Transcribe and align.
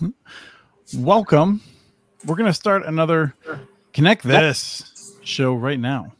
Welcome. 0.94 1.60
We're 2.24 2.36
going 2.36 2.50
to 2.50 2.54
start 2.54 2.84
another 2.84 3.34
Connect 3.92 4.22
This 4.22 5.16
show 5.22 5.54
right 5.54 5.78
now. 5.78 6.12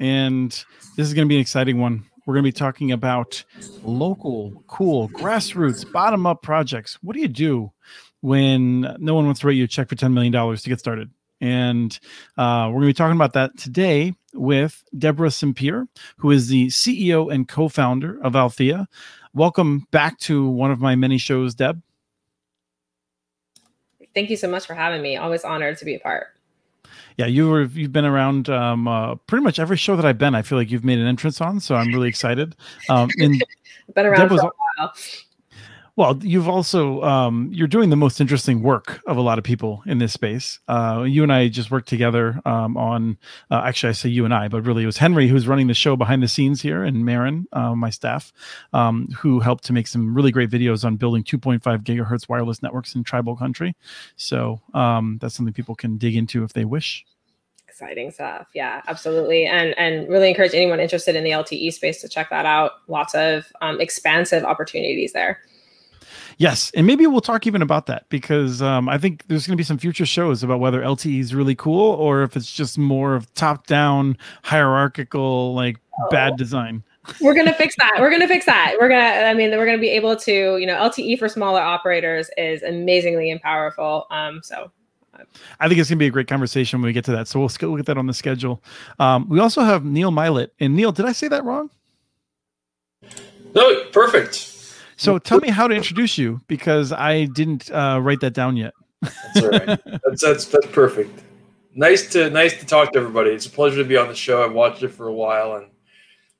And 0.00 0.50
this 0.96 1.06
is 1.06 1.14
going 1.14 1.26
to 1.26 1.28
be 1.28 1.36
an 1.36 1.40
exciting 1.40 1.80
one. 1.80 2.04
We're 2.24 2.34
going 2.34 2.44
to 2.44 2.48
be 2.48 2.58
talking 2.58 2.92
about 2.92 3.44
local, 3.82 4.64
cool, 4.66 5.08
grassroots, 5.10 5.90
bottom 5.90 6.26
up 6.26 6.42
projects. 6.42 6.98
What 7.02 7.14
do 7.14 7.20
you 7.20 7.28
do 7.28 7.72
when 8.20 8.80
no 8.98 9.14
one 9.14 9.26
wants 9.26 9.40
to 9.40 9.46
write 9.46 9.56
you 9.56 9.64
a 9.64 9.68
check 9.68 9.88
for 9.88 9.94
$10 9.94 10.12
million 10.12 10.32
to 10.32 10.68
get 10.68 10.80
started? 10.80 11.10
And 11.40 11.98
uh, 12.36 12.66
we're 12.68 12.80
going 12.80 12.82
to 12.82 12.88
be 12.88 12.94
talking 12.94 13.16
about 13.16 13.34
that 13.34 13.56
today 13.56 14.14
with 14.32 14.82
Deborah 14.96 15.28
Simpier, 15.28 15.86
who 16.16 16.30
is 16.30 16.48
the 16.48 16.66
CEO 16.68 17.32
and 17.32 17.46
co 17.46 17.68
founder 17.68 18.22
of 18.22 18.34
Althea. 18.34 18.88
Welcome 19.34 19.86
back 19.90 20.18
to 20.20 20.48
one 20.48 20.70
of 20.70 20.80
my 20.80 20.96
many 20.96 21.18
shows, 21.18 21.54
Deb. 21.54 21.82
Thank 24.16 24.30
you 24.30 24.36
so 24.36 24.48
much 24.48 24.66
for 24.66 24.72
having 24.72 25.02
me. 25.02 25.18
Always 25.18 25.44
honored 25.44 25.76
to 25.76 25.84
be 25.84 25.94
a 25.94 26.00
part. 26.00 26.28
Yeah, 27.18 27.26
you 27.26 27.50
were 27.50 27.64
you've 27.64 27.92
been 27.92 28.06
around 28.06 28.48
um, 28.48 28.88
uh, 28.88 29.16
pretty 29.16 29.44
much 29.44 29.58
every 29.58 29.76
show 29.76 29.94
that 29.94 30.06
I've 30.06 30.16
been. 30.16 30.34
I 30.34 30.40
feel 30.40 30.56
like 30.56 30.70
you've 30.70 30.86
made 30.86 30.98
an 30.98 31.06
entrance 31.06 31.42
on, 31.42 31.60
so 31.60 31.74
I'm 31.74 31.88
really 31.88 32.08
excited. 32.08 32.56
Um, 32.88 33.10
and 33.18 33.44
been 33.94 34.06
around 34.06 34.20
Deb 34.20 34.30
was, 34.30 34.40
for 34.40 34.46
a 34.46 34.52
while. 34.78 34.94
Well, 35.96 36.18
you've 36.22 36.48
also 36.48 37.02
um, 37.02 37.48
you're 37.50 37.66
doing 37.66 37.88
the 37.88 37.96
most 37.96 38.20
interesting 38.20 38.62
work 38.62 39.00
of 39.06 39.16
a 39.16 39.22
lot 39.22 39.38
of 39.38 39.44
people 39.44 39.82
in 39.86 39.96
this 39.96 40.12
space. 40.12 40.60
Uh, 40.68 41.04
you 41.08 41.22
and 41.22 41.32
I 41.32 41.48
just 41.48 41.70
worked 41.70 41.88
together 41.88 42.38
um, 42.44 42.76
on. 42.76 43.16
Uh, 43.50 43.62
actually, 43.64 43.90
I 43.90 43.92
say 43.92 44.10
you 44.10 44.26
and 44.26 44.34
I, 44.34 44.48
but 44.48 44.60
really 44.62 44.82
it 44.82 44.86
was 44.86 44.98
Henry 44.98 45.26
who's 45.26 45.48
running 45.48 45.68
the 45.68 45.74
show 45.74 45.96
behind 45.96 46.22
the 46.22 46.28
scenes 46.28 46.60
here, 46.60 46.84
and 46.84 47.06
Marin, 47.06 47.46
uh, 47.54 47.74
my 47.74 47.88
staff, 47.88 48.30
um, 48.74 49.08
who 49.16 49.40
helped 49.40 49.64
to 49.64 49.72
make 49.72 49.86
some 49.86 50.14
really 50.14 50.30
great 50.30 50.50
videos 50.50 50.84
on 50.84 50.96
building 50.96 51.24
2.5 51.24 51.60
gigahertz 51.82 52.28
wireless 52.28 52.62
networks 52.62 52.94
in 52.94 53.02
tribal 53.02 53.34
country. 53.34 53.74
So 54.16 54.60
um, 54.74 55.16
that's 55.22 55.34
something 55.34 55.54
people 55.54 55.74
can 55.74 55.96
dig 55.96 56.14
into 56.14 56.44
if 56.44 56.52
they 56.52 56.66
wish 56.66 57.06
exciting 57.66 58.10
stuff. 58.10 58.46
Yeah, 58.54 58.80
absolutely. 58.86 59.44
And 59.44 59.76
and 59.78 60.08
really 60.08 60.30
encourage 60.30 60.54
anyone 60.54 60.80
interested 60.80 61.14
in 61.14 61.24
the 61.24 61.30
LTE 61.30 61.72
space 61.74 62.00
to 62.00 62.08
check 62.08 62.30
that 62.30 62.46
out. 62.46 62.72
Lots 62.88 63.14
of 63.14 63.52
um, 63.60 63.80
expansive 63.80 64.44
opportunities 64.44 65.12
there. 65.12 65.40
Yes, 66.38 66.70
and 66.74 66.86
maybe 66.86 67.06
we'll 67.06 67.20
talk 67.20 67.46
even 67.46 67.62
about 67.62 67.86
that 67.86 68.08
because 68.08 68.62
um, 68.62 68.88
I 68.88 68.98
think 68.98 69.26
there's 69.28 69.46
going 69.46 69.56
to 69.56 69.60
be 69.60 69.64
some 69.64 69.78
future 69.78 70.06
shows 70.06 70.42
about 70.42 70.60
whether 70.60 70.82
LTE 70.82 71.20
is 71.20 71.34
really 71.34 71.54
cool 71.54 71.92
or 71.92 72.22
if 72.22 72.36
it's 72.36 72.52
just 72.52 72.78
more 72.78 73.14
of 73.14 73.32
top-down, 73.34 74.16
hierarchical, 74.42 75.54
like 75.54 75.78
oh. 76.00 76.08
bad 76.10 76.36
design. 76.36 76.82
We're 77.20 77.34
gonna 77.34 77.54
fix 77.54 77.76
that. 77.76 77.98
We're 78.00 78.10
gonna 78.10 78.26
fix 78.26 78.46
that. 78.46 78.74
We're 78.80 78.88
gonna. 78.88 79.28
I 79.28 79.32
mean, 79.32 79.52
we're 79.52 79.64
gonna 79.64 79.78
be 79.78 79.90
able 79.90 80.16
to. 80.16 80.56
You 80.56 80.66
know, 80.66 80.74
LTE 80.74 81.20
for 81.20 81.28
smaller 81.28 81.60
operators 81.60 82.28
is 82.36 82.64
amazingly 82.64 83.30
and 83.30 83.40
powerful. 83.40 84.08
Um, 84.10 84.40
so 84.42 84.72
I 85.60 85.68
think 85.68 85.80
it's 85.80 85.88
going 85.88 85.98
to 85.98 86.02
be 86.02 86.06
a 86.06 86.10
great 86.10 86.28
conversation 86.28 86.80
when 86.80 86.88
we 86.88 86.92
get 86.92 87.04
to 87.06 87.12
that. 87.12 87.28
So 87.28 87.40
we'll, 87.40 87.50
we'll 87.62 87.76
get 87.76 87.86
that 87.86 87.98
on 87.98 88.06
the 88.06 88.14
schedule. 88.14 88.62
Um, 88.98 89.28
we 89.28 89.40
also 89.40 89.62
have 89.62 89.84
Neil 89.84 90.10
Milet. 90.10 90.48
And 90.60 90.76
Neil, 90.76 90.92
did 90.92 91.06
I 91.06 91.12
say 91.12 91.28
that 91.28 91.44
wrong? 91.44 91.70
No, 93.54 93.84
perfect. 93.92 94.55
So 94.96 95.18
tell 95.18 95.40
me 95.40 95.50
how 95.50 95.68
to 95.68 95.74
introduce 95.74 96.16
you 96.16 96.40
because 96.48 96.92
I 96.92 97.26
didn't 97.26 97.70
uh, 97.70 98.00
write 98.02 98.20
that 98.20 98.32
down 98.32 98.56
yet. 98.56 98.72
That's 99.02 99.42
all 99.42 99.48
right. 99.50 99.66
that's, 99.84 100.22
that's 100.22 100.44
that's 100.46 100.66
perfect. 100.68 101.22
Nice 101.74 102.10
to 102.12 102.30
nice 102.30 102.58
to 102.58 102.66
talk 102.66 102.92
to 102.92 102.98
everybody. 102.98 103.30
It's 103.30 103.46
a 103.46 103.50
pleasure 103.50 103.76
to 103.76 103.84
be 103.84 103.96
on 103.96 104.08
the 104.08 104.14
show. 104.14 104.42
I've 104.42 104.52
watched 104.52 104.82
it 104.82 104.88
for 104.88 105.08
a 105.08 105.12
while 105.12 105.56
and 105.56 105.66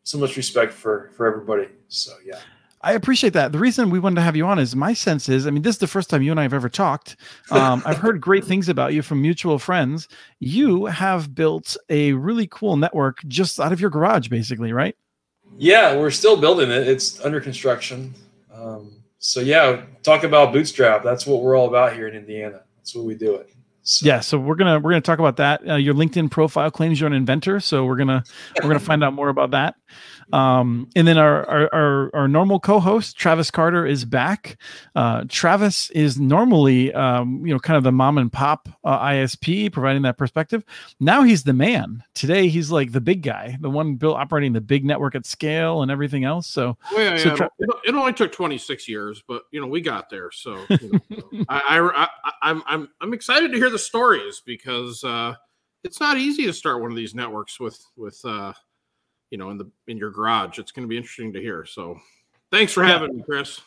so 0.05 0.19
much 0.19 0.37
respect 0.37 0.72
for 0.72 1.11
for 1.17 1.27
everybody. 1.27 1.69
So 1.89 2.12
yeah. 2.25 2.39
I 2.83 2.93
appreciate 2.93 3.33
that. 3.33 3.53
The 3.53 3.59
reason 3.59 3.91
we 3.91 3.99
wanted 3.99 4.17
to 4.17 4.21
have 4.21 4.37
you 4.37 4.47
on 4.47 4.61
is 4.61 4.77
my 4.77 4.93
sense 4.93 5.28
is, 5.28 5.47
I 5.47 5.50
mean, 5.50 5.62
this 5.62 5.75
is 5.75 5.81
the 5.81 5.88
first 5.88 6.09
time 6.09 6.23
you 6.23 6.31
and 6.31 6.38
I 6.38 6.44
have 6.44 6.53
ever 6.53 6.69
talked. 6.69 7.17
Um, 7.50 7.83
I've 7.84 7.99
heard 7.99 8.21
great 8.21 8.44
things 8.50 8.69
about 8.69 8.93
you 8.93 9.03
from 9.03 9.21
mutual 9.21 9.59
friends. 9.59 10.06
You 10.38 10.84
have 10.84 11.34
built 11.34 11.77
a 11.88 12.12
really 12.12 12.47
cool 12.47 12.77
network 12.77 13.25
just 13.27 13.59
out 13.59 13.73
of 13.73 13.81
your 13.81 13.91
garage, 13.91 14.28
basically, 14.28 14.73
right? 14.73 14.94
Yeah, 15.59 15.97
we're 15.97 16.12
still 16.12 16.37
building 16.37 16.71
it. 16.71 16.87
It's 16.87 17.19
under 17.25 17.41
construction. 17.41 18.15
Um, 18.66 19.03
so 19.19 19.41
yeah, 19.41 19.84
talk 20.03 20.25
about 20.25 20.53
bootstrap. 20.53 21.03
That's 21.03 21.27
what 21.27 21.43
we're 21.43 21.56
all 21.56 21.69
about 21.69 21.94
here 21.94 22.09
in 22.09 22.15
Indiana. 22.15 22.62
That's 22.77 22.94
what 22.94 23.04
we 23.04 23.15
do 23.15 23.34
it. 23.37 23.50
So. 23.82 24.04
Yeah, 24.04 24.19
so 24.19 24.37
we're 24.37 24.56
gonna 24.56 24.81
we're 24.81 24.91
gonna 24.91 25.00
talk 25.00 25.21
about 25.21 25.37
that. 25.37 25.69
Uh, 25.69 25.77
your 25.77 25.94
LinkedIn 25.94 26.28
profile 26.28 26.72
claims 26.72 27.00
you're 27.00 27.06
an 27.06 27.12
inventor, 27.12 27.60
so 27.60 27.84
we're 27.84 27.97
gonna 27.97 28.25
we're 28.56 28.69
gonna 28.69 28.81
find 28.81 29.05
out 29.05 29.12
more 29.12 29.28
about 29.28 29.53
that. 29.53 29.76
Um, 30.32 30.88
and 30.97 31.06
then 31.06 31.19
our, 31.19 31.48
our, 31.48 31.75
our, 31.75 32.10
our, 32.14 32.28
normal 32.28 32.59
co-host, 32.59 33.16
Travis 33.16 33.50
Carter 33.50 33.87
is 33.87 34.04
back. 34.04 34.56
Uh, 34.97 35.25
Travis 35.28 35.88
is 35.91 36.19
normally, 36.19 36.92
um, 36.94 37.47
you 37.47 37.53
know, 37.53 37.60
kind 37.60 37.76
of 37.76 37.84
the 37.84 37.92
mom 37.92 38.19
and 38.19 38.32
pop 38.32 38.69
uh, 38.82 38.98
ISP 38.98 39.72
providing 39.72 40.03
that 40.03 40.19
perspective. 40.19 40.64
Now 40.98 41.22
he's 41.22 41.44
the 41.44 41.53
man 41.53 42.03
today. 42.14 42.48
He's 42.48 42.72
like 42.72 42.91
the 42.91 43.00
big 43.00 43.22
guy, 43.22 43.56
the 43.60 43.70
one 43.70 43.94
built 43.94 44.16
operating 44.16 44.53
the 44.53 44.60
big 44.60 44.84
network 44.84 45.14
at 45.14 45.26
scale 45.26 45.82
and 45.82 45.92
everything 45.92 46.25
else. 46.25 46.48
So, 46.48 46.76
well, 46.93 47.12
yeah, 47.12 47.16
so 47.19 47.28
yeah. 47.28 47.34
Tra- 47.37 47.50
it, 47.84 47.94
only 47.94 48.12
took 48.12 48.32
26 48.32 48.88
years, 48.88 49.22
but 49.28 49.44
you 49.53 49.60
know, 49.60 49.69
we 49.69 49.81
got 49.81 50.10
there. 50.10 50.32
So 50.32 50.58
you 50.69 51.00
know, 51.10 51.44
I, 51.48 51.78
I, 51.78 52.08
I, 52.25 52.32
I'm, 52.43 52.62
I'm, 52.66 52.88
I'm 53.00 53.14
excited 53.14 53.53
to 53.53 53.58
hear 53.58 53.70
the 53.70 53.78
stories 53.78 54.43
because, 54.44 55.04
uh, 55.04 55.34
it's 55.84 56.00
not 56.00 56.19
easy 56.19 56.47
to 56.47 56.53
start 56.53 56.82
one 56.82 56.91
of 56.91 56.97
these 56.97 57.14
networks 57.14 57.60
with, 57.60 57.81
with, 57.97 58.20
uh, 58.25 58.53
you 59.31 59.38
know 59.38 59.50
in 59.50 59.59
the 59.59 59.70
in 59.87 59.98
your 59.98 60.10
garage. 60.10 60.59
It's 60.59 60.72
going 60.72 60.84
to 60.84 60.88
be 60.88 60.97
interesting 60.97 61.32
to 61.32 61.41
hear. 61.41 61.64
So 61.64 61.98
thanks 62.50 62.72
for 62.72 62.84
having 62.84 63.16
me, 63.16 63.22
Chris. 63.25 63.60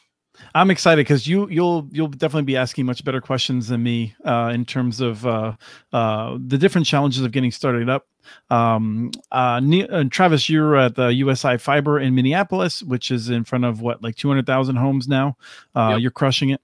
I'm 0.55 0.71
excited 0.71 1.01
because 1.01 1.27
you 1.27 1.47
you'll 1.49 1.87
you'll 1.91 2.07
definitely 2.07 2.43
be 2.43 2.57
asking 2.57 2.85
much 2.85 3.03
better 3.03 3.21
questions 3.21 3.67
than 3.67 3.83
me 3.83 4.15
uh, 4.25 4.51
in 4.53 4.65
terms 4.65 5.01
of 5.01 5.25
uh, 5.25 5.53
uh, 5.91 6.37
the 6.45 6.57
different 6.57 6.87
challenges 6.87 7.23
of 7.23 7.31
getting 7.31 7.51
started 7.51 7.89
up. 7.89 8.07
Um, 8.49 9.11
uh, 9.31 9.59
uh 9.89 10.03
Travis, 10.09 10.49
you're 10.49 10.75
at 10.75 10.95
the 10.95 11.07
USI 11.07 11.57
Fiber 11.57 11.99
in 11.99 12.15
Minneapolis, 12.15 12.83
which 12.83 13.11
is 13.11 13.29
in 13.29 13.43
front 13.43 13.65
of 13.65 13.81
what 13.81 14.03
like 14.03 14.15
200,000 14.15 14.75
homes 14.75 15.07
now. 15.07 15.35
Uh, 15.75 15.91
yep. 15.93 16.01
You're 16.01 16.11
crushing 16.11 16.51
it. 16.51 16.61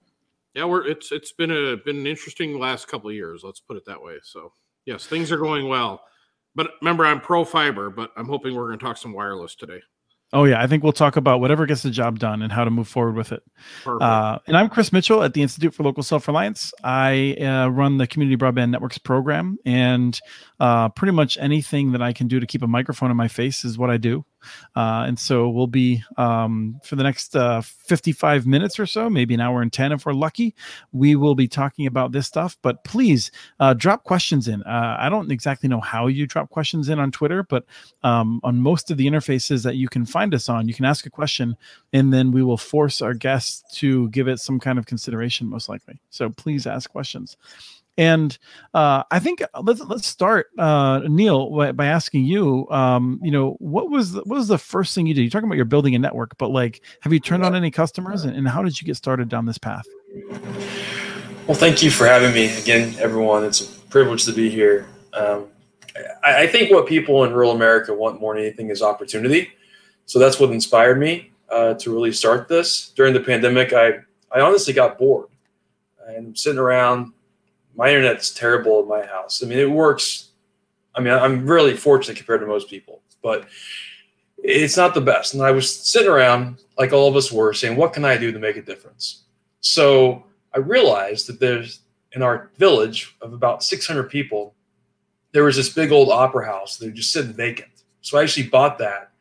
Yeah, 0.53 0.65
we're 0.65 0.87
it's 0.87 1.11
it's 1.11 1.33
been 1.33 1.51
a 1.51 1.75
been 1.77 1.97
an 1.97 2.07
interesting 2.07 2.57
last 2.59 2.87
couple 2.87 3.09
of 3.09 3.15
years. 3.15 3.43
Let's 3.43 3.59
put 3.59 3.77
it 3.77 3.85
that 3.85 4.01
way. 4.01 4.19
So 4.23 4.53
yes, 4.85 5.05
things 5.05 5.31
are 5.31 5.37
going 5.37 5.67
well. 5.67 6.01
But 6.55 6.71
remember, 6.81 7.05
I'm 7.05 7.21
pro 7.21 7.43
fiber, 7.43 7.89
but 7.89 8.11
I'm 8.15 8.27
hoping 8.27 8.55
we're 8.55 8.67
going 8.67 8.79
to 8.79 8.85
talk 8.85 8.97
some 8.97 9.13
wireless 9.13 9.55
today. 9.55 9.81
Oh 10.33 10.43
yeah, 10.43 10.61
I 10.61 10.67
think 10.67 10.83
we'll 10.83 10.91
talk 10.91 11.15
about 11.17 11.39
whatever 11.39 11.65
gets 11.65 11.83
the 11.83 11.91
job 11.91 12.19
done 12.19 12.41
and 12.41 12.51
how 12.51 12.63
to 12.63 12.71
move 12.71 12.87
forward 12.87 13.15
with 13.15 13.31
it. 13.31 13.43
Uh, 13.85 14.39
and 14.47 14.57
I'm 14.57 14.69
Chris 14.69 14.91
Mitchell 14.91 15.21
at 15.23 15.33
the 15.33 15.41
Institute 15.41 15.73
for 15.73 15.83
Local 15.83 16.03
Self 16.03 16.27
Reliance. 16.27 16.73
I 16.83 17.35
uh, 17.35 17.69
run 17.69 17.97
the 17.97 18.07
Community 18.07 18.35
Broadband 18.35 18.71
Networks 18.71 18.97
program, 18.97 19.57
and 19.65 20.19
uh, 20.59 20.89
pretty 20.89 21.13
much 21.13 21.37
anything 21.39 21.91
that 21.91 22.01
I 22.01 22.11
can 22.11 22.27
do 22.27 22.39
to 22.39 22.45
keep 22.47 22.63
a 22.63 22.67
microphone 22.67 23.11
in 23.11 23.17
my 23.17 23.27
face 23.27 23.63
is 23.63 23.77
what 23.77 23.89
I 23.89 23.97
do. 23.97 24.25
Uh, 24.75 25.05
and 25.07 25.17
so 25.17 25.49
we'll 25.49 25.67
be 25.67 26.03
um, 26.17 26.79
for 26.83 26.95
the 26.95 27.03
next 27.03 27.35
uh, 27.35 27.61
55 27.61 28.45
minutes 28.45 28.79
or 28.79 28.85
so, 28.85 29.09
maybe 29.09 29.33
an 29.33 29.41
hour 29.41 29.61
and 29.61 29.71
10 29.71 29.91
if 29.91 30.05
we're 30.05 30.13
lucky. 30.13 30.55
We 30.91 31.15
will 31.15 31.35
be 31.35 31.47
talking 31.47 31.87
about 31.87 32.11
this 32.11 32.27
stuff. 32.27 32.57
But 32.61 32.83
please 32.83 33.31
uh, 33.59 33.73
drop 33.73 34.03
questions 34.03 34.47
in. 34.47 34.63
Uh, 34.63 34.97
I 34.99 35.09
don't 35.09 35.31
exactly 35.31 35.69
know 35.69 35.81
how 35.81 36.07
you 36.07 36.27
drop 36.27 36.49
questions 36.49 36.89
in 36.89 36.99
on 36.99 37.11
Twitter, 37.11 37.43
but 37.43 37.65
um, 38.03 38.39
on 38.43 38.61
most 38.61 38.91
of 38.91 38.97
the 38.97 39.07
interfaces 39.07 39.63
that 39.63 39.75
you 39.75 39.87
can 39.89 40.05
find 40.05 40.33
us 40.33 40.49
on, 40.49 40.67
you 40.67 40.73
can 40.73 40.85
ask 40.85 41.05
a 41.05 41.09
question 41.09 41.55
and 41.93 42.13
then 42.13 42.31
we 42.31 42.43
will 42.43 42.57
force 42.57 43.01
our 43.01 43.13
guests 43.13 43.63
to 43.79 44.09
give 44.09 44.27
it 44.27 44.39
some 44.39 44.59
kind 44.59 44.77
of 44.77 44.85
consideration, 44.85 45.47
most 45.47 45.69
likely. 45.69 45.99
So 46.09 46.29
please 46.29 46.67
ask 46.67 46.89
questions. 46.89 47.37
And 47.97 48.37
uh, 48.73 49.03
I 49.09 49.19
think 49.19 49.41
uh, 49.41 49.61
let's 49.63 49.79
let's 49.81 50.05
start, 50.07 50.47
uh, 50.57 51.01
Neil, 51.07 51.73
by 51.73 51.85
asking 51.85 52.25
you. 52.25 52.67
Um, 52.69 53.19
you 53.23 53.31
know, 53.31 53.55
what 53.59 53.89
was 53.89 54.11
the, 54.13 54.21
what 54.21 54.37
was 54.37 54.47
the 54.47 54.57
first 54.57 54.93
thing 54.93 55.07
you 55.07 55.13
did? 55.13 55.21
You're 55.21 55.29
talking 55.29 55.47
about 55.47 55.55
you're 55.55 55.65
building 55.65 55.95
a 55.95 55.99
network, 55.99 56.37
but 56.37 56.49
like, 56.49 56.81
have 57.01 57.13
you 57.13 57.19
turned 57.19 57.45
on 57.45 57.55
any 57.55 57.71
customers, 57.71 58.25
and, 58.25 58.35
and 58.35 58.47
how 58.47 58.61
did 58.63 58.81
you 58.81 58.85
get 58.85 58.97
started 58.97 59.29
down 59.29 59.45
this 59.45 59.57
path? 59.57 59.85
Well, 61.47 61.55
thank 61.55 61.83
you 61.83 61.91
for 61.91 62.05
having 62.05 62.33
me 62.33 62.57
again, 62.57 62.95
everyone. 62.99 63.45
It's 63.45 63.61
a 63.61 63.81
privilege 63.89 64.25
to 64.25 64.33
be 64.33 64.49
here. 64.49 64.87
Um, 65.13 65.47
I, 66.23 66.43
I, 66.43 66.47
think 66.47 66.71
what 66.71 66.87
people 66.87 67.23
in 67.23 67.31
rural 67.31 67.51
America 67.51 67.93
want 67.93 68.19
more 68.19 68.35
than 68.35 68.43
anything 68.43 68.69
is 68.69 68.81
opportunity. 68.81 69.51
So 70.05 70.19
that's 70.19 70.39
what 70.39 70.51
inspired 70.51 70.99
me 70.99 71.31
uh, 71.49 71.75
to 71.75 71.93
really 71.93 72.11
start 72.11 72.47
this. 72.47 72.89
During 72.89 73.13
the 73.13 73.19
pandemic, 73.19 73.73
I 73.73 73.99
I 74.31 74.41
honestly 74.41 74.73
got 74.73 74.97
bored. 74.97 75.27
And 76.07 76.27
I'm 76.27 76.35
sitting 76.35 76.59
around 76.59 77.13
my 77.75 77.89
internet's 77.89 78.31
terrible 78.31 78.81
in 78.81 78.87
my 78.87 79.05
house. 79.05 79.43
I 79.43 79.47
mean, 79.47 79.59
it 79.59 79.69
works. 79.69 80.29
I 80.95 81.01
mean, 81.01 81.13
I'm 81.13 81.45
really 81.45 81.75
fortunate 81.75 82.17
compared 82.17 82.41
to 82.41 82.47
most 82.47 82.69
people, 82.69 83.01
but 83.21 83.47
it's 84.37 84.77
not 84.77 84.93
the 84.93 85.01
best. 85.01 85.33
And 85.33 85.43
I 85.43 85.51
was 85.51 85.73
sitting 85.73 86.09
around, 86.09 86.61
like 86.77 86.93
all 86.93 87.07
of 87.07 87.15
us 87.15 87.31
were, 87.31 87.53
saying, 87.53 87.75
What 87.75 87.93
can 87.93 88.05
I 88.05 88.17
do 88.17 88.31
to 88.31 88.39
make 88.39 88.57
a 88.57 88.61
difference? 88.61 89.23
So 89.59 90.25
I 90.53 90.59
realized 90.59 91.27
that 91.27 91.39
there's 91.39 91.81
in 92.13 92.21
our 92.21 92.49
village 92.57 93.15
of 93.21 93.33
about 93.33 93.63
600 93.63 94.09
people, 94.09 94.55
there 95.33 95.43
was 95.43 95.57
this 95.57 95.69
big 95.69 95.91
old 95.91 96.09
opera 96.09 96.45
house 96.45 96.77
that 96.77 96.85
was 96.85 96.95
just 96.95 97.11
sitting 97.11 97.33
vacant. 97.33 97.83
So 98.01 98.17
I 98.17 98.23
actually 98.23 98.47
bought 98.47 98.77
that. 98.79 99.11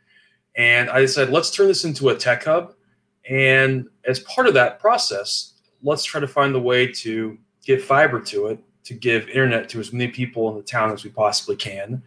And 0.56 0.88
I 0.88 1.06
said, 1.06 1.30
Let's 1.30 1.50
turn 1.50 1.66
this 1.66 1.84
into 1.84 2.10
a 2.10 2.16
tech 2.16 2.44
hub. 2.44 2.74
And 3.28 3.88
as 4.04 4.20
part 4.20 4.46
of 4.46 4.54
that 4.54 4.78
process, 4.78 5.54
let's 5.82 6.04
try 6.04 6.20
to 6.20 6.28
find 6.28 6.54
the 6.54 6.60
way 6.60 6.86
to 6.92 7.38
get 7.64 7.82
fiber 7.82 8.20
to 8.20 8.46
it 8.46 8.58
to 8.84 8.94
give 8.94 9.28
internet 9.28 9.68
to 9.70 9.80
as 9.80 9.92
many 9.92 10.08
people 10.10 10.50
in 10.50 10.56
the 10.56 10.62
town 10.62 10.92
as 10.92 11.04
we 11.04 11.10
possibly 11.10 11.56
can. 11.56 12.02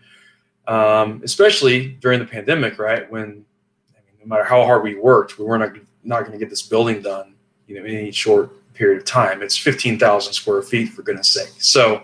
Um, 0.68 1.22
especially 1.24 1.90
during 2.02 2.20
the 2.20 2.26
pandemic, 2.26 2.78
right? 2.78 3.10
When 3.10 3.24
I 3.24 4.00
mean, 4.06 4.20
no 4.20 4.26
matter 4.26 4.44
how 4.44 4.64
hard 4.66 4.84
we 4.84 4.96
worked, 4.96 5.40
we 5.40 5.46
weren't 5.46 5.62
not, 5.62 5.84
not 6.04 6.20
going 6.22 6.34
to 6.34 6.38
get 6.38 6.50
this 6.50 6.62
building 6.62 7.02
done, 7.02 7.36
you 7.68 7.80
know, 7.80 7.86
in 7.86 7.96
any 7.96 8.12
short 8.12 8.52
period 8.74 9.00
of 9.00 9.06
time. 9.06 9.42
It's 9.42 9.58
15,000 9.58 10.34
square 10.34 10.62
feet, 10.62 10.90
for 10.90 11.04
goodness 11.04 11.30
sake. 11.30 11.54
So, 11.60 12.04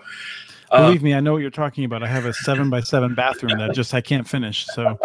um, 0.72 0.86
believe 0.86 1.04
me, 1.04 1.14
I 1.14 1.20
know 1.20 1.34
what 1.34 1.42
you're 1.42 1.52
talking 1.52 1.84
about. 1.84 2.04
I 2.04 2.08
have 2.08 2.26
a 2.26 2.34
seven 2.34 2.70
by 2.70 2.80
seven 2.80 3.14
bathroom 3.14 3.58
that 3.60 3.74
just 3.76 3.94
I 3.94 4.02
can't 4.02 4.28
finish. 4.28 4.66
So, 4.68 4.98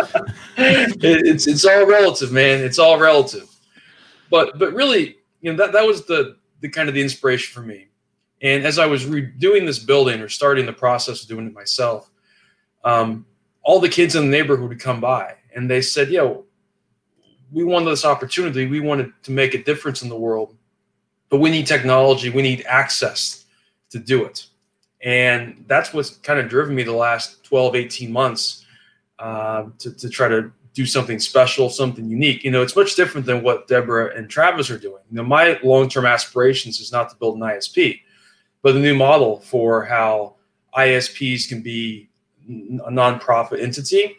it, 0.57 0.97
it's 1.03 1.47
it's 1.47 1.65
all 1.67 1.85
relative, 1.85 2.33
man. 2.33 2.65
It's 2.65 2.79
all 2.79 2.99
relative. 2.99 3.49
But 4.31 4.59
but 4.59 4.73
really, 4.73 5.19
you 5.41 5.51
know, 5.53 5.59
that 5.59 5.73
that 5.73 5.85
was 5.85 6.07
the 6.07 6.37
the 6.61 6.69
kind 6.69 6.89
of 6.89 6.95
the 6.95 7.03
inspiration 7.03 7.53
for 7.53 7.67
me. 7.67 7.88
And 8.43 8.65
as 8.65 8.79
I 8.79 8.87
was 8.87 9.05
redoing 9.05 9.67
this 9.67 9.79
building 9.79 10.21
or 10.21 10.29
starting 10.29 10.67
the 10.67 10.73
process 10.73 11.23
of 11.23 11.29
doing 11.29 11.47
it 11.47 11.53
myself, 11.53 12.11
um, 12.85 13.27
all 13.63 13.81
the 13.81 13.89
kids 13.89 14.15
in 14.15 14.25
the 14.25 14.31
neighborhood 14.31 14.69
would 14.69 14.81
come 14.81 15.01
by 15.01 15.35
and 15.55 15.69
they 15.69 15.81
said, 15.81 16.11
"Yo, 16.11 16.45
we 17.51 17.65
wanted 17.65 17.91
this 17.91 18.05
opportunity. 18.05 18.67
We 18.67 18.81
wanted 18.81 19.13
to 19.25 19.33
make 19.33 19.55
a 19.55 19.63
difference 19.63 20.03
in 20.03 20.09
the 20.09 20.17
world 20.17 20.55
but 21.29 21.39
we 21.39 21.51
need 21.51 21.67
technology. 21.67 22.31
We 22.31 22.43
need 22.43 22.65
access 22.67 23.45
to 23.91 23.99
do 23.99 24.25
it. 24.25 24.47
And 25.03 25.65
that's 25.69 25.93
what's 25.93 26.11
kind 26.11 26.41
of 26.41 26.49
driven 26.49 26.75
me 26.75 26.83
the 26.83 26.93
last 26.93 27.45
12 27.45 27.77
18 27.77 28.13
months 28.13 28.65
uh, 29.19 29.67
to, 29.79 29.93
to 29.95 30.09
try 30.09 30.29
to 30.29 30.51
do 30.75 30.87
something 30.87 31.19
special 31.19 31.71
something 31.71 32.09
unique. 32.09 32.45
You 32.45 32.51
know 32.51 32.63
it's 32.63 32.77
much 32.77 32.97
different 32.97 33.27
than 33.27 33.43
what 33.43 33.69
deborah 33.69 34.17
and 34.17 34.29
travis 34.29 34.71
are 34.71 34.79
doing. 34.79 35.03
You 35.11 35.17
know 35.17 35.23
my 35.23 35.59
long-term 35.63 36.07
aspirations 36.07 36.81
is 36.81 36.93
not 36.93 37.11
to 37.11 37.17
build 37.17 37.37
an 37.37 37.43
isp 37.43 38.01
but 38.63 38.73
the 38.73 38.81
new 38.81 38.95
model 38.95 39.41
for 39.41 39.85
how 39.85 40.35
isps 40.77 41.49
can 41.49 41.63
be 41.63 42.09
a 42.49 42.91
nonprofit 42.91 43.61
entity 43.63 44.17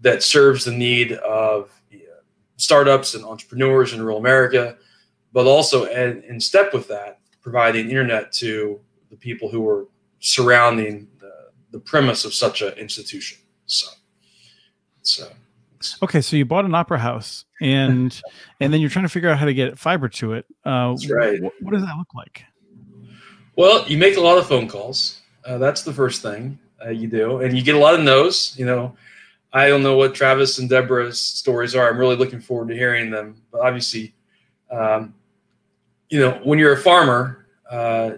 that 0.00 0.22
serves 0.22 0.64
the 0.64 0.72
need 0.72 1.12
of 1.12 1.70
startups 2.56 3.14
and 3.14 3.24
entrepreneurs 3.24 3.92
in 3.92 4.00
rural 4.00 4.18
america 4.18 4.76
but 5.32 5.46
also 5.46 5.86
and 5.86 6.24
in 6.24 6.40
step 6.40 6.72
with 6.72 6.88
that, 6.88 7.20
providing 7.40 7.90
internet 7.90 8.32
to 8.32 8.80
the 9.10 9.16
people 9.16 9.48
who 9.48 9.68
are 9.68 9.86
surrounding 10.20 11.08
the, 11.18 11.32
the 11.70 11.78
premise 11.78 12.24
of 12.24 12.34
such 12.34 12.62
an 12.62 12.72
institution. 12.74 13.38
So, 13.66 13.88
so 15.02 15.28
okay, 16.02 16.20
so 16.20 16.36
you 16.36 16.44
bought 16.44 16.64
an 16.64 16.74
opera 16.74 16.98
house, 16.98 17.44
and 17.60 18.20
and 18.60 18.72
then 18.72 18.80
you're 18.80 18.90
trying 18.90 19.04
to 19.04 19.10
figure 19.10 19.28
out 19.28 19.38
how 19.38 19.46
to 19.46 19.54
get 19.54 19.78
fiber 19.78 20.08
to 20.08 20.32
it. 20.32 20.46
Uh, 20.64 20.90
That's 20.90 21.10
right. 21.10 21.40
What, 21.42 21.52
what 21.60 21.72
does 21.72 21.82
that 21.82 21.96
look 21.96 22.14
like? 22.14 22.42
Well, 23.58 23.84
you 23.88 23.98
make 23.98 24.16
a 24.16 24.20
lot 24.20 24.38
of 24.38 24.46
phone 24.46 24.68
calls. 24.68 25.20
Uh, 25.44 25.58
that's 25.58 25.82
the 25.82 25.92
first 25.92 26.22
thing 26.22 26.60
uh, 26.86 26.90
you 26.90 27.08
do, 27.08 27.40
and 27.40 27.56
you 27.56 27.64
get 27.64 27.74
a 27.74 27.78
lot 27.78 27.94
of 27.94 28.00
no's. 28.02 28.54
You 28.56 28.64
know, 28.64 28.96
I 29.52 29.66
don't 29.66 29.82
know 29.82 29.96
what 29.96 30.14
Travis 30.14 30.60
and 30.60 30.70
Deborah's 30.70 31.20
stories 31.20 31.74
are. 31.74 31.90
I'm 31.90 31.98
really 31.98 32.14
looking 32.14 32.40
forward 32.40 32.68
to 32.68 32.74
hearing 32.76 33.10
them. 33.10 33.42
But 33.50 33.62
obviously, 33.62 34.14
um, 34.70 35.12
you 36.08 36.20
know, 36.20 36.40
when 36.44 36.60
you're 36.60 36.74
a 36.74 36.76
farmer, 36.76 37.46
uh, 37.68 38.12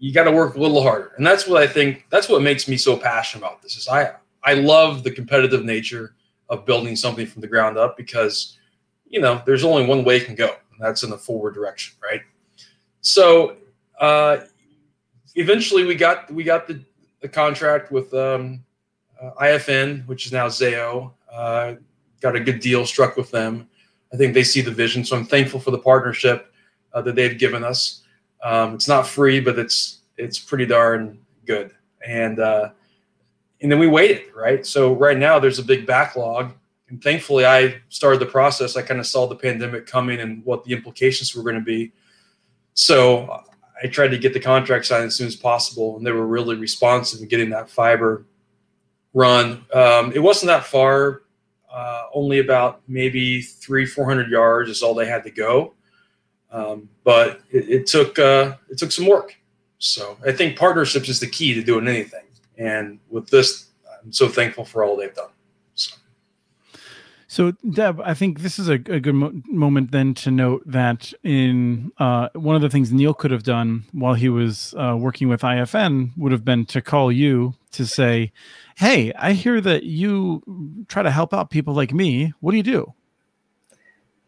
you 0.00 0.12
got 0.12 0.24
to 0.24 0.32
work 0.32 0.56
a 0.56 0.60
little 0.60 0.82
harder, 0.82 1.12
and 1.16 1.24
that's 1.24 1.46
what 1.46 1.62
I 1.62 1.68
think. 1.68 2.06
That's 2.10 2.28
what 2.28 2.42
makes 2.42 2.66
me 2.66 2.76
so 2.76 2.96
passionate 2.96 3.44
about 3.44 3.62
this. 3.62 3.76
Is 3.76 3.86
I 3.86 4.14
I 4.42 4.54
love 4.54 5.04
the 5.04 5.12
competitive 5.12 5.64
nature 5.64 6.16
of 6.48 6.66
building 6.66 6.96
something 6.96 7.28
from 7.28 7.42
the 7.42 7.48
ground 7.48 7.78
up 7.78 7.96
because, 7.96 8.58
you 9.06 9.20
know, 9.20 9.40
there's 9.46 9.62
only 9.62 9.86
one 9.86 10.02
way 10.02 10.16
it 10.16 10.24
can 10.24 10.34
go, 10.34 10.48
and 10.48 10.80
that's 10.80 11.04
in 11.04 11.10
the 11.10 11.18
forward 11.18 11.54
direction, 11.54 11.94
right? 12.02 12.22
So, 13.02 13.56
uh, 14.00 14.38
eventually, 15.38 15.84
we 15.84 15.94
got 15.94 16.30
we 16.30 16.44
got 16.44 16.66
the, 16.66 16.84
the 17.20 17.28
contract 17.28 17.90
with 17.90 18.12
um, 18.12 18.64
uh, 19.20 19.30
IFN, 19.40 20.06
which 20.06 20.26
is 20.26 20.32
now 20.32 20.48
Zayo. 20.48 21.12
Uh, 21.32 21.74
got 22.20 22.36
a 22.36 22.40
good 22.40 22.60
deal 22.60 22.84
struck 22.84 23.16
with 23.16 23.30
them. 23.30 23.68
I 24.12 24.16
think 24.16 24.34
they 24.34 24.44
see 24.44 24.60
the 24.60 24.70
vision, 24.70 25.04
so 25.04 25.16
I'm 25.16 25.24
thankful 25.24 25.60
for 25.60 25.70
the 25.70 25.78
partnership 25.78 26.52
uh, 26.92 27.02
that 27.02 27.14
they've 27.14 27.38
given 27.38 27.62
us. 27.64 28.02
Um, 28.42 28.74
it's 28.74 28.88
not 28.88 29.06
free, 29.06 29.40
but 29.40 29.58
it's 29.58 30.00
it's 30.16 30.38
pretty 30.38 30.66
darn 30.66 31.20
good. 31.46 31.70
And 32.06 32.40
uh, 32.40 32.70
and 33.60 33.70
then 33.70 33.78
we 33.78 33.86
waited, 33.86 34.34
right? 34.34 34.64
So 34.66 34.94
right 34.94 35.18
now 35.18 35.38
there's 35.38 35.58
a 35.58 35.64
big 35.64 35.86
backlog, 35.86 36.52
and 36.88 37.02
thankfully 37.02 37.44
I 37.44 37.80
started 37.88 38.20
the 38.20 38.26
process. 38.26 38.76
I 38.76 38.82
kind 38.82 39.00
of 39.00 39.06
saw 39.06 39.26
the 39.26 39.36
pandemic 39.36 39.86
coming 39.86 40.20
and 40.20 40.44
what 40.44 40.64
the 40.64 40.72
implications 40.72 41.34
were 41.34 41.42
going 41.42 41.56
to 41.56 41.60
be. 41.60 41.92
So 42.74 43.44
I 43.82 43.86
tried 43.86 44.08
to 44.08 44.18
get 44.18 44.32
the 44.32 44.40
contract 44.40 44.86
signed 44.86 45.04
as 45.04 45.14
soon 45.14 45.26
as 45.26 45.36
possible, 45.36 45.96
and 45.96 46.06
they 46.06 46.12
were 46.12 46.26
really 46.26 46.56
responsive 46.56 47.20
in 47.20 47.28
getting 47.28 47.50
that 47.50 47.70
fiber 47.70 48.24
run. 49.14 49.64
Um, 49.72 50.12
it 50.12 50.18
wasn't 50.18 50.48
that 50.48 50.64
far, 50.64 51.22
uh, 51.72 52.04
only 52.12 52.40
about 52.40 52.80
maybe 52.88 53.42
three, 53.42 53.86
four 53.86 54.04
hundred 54.04 54.30
yards 54.30 54.70
is 54.70 54.82
all 54.82 54.94
they 54.94 55.06
had 55.06 55.24
to 55.24 55.30
go. 55.30 55.74
Um, 56.50 56.88
but 57.04 57.40
it, 57.50 57.68
it 57.68 57.86
took 57.86 58.18
uh, 58.18 58.56
it 58.70 58.78
took 58.78 58.90
some 58.90 59.06
work. 59.06 59.36
So 59.78 60.16
I 60.26 60.32
think 60.32 60.58
partnerships 60.58 61.08
is 61.08 61.20
the 61.20 61.28
key 61.28 61.54
to 61.54 61.62
doing 61.62 61.86
anything. 61.86 62.24
And 62.56 62.98
with 63.10 63.28
this, 63.28 63.68
I'm 64.02 64.12
so 64.12 64.28
thankful 64.28 64.64
for 64.64 64.82
all 64.82 64.96
they've 64.96 65.14
done. 65.14 65.30
So. 67.28 67.52
Deb, 67.70 68.00
I 68.00 68.14
think 68.14 68.40
this 68.40 68.58
is 68.58 68.68
a, 68.68 68.74
a 68.74 68.98
good 68.98 69.14
mo- 69.14 69.32
moment 69.46 69.92
then 69.92 70.14
to 70.14 70.30
note 70.30 70.62
that 70.66 71.12
in 71.22 71.92
uh, 71.98 72.28
one 72.34 72.56
of 72.56 72.62
the 72.62 72.70
things 72.70 72.92
Neil 72.92 73.14
could 73.14 73.30
have 73.30 73.42
done 73.44 73.84
while 73.92 74.14
he 74.14 74.28
was 74.28 74.74
uh, 74.76 74.96
working 74.98 75.28
with 75.28 75.42
IFN 75.42 76.10
would 76.16 76.32
have 76.32 76.44
been 76.44 76.66
to 76.66 76.80
call 76.80 77.12
you 77.12 77.54
to 77.72 77.86
say, 77.86 78.32
Hey, 78.76 79.12
I 79.14 79.32
hear 79.32 79.60
that 79.60 79.84
you 79.84 80.84
try 80.88 81.02
to 81.02 81.10
help 81.10 81.32
out 81.34 81.50
people 81.50 81.74
like 81.74 81.92
me. 81.92 82.32
What 82.40 82.52
do 82.52 82.56
you 82.56 82.62
do? 82.62 82.94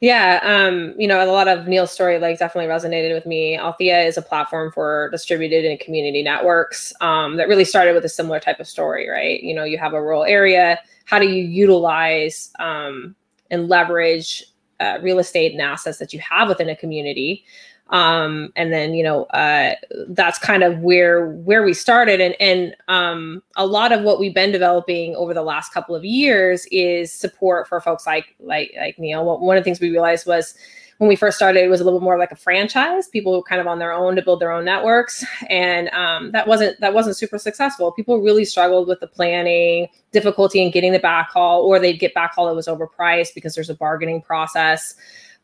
Yeah, 0.00 0.40
um, 0.42 0.94
you 0.98 1.06
know, 1.06 1.22
a 1.22 1.28
lot 1.30 1.46
of 1.46 1.68
Neil's 1.68 1.92
story 1.92 2.18
like 2.18 2.38
definitely 2.38 2.70
resonated 2.70 3.12
with 3.12 3.26
me. 3.26 3.58
Althea 3.58 4.00
is 4.00 4.16
a 4.16 4.22
platform 4.22 4.72
for 4.72 5.10
distributed 5.10 5.66
and 5.66 5.78
community 5.78 6.22
networks 6.22 6.94
um, 7.02 7.36
that 7.36 7.48
really 7.48 7.66
started 7.66 7.92
with 7.94 8.04
a 8.06 8.08
similar 8.08 8.40
type 8.40 8.60
of 8.60 8.66
story, 8.66 9.10
right? 9.10 9.42
You 9.42 9.54
know, 9.54 9.64
you 9.64 9.76
have 9.76 9.92
a 9.92 10.00
rural 10.00 10.24
area. 10.24 10.78
How 11.04 11.18
do 11.18 11.28
you 11.28 11.44
utilize 11.44 12.50
um, 12.58 13.14
and 13.50 13.68
leverage 13.68 14.42
uh, 14.80 14.98
real 15.02 15.18
estate 15.18 15.52
and 15.52 15.60
assets 15.60 15.98
that 15.98 16.14
you 16.14 16.20
have 16.20 16.48
within 16.48 16.70
a 16.70 16.76
community 16.76 17.44
um, 17.90 18.52
and 18.56 18.72
then 18.72 18.94
you 18.94 19.02
know 19.02 19.24
uh, 19.24 19.74
that's 20.08 20.38
kind 20.38 20.62
of 20.62 20.78
where 20.78 21.28
where 21.28 21.62
we 21.62 21.74
started. 21.74 22.20
And 22.20 22.34
and 22.40 22.74
um, 22.88 23.42
a 23.56 23.66
lot 23.66 23.92
of 23.92 24.02
what 24.02 24.18
we've 24.18 24.34
been 24.34 24.52
developing 24.52 25.14
over 25.16 25.34
the 25.34 25.42
last 25.42 25.72
couple 25.72 25.94
of 25.94 26.04
years 26.04 26.66
is 26.70 27.12
support 27.12 27.68
for 27.68 27.80
folks 27.80 28.06
like 28.06 28.34
like 28.40 28.72
like 28.78 28.98
neil 28.98 29.24
one 29.40 29.56
of 29.56 29.60
the 29.60 29.64
things 29.64 29.80
we 29.80 29.90
realized 29.90 30.26
was 30.26 30.54
when 31.00 31.08
we 31.08 31.16
first 31.16 31.38
started 31.38 31.64
it 31.64 31.68
was 31.68 31.80
a 31.80 31.84
little 31.84 31.98
bit 31.98 32.04
more 32.04 32.18
like 32.18 32.30
a 32.30 32.36
franchise. 32.36 33.08
People 33.08 33.42
kind 33.42 33.58
of 33.58 33.66
on 33.66 33.78
their 33.78 33.90
own 33.92 34.16
to 34.16 34.22
build 34.22 34.38
their 34.38 34.52
own 34.52 34.66
networks. 34.66 35.24
And 35.48 35.88
um, 35.90 36.30
that 36.32 36.46
wasn't 36.46 36.78
that 36.80 36.92
wasn't 36.92 37.16
super 37.16 37.38
successful. 37.38 37.90
People 37.90 38.20
really 38.20 38.44
struggled 38.44 38.86
with 38.86 39.00
the 39.00 39.06
planning 39.06 39.88
difficulty 40.12 40.62
in 40.62 40.70
getting 40.70 40.92
the 40.92 41.00
backhaul 41.00 41.64
or 41.64 41.78
they'd 41.78 41.98
get 41.98 42.14
backhaul 42.14 42.48
that 42.48 42.54
was 42.54 42.66
overpriced 42.66 43.34
because 43.34 43.54
there's 43.54 43.70
a 43.70 43.74
bargaining 43.74 44.20
process. 44.20 44.94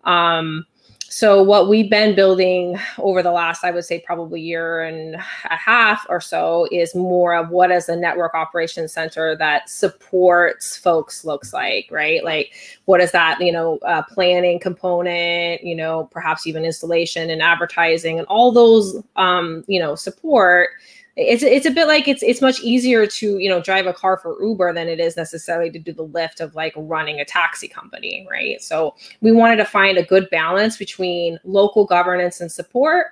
Um, 0.04 0.66
so 1.08 1.42
what 1.42 1.68
we've 1.68 1.90
been 1.90 2.14
building 2.14 2.78
over 2.98 3.22
the 3.22 3.30
last 3.30 3.64
i 3.64 3.70
would 3.70 3.84
say 3.84 3.98
probably 4.00 4.40
year 4.40 4.82
and 4.82 5.14
a 5.14 5.56
half 5.56 6.06
or 6.08 6.20
so 6.20 6.66
is 6.70 6.94
more 6.94 7.34
of 7.34 7.50
what 7.50 7.70
a 7.70 7.96
network 7.96 8.34
operations 8.34 8.92
center 8.92 9.36
that 9.36 9.68
supports 9.68 10.76
folks 10.76 11.24
looks 11.24 11.52
like 11.52 11.86
right? 11.90 12.24
Like 12.24 12.52
what 12.84 13.00
is 13.00 13.10
that 13.12 13.40
you 13.40 13.52
know 13.52 13.78
uh, 13.78 14.02
planning 14.02 14.58
component 14.58 15.62
you 15.62 15.74
know 15.74 16.04
perhaps 16.12 16.46
even 16.46 16.64
installation 16.64 17.30
and 17.30 17.42
advertising 17.42 18.18
and 18.18 18.26
all 18.28 18.52
those 18.52 19.02
um, 19.16 19.64
you 19.66 19.80
know 19.80 19.94
support 19.94 20.70
it's 21.16 21.42
it's 21.42 21.64
a 21.64 21.70
bit 21.70 21.86
like 21.86 22.06
it's 22.06 22.22
it's 22.22 22.42
much 22.42 22.60
easier 22.60 23.06
to 23.06 23.38
you 23.38 23.48
know 23.48 23.60
drive 23.60 23.86
a 23.86 23.92
car 23.92 24.18
for 24.18 24.40
Uber 24.42 24.74
than 24.74 24.86
it 24.86 25.00
is 25.00 25.16
necessarily 25.16 25.70
to 25.70 25.78
do 25.78 25.92
the 25.92 26.02
lift 26.02 26.40
of 26.40 26.54
like 26.54 26.74
running 26.76 27.20
a 27.20 27.24
taxi 27.24 27.68
company, 27.68 28.26
right? 28.30 28.60
So 28.60 28.94
we 29.22 29.32
wanted 29.32 29.56
to 29.56 29.64
find 29.64 29.96
a 29.96 30.02
good 30.02 30.28
balance 30.30 30.76
between 30.76 31.38
local 31.44 31.86
governance 31.86 32.40
and 32.40 32.52
support. 32.52 33.08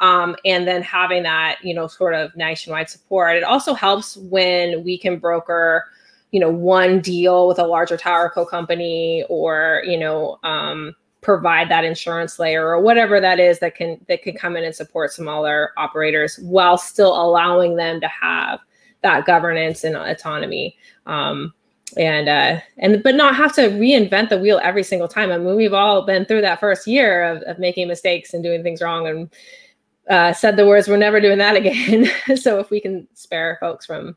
Um, 0.00 0.36
and 0.44 0.68
then 0.68 0.80
having 0.82 1.24
that, 1.24 1.58
you 1.64 1.74
know, 1.74 1.88
sort 1.88 2.14
of 2.14 2.34
nationwide 2.36 2.88
support. 2.88 3.34
It 3.36 3.42
also 3.42 3.74
helps 3.74 4.16
when 4.16 4.84
we 4.84 4.96
can 4.96 5.18
broker, 5.18 5.86
you 6.30 6.38
know, 6.38 6.50
one 6.50 7.00
deal 7.00 7.48
with 7.48 7.58
a 7.58 7.66
larger 7.66 7.96
tower 7.96 8.30
co 8.30 8.46
company 8.46 9.24
or, 9.28 9.82
you 9.84 9.98
know, 9.98 10.38
um, 10.44 10.94
provide 11.28 11.68
that 11.68 11.84
insurance 11.84 12.38
layer 12.38 12.66
or 12.66 12.80
whatever 12.80 13.20
that 13.20 13.38
is 13.38 13.58
that 13.58 13.74
can 13.74 14.02
that 14.08 14.22
can 14.22 14.34
come 14.34 14.56
in 14.56 14.64
and 14.64 14.74
support 14.74 15.12
smaller 15.12 15.72
operators 15.76 16.38
while 16.38 16.78
still 16.78 17.20
allowing 17.20 17.76
them 17.76 18.00
to 18.00 18.08
have 18.08 18.60
that 19.02 19.26
governance 19.26 19.84
and 19.84 19.94
autonomy. 19.94 20.74
Um, 21.04 21.52
and 21.98 22.30
uh, 22.30 22.60
and 22.78 23.02
but 23.02 23.14
not 23.14 23.36
have 23.36 23.54
to 23.56 23.68
reinvent 23.68 24.30
the 24.30 24.38
wheel 24.38 24.58
every 24.62 24.82
single 24.82 25.06
time. 25.06 25.30
I 25.30 25.36
mean, 25.36 25.54
we've 25.54 25.74
all 25.74 26.06
been 26.06 26.24
through 26.24 26.40
that 26.42 26.60
first 26.60 26.86
year 26.86 27.24
of, 27.24 27.42
of 27.42 27.58
making 27.58 27.88
mistakes 27.88 28.32
and 28.32 28.42
doing 28.42 28.62
things 28.62 28.80
wrong, 28.80 29.06
and 29.06 29.30
uh, 30.08 30.32
said 30.32 30.56
the 30.56 30.66
words, 30.66 30.88
"We're 30.88 30.96
never 30.96 31.20
doing 31.20 31.38
that 31.38 31.56
again." 31.56 32.10
so 32.36 32.58
if 32.58 32.70
we 32.70 32.80
can 32.80 33.06
spare 33.12 33.58
folks 33.60 33.84
from 33.84 34.16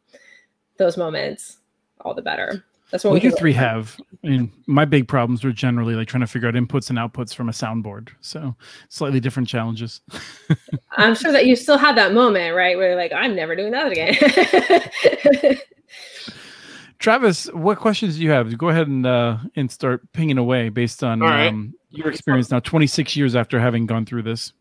those 0.77 0.95
moments, 0.95 1.57
all 1.99 2.13
the 2.13 2.21
better. 2.21 2.63
That's 2.91 3.03
what 3.03 3.11
well, 3.11 3.21
we 3.21 3.29
you 3.29 3.35
three 3.35 3.53
have. 3.53 3.97
I 4.23 4.27
mean, 4.27 4.51
my 4.67 4.85
big 4.85 5.07
problems 5.07 5.43
were 5.43 5.51
generally 5.51 5.95
like 5.95 6.07
trying 6.07 6.21
to 6.21 6.27
figure 6.27 6.47
out 6.47 6.55
inputs 6.55 6.89
and 6.89 6.99
outputs 6.99 7.33
from 7.33 7.47
a 7.47 7.53
soundboard. 7.53 8.09
So 8.19 8.55
slightly 8.89 9.19
different 9.19 9.47
challenges. 9.47 10.01
I'm 10.91 11.15
sure 11.15 11.31
that 11.31 11.45
you 11.45 11.55
still 11.55 11.77
had 11.77 11.95
that 11.97 12.13
moment, 12.13 12.55
right? 12.55 12.77
Where 12.77 12.95
like, 12.95 13.13
I'm 13.13 13.35
never 13.35 13.55
doing 13.55 13.71
that 13.71 13.91
again. 13.91 15.57
Travis, 16.99 17.45
what 17.53 17.79
questions 17.79 18.17
do 18.17 18.23
you 18.23 18.29
have? 18.29 18.55
Go 18.57 18.69
ahead 18.69 18.87
and 18.87 19.05
uh, 19.05 19.37
and 19.55 19.71
start 19.71 20.01
pinging 20.13 20.37
away 20.37 20.69
based 20.69 21.03
on 21.03 21.21
right. 21.21 21.47
um, 21.47 21.73
your 21.89 22.09
experience 22.09 22.51
now, 22.51 22.59
26 22.59 23.15
years 23.15 23.35
after 23.35 23.59
having 23.59 23.87
gone 23.87 24.05
through 24.05 24.21
this. 24.21 24.53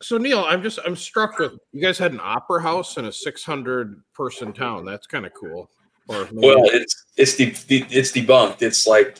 So 0.00 0.18
Neil, 0.18 0.44
I'm 0.44 0.62
just 0.62 0.78
I'm 0.84 0.94
struck 0.94 1.38
with 1.38 1.54
you 1.72 1.80
guys 1.80 1.98
had 1.98 2.12
an 2.12 2.20
opera 2.22 2.62
house 2.62 2.98
in 2.98 3.06
a 3.06 3.12
600 3.12 4.02
person 4.14 4.52
town. 4.52 4.84
That's 4.84 5.06
kind 5.06 5.26
of 5.26 5.32
cool. 5.34 5.70
Or 6.08 6.28
well, 6.32 6.64
it's 6.66 7.06
it's 7.16 7.34
the, 7.36 7.50
the 7.68 7.86
it's 7.90 8.12
debunked. 8.12 8.62
It's 8.62 8.86
like 8.86 9.18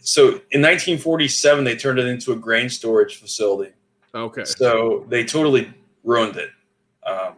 so 0.00 0.28
in 0.50 0.62
1947 0.62 1.64
they 1.64 1.76
turned 1.76 1.98
it 1.98 2.06
into 2.06 2.32
a 2.32 2.36
grain 2.36 2.68
storage 2.68 3.16
facility. 3.16 3.72
Okay. 4.14 4.44
So 4.44 5.04
they 5.08 5.24
totally 5.24 5.72
ruined 6.04 6.36
it. 6.36 6.50
Um, 7.06 7.34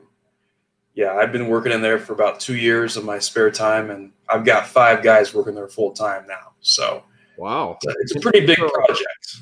yeah, 0.94 1.14
I've 1.14 1.32
been 1.32 1.48
working 1.48 1.72
in 1.72 1.82
there 1.82 1.98
for 1.98 2.12
about 2.12 2.40
two 2.40 2.56
years 2.56 2.96
of 2.96 3.04
my 3.04 3.18
spare 3.18 3.50
time, 3.50 3.90
and 3.90 4.12
I've 4.28 4.44
got 4.44 4.66
five 4.66 5.02
guys 5.02 5.32
working 5.34 5.54
there 5.54 5.68
full 5.68 5.92
time 5.92 6.26
now. 6.26 6.52
So 6.60 7.04
wow, 7.36 7.78
it's 7.82 8.14
a 8.16 8.20
pretty 8.20 8.44
big 8.44 8.58
project. 8.58 9.40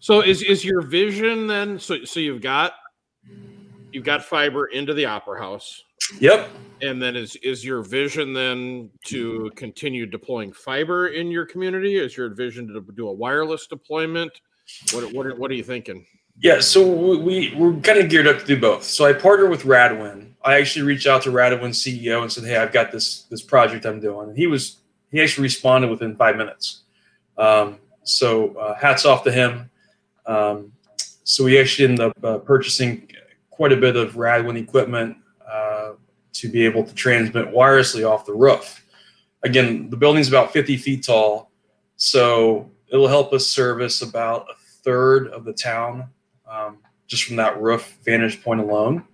So 0.00 0.20
is 0.20 0.42
is 0.42 0.64
your 0.64 0.82
vision 0.82 1.46
then? 1.46 1.78
So 1.78 2.04
so 2.04 2.20
you've 2.20 2.42
got 2.42 2.72
you've 3.92 4.04
got 4.04 4.24
fiber 4.24 4.66
into 4.66 4.94
the 4.94 5.06
opera 5.06 5.40
house. 5.40 5.82
Yep. 6.20 6.48
And 6.82 7.00
then 7.00 7.14
is 7.14 7.36
is 7.36 7.64
your 7.64 7.82
vision 7.82 8.32
then 8.32 8.90
to 9.06 9.50
continue 9.54 10.04
deploying 10.04 10.52
fiber 10.52 11.08
in 11.08 11.30
your 11.30 11.46
community? 11.46 11.96
Is 11.96 12.16
your 12.16 12.28
vision 12.34 12.66
to 12.68 12.84
do 12.94 13.08
a 13.08 13.12
wireless 13.12 13.66
deployment? 13.68 14.32
What 14.92 15.12
what 15.12 15.38
what 15.38 15.50
are 15.50 15.54
you 15.54 15.62
thinking? 15.62 16.04
Yeah, 16.40 16.60
so 16.60 17.16
we 17.16 17.54
we're 17.56 17.74
kind 17.80 17.98
of 17.98 18.08
geared 18.08 18.26
up 18.26 18.40
to 18.40 18.44
do 18.44 18.60
both. 18.60 18.82
So 18.82 19.04
I 19.04 19.12
partner 19.12 19.48
with 19.48 19.62
Radwin. 19.62 20.32
I 20.44 20.58
actually 20.58 20.82
reached 20.82 21.06
out 21.06 21.22
to 21.22 21.30
Radwin's 21.30 21.80
CEO 21.80 22.22
and 22.22 22.32
said, 22.32 22.44
"Hey, 22.44 22.56
I've 22.56 22.72
got 22.72 22.90
this 22.90 23.22
this 23.24 23.42
project 23.42 23.86
I'm 23.86 24.00
doing," 24.00 24.30
and 24.30 24.36
he 24.36 24.48
was 24.48 24.78
he 25.12 25.20
actually 25.20 25.44
responded 25.44 25.88
within 25.88 26.16
five 26.16 26.36
minutes. 26.36 26.82
Um, 27.38 27.78
so 28.02 28.56
uh, 28.56 28.74
hats 28.74 29.04
off 29.04 29.22
to 29.24 29.30
him. 29.30 29.70
Um, 30.26 30.72
so 31.24 31.44
we 31.44 31.60
actually 31.60 31.84
ended 31.84 32.00
up 32.00 32.24
uh, 32.24 32.38
purchasing 32.38 33.08
quite 33.50 33.72
a 33.72 33.76
bit 33.76 33.94
of 33.94 34.14
Radwin 34.14 34.56
equipment 34.56 35.16
to 36.34 36.48
be 36.48 36.64
able 36.64 36.84
to 36.84 36.94
transmit 36.94 37.52
wirelessly 37.52 38.08
off 38.08 38.26
the 38.26 38.34
roof. 38.34 38.84
Again, 39.42 39.90
the 39.90 39.96
building's 39.96 40.28
about 40.28 40.52
50 40.52 40.76
feet 40.76 41.04
tall, 41.04 41.50
so 41.96 42.70
it'll 42.88 43.08
help 43.08 43.32
us 43.32 43.46
service 43.46 44.02
about 44.02 44.46
a 44.50 44.54
third 44.82 45.28
of 45.28 45.44
the 45.44 45.52
town 45.52 46.08
um, 46.48 46.78
just 47.06 47.24
from 47.24 47.36
that 47.36 47.60
roof 47.60 47.98
vantage 48.04 48.42
point 48.42 48.60
alone, 48.60 49.04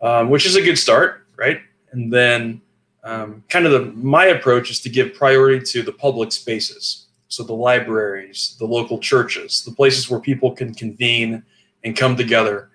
um, 0.00 0.30
which 0.30 0.46
is 0.46 0.56
a 0.56 0.62
good 0.62 0.76
start, 0.76 1.26
right? 1.36 1.60
And 1.92 2.12
then 2.12 2.60
um, 3.04 3.44
kind 3.48 3.66
of 3.66 3.72
the 3.72 3.92
my 3.92 4.26
approach 4.26 4.70
is 4.70 4.80
to 4.80 4.88
give 4.88 5.14
priority 5.14 5.64
to 5.66 5.82
the 5.82 5.92
public 5.92 6.32
spaces 6.32 7.06
so 7.28 7.42
the 7.42 7.54
libraries, 7.54 8.56
the 8.58 8.66
local 8.66 8.98
churches, 8.98 9.64
the 9.64 9.72
places 9.72 10.10
where 10.10 10.20
people 10.20 10.52
can 10.52 10.74
convene 10.74 11.42
and 11.82 11.96
come 11.96 12.14
together 12.14 12.70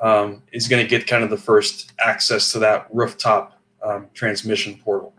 um, 0.00 0.42
is 0.52 0.68
going 0.68 0.82
to 0.82 0.88
get 0.88 1.06
kind 1.06 1.24
of 1.24 1.30
the 1.30 1.36
first 1.36 1.92
access 1.98 2.52
to 2.52 2.58
that 2.60 2.86
rooftop 2.92 3.60
um, 3.82 4.08
transmission 4.14 4.78
portal. 4.82 5.14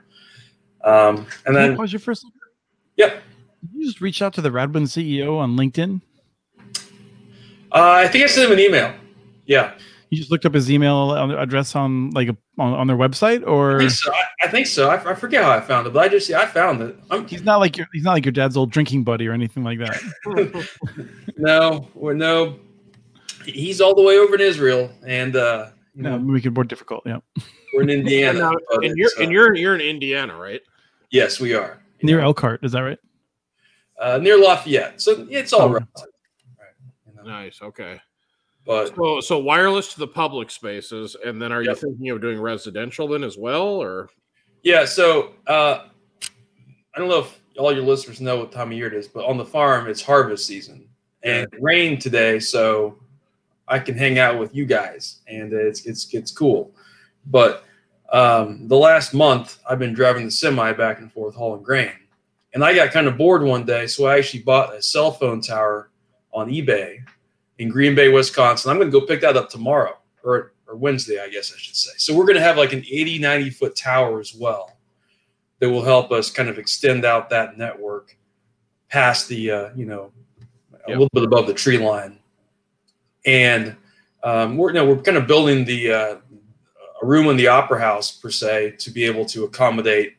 Um, 0.84 1.28
and 1.46 1.56
then, 1.56 1.76
pause 1.76 1.92
your 1.92 2.00
first. 2.00 2.26
Yep. 2.98 3.22
Did 3.62 3.70
you 3.74 3.86
just 3.86 4.02
reach 4.02 4.22
out 4.22 4.34
to 4.34 4.42
the 4.42 4.50
Radwin 4.50 4.84
CEO 4.84 5.38
on 5.38 5.58
LinkedIn? 5.58 6.02
Uh, 7.72 8.04
I 8.04 8.08
think 8.08 8.24
I 8.24 8.28
sent 8.28 8.48
him 8.48 8.58
an 8.58 8.60
email. 8.60 8.94
Yeah. 9.46 9.74
You 10.10 10.18
just 10.18 10.32
looked 10.32 10.46
up 10.46 10.56
his 10.56 10.72
email 10.72 11.12
address 11.38 11.76
on 11.76 12.10
like 12.12 12.30
a, 12.30 12.38
on, 12.58 12.74
on 12.74 12.88
their 12.88 12.98
website, 12.98 13.46
or 13.46 13.76
I 13.76 13.80
think 13.80 13.92
so. 13.92 14.12
I, 14.12 14.24
I 14.42 14.48
think 14.48 14.68
so. 14.68 14.90
I, 14.90 15.12
I, 15.12 15.14
forget 15.14 15.44
how 15.44 15.52
I 15.52 15.62
found 15.62 15.86
it, 15.86 15.94
but 15.94 16.00
I 16.00 16.08
just 16.08 16.28
yeah, 16.28 16.40
I 16.40 16.48
found 16.48 16.82
it. 16.82 16.98
I'm, 17.12 17.28
he's 17.28 17.44
not 17.44 17.58
like 17.58 17.78
your 17.78 17.88
he's 17.94 18.04
not 18.04 18.14
like 18.14 18.26
your 18.26 18.32
dad's 18.32 18.58
old 18.58 18.72
drinking 18.72 19.04
buddy 19.04 19.28
or 19.28 19.34
anything 19.34 19.64
like 19.64 19.78
that. 19.78 20.68
no, 21.38 21.90
or 21.94 22.16
no. 22.16 22.60
He's 23.52 23.82
all 23.82 23.96
the 23.96 24.02
way 24.02 24.18
over 24.18 24.36
in 24.36 24.42
Israel, 24.42 24.92
and 25.06 25.36
uh, 25.36 25.70
you 25.96 26.04
know, 26.04 26.18
make 26.20 26.46
it 26.46 26.52
more 26.52 26.64
difficult. 26.64 27.04
Yeah, 27.06 27.20
we're 27.74 27.84
in 27.84 27.90
Indiana, 27.90 28.40
now, 28.40 28.54
and 28.82 28.96
you're 28.98 29.10
uh, 29.18 29.24
and 29.24 29.32
you're 29.32 29.56
you're 29.56 29.76
in 29.76 29.82
Indiana, 29.82 30.36
right? 30.38 30.62
Yes, 31.12 31.40
we 31.40 31.54
are 31.54 31.82
near 32.04 32.20
Elkhart. 32.20 32.64
Is 32.64 32.72
that 32.74 32.82
right? 32.82 33.00
Uh, 34.00 34.18
near 34.18 34.38
Lafayette. 34.38 35.02
So 35.02 35.28
it's 35.30 35.54
all 35.54 35.62
oh. 35.62 35.74
right. 35.74 35.84
You 37.08 37.14
know? 37.16 37.24
Nice. 37.24 37.62
Okay. 37.62 38.00
But 38.66 38.96
so, 38.96 39.20
so 39.20 39.40
wireless 39.40 39.94
to 39.94 40.00
the 40.00 40.08
public 40.08 40.52
spaces, 40.52 41.16
and 41.26 41.42
then 41.42 41.52
are 41.52 41.64
yep. 41.64 41.76
you 41.76 41.82
thinking 41.82 42.10
of 42.12 42.22
doing 42.22 42.40
residential 42.40 43.08
then 43.08 43.24
as 43.24 43.38
well, 43.38 43.64
or? 43.64 44.10
Yeah. 44.64 44.86
So 44.86 45.34
uh, 45.48 45.88
I 46.96 47.00
don't 47.00 47.10
know 47.10 47.20
if 47.20 47.40
all 47.58 47.74
your 47.74 47.84
listeners 47.84 48.22
know 48.22 48.38
what 48.38 48.52
time 48.52 48.72
of 48.72 48.78
year 48.78 48.88
it 48.88 48.94
is, 48.94 49.08
but 49.08 49.26
on 49.26 49.38
the 49.38 49.46
farm 49.46 49.88
it's 49.88 50.02
harvest 50.02 50.46
season 50.46 50.88
and 51.24 51.48
yeah. 51.52 51.60
rain 51.62 52.00
today, 52.00 52.40
so 52.40 53.00
I 53.70 53.80
can 53.80 53.96
hang 53.96 54.20
out 54.20 54.40
with 54.40 54.54
you 54.56 54.66
guys, 54.66 55.20
and 55.28 55.54
it's 55.54 55.86
it's 55.86 56.14
it's 56.14 56.32
cool. 56.32 56.72
But 57.28 57.64
um, 58.12 58.68
the 58.68 58.78
last 58.78 59.14
month 59.14 59.60
I've 59.70 59.80
been 59.80 59.94
driving 59.94 60.26
the 60.26 60.32
semi 60.32 60.74
back 60.74 61.00
and 61.00 61.12
forth 61.12 61.36
hauling 61.36 61.64
grain, 61.64 61.94
and 62.54 62.64
I 62.64 62.74
got 62.74 62.92
kind 62.92 63.08
of 63.08 63.18
bored 63.18 63.44
one 63.44 63.66
day, 63.66 63.88
so 63.88 64.08
I 64.08 64.18
actually 64.18 64.44
bought 64.44 64.76
a 64.76 64.82
cell 64.82 65.12
phone 65.12 65.42
tower 65.42 65.90
on 66.34 66.50
eBay 66.50 67.00
in 67.60 67.70
Green 67.70 67.94
Bay, 67.94 68.10
Wisconsin. 68.10 68.72
I'm 68.72 68.78
going 68.78 68.92
to 68.92 69.00
go 69.00 69.06
pick 69.06 69.22
that 69.22 69.38
up 69.38 69.50
tomorrow 69.50 69.98
or, 70.24 70.54
or 70.68 70.76
Wednesday, 70.76 71.22
I 71.22 71.30
guess 71.30 71.54
I 71.54 71.58
should 71.58 71.76
say. 71.76 71.92
So 71.98 72.16
we're 72.16 72.26
going 72.26 72.38
to 72.38 72.42
have 72.42 72.58
like 72.58 72.74
an 72.74 72.84
80, 72.90 73.20
90 73.20 73.50
foot 73.52 73.76
tower 73.76 74.20
as 74.20 74.34
well 74.34 74.78
that 75.60 75.70
will 75.70 75.84
help 75.84 76.12
us 76.12 76.32
kind 76.32 76.50
of 76.50 76.58
extend 76.58 77.06
out 77.06 77.30
that 77.30 77.58
network 77.58 78.16
past 78.88 79.28
the, 79.28 79.52
uh, 79.52 79.70
you 79.76 79.86
know, 79.86 80.12
a 80.86 80.90
yep. 80.92 81.00
little 81.00 81.10
bit 81.14 81.24
above 81.24 81.48
the 81.48 81.54
tree 81.54 81.78
line. 81.78 82.19
And 83.26 83.76
um, 84.24 84.58
we're, 84.58 84.70
you 84.70 84.74
know, 84.76 84.86
we're 84.86 85.02
kind 85.02 85.18
of 85.18 85.28
building 85.28 85.66
the, 85.66 85.92
uh, 85.92 86.16
a 87.02 87.06
room 87.06 87.28
in 87.28 87.38
the 87.38 87.48
opera 87.48 87.80
house 87.80 88.12
per 88.12 88.30
se 88.30 88.76
to 88.80 88.92
be 88.92 89.06
able 89.06 89.26
to 89.26 89.46
accommodate 89.46 90.18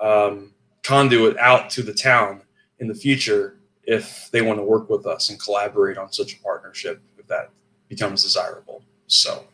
um, 0.00 0.52
conduit 0.82 1.36
out 1.38 1.70
to 1.70 1.82
the 1.82 1.92
town 1.92 2.42
in 2.78 2.88
the 2.88 2.94
future 2.94 3.58
if 3.84 4.30
they 4.30 4.42
want 4.42 4.58
to 4.58 4.62
work 4.62 4.88
with 4.88 5.06
us 5.06 5.30
and 5.30 5.40
collaborate 5.40 5.98
on 5.98 6.12
such 6.12 6.34
a 6.34 6.40
partnership 6.40 7.02
if 7.18 7.26
that 7.26 7.50
becomes 7.88 8.22
desirable. 8.22 8.82
So 9.06 9.44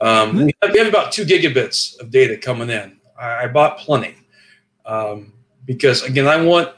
um, 0.00 0.36
we, 0.36 0.54
have, 0.62 0.88
about 0.88 1.12
two 1.12 1.24
gigabits 1.24 1.98
of 2.00 2.10
data 2.10 2.36
coming 2.36 2.70
in. 2.70 2.98
I, 3.18 3.44
I 3.44 3.46
bought 3.48 3.78
plenty 3.78 4.16
um, 4.86 5.32
because 5.64 6.02
again, 6.02 6.26
I 6.26 6.42
want 6.42 6.70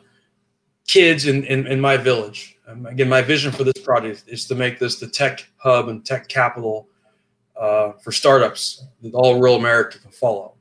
kids 0.87 1.26
in, 1.26 1.45
in, 1.45 1.67
in 1.67 1.81
my 1.81 1.97
village. 1.97 2.59
Um, 2.67 2.87
again, 2.87 3.09
my 3.09 3.23
vision 3.23 3.53
for 3.53 3.64
this 3.64 3.83
project 3.85 4.25
is 4.26 4.47
to 4.47 4.55
make 4.55 4.79
this 4.79 4.99
the 4.99 5.07
tech 5.07 5.47
hub 5.57 5.88
and 5.88 6.05
tech 6.05 6.29
capital 6.29 6.88
uh, 7.59 7.93
for 8.03 8.12
startups 8.12 8.85
that 9.03 9.14
all 9.14 9.38
rural 9.38 9.57
America 9.57 9.99
can 9.99 10.11
follow. 10.11 10.55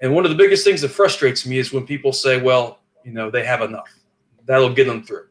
And 0.00 0.14
one 0.14 0.24
of 0.24 0.30
the 0.30 0.36
biggest 0.36 0.64
things 0.64 0.82
that 0.82 0.90
frustrates 0.90 1.46
me 1.46 1.58
is 1.58 1.72
when 1.72 1.86
people 1.86 2.12
say, 2.12 2.40
well, 2.40 2.80
you 3.04 3.12
know, 3.12 3.30
they 3.30 3.44
have 3.44 3.62
enough. 3.62 3.88
That'll 4.44 4.72
get 4.72 4.86
them 4.86 5.02
through 5.02 5.26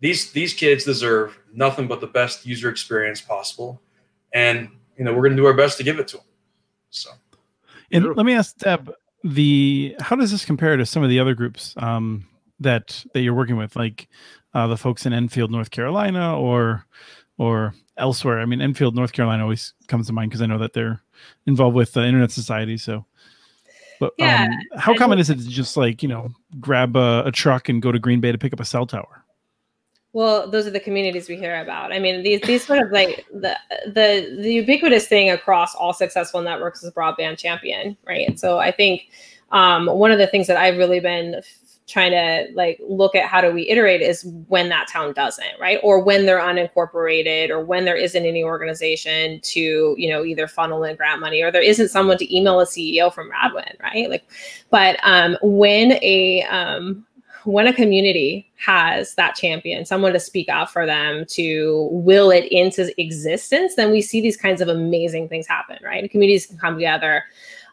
these 0.00 0.32
these 0.32 0.54
kids 0.54 0.84
deserve 0.84 1.38
nothing 1.52 1.88
but 1.88 2.00
the 2.00 2.06
best 2.06 2.46
user 2.46 2.68
experience 2.68 3.20
possible, 3.20 3.80
and 4.32 4.68
you 4.96 5.04
know 5.04 5.12
we're 5.12 5.22
going 5.22 5.36
to 5.36 5.36
do 5.36 5.46
our 5.46 5.54
best 5.54 5.76
to 5.78 5.84
give 5.84 5.98
it 5.98 6.08
to 6.08 6.18
them. 6.18 6.26
So, 6.90 7.10
and 7.90 8.16
let 8.16 8.24
me 8.24 8.34
ask 8.34 8.56
Deb, 8.58 8.92
the 9.24 9.96
how 10.00 10.16
does 10.16 10.30
this 10.30 10.44
compare 10.44 10.76
to 10.76 10.86
some 10.86 11.02
of 11.02 11.08
the 11.08 11.18
other 11.18 11.34
groups 11.34 11.74
um, 11.78 12.26
that 12.60 13.04
that 13.12 13.20
you're 13.20 13.34
working 13.34 13.56
with, 13.56 13.76
like 13.76 14.08
uh, 14.54 14.66
the 14.66 14.76
folks 14.76 15.06
in 15.06 15.12
Enfield, 15.12 15.50
North 15.50 15.70
Carolina, 15.70 16.38
or 16.38 16.84
or 17.38 17.74
elsewhere? 17.96 18.40
I 18.40 18.44
mean, 18.44 18.60
Enfield, 18.60 18.94
North 18.94 19.12
Carolina, 19.12 19.42
always 19.42 19.74
comes 19.86 20.06
to 20.06 20.12
mind 20.12 20.30
because 20.30 20.42
I 20.42 20.46
know 20.46 20.58
that 20.58 20.72
they're 20.72 21.00
involved 21.46 21.76
with 21.76 21.92
the 21.92 22.04
Internet 22.04 22.30
Society. 22.30 22.76
So, 22.76 23.04
but 24.00 24.12
yeah, 24.18 24.44
um, 24.44 24.78
how 24.78 24.94
common 24.96 25.18
is 25.18 25.30
it 25.30 25.38
to 25.38 25.48
just 25.48 25.76
like 25.76 26.02
you 26.02 26.08
know 26.08 26.30
grab 26.60 26.96
a, 26.96 27.24
a 27.26 27.32
truck 27.32 27.68
and 27.68 27.82
go 27.82 27.92
to 27.92 27.98
Green 27.98 28.20
Bay 28.20 28.32
to 28.32 28.38
pick 28.38 28.52
up 28.52 28.60
a 28.60 28.64
cell 28.64 28.86
tower? 28.86 29.24
Well, 30.14 30.50
those 30.50 30.66
are 30.66 30.70
the 30.70 30.80
communities 30.80 31.28
we 31.28 31.36
hear 31.36 31.60
about. 31.60 31.92
I 31.92 31.98
mean, 31.98 32.22
these 32.22 32.40
these 32.40 32.66
sort 32.66 32.82
of 32.82 32.90
like 32.90 33.26
the 33.32 33.56
the 33.86 34.36
the 34.40 34.52
ubiquitous 34.52 35.06
thing 35.06 35.30
across 35.30 35.74
all 35.74 35.92
successful 35.92 36.40
networks 36.40 36.82
is 36.82 36.92
broadband 36.92 37.38
champion, 37.38 37.96
right? 38.06 38.38
So 38.38 38.58
I 38.58 38.70
think 38.70 39.10
um, 39.52 39.86
one 39.86 40.10
of 40.10 40.18
the 40.18 40.26
things 40.26 40.46
that 40.46 40.56
I've 40.56 40.78
really 40.78 41.00
been 41.00 41.42
trying 41.88 42.10
to 42.10 42.46
like 42.54 42.78
look 42.86 43.14
at 43.14 43.26
how 43.26 43.40
do 43.40 43.50
we 43.50 43.68
iterate 43.68 44.02
is 44.02 44.24
when 44.48 44.68
that 44.68 44.86
town 44.88 45.12
doesn't 45.14 45.58
right 45.58 45.80
or 45.82 46.00
when 46.00 46.26
they're 46.26 46.38
unincorporated 46.38 47.48
or 47.48 47.60
when 47.60 47.84
there 47.84 47.96
isn't 47.96 48.26
any 48.26 48.44
organization 48.44 49.40
to 49.40 49.94
you 49.98 50.08
know 50.08 50.24
either 50.24 50.46
funnel 50.46 50.84
in 50.84 50.94
grant 50.96 51.20
money 51.20 51.42
or 51.42 51.50
there 51.50 51.62
isn't 51.62 51.88
someone 51.88 52.18
to 52.18 52.36
email 52.36 52.60
a 52.60 52.66
ceo 52.66 53.12
from 53.12 53.30
radwin 53.30 53.80
right 53.82 54.10
like 54.10 54.28
but 54.70 54.98
um 55.02 55.36
when 55.42 55.92
a 56.02 56.42
um 56.44 57.04
when 57.44 57.66
a 57.66 57.72
community 57.72 58.50
has 58.56 59.14
that 59.14 59.34
champion, 59.34 59.86
someone 59.86 60.12
to 60.12 60.20
speak 60.20 60.48
out 60.50 60.70
for 60.70 60.84
them, 60.84 61.24
to 61.26 61.88
will 61.92 62.30
it 62.30 62.44
into 62.52 62.92
existence, 63.00 63.74
then 63.74 63.90
we 63.90 64.02
see 64.02 64.20
these 64.20 64.36
kinds 64.36 64.60
of 64.60 64.68
amazing 64.68 65.28
things 65.28 65.46
happen, 65.46 65.78
right? 65.82 66.10
Communities 66.10 66.46
can 66.46 66.58
come 66.58 66.74
together. 66.74 67.24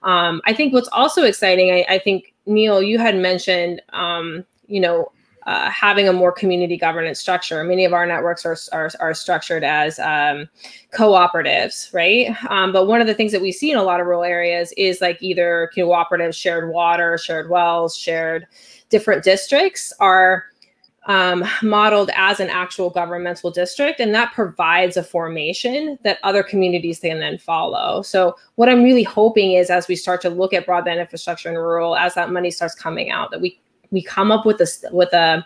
Um, 0.03 0.41
I 0.45 0.53
think 0.53 0.71
what's 0.71 0.87
also 0.89 1.23
exciting, 1.23 1.71
I, 1.71 1.85
I 1.89 1.99
think, 1.99 2.34
Neil, 2.45 2.81
you 2.81 2.97
had 2.99 3.17
mentioned, 3.17 3.81
um, 3.93 4.45
you 4.67 4.79
know, 4.79 5.11
uh, 5.45 5.69
having 5.69 6.07
a 6.07 6.13
more 6.13 6.31
community 6.31 6.75
governance 6.75 7.19
structure. 7.19 7.63
Many 7.63 7.85
of 7.85 7.93
our 7.93 8.05
networks 8.07 8.45
are, 8.45 8.57
are, 8.71 8.89
are 8.99 9.13
structured 9.13 9.63
as 9.63 9.99
um, 9.99 10.49
cooperatives, 10.91 11.93
right? 11.93 12.35
Um, 12.49 12.71
but 12.71 12.87
one 12.87 12.99
of 12.99 13.05
the 13.05 13.13
things 13.13 13.31
that 13.31 13.41
we 13.41 13.51
see 13.51 13.69
in 13.69 13.77
a 13.77 13.83
lot 13.83 13.99
of 13.99 14.07
rural 14.07 14.23
areas 14.23 14.73
is 14.75 15.01
like 15.01 15.21
either 15.21 15.69
cooperatives, 15.75 16.35
shared 16.35 16.69
water, 16.69 17.17
shared 17.19 17.49
wells, 17.49 17.95
shared 17.95 18.47
different 18.89 19.23
districts 19.23 19.93
are 19.99 20.45
um, 21.05 21.45
modeled 21.61 22.09
as 22.15 22.39
an 22.39 22.49
actual 22.49 22.89
governmental 22.89 23.51
district, 23.51 23.99
and 23.99 24.13
that 24.15 24.33
provides 24.33 24.97
a 24.97 25.03
formation 25.03 25.99
that 26.03 26.17
other 26.23 26.41
communities 26.41 26.99
can 26.99 27.19
then 27.19 27.37
follow. 27.37 28.01
So, 28.01 28.35
what 28.55 28.69
I'm 28.69 28.83
really 28.83 29.03
hoping 29.03 29.53
is, 29.53 29.69
as 29.69 29.87
we 29.87 29.95
start 29.95 30.21
to 30.21 30.29
look 30.29 30.53
at 30.53 30.65
broadband 30.65 30.99
infrastructure 30.99 31.49
in 31.49 31.55
rural, 31.55 31.95
as 31.95 32.15
that 32.15 32.31
money 32.31 32.51
starts 32.51 32.75
coming 32.75 33.11
out, 33.11 33.31
that 33.31 33.41
we 33.41 33.59
we 33.91 34.01
come 34.01 34.31
up 34.31 34.45
with 34.45 34.59
a 34.61 34.67
with 34.91 35.13
a 35.13 35.45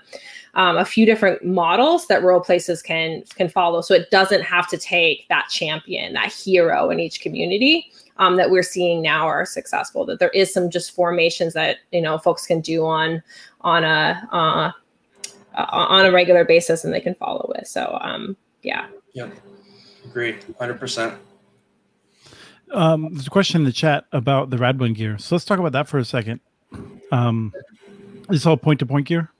um, 0.55 0.77
a 0.77 0.85
few 0.85 1.05
different 1.05 1.45
models 1.45 2.07
that 2.07 2.23
rural 2.23 2.41
places 2.41 2.81
can 2.81 3.23
can 3.36 3.49
follow. 3.49 3.81
So 3.81 3.93
it 3.93 4.10
doesn't 4.12 4.41
have 4.41 4.67
to 4.69 4.77
take 4.77 5.27
that 5.29 5.49
champion, 5.49 6.13
that 6.13 6.31
hero 6.31 6.89
in 6.89 6.99
each 6.99 7.21
community 7.21 7.91
um, 8.17 8.36
that 8.38 8.49
we're 8.49 8.63
seeing 8.63 9.01
now 9.01 9.27
are 9.27 9.45
successful. 9.45 10.05
That 10.05 10.19
there 10.19 10.29
is 10.29 10.53
some 10.53 10.69
just 10.69 10.95
formations 10.95 11.53
that 11.53 11.77
you 11.91 12.01
know 12.01 12.17
folks 12.17 12.45
can 12.45 12.62
do 12.62 12.86
on 12.86 13.21
on 13.62 13.84
a 13.84 14.27
uh, 14.31 14.71
on 15.69 16.06
a 16.06 16.12
regular 16.12 16.45
basis 16.45 16.84
and 16.84 16.93
they 16.93 17.02
can 17.02 17.15
follow 17.15 17.52
with. 17.56 17.67
So 17.67 17.98
um, 18.02 18.38
yeah. 18.62 18.88
Yeah. 19.13 19.30
Agreed. 20.06 20.43
Hundred 20.58 20.80
percent. 20.80 21.15
Um, 22.72 23.13
there's 23.13 23.28
a 23.28 23.32
question 23.32 23.62
in 23.62 23.65
the 23.65 23.72
chat 23.72 24.06
about 24.12 24.50
the 24.50 24.58
Radwin 24.58 24.95
gear. 24.95 25.17
So 25.17 25.36
let's 25.36 25.45
talk 25.45 25.60
about 25.60 25.72
that 25.72 25.88
for 25.88 25.98
a 25.98 26.06
second. 26.06 26.39
Um, 27.12 27.54
is 28.30 28.45
all 28.45 28.58
point 28.58 28.80
to 28.80 28.86
point 28.86 29.08
gear? 29.08 29.32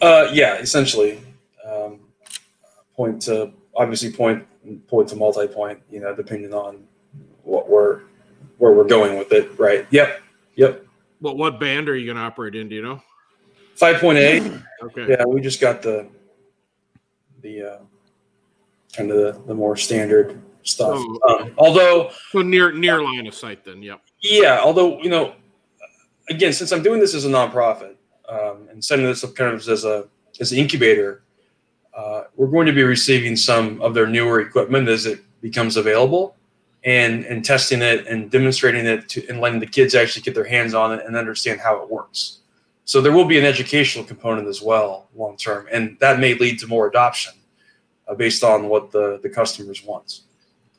Uh, 0.00 0.30
yeah, 0.32 0.58
essentially. 0.58 1.20
Um, 1.66 2.00
point 2.94 3.22
to 3.22 3.52
obviously 3.74 4.12
point 4.12 4.46
point 4.86 5.08
to 5.08 5.16
multi 5.16 5.48
point. 5.48 5.80
You 5.90 6.00
know, 6.00 6.14
depending 6.14 6.54
on 6.54 6.84
what 7.42 7.68
we're 7.68 8.02
where 8.58 8.72
we're 8.72 8.84
going 8.84 9.18
with 9.18 9.32
it. 9.32 9.58
Right. 9.58 9.86
Yep. 9.90 10.20
Yep. 10.56 10.86
What 11.20 11.36
what 11.36 11.58
band 11.58 11.88
are 11.88 11.96
you 11.96 12.06
going 12.06 12.16
to 12.16 12.22
operate 12.22 12.54
in? 12.54 12.68
Do 12.68 12.76
you 12.76 12.82
know? 12.82 13.02
Five 13.76 14.00
point 14.00 14.18
eight. 14.18 14.42
Okay. 14.82 15.06
Yeah, 15.08 15.24
we 15.26 15.40
just 15.40 15.60
got 15.60 15.82
the 15.82 16.08
the 17.42 17.62
uh, 17.62 17.78
kind 18.92 19.10
of 19.10 19.16
the, 19.16 19.42
the 19.46 19.54
more 19.54 19.76
standard 19.76 20.40
stuff. 20.62 20.96
um, 21.28 21.54
although 21.58 22.10
so 22.30 22.42
near 22.42 22.72
near 22.72 23.02
line 23.02 23.26
of 23.26 23.34
sight, 23.34 23.64
then. 23.64 23.82
Yep. 23.82 24.00
Yeah. 24.22 24.60
Although 24.62 25.00
you 25.00 25.10
know, 25.10 25.34
again, 26.30 26.52
since 26.52 26.72
I'm 26.72 26.82
doing 26.82 27.00
this 27.00 27.14
as 27.14 27.24
a 27.24 27.28
nonprofit 27.28 27.96
um, 28.28 28.68
and 28.70 28.84
setting 28.84 29.04
this 29.04 29.24
up 29.24 29.34
kind 29.34 29.52
of 29.54 29.66
as 29.68 29.84
a 29.84 30.06
as 30.40 30.52
an 30.52 30.58
incubator, 30.58 31.22
uh, 31.96 32.24
we're 32.36 32.48
going 32.48 32.66
to 32.66 32.72
be 32.72 32.82
receiving 32.82 33.36
some 33.36 33.80
of 33.82 33.94
their 33.94 34.06
newer 34.06 34.40
equipment 34.40 34.88
as 34.88 35.06
it 35.06 35.20
becomes 35.40 35.76
available 35.76 36.36
and 36.84 37.24
and 37.24 37.44
testing 37.44 37.82
it 37.82 38.06
and 38.06 38.30
demonstrating 38.30 38.86
it 38.86 39.08
to, 39.08 39.26
and 39.28 39.40
letting 39.40 39.60
the 39.60 39.66
kids 39.66 39.94
actually 39.94 40.22
get 40.22 40.34
their 40.34 40.44
hands 40.44 40.74
on 40.74 40.92
it 40.92 41.04
and 41.06 41.16
understand 41.16 41.60
how 41.60 41.82
it 41.82 41.90
works. 41.90 42.38
So 42.84 43.00
there 43.00 43.12
will 43.12 43.24
be 43.24 43.38
an 43.38 43.44
educational 43.44 44.04
component 44.04 44.48
as 44.48 44.60
well 44.60 45.08
long 45.14 45.36
term, 45.36 45.68
and 45.70 45.96
that 46.00 46.18
may 46.18 46.34
lead 46.34 46.58
to 46.60 46.66
more 46.66 46.88
adoption 46.88 47.32
uh, 48.08 48.14
based 48.14 48.42
on 48.42 48.68
what 48.68 48.90
the 48.90 49.20
the 49.22 49.28
customers 49.28 49.84
want. 49.84 50.22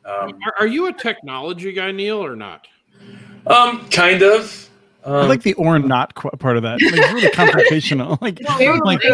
Um, 0.05 0.37
are, 0.45 0.53
are, 0.59 0.67
you 0.67 0.87
a 0.87 0.93
technology 0.93 1.71
guy, 1.71 1.91
Neil, 1.91 2.23
or 2.23 2.35
not? 2.35 2.67
Um, 3.47 3.87
kind 3.89 4.21
of. 4.21 4.69
Um, 5.05 5.13
I 5.13 5.25
like 5.27 5.43
the 5.43 5.53
or 5.53 5.79
not 5.79 6.13
part 6.15 6.57
of 6.57 6.63
that. 6.63 6.81
Like, 6.81 6.93
it's 6.93 7.13
really 7.13 7.27
confrontational. 7.29 8.21
Like, 8.21 8.41
no, 8.41 8.57
like 8.83 8.99
I, 9.03 9.07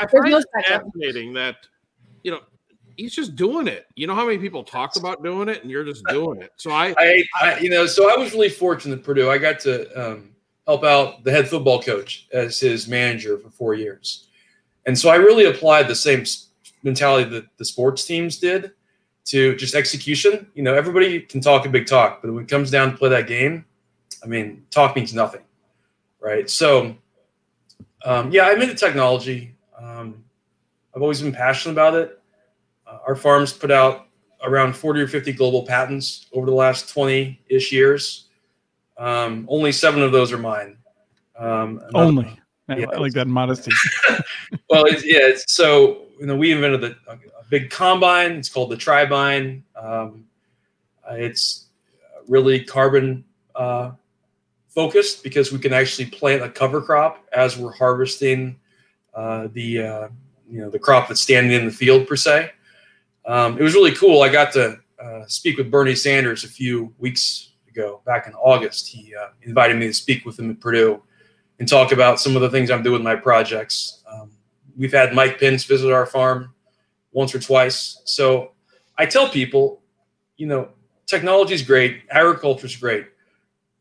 I 0.00 0.06
find 0.06 0.32
it 0.32 0.44
fascinating 0.66 1.34
that 1.34 1.56
you 2.22 2.30
know 2.30 2.40
he's 2.96 3.14
just 3.14 3.36
doing 3.36 3.66
it. 3.66 3.86
You 3.94 4.06
know 4.06 4.14
how 4.14 4.26
many 4.26 4.38
people 4.38 4.64
talk 4.64 4.96
about 4.96 5.22
doing 5.22 5.48
it, 5.48 5.62
and 5.62 5.70
you're 5.70 5.84
just 5.84 6.04
doing 6.06 6.42
it. 6.42 6.52
So 6.56 6.70
I, 6.70 6.94
I, 6.98 7.24
I 7.40 7.58
you 7.58 7.70
know, 7.70 7.86
so 7.86 8.12
I 8.12 8.16
was 8.16 8.32
really 8.32 8.48
fortunate 8.48 9.00
at 9.00 9.04
Purdue. 9.04 9.30
I 9.30 9.38
got 9.38 9.60
to 9.60 10.12
um, 10.12 10.30
help 10.72 10.84
out 10.84 11.24
the 11.24 11.30
head 11.30 11.48
football 11.48 11.82
coach 11.82 12.26
as 12.32 12.58
his 12.58 12.88
manager 12.88 13.38
for 13.38 13.50
four 13.50 13.74
years, 13.74 14.28
and 14.86 14.98
so 14.98 15.10
I 15.10 15.16
really 15.16 15.44
applied 15.44 15.88
the 15.88 15.94
same 15.94 16.24
mentality 16.82 17.28
that 17.30 17.44
the 17.58 17.64
sports 17.64 18.04
teams 18.04 18.38
did 18.38 18.72
to 19.26 19.54
just 19.56 19.74
execution. 19.74 20.46
You 20.54 20.62
know, 20.62 20.74
everybody 20.74 21.20
can 21.20 21.40
talk 21.40 21.66
a 21.66 21.68
big 21.68 21.86
talk, 21.86 22.22
but 22.22 22.32
when 22.32 22.44
it 22.44 22.48
comes 22.48 22.70
down 22.70 22.92
to 22.92 22.96
play 22.96 23.10
that 23.10 23.26
game, 23.26 23.64
I 24.22 24.26
mean, 24.26 24.64
talk 24.70 24.96
means 24.96 25.14
nothing, 25.14 25.42
right? 26.20 26.48
So, 26.48 26.96
um, 28.04 28.30
yeah, 28.32 28.44
I'm 28.44 28.60
into 28.60 28.74
technology. 28.74 29.54
Um, 29.78 30.24
I've 30.94 31.02
always 31.02 31.22
been 31.22 31.32
passionate 31.32 31.72
about 31.72 31.94
it. 31.94 32.20
Uh, 32.86 32.98
our 33.06 33.16
farms 33.16 33.52
put 33.52 33.70
out 33.70 34.08
around 34.44 34.74
40 34.74 35.02
or 35.02 35.08
50 35.08 35.32
global 35.32 35.64
patents 35.64 36.26
over 36.32 36.46
the 36.46 36.52
last 36.52 36.88
20 36.88 37.40
ish 37.48 37.72
years. 37.72 38.28
Um, 38.98 39.46
only 39.48 39.72
seven 39.72 40.02
of 40.02 40.12
those 40.12 40.32
are 40.32 40.38
mine. 40.38 40.78
Um, 41.38 41.80
only. 41.94 42.38
Yeah. 42.68 42.86
I 42.92 42.98
like 42.98 43.12
that 43.12 43.26
modesty. 43.26 43.72
well, 44.70 44.84
it's, 44.84 45.04
yeah. 45.04 45.20
It's, 45.22 45.52
so 45.52 46.06
you 46.18 46.26
know, 46.26 46.36
we 46.36 46.52
invented 46.52 46.84
a, 46.84 46.96
a, 47.10 47.18
big 47.50 47.68
combine. 47.68 48.32
It's 48.32 48.48
called 48.48 48.70
the 48.70 48.76
Tribine. 48.76 49.62
Um, 49.76 50.24
it's 51.10 51.66
really 52.28 52.64
carbon 52.64 53.24
uh, 53.54 53.90
focused 54.68 55.22
because 55.22 55.52
we 55.52 55.58
can 55.58 55.74
actually 55.74 56.06
plant 56.06 56.42
a 56.42 56.48
cover 56.48 56.80
crop 56.80 57.26
as 57.32 57.58
we're 57.58 57.72
harvesting 57.72 58.58
uh, 59.12 59.48
the 59.52 59.82
uh, 59.82 60.08
you 60.48 60.60
know 60.60 60.70
the 60.70 60.78
crop 60.78 61.08
that's 61.08 61.20
standing 61.20 61.52
in 61.52 61.66
the 61.66 61.72
field 61.72 62.06
per 62.06 62.16
se 62.16 62.52
um, 63.24 63.58
it 63.58 63.62
was 63.62 63.74
really 63.74 63.94
cool. 63.94 64.22
I 64.22 64.28
got 64.28 64.52
to 64.54 64.78
uh, 65.02 65.26
speak 65.26 65.58
with 65.58 65.70
Bernie 65.70 65.94
Sanders 65.94 66.44
a 66.44 66.48
few 66.48 66.92
weeks 66.98 67.51
ago, 67.72 68.00
back 68.04 68.26
in 68.26 68.34
August. 68.34 68.88
He 68.88 69.14
uh, 69.14 69.28
invited 69.42 69.76
me 69.76 69.86
to 69.86 69.94
speak 69.94 70.24
with 70.24 70.38
him 70.38 70.50
at 70.50 70.60
Purdue 70.60 71.02
and 71.58 71.68
talk 71.68 71.92
about 71.92 72.20
some 72.20 72.36
of 72.36 72.42
the 72.42 72.50
things 72.50 72.70
I'm 72.70 72.82
doing 72.82 72.94
with 72.94 73.02
my 73.02 73.16
projects. 73.16 74.02
Um, 74.10 74.30
we've 74.76 74.92
had 74.92 75.14
Mike 75.14 75.38
Pence 75.38 75.64
visit 75.64 75.92
our 75.92 76.06
farm 76.06 76.54
once 77.12 77.34
or 77.34 77.40
twice. 77.40 78.00
So 78.04 78.52
I 78.98 79.06
tell 79.06 79.28
people, 79.28 79.82
you 80.36 80.46
know, 80.46 80.68
technology 81.06 81.54
is 81.54 81.62
great, 81.62 82.02
agriculture 82.10 82.66
is 82.66 82.76
great, 82.76 83.06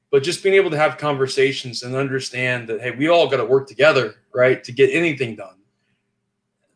but 0.09 0.23
just 0.23 0.43
being 0.43 0.55
able 0.55 0.71
to 0.71 0.77
have 0.77 0.97
conversations 0.97 1.83
and 1.83 1.95
understand 1.95 2.67
that, 2.69 2.81
hey, 2.81 2.91
we 2.91 3.09
all 3.09 3.29
got 3.29 3.37
to 3.37 3.45
work 3.45 3.67
together, 3.67 4.15
right, 4.33 4.63
to 4.63 4.71
get 4.71 4.89
anything 4.91 5.35
done. 5.35 5.55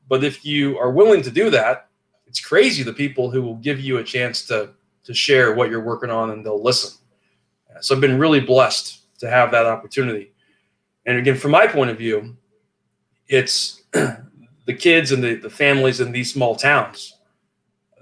But 0.07 0.23
if 0.23 0.45
you 0.45 0.77
are 0.77 0.91
willing 0.91 1.21
to 1.23 1.31
do 1.31 1.49
that, 1.49 1.87
it's 2.27 2.39
crazy 2.39 2.83
the 2.83 2.93
people 2.93 3.31
who 3.31 3.41
will 3.41 3.55
give 3.55 3.79
you 3.79 3.97
a 3.97 4.03
chance 4.03 4.45
to 4.47 4.71
to 5.05 5.13
share 5.13 5.53
what 5.53 5.69
you're 5.69 5.83
working 5.83 6.09
on 6.09 6.31
and 6.31 6.45
they'll 6.45 6.61
listen. 6.61 6.97
So 7.81 7.95
I've 7.95 8.01
been 8.01 8.19
really 8.19 8.39
blessed 8.39 9.19
to 9.19 9.29
have 9.29 9.51
that 9.51 9.65
opportunity. 9.65 10.33
And 11.05 11.17
again, 11.17 11.35
from 11.35 11.51
my 11.51 11.67
point 11.67 11.89
of 11.89 11.97
view, 11.97 12.35
it's 13.27 13.83
the 13.91 14.73
kids 14.73 15.11
and 15.11 15.23
the, 15.23 15.35
the 15.35 15.49
families 15.49 15.99
in 15.99 16.11
these 16.11 16.33
small 16.33 16.55
towns. 16.55 17.17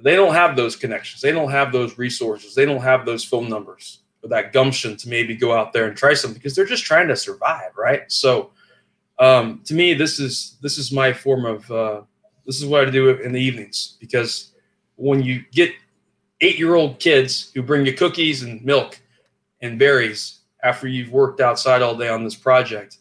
They 0.02 0.16
don't 0.16 0.34
have 0.34 0.56
those 0.56 0.76
connections. 0.76 1.22
They 1.22 1.32
don't 1.32 1.52
have 1.52 1.72
those 1.72 1.98
resources. 1.98 2.56
They 2.56 2.66
don't 2.66 2.82
have 2.82 3.06
those 3.06 3.24
phone 3.24 3.50
numbers 3.50 4.00
or 4.22 4.30
that 4.30 4.52
gumption 4.52 4.98
to 4.98 5.10
maybe 5.10 5.36
go 5.36 5.54
out 5.54 5.72
there 5.72 5.86
and 5.86 5.96
try 5.96 6.14
something 6.14 6.38
because 6.38 6.56
they're 6.56 6.66
just 6.66 6.84
trying 6.84 7.08
to 7.08 7.16
survive, 7.16 7.72
right? 7.78 8.12
So, 8.12 8.52
um, 9.20 9.62
to 9.66 9.74
me, 9.74 9.94
this 9.94 10.20
is 10.20 10.58
this 10.62 10.78
is 10.78 10.92
my 10.92 11.14
form 11.14 11.46
of 11.46 11.72
uh, 11.72 12.02
this 12.46 12.62
is 12.62 12.66
what 12.66 12.88
I 12.88 12.90
do 12.90 13.10
in 13.10 13.32
the 13.32 13.40
evenings 13.40 13.96
because 14.00 14.54
when 14.96 15.22
you 15.22 15.44
get 15.52 15.72
eight 16.42 16.58
year 16.58 16.76
old 16.76 17.00
kids 17.00 17.52
who 17.54 17.62
bring 17.62 17.86
you 17.86 17.94
cookies 17.94 18.44
and 18.44 18.64
milk 18.66 19.00
and 19.64 19.80
berries 19.80 20.42
after 20.62 20.88
you've 20.88 21.12
worked 21.12 21.42
outside 21.42 21.82
all 21.82 21.96
day 21.96 22.10
on 22.10 22.24
this 22.24 22.36
project, 22.36 22.98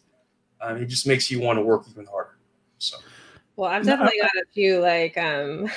um, 0.61 0.77
it 0.77 0.85
just 0.85 1.05
makes 1.05 1.29
you 1.29 1.39
want 1.39 1.57
to 1.57 1.61
work 1.61 1.83
even 1.89 2.05
harder. 2.05 2.37
So. 2.79 2.97
Well, 3.55 3.69
I've 3.69 3.85
definitely 3.85 4.17
got 4.19 4.31
a 4.31 4.45
few 4.51 4.79
like 4.79 5.15
um 5.15 5.69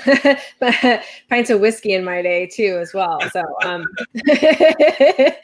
pints 1.28 1.50
of 1.50 1.60
whiskey 1.60 1.92
in 1.92 2.04
my 2.04 2.22
day 2.22 2.46
too, 2.46 2.78
as 2.80 2.94
well. 2.94 3.20
So 3.30 3.42
um 3.64 3.84
that 4.24 5.40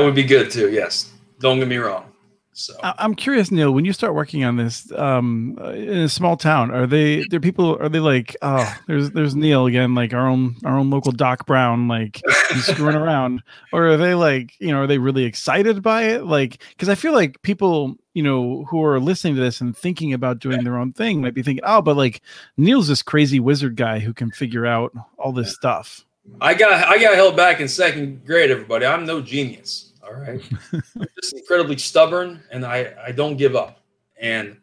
would 0.00 0.16
be 0.16 0.24
good 0.24 0.50
too. 0.50 0.72
Yes. 0.72 1.12
Don't 1.38 1.60
get 1.60 1.68
me 1.68 1.76
wrong. 1.76 2.10
So 2.56 2.74
I'm 2.82 3.16
curious, 3.16 3.50
Neil, 3.50 3.72
when 3.72 3.84
you 3.84 3.92
start 3.92 4.14
working 4.14 4.44
on 4.44 4.56
this 4.56 4.90
um, 4.92 5.58
in 5.74 5.98
a 5.98 6.08
small 6.08 6.36
town, 6.36 6.70
are 6.70 6.86
they 6.86 7.24
there 7.28 7.40
people 7.40 7.76
are 7.80 7.88
they 7.88 7.98
like, 7.98 8.36
oh, 8.42 8.72
there's 8.86 9.10
there's 9.10 9.34
Neil 9.34 9.66
again, 9.66 9.96
like 9.96 10.14
our 10.14 10.28
own 10.28 10.54
our 10.64 10.78
own 10.78 10.88
local 10.88 11.10
Doc 11.10 11.46
Brown, 11.46 11.88
like 11.88 12.22
he's 12.24 12.43
screwing 12.62 12.96
around, 12.96 13.42
or 13.72 13.88
are 13.88 13.96
they 13.96 14.14
like, 14.14 14.52
you 14.58 14.68
know, 14.68 14.82
are 14.82 14.86
they 14.86 14.98
really 14.98 15.24
excited 15.24 15.82
by 15.82 16.02
it? 16.02 16.24
Like, 16.24 16.62
because 16.70 16.88
I 16.88 16.94
feel 16.94 17.12
like 17.12 17.40
people, 17.42 17.96
you 18.14 18.22
know, 18.22 18.64
who 18.64 18.82
are 18.84 19.00
listening 19.00 19.34
to 19.36 19.40
this 19.40 19.60
and 19.60 19.76
thinking 19.76 20.12
about 20.12 20.38
doing 20.38 20.64
their 20.64 20.78
own 20.78 20.92
thing 20.92 21.20
might 21.20 21.34
be 21.34 21.42
thinking, 21.42 21.64
oh, 21.66 21.82
but 21.82 21.96
like 21.96 22.22
Neil's 22.56 22.88
this 22.88 23.02
crazy 23.02 23.40
wizard 23.40 23.76
guy 23.76 23.98
who 23.98 24.12
can 24.14 24.30
figure 24.30 24.66
out 24.66 24.92
all 25.18 25.32
this 25.32 25.54
stuff. 25.54 26.04
I 26.40 26.54
got 26.54 26.88
I 26.88 26.98
got 26.98 27.14
held 27.14 27.36
back 27.36 27.60
in 27.60 27.68
second 27.68 28.24
grade, 28.24 28.50
everybody. 28.50 28.86
I'm 28.86 29.04
no 29.04 29.20
genius. 29.20 29.92
All 30.02 30.14
right. 30.14 30.42
I'm 30.72 31.06
just 31.20 31.34
incredibly 31.34 31.76
stubborn 31.78 32.42
and 32.50 32.64
I, 32.64 32.94
I 33.06 33.12
don't 33.12 33.36
give 33.36 33.56
up. 33.56 33.80
And 34.20 34.56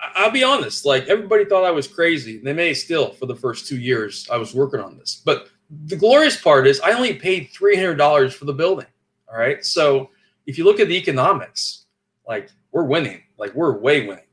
I'll 0.00 0.30
be 0.30 0.42
honest, 0.42 0.84
like 0.84 1.06
everybody 1.08 1.44
thought 1.44 1.64
I 1.64 1.70
was 1.70 1.86
crazy. 1.86 2.38
They 2.38 2.52
may 2.52 2.74
still 2.74 3.12
for 3.12 3.26
the 3.26 3.36
first 3.36 3.66
two 3.66 3.78
years 3.78 4.26
I 4.30 4.36
was 4.36 4.54
working 4.54 4.80
on 4.80 4.98
this. 4.98 5.22
But 5.24 5.48
the 5.86 5.96
glorious 5.96 6.40
part 6.40 6.66
is 6.66 6.80
I 6.80 6.92
only 6.92 7.14
paid 7.14 7.50
$300 7.50 8.32
for 8.32 8.44
the 8.44 8.52
building. 8.52 8.86
All 9.30 9.38
right. 9.38 9.64
So 9.64 10.10
if 10.46 10.58
you 10.58 10.64
look 10.64 10.80
at 10.80 10.88
the 10.88 10.96
economics, 10.96 11.86
like 12.26 12.50
we're 12.70 12.84
winning, 12.84 13.22
like 13.38 13.54
we're 13.54 13.78
way 13.78 14.06
winning. 14.06 14.24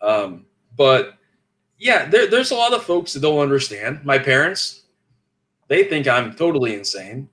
Um, 0.00 0.46
but 0.76 1.14
yeah, 1.78 2.06
there, 2.08 2.26
there's 2.26 2.50
a 2.50 2.54
lot 2.54 2.72
of 2.72 2.82
folks 2.82 3.12
that 3.12 3.20
don't 3.20 3.40
understand. 3.40 4.04
My 4.04 4.18
parents, 4.18 4.82
they 5.68 5.84
think 5.84 6.08
I'm 6.08 6.34
totally 6.34 6.74
insane. 6.74 7.28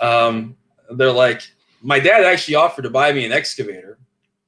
Um, 0.00 0.56
they're 0.90 1.12
like, 1.12 1.42
my 1.82 2.00
dad 2.00 2.24
actually 2.24 2.56
offered 2.56 2.82
to 2.82 2.90
buy 2.90 3.12
me 3.12 3.24
an 3.24 3.32
excavator 3.32 3.98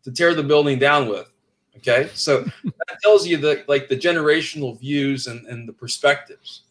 to 0.04 0.10
tear 0.10 0.34
the 0.34 0.42
building 0.42 0.78
down 0.78 1.08
with. 1.08 1.30
Okay, 1.76 2.10
so 2.14 2.42
that 2.64 2.98
tells 3.02 3.26
you 3.26 3.36
the 3.36 3.64
like 3.66 3.88
the 3.88 3.96
generational 3.96 4.78
views 4.78 5.28
and, 5.28 5.46
and 5.46 5.68
the 5.68 5.72
perspectives. 5.72 6.62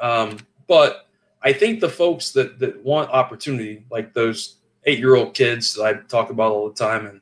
Um, 0.00 0.38
but 0.70 1.08
I 1.42 1.52
think 1.52 1.80
the 1.80 1.88
folks 1.88 2.30
that 2.30 2.60
that 2.60 2.80
want 2.84 3.10
opportunity, 3.10 3.84
like 3.90 4.14
those 4.14 4.58
eight 4.84 5.00
year 5.00 5.16
old 5.16 5.34
kids 5.34 5.74
that 5.74 5.82
I 5.82 5.94
talk 6.06 6.30
about 6.30 6.52
all 6.52 6.68
the 6.68 6.76
time, 6.76 7.06
and 7.06 7.20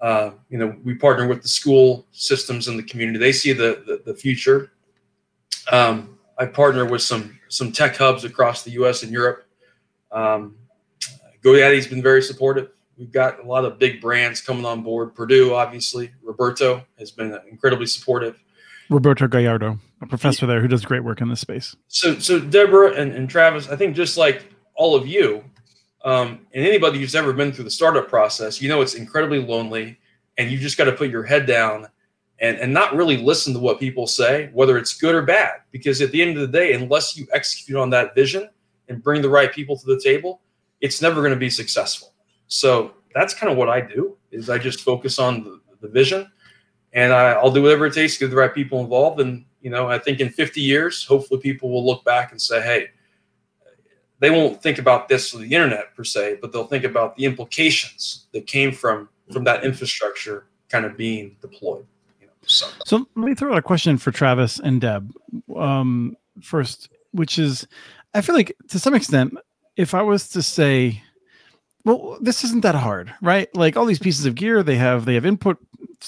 uh, 0.00 0.30
you 0.48 0.56
know, 0.56 0.76
we 0.84 0.94
partner 0.94 1.26
with 1.26 1.42
the 1.42 1.48
school 1.48 2.06
systems 2.12 2.68
in 2.68 2.76
the 2.76 2.84
community. 2.84 3.18
They 3.18 3.32
see 3.32 3.52
the 3.52 3.82
the, 3.86 4.02
the 4.06 4.14
future. 4.14 4.70
Um, 5.72 6.16
I 6.38 6.46
partner 6.46 6.86
with 6.86 7.02
some 7.02 7.40
some 7.48 7.72
tech 7.72 7.96
hubs 7.96 8.22
across 8.22 8.62
the 8.62 8.70
U.S. 8.82 9.02
and 9.02 9.10
Europe. 9.10 9.48
Um, 10.12 10.54
GoDaddy's 11.42 11.88
been 11.88 12.02
very 12.02 12.22
supportive. 12.22 12.70
We've 12.96 13.10
got 13.10 13.40
a 13.40 13.46
lot 13.46 13.64
of 13.64 13.80
big 13.80 14.00
brands 14.00 14.40
coming 14.40 14.64
on 14.64 14.82
board. 14.84 15.16
Purdue, 15.16 15.54
obviously. 15.54 16.12
Roberto 16.22 16.84
has 17.00 17.10
been 17.10 17.36
incredibly 17.50 17.86
supportive. 17.86 18.38
Roberto 18.90 19.26
Gallardo, 19.26 19.80
a 20.00 20.06
professor 20.06 20.46
there 20.46 20.60
who 20.60 20.68
does 20.68 20.84
great 20.84 21.04
work 21.04 21.20
in 21.20 21.28
this 21.28 21.40
space. 21.40 21.76
So, 21.88 22.18
so 22.18 22.40
Deborah 22.40 22.94
and, 22.94 23.12
and 23.12 23.28
Travis, 23.28 23.68
I 23.68 23.76
think 23.76 23.94
just 23.94 24.16
like 24.16 24.52
all 24.74 24.94
of 24.94 25.06
you, 25.06 25.44
um, 26.04 26.46
and 26.54 26.64
anybody 26.64 26.98
who's 26.98 27.14
ever 27.14 27.32
been 27.32 27.52
through 27.52 27.64
the 27.64 27.70
startup 27.70 28.08
process, 28.08 28.62
you 28.62 28.68
know 28.68 28.80
it's 28.80 28.94
incredibly 28.94 29.38
lonely, 29.38 29.98
and 30.38 30.50
you 30.50 30.58
just 30.58 30.78
got 30.78 30.84
to 30.84 30.92
put 30.92 31.10
your 31.10 31.24
head 31.24 31.46
down 31.46 31.86
and, 32.38 32.56
and 32.56 32.72
not 32.72 32.94
really 32.94 33.18
listen 33.18 33.52
to 33.52 33.58
what 33.58 33.78
people 33.78 34.06
say, 34.06 34.48
whether 34.54 34.78
it's 34.78 34.98
good 34.98 35.14
or 35.14 35.22
bad. 35.22 35.60
Because 35.70 36.00
at 36.00 36.10
the 36.10 36.22
end 36.22 36.38
of 36.38 36.40
the 36.40 36.58
day, 36.58 36.72
unless 36.72 37.16
you 37.16 37.26
execute 37.32 37.76
on 37.78 37.90
that 37.90 38.14
vision 38.14 38.48
and 38.88 39.02
bring 39.02 39.20
the 39.20 39.28
right 39.28 39.52
people 39.52 39.76
to 39.76 39.86
the 39.86 40.00
table, 40.00 40.40
it's 40.80 41.02
never 41.02 41.20
going 41.20 41.34
to 41.34 41.38
be 41.38 41.50
successful. 41.50 42.14
So 42.48 42.94
that's 43.14 43.34
kind 43.34 43.52
of 43.52 43.58
what 43.58 43.68
I 43.68 43.82
do 43.82 44.16
is 44.30 44.48
I 44.48 44.56
just 44.56 44.80
focus 44.80 45.18
on 45.18 45.44
the, 45.44 45.60
the 45.82 45.88
vision 45.88 46.30
and 46.94 47.12
I, 47.12 47.32
I'll 47.32 47.52
do 47.52 47.62
whatever 47.62 47.84
it 47.86 47.92
takes 47.92 48.14
to 48.14 48.20
get 48.20 48.30
the 48.30 48.36
right 48.36 48.54
people 48.54 48.80
involved. 48.80 49.20
And, 49.20 49.44
you 49.60 49.70
know, 49.70 49.88
I 49.88 49.98
think 49.98 50.20
in 50.20 50.30
50 50.30 50.60
years, 50.60 51.04
hopefully 51.04 51.40
people 51.40 51.70
will 51.70 51.84
look 51.84 52.04
back 52.04 52.32
and 52.32 52.40
say, 52.40 52.60
Hey, 52.60 52.88
they 54.18 54.30
won't 54.30 54.62
think 54.62 54.78
about 54.78 55.08
this 55.08 55.30
for 55.30 55.38
the 55.38 55.52
internet 55.52 55.94
per 55.94 56.04
se, 56.04 56.38
but 56.40 56.52
they'll 56.52 56.66
think 56.66 56.84
about 56.84 57.16
the 57.16 57.24
implications 57.24 58.26
that 58.32 58.46
came 58.46 58.72
from, 58.72 59.08
from 59.32 59.44
that 59.44 59.64
infrastructure 59.64 60.46
kind 60.68 60.84
of 60.84 60.96
being 60.96 61.36
deployed. 61.40 61.86
So. 62.46 62.66
so 62.86 63.06
let 63.16 63.28
me 63.28 63.34
throw 63.34 63.52
out 63.52 63.58
a 63.58 63.62
question 63.62 63.98
for 63.98 64.10
Travis 64.10 64.58
and 64.58 64.80
Deb 64.80 65.12
um, 65.56 66.16
first, 66.42 66.88
which 67.12 67.38
is, 67.38 67.66
I 68.14 68.22
feel 68.22 68.34
like 68.34 68.56
to 68.68 68.78
some 68.78 68.94
extent, 68.94 69.36
if 69.76 69.94
I 69.94 70.02
was 70.02 70.28
to 70.30 70.42
say, 70.42 71.02
well, 71.84 72.18
this 72.20 72.44
isn't 72.44 72.62
that 72.62 72.74
hard, 72.74 73.12
right? 73.22 73.54
Like 73.54 73.76
all 73.76 73.86
these 73.86 73.98
pieces 73.98 74.26
of 74.26 74.34
gear, 74.34 74.62
they 74.62 74.76
have 74.76 75.04
they 75.04 75.14
have 75.14 75.24
input, 75.24 75.58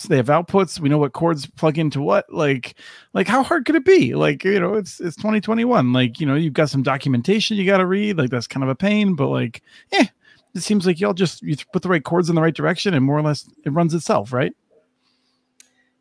they 0.09 0.17
have 0.17 0.27
outputs. 0.27 0.81
We 0.81 0.89
know 0.89 0.99
what 0.99 1.13
cords 1.13 1.47
plug 1.47 1.79
into 1.79 2.01
what. 2.01 2.33
Like, 2.33 2.77
like 3.13 3.29
how 3.29 3.43
hard 3.43 3.67
could 3.67 3.77
it 3.77 3.85
be? 3.85 4.15
Like, 4.15 4.45
you 4.45 4.59
know, 4.59 4.75
it's 4.75 5.01
it's 5.01 5.17
2021. 5.17 5.93
Like, 5.93 6.21
you 6.21 6.27
know, 6.27 6.35
you've 6.35 6.55
got 6.55 6.71
some 6.71 6.83
documentation 6.83 7.57
you 7.57 7.67
got 7.67 7.79
to 7.79 7.87
read. 7.87 8.19
Like 8.19 8.31
that's 8.31 8.47
kind 8.47 8.65
of 8.65 8.71
a 8.71 8.75
pain, 8.75 9.15
but 9.15 9.29
like, 9.29 9.63
eh, 9.93 10.07
it 10.55 10.61
seems 10.63 10.87
like 10.87 11.01
y'all 11.01 11.15
just 11.15 11.43
you 11.43 11.57
put 11.73 11.83
the 11.83 11.89
right 11.89 12.05
cords 12.05 12.29
in 12.29 12.35
the 12.35 12.43
right 12.43 12.55
direction, 12.55 12.95
and 12.95 13.05
more 13.05 13.19
or 13.19 13.23
less 13.23 13.49
it 13.65 13.71
runs 13.71 13.95
itself, 13.95 14.33
right? 14.33 14.55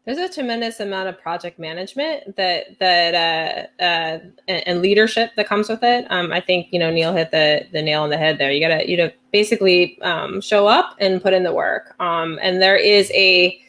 there's 0.06 0.18
a 0.18 0.34
tremendous 0.34 0.80
amount 0.80 1.08
of 1.08 1.22
project 1.22 1.60
management 1.60 2.36
that 2.36 2.80
that 2.80 3.14
uh, 3.14 3.84
uh, 3.84 4.20
and, 4.48 4.68
and, 4.68 4.82
leadership 4.82 5.32
that 5.36 5.48
comes 5.48 5.70
with 5.70 5.84
it. 5.84 6.08
Um, 6.10 6.32
I 6.32 6.42
think 6.42 6.68
you 6.72 6.80
know 6.80 6.92
Neil 6.92 7.14
hit 7.14 7.32
the 7.32 7.68
the 7.72 7.82
nail 7.82 8.02
on 8.02 8.10
the 8.10 8.18
head 8.18 8.40
there. 8.40 8.52
You 8.52 8.68
gotta 8.68 8.90
you 8.90 8.98
know 8.98 9.12
basically 9.32 10.02
um, 10.02 10.42
show 10.42 10.68
up 10.68 10.96
and 11.00 11.22
put 11.22 11.34
in 11.34 11.44
the 11.44 11.54
work. 11.54 11.96
Um, 12.00 12.40
and 12.42 12.62
there 12.62 12.76
is 12.76 13.12
a 13.14 13.62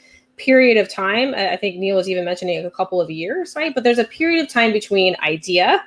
period 0.44 0.76
of 0.76 0.88
time. 0.88 1.34
I 1.34 1.56
think 1.56 1.76
Neil 1.76 1.96
was 1.96 2.08
even 2.08 2.24
mentioning 2.24 2.64
a 2.64 2.70
couple 2.70 3.00
of 3.00 3.10
years, 3.10 3.54
right? 3.54 3.74
But 3.74 3.84
there's 3.84 3.98
a 3.98 4.04
period 4.04 4.42
of 4.42 4.48
time 4.48 4.72
between 4.72 5.16
idea 5.22 5.82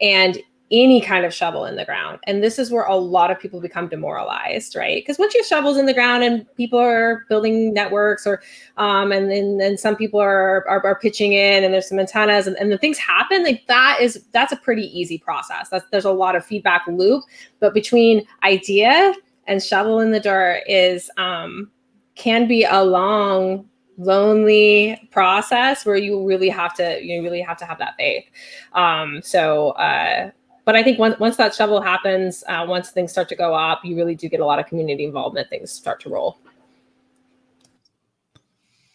and 0.00 0.38
any 0.70 1.02
kind 1.02 1.26
of 1.26 1.34
shovel 1.34 1.66
in 1.66 1.76
the 1.76 1.84
ground. 1.84 2.18
And 2.26 2.42
this 2.42 2.58
is 2.58 2.70
where 2.70 2.84
a 2.84 2.96
lot 2.96 3.30
of 3.30 3.38
people 3.38 3.60
become 3.60 3.88
demoralized, 3.88 4.74
right? 4.74 5.02
Because 5.02 5.18
once 5.18 5.34
you 5.34 5.40
have 5.40 5.46
shovels 5.46 5.76
in 5.76 5.84
the 5.84 5.92
ground 5.92 6.24
and 6.24 6.46
people 6.56 6.78
are 6.78 7.26
building 7.28 7.74
networks 7.74 8.26
or 8.26 8.42
um 8.78 9.12
and 9.12 9.30
then 9.30 9.58
then 9.58 9.76
some 9.76 9.94
people 9.94 10.18
are, 10.18 10.66
are, 10.66 10.84
are 10.86 10.98
pitching 10.98 11.34
in 11.34 11.62
and 11.62 11.74
there's 11.74 11.90
some 11.90 11.98
antennas 11.98 12.46
and, 12.46 12.56
and 12.56 12.72
the 12.72 12.78
things 12.78 12.96
happen, 12.96 13.44
like 13.44 13.66
that 13.68 13.98
is 14.00 14.24
that's 14.32 14.52
a 14.52 14.56
pretty 14.56 14.86
easy 14.98 15.18
process. 15.18 15.68
That's 15.68 15.84
there's 15.90 16.06
a 16.06 16.10
lot 16.10 16.36
of 16.36 16.44
feedback 16.44 16.86
loop. 16.88 17.22
But 17.60 17.74
between 17.74 18.26
idea 18.42 19.12
and 19.46 19.62
shovel 19.62 20.00
in 20.00 20.10
the 20.10 20.20
dirt 20.20 20.62
is 20.66 21.10
um 21.18 21.70
can 22.14 22.48
be 22.48 22.64
a 22.64 22.82
long 22.82 23.68
lonely 23.98 25.08
process 25.12 25.84
where 25.84 25.96
you 25.96 26.26
really 26.26 26.48
have 26.48 26.74
to 26.74 27.02
you 27.04 27.22
really 27.22 27.42
have 27.42 27.56
to 27.56 27.64
have 27.64 27.78
that 27.78 27.94
faith 27.96 28.24
um 28.72 29.20
so 29.22 29.70
uh 29.72 30.30
but 30.64 30.76
I 30.76 30.82
think 30.82 30.98
once 30.98 31.18
once 31.18 31.36
that 31.36 31.54
shovel 31.54 31.80
happens, 31.80 32.44
uh, 32.48 32.64
once 32.68 32.90
things 32.90 33.10
start 33.10 33.28
to 33.30 33.36
go 33.36 33.54
up, 33.54 33.84
you 33.84 33.96
really 33.96 34.14
do 34.14 34.28
get 34.28 34.40
a 34.40 34.46
lot 34.46 34.58
of 34.58 34.66
community 34.66 35.04
involvement. 35.04 35.50
Things 35.50 35.70
start 35.70 36.00
to 36.00 36.10
roll. 36.10 36.38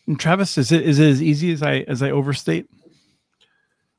And 0.07 0.17
Travis, 0.17 0.57
is 0.57 0.71
it 0.71 0.87
is 0.87 0.99
it 0.99 1.09
as 1.09 1.21
easy 1.21 1.51
as 1.51 1.61
I 1.61 1.79
as 1.87 2.01
I 2.01 2.11
overstate? 2.11 2.69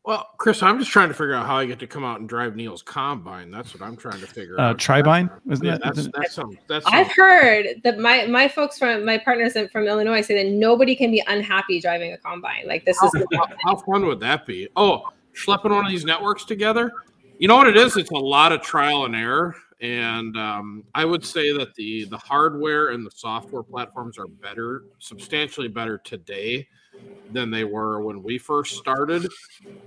Well, 0.09 0.27
Chris, 0.39 0.63
I'm 0.63 0.79
just 0.79 0.91
trying 0.91 1.09
to 1.09 1.15
figure 1.15 1.35
out 1.35 1.45
how 1.45 1.59
I 1.59 1.67
get 1.67 1.79
to 1.81 1.87
come 1.87 2.03
out 2.03 2.19
and 2.19 2.27
drive 2.27 2.57
Neil's 2.57 2.81
combine. 2.81 3.51
That's 3.51 3.75
what 3.75 3.87
I'm 3.87 3.95
trying 3.95 4.23
to 4.23 4.27
figure 4.27 4.59
uh, 4.59 4.71
out. 4.71 4.79
Tribine, 4.79 5.29
isn't 5.51 5.63
yeah, 5.63 5.73
that? 5.73 5.95
That's, 5.95 6.09
that's, 6.15 6.35
some, 6.35 6.57
that's 6.67 6.87
I've 6.87 7.13
heard 7.13 7.83
that 7.85 7.99
my 7.99 8.25
my 8.25 8.49
folks 8.49 8.79
from 8.79 9.05
my 9.05 9.19
partners 9.19 9.55
from 9.71 9.85
Illinois 9.87 10.23
say 10.23 10.43
that 10.43 10.51
nobody 10.51 10.97
can 10.97 11.11
be 11.11 11.23
unhappy 11.27 11.79
driving 11.79 12.15
a 12.15 12.17
combine. 12.17 12.67
Like 12.67 12.87
this 12.87 12.99
how, 12.99 13.09
is 13.09 13.23
how, 13.35 13.49
how 13.63 13.77
fun 13.77 14.07
would 14.07 14.19
that 14.21 14.47
be? 14.47 14.67
Oh, 14.77 15.11
schlepping 15.35 15.73
one 15.73 15.85
of 15.85 15.91
these 15.91 16.07
networks 16.07 16.47
together. 16.47 16.91
You 17.39 17.49
know 17.49 17.57
what 17.57 17.69
it 17.69 17.77
is? 17.77 17.99
It's 17.99 18.11
a 18.11 18.15
lot 18.15 18.51
of 18.53 18.63
trial 18.63 19.05
and 19.05 19.15
error, 19.15 19.57
and 19.81 20.37
um, 20.37 20.85
I 20.95 21.05
would 21.05 21.25
say 21.25 21.53
that 21.57 21.75
the 21.77 22.05
the 22.07 22.19
hardware 22.19 22.89
and 22.89 23.07
the 23.07 23.11
software 23.15 23.63
platforms 23.63 24.19
are 24.19 24.27
better, 24.27 24.85
substantially 24.99 25.69
better 25.69 25.99
today 25.99 26.67
than 27.31 27.51
they 27.51 27.65
were 27.65 28.03
when 28.03 28.23
we 28.23 28.39
first 28.39 28.77
started. 28.77 29.27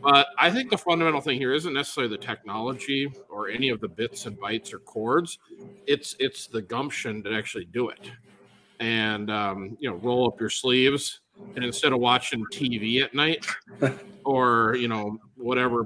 But 0.04 0.28
I 0.40 0.52
think 0.52 0.70
the 0.70 0.78
fundamental 0.78 1.22
thing 1.22 1.40
here 1.40 1.54
isn't 1.54 1.74
necessarily 1.74 2.12
the 2.12 2.18
technology 2.18 3.08
or 3.30 3.50
any 3.50 3.70
of 3.70 3.82
the 3.82 3.90
bits 3.90 4.26
and 4.26 4.40
bytes 4.40 4.74
or 4.74 4.80
cords. 4.80 5.40
It's 5.86 6.16
it's 6.20 6.48
the 6.48 6.62
gumption 6.62 7.24
to 7.24 7.34
actually 7.34 7.66
do 7.66 7.90
it, 7.90 8.10
and 8.80 9.30
um, 9.32 9.78
you 9.80 9.90
know, 9.90 9.98
roll 9.98 10.28
up 10.28 10.40
your 10.40 10.50
sleeves, 10.50 11.22
and 11.56 11.66
instead 11.66 11.94
of 11.94 12.00
watching 12.00 12.48
TV 12.48 13.02
at 13.02 13.14
night 13.14 13.46
or 14.26 14.76
you 14.78 14.88
know 14.88 15.18
whatever 15.36 15.86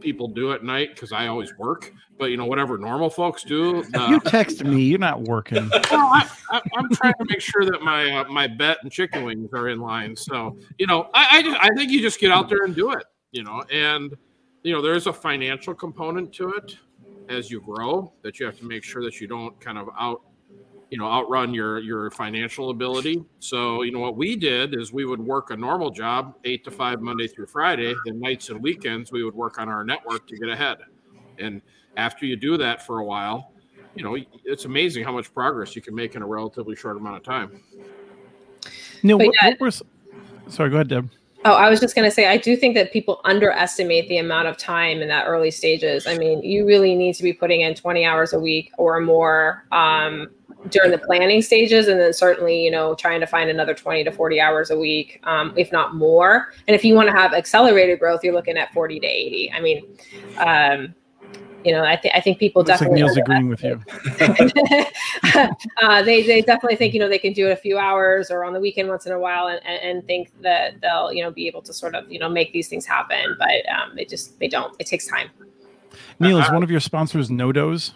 people 0.00 0.28
do 0.28 0.52
at 0.52 0.64
night 0.64 0.90
because 0.94 1.12
I 1.12 1.26
always 1.26 1.56
work. 1.58 1.92
But 2.18 2.26
you 2.26 2.36
know, 2.36 2.46
whatever 2.46 2.78
normal 2.78 3.10
folks 3.10 3.44
do. 3.44 3.84
Uh, 3.94 4.08
you 4.08 4.20
text 4.20 4.64
me. 4.64 4.82
You're 4.82 4.98
not 4.98 5.22
working. 5.22 5.68
well, 5.90 6.10
I, 6.12 6.28
am 6.76 6.90
trying 6.90 7.14
to 7.14 7.24
make 7.28 7.40
sure 7.40 7.64
that 7.64 7.82
my 7.82 8.10
uh, 8.10 8.24
my 8.24 8.46
bet 8.46 8.78
and 8.82 8.90
chicken 8.90 9.24
wings 9.24 9.50
are 9.52 9.68
in 9.68 9.80
line. 9.80 10.16
So 10.16 10.56
you 10.78 10.86
know, 10.86 11.10
I 11.14 11.38
I, 11.38 11.42
just, 11.42 11.56
I 11.60 11.68
think 11.76 11.90
you 11.90 12.00
just 12.00 12.18
get 12.18 12.32
out 12.32 12.48
there 12.48 12.64
and 12.64 12.74
do 12.74 12.92
it. 12.92 13.04
You 13.30 13.44
know, 13.44 13.62
and 13.70 14.16
you 14.62 14.72
know, 14.72 14.82
there's 14.82 15.06
a 15.06 15.12
financial 15.12 15.74
component 15.74 16.32
to 16.34 16.50
it 16.52 16.76
as 17.28 17.50
you 17.50 17.60
grow 17.60 18.12
that 18.22 18.40
you 18.40 18.46
have 18.46 18.58
to 18.58 18.64
make 18.64 18.82
sure 18.82 19.02
that 19.02 19.20
you 19.20 19.26
don't 19.26 19.58
kind 19.60 19.78
of 19.78 19.88
out 19.98 20.22
you 20.90 20.98
know 20.98 21.06
outrun 21.06 21.52
your 21.52 21.78
your 21.80 22.10
financial 22.10 22.70
ability. 22.70 23.24
So 23.40 23.82
you 23.82 23.92
know 23.92 24.00
what 24.00 24.16
we 24.16 24.36
did 24.36 24.74
is 24.74 24.92
we 24.92 25.04
would 25.04 25.20
work 25.20 25.50
a 25.50 25.56
normal 25.56 25.90
job 25.90 26.34
eight 26.44 26.64
to 26.64 26.70
five 26.70 27.00
monday 27.00 27.26
through 27.26 27.46
friday. 27.46 27.94
Then 28.04 28.20
nights 28.20 28.48
and 28.48 28.62
weekends 28.62 29.12
we 29.12 29.24
would 29.24 29.34
work 29.34 29.58
on 29.58 29.68
our 29.68 29.84
network 29.84 30.26
to 30.28 30.36
get 30.36 30.48
ahead. 30.48 30.78
And 31.38 31.62
after 31.96 32.26
you 32.26 32.36
do 32.36 32.56
that 32.56 32.86
for 32.86 32.98
a 32.98 33.04
while 33.04 33.52
you 33.98 34.04
know 34.04 34.16
it's 34.44 34.64
amazing 34.64 35.04
how 35.04 35.12
much 35.12 35.32
progress 35.34 35.74
you 35.74 35.82
can 35.82 35.94
make 35.94 36.14
in 36.14 36.22
a 36.22 36.26
relatively 36.26 36.76
short 36.76 36.96
amount 36.96 37.16
of 37.16 37.22
time. 37.22 37.60
No 39.02 39.16
what, 39.16 39.34
what 39.40 39.60
was 39.60 39.82
sorry 40.48 40.70
go 40.70 40.76
ahead 40.76 40.88
deb. 40.88 41.10
Oh, 41.44 41.52
I 41.52 41.70
was 41.70 41.78
just 41.78 41.94
going 41.94 42.04
to 42.04 42.10
say, 42.10 42.26
I 42.26 42.36
do 42.36 42.56
think 42.56 42.74
that 42.74 42.92
people 42.92 43.20
underestimate 43.24 44.08
the 44.08 44.18
amount 44.18 44.48
of 44.48 44.56
time 44.56 45.00
in 45.00 45.08
that 45.08 45.26
early 45.26 45.52
stages. 45.52 46.04
I 46.04 46.18
mean, 46.18 46.42
you 46.42 46.66
really 46.66 46.96
need 46.96 47.14
to 47.14 47.22
be 47.22 47.32
putting 47.32 47.60
in 47.60 47.76
20 47.76 48.04
hours 48.04 48.32
a 48.32 48.40
week 48.40 48.72
or 48.76 48.98
more 48.98 49.64
um, 49.70 50.28
during 50.70 50.90
the 50.90 50.98
planning 50.98 51.42
stages. 51.42 51.88
And 51.88 52.00
then 52.00 52.12
certainly, 52.12 52.62
you 52.64 52.70
know, 52.70 52.94
trying 52.94 53.20
to 53.20 53.26
find 53.26 53.50
another 53.50 53.74
20 53.74 54.04
to 54.04 54.12
40 54.12 54.40
hours 54.40 54.70
a 54.70 54.78
week, 54.78 55.20
um, 55.24 55.52
if 55.56 55.72
not 55.72 55.94
more. 55.94 56.52
And 56.66 56.74
if 56.74 56.84
you 56.84 56.94
want 56.94 57.08
to 57.08 57.14
have 57.14 57.32
accelerated 57.32 57.98
growth, 57.98 58.22
you're 58.22 58.34
looking 58.34 58.56
at 58.56 58.72
40 58.72 59.00
to 59.00 59.06
80. 59.06 59.52
I 59.52 59.60
mean, 59.60 59.98
um, 60.38 60.94
you 61.64 61.72
know, 61.72 61.84
I 61.84 61.96
think 61.96 62.14
I 62.14 62.20
think 62.20 62.38
people 62.38 62.60
Looks 62.60 62.78
definitely 62.78 63.02
like 63.02 63.14
Neil's 63.14 63.18
agreeing 63.18 63.48
with 63.48 63.62
you. 63.64 63.80
uh, 65.82 66.02
they 66.02 66.22
they 66.22 66.40
definitely 66.40 66.76
think 66.76 66.94
you 66.94 67.00
know 67.00 67.08
they 67.08 67.18
can 67.18 67.32
do 67.32 67.48
it 67.48 67.50
a 67.50 67.56
few 67.56 67.76
hours 67.78 68.30
or 68.30 68.44
on 68.44 68.52
the 68.52 68.60
weekend 68.60 68.88
once 68.88 69.06
in 69.06 69.12
a 69.12 69.18
while, 69.18 69.48
and, 69.48 69.60
and 69.66 70.06
think 70.06 70.30
that 70.40 70.80
they'll 70.80 71.12
you 71.12 71.22
know 71.22 71.30
be 71.32 71.48
able 71.48 71.60
to 71.62 71.72
sort 71.72 71.94
of 71.96 72.10
you 72.10 72.18
know 72.18 72.28
make 72.28 72.52
these 72.52 72.68
things 72.68 72.86
happen, 72.86 73.36
but 73.38 73.68
um, 73.70 73.94
they 73.96 74.04
just 74.04 74.38
they 74.38 74.48
don't. 74.48 74.74
It 74.78 74.86
takes 74.86 75.06
time. 75.06 75.30
Neil, 76.20 76.38
is 76.38 76.50
one 76.50 76.62
of 76.62 76.70
your 76.70 76.80
sponsors 76.80 77.28
NoDoz? 77.28 77.92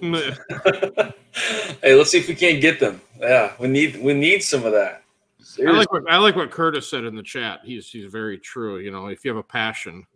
hey, 1.82 1.94
let's 1.94 2.10
see 2.10 2.18
if 2.18 2.28
we 2.28 2.34
can't 2.34 2.60
get 2.60 2.80
them. 2.80 3.00
Yeah, 3.18 3.52
we 3.58 3.68
need 3.68 4.00
we 4.02 4.14
need 4.14 4.42
some 4.42 4.64
of 4.64 4.72
that. 4.72 5.02
Seriously. 5.40 5.74
I 5.74 5.78
like 5.78 5.92
what 5.92 6.10
I 6.10 6.16
like 6.18 6.36
what 6.36 6.50
Curtis 6.50 6.88
said 6.90 7.04
in 7.04 7.14
the 7.14 7.22
chat. 7.22 7.60
He's 7.64 7.88
he's 7.88 8.10
very 8.10 8.38
true. 8.38 8.78
You 8.78 8.90
know, 8.90 9.06
if 9.06 9.24
you 9.24 9.30
have 9.30 9.38
a 9.38 9.42
passion 9.42 10.06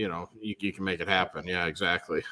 you 0.00 0.08
know, 0.08 0.28
you, 0.40 0.54
you 0.58 0.72
can 0.72 0.84
make 0.84 1.00
it 1.00 1.08
happen. 1.08 1.46
Yeah, 1.46 1.66
exactly. 1.66 2.22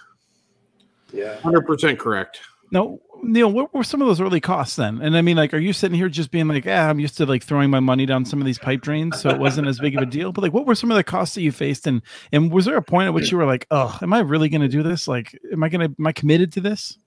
Yeah. 1.12 1.36
100% 1.42 1.98
correct. 1.98 2.40
No, 2.70 3.00
Neil, 3.22 3.50
what 3.50 3.74
were 3.74 3.82
some 3.82 4.00
of 4.00 4.08
those 4.08 4.20
early 4.20 4.40
costs 4.40 4.76
then? 4.76 5.00
And 5.00 5.16
I 5.16 5.22
mean, 5.22 5.36
like, 5.36 5.52
are 5.52 5.58
you 5.58 5.72
sitting 5.72 5.96
here 5.96 6.08
just 6.08 6.30
being 6.30 6.48
like, 6.48 6.64
ah, 6.66 6.88
I'm 6.88 7.00
used 7.00 7.16
to 7.18 7.26
like 7.26 7.42
throwing 7.42 7.70
my 7.70 7.80
money 7.80 8.06
down 8.06 8.24
some 8.24 8.40
of 8.40 8.46
these 8.46 8.58
pipe 8.58 8.80
drains, 8.80 9.20
so 9.20 9.30
it 9.30 9.38
wasn't 9.38 9.68
as 9.68 9.78
big 9.78 9.96
of 9.96 10.02
a 10.02 10.06
deal. 10.06 10.32
But 10.32 10.42
like, 10.42 10.52
what 10.52 10.66
were 10.66 10.74
some 10.74 10.90
of 10.90 10.96
the 10.96 11.04
costs 11.04 11.34
that 11.34 11.42
you 11.42 11.52
faced? 11.52 11.86
And 11.86 12.02
and 12.32 12.52
was 12.52 12.64
there 12.64 12.76
a 12.76 12.82
point 12.82 13.06
at 13.06 13.14
which 13.14 13.30
you 13.30 13.38
were 13.38 13.46
like, 13.46 13.66
oh, 13.70 13.98
am 14.02 14.12
I 14.12 14.20
really 14.20 14.48
going 14.48 14.62
to 14.62 14.68
do 14.68 14.82
this? 14.82 15.08
Like, 15.08 15.38
am 15.52 15.62
I 15.62 15.68
going 15.68 15.88
to, 15.88 15.94
am 15.98 16.06
I 16.06 16.12
committed 16.12 16.52
to 16.54 16.60
this? 16.60 16.98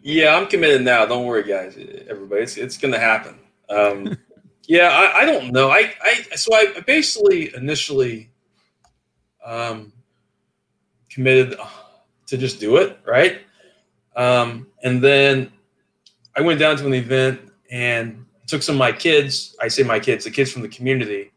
Yeah, 0.00 0.36
I'm 0.36 0.46
committed 0.46 0.82
now. 0.82 1.06
Don't 1.06 1.26
worry, 1.26 1.44
guys. 1.44 1.76
Everybody, 2.08 2.42
it's, 2.42 2.56
it's 2.56 2.78
going 2.78 2.94
to 2.94 3.00
happen. 3.00 3.38
Um, 3.68 4.16
yeah, 4.66 4.88
I, 4.88 5.22
I 5.22 5.26
don't 5.26 5.52
know. 5.52 5.70
I, 5.70 5.92
I, 6.02 6.14
so 6.36 6.54
I 6.54 6.80
basically 6.86 7.54
initially 7.54 8.30
um, 9.44 9.92
committed 11.10 11.58
to 12.26 12.38
just 12.38 12.60
do 12.60 12.76
it, 12.76 12.98
right? 13.06 13.40
Um, 14.16 14.66
and 14.82 15.02
then 15.02 15.52
I 16.36 16.40
went 16.40 16.58
down 16.58 16.76
to 16.76 16.86
an 16.86 16.94
event 16.94 17.40
and 17.70 18.24
took 18.46 18.62
some 18.62 18.76
of 18.76 18.78
my 18.78 18.92
kids. 18.92 19.56
I 19.60 19.68
say 19.68 19.82
my 19.82 20.00
kids, 20.00 20.24
the 20.24 20.30
kids 20.30 20.52
from 20.52 20.62
the 20.62 20.68
community 20.68 21.32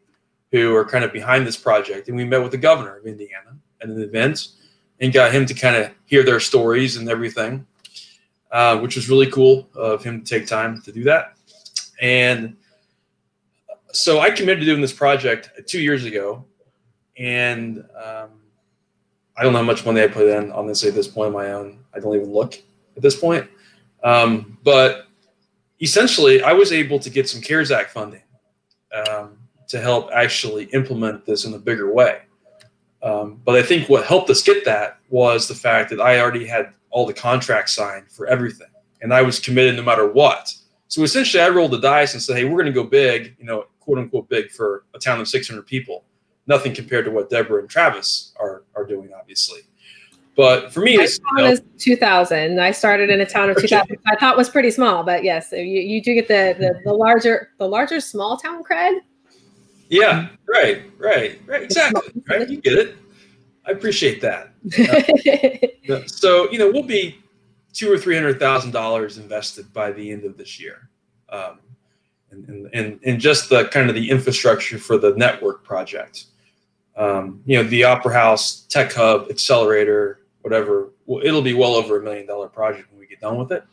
who 0.50 0.74
are 0.74 0.84
kind 0.84 1.04
of 1.04 1.12
behind 1.12 1.46
this 1.46 1.56
project, 1.56 2.08
and 2.08 2.16
we 2.16 2.24
met 2.24 2.42
with 2.42 2.50
the 2.50 2.58
governor 2.58 2.98
of 2.98 3.06
Indiana 3.06 3.56
at 3.80 3.88
an 3.88 4.00
event 4.02 4.48
and 5.00 5.12
got 5.12 5.32
him 5.32 5.46
to 5.46 5.54
kind 5.54 5.76
of 5.76 5.90
hear 6.04 6.22
their 6.22 6.40
stories 6.40 6.96
and 6.96 7.08
everything, 7.08 7.66
uh, 8.50 8.78
which 8.78 8.96
was 8.96 9.08
really 9.08 9.30
cool 9.30 9.68
of 9.74 10.04
him 10.04 10.22
to 10.22 10.38
take 10.38 10.46
time 10.46 10.80
to 10.82 10.92
do 10.92 11.04
that. 11.04 11.36
And 12.00 12.56
so 13.92 14.20
I 14.20 14.30
committed 14.30 14.60
to 14.60 14.66
doing 14.66 14.80
this 14.80 14.92
project 14.92 15.50
two 15.66 15.80
years 15.80 16.04
ago, 16.04 16.44
and 17.18 17.78
um, 17.96 18.30
I 19.36 19.42
don't 19.42 19.52
know 19.52 19.58
how 19.58 19.64
much 19.64 19.84
money 19.84 20.02
I 20.02 20.08
put 20.08 20.28
in. 20.28 20.52
Honestly, 20.52 20.88
at 20.88 20.94
this 20.94 21.08
point 21.08 21.28
on 21.28 21.32
my 21.32 21.52
own, 21.52 21.81
I 21.94 22.00
don't 22.00 22.14
even 22.14 22.32
look 22.32 22.54
at 22.96 23.02
this 23.02 23.18
point. 23.18 23.48
Um, 24.02 24.58
but 24.62 25.06
essentially, 25.80 26.42
I 26.42 26.52
was 26.52 26.72
able 26.72 26.98
to 26.98 27.10
get 27.10 27.28
some 27.28 27.40
CARES 27.40 27.70
Act 27.70 27.90
funding 27.90 28.22
um, 28.92 29.38
to 29.68 29.80
help 29.80 30.10
actually 30.12 30.64
implement 30.66 31.24
this 31.24 31.44
in 31.44 31.54
a 31.54 31.58
bigger 31.58 31.92
way. 31.92 32.22
Um, 33.02 33.40
but 33.44 33.56
I 33.56 33.62
think 33.62 33.88
what 33.88 34.04
helped 34.04 34.30
us 34.30 34.42
get 34.42 34.64
that 34.64 34.98
was 35.10 35.48
the 35.48 35.54
fact 35.54 35.90
that 35.90 36.00
I 36.00 36.20
already 36.20 36.46
had 36.46 36.72
all 36.90 37.06
the 37.06 37.14
contracts 37.14 37.72
signed 37.72 38.10
for 38.10 38.26
everything, 38.26 38.68
and 39.00 39.12
I 39.12 39.22
was 39.22 39.40
committed 39.40 39.76
no 39.76 39.82
matter 39.82 40.06
what. 40.06 40.54
So 40.88 41.02
essentially, 41.02 41.42
I 41.42 41.48
rolled 41.48 41.72
the 41.72 41.80
dice 41.80 42.12
and 42.12 42.22
said, 42.22 42.36
"Hey, 42.36 42.44
we're 42.44 42.62
going 42.62 42.66
to 42.66 42.72
go 42.72 42.84
big, 42.84 43.34
you 43.38 43.44
know, 43.44 43.66
quote 43.80 43.98
unquote 43.98 44.28
big 44.28 44.50
for 44.50 44.84
a 44.94 44.98
town 44.98 45.20
of 45.20 45.28
600 45.28 45.66
people." 45.66 46.04
nothing 46.46 46.74
compared 46.74 47.04
to 47.04 47.10
what 47.10 47.30
Deborah 47.30 47.60
and 47.60 47.68
Travis 47.68 48.32
are 48.38 48.64
are 48.74 48.84
doing, 48.84 49.10
obviously. 49.18 49.60
But 50.34 50.72
for 50.72 50.80
me, 50.80 50.96
my 50.96 51.06
town 51.36 51.50
is 51.50 51.62
2000. 51.78 52.58
I 52.58 52.70
started 52.70 53.10
in 53.10 53.20
a 53.20 53.26
town 53.26 53.50
of 53.50 53.56
2000. 53.56 53.98
I 54.06 54.16
thought 54.16 54.36
was 54.36 54.48
pretty 54.48 54.70
small, 54.70 55.02
but 55.02 55.24
yes, 55.24 55.52
you, 55.52 55.60
you 55.62 56.02
do 56.02 56.14
get 56.14 56.28
the, 56.28 56.56
the 56.58 56.80
the 56.84 56.92
larger 56.92 57.50
the 57.58 57.68
larger 57.68 58.00
small 58.00 58.38
town 58.38 58.62
cred. 58.64 59.00
Yeah, 59.88 60.28
right, 60.48 60.82
right, 60.98 61.38
right, 61.46 61.62
exactly. 61.62 62.22
Right, 62.26 62.48
you 62.48 62.62
get 62.62 62.78
it. 62.78 62.96
I 63.66 63.72
appreciate 63.72 64.20
that. 64.22 64.50
Uh, 65.90 66.00
so 66.06 66.48
you 66.52 66.58
know, 66.60 66.70
we'll 66.70 66.84
be 66.84 67.18
two 67.72 67.92
or 67.92 67.98
three 67.98 68.14
hundred 68.14 68.38
thousand 68.38 68.70
dollars 68.70 69.18
invested 69.18 69.70
by 69.72 69.90
the 69.90 70.12
end 70.12 70.24
of 70.24 70.36
this 70.36 70.60
year. 70.60 70.88
Um, 71.28 71.58
and, 72.30 72.70
and, 72.72 73.00
and 73.04 73.20
just 73.20 73.50
the 73.50 73.64
kind 73.64 73.88
of 73.88 73.96
the 73.96 74.08
infrastructure 74.08 74.78
for 74.78 74.96
the 74.96 75.12
network 75.16 75.64
project 75.64 76.26
um, 76.96 77.42
you 77.46 77.56
know, 77.56 77.68
the 77.68 77.84
Opera 77.84 78.12
House 78.12 78.66
Tech 78.68 78.92
Hub 78.92 79.28
Accelerator, 79.30 80.20
whatever. 80.42 80.92
Well, 81.06 81.24
it'll 81.24 81.42
be 81.42 81.54
well 81.54 81.74
over 81.74 82.00
a 82.00 82.02
million 82.02 82.26
dollar 82.26 82.48
project 82.48 82.90
when 82.90 83.00
we 83.00 83.06
get 83.06 83.20
done 83.20 83.38
with 83.38 83.52
it. 83.52 83.64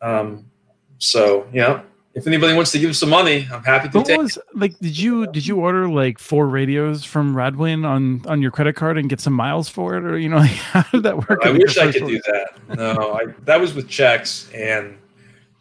Um, 0.00 0.50
so 0.98 1.46
yeah, 1.52 1.82
if 2.14 2.26
anybody 2.26 2.54
wants 2.54 2.72
to 2.72 2.78
give 2.78 2.96
some 2.96 3.08
money, 3.08 3.48
I'm 3.52 3.62
happy 3.62 3.88
to 3.88 3.98
what 3.98 4.06
take. 4.06 4.18
Was, 4.18 4.38
like, 4.54 4.78
did 4.80 4.98
you 4.98 5.26
did 5.28 5.46
you 5.46 5.58
order 5.58 5.88
like 5.88 6.18
four 6.18 6.48
radios 6.48 7.04
from 7.04 7.34
Radwin 7.34 7.86
on 7.86 8.22
on 8.26 8.42
your 8.42 8.50
credit 8.50 8.76
card 8.76 8.98
and 8.98 9.08
get 9.08 9.20
some 9.20 9.32
miles 9.32 9.68
for 9.68 9.96
it, 9.96 10.04
or 10.04 10.18
you 10.18 10.28
know, 10.28 10.36
like, 10.46 10.50
how 10.50 10.82
did 10.92 11.02
that 11.04 11.28
work? 11.28 11.40
I 11.44 11.50
wish 11.52 11.78
I 11.78 11.90
could 11.90 12.06
do 12.06 12.20
that. 12.26 12.76
No, 12.76 13.14
I, 13.14 13.26
that 13.44 13.60
was 13.60 13.74
with 13.74 13.88
checks, 13.88 14.50
and 14.52 14.98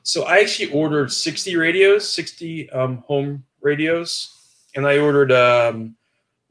so 0.04 0.23
I 0.23 0.39
actually 0.39 0.71
ordered 0.71 1.12
60 1.12 1.56
radios, 1.56 2.10
60 2.10 2.69
um, 2.71 2.97
home 3.08 3.43
radios, 3.62 4.38
and 4.75 4.86
I 4.86 4.97
ordered. 4.97 5.32
Um, 5.32 5.95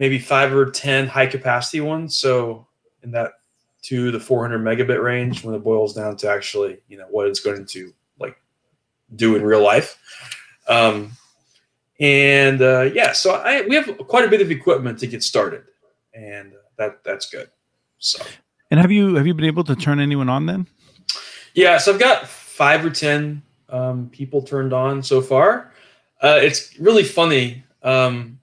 maybe 0.00 0.18
five 0.18 0.53
or 0.53 0.68
10 0.68 1.07
high 1.07 1.26
capacity 1.26 1.81
ones. 1.81 2.16
So 2.16 2.66
in 3.05 3.12
that 3.12 3.33
two 3.82 4.10
the 4.10 4.20
400 4.20 4.60
megabit 4.60 5.02
range 5.02 5.44
when 5.44 5.54
it 5.54 5.64
boils 5.64 5.94
down 5.94 6.16
to 6.16 6.30
actually, 6.30 6.80
you 6.88 6.98
know, 6.98 7.06
what 7.10 7.26
it's 7.26 7.40
going 7.40 7.64
to 7.66 7.92
like 8.18 8.40
do 9.16 9.36
in 9.36 9.42
real 9.42 9.62
life. 9.62 9.98
Um, 10.68 11.12
and 11.98 12.62
uh, 12.62 12.90
yeah, 12.94 13.12
so 13.12 13.34
I, 13.34 13.62
we 13.62 13.74
have 13.74 13.98
quite 14.06 14.24
a 14.24 14.28
bit 14.28 14.40
of 14.40 14.50
equipment 14.50 14.98
to 15.00 15.06
get 15.06 15.22
started 15.22 15.64
and 16.14 16.52
that 16.76 17.02
that's 17.04 17.28
good. 17.28 17.50
So, 17.98 18.24
and 18.70 18.80
have 18.80 18.90
you, 18.90 19.14
have 19.16 19.26
you 19.26 19.34
been 19.34 19.44
able 19.44 19.64
to 19.64 19.76
turn 19.76 20.00
anyone 20.00 20.28
on 20.28 20.46
then? 20.46 20.66
Yeah. 21.54 21.78
So 21.78 21.92
I've 21.92 22.00
got 22.00 22.26
five 22.28 22.84
or 22.84 22.90
10 22.90 23.42
um, 23.68 24.08
people 24.10 24.42
turned 24.42 24.72
on 24.72 25.02
so 25.02 25.20
far. 25.20 25.72
Uh, 26.22 26.38
it's 26.40 26.78
really 26.78 27.04
funny. 27.04 27.64
Um, 27.82 28.38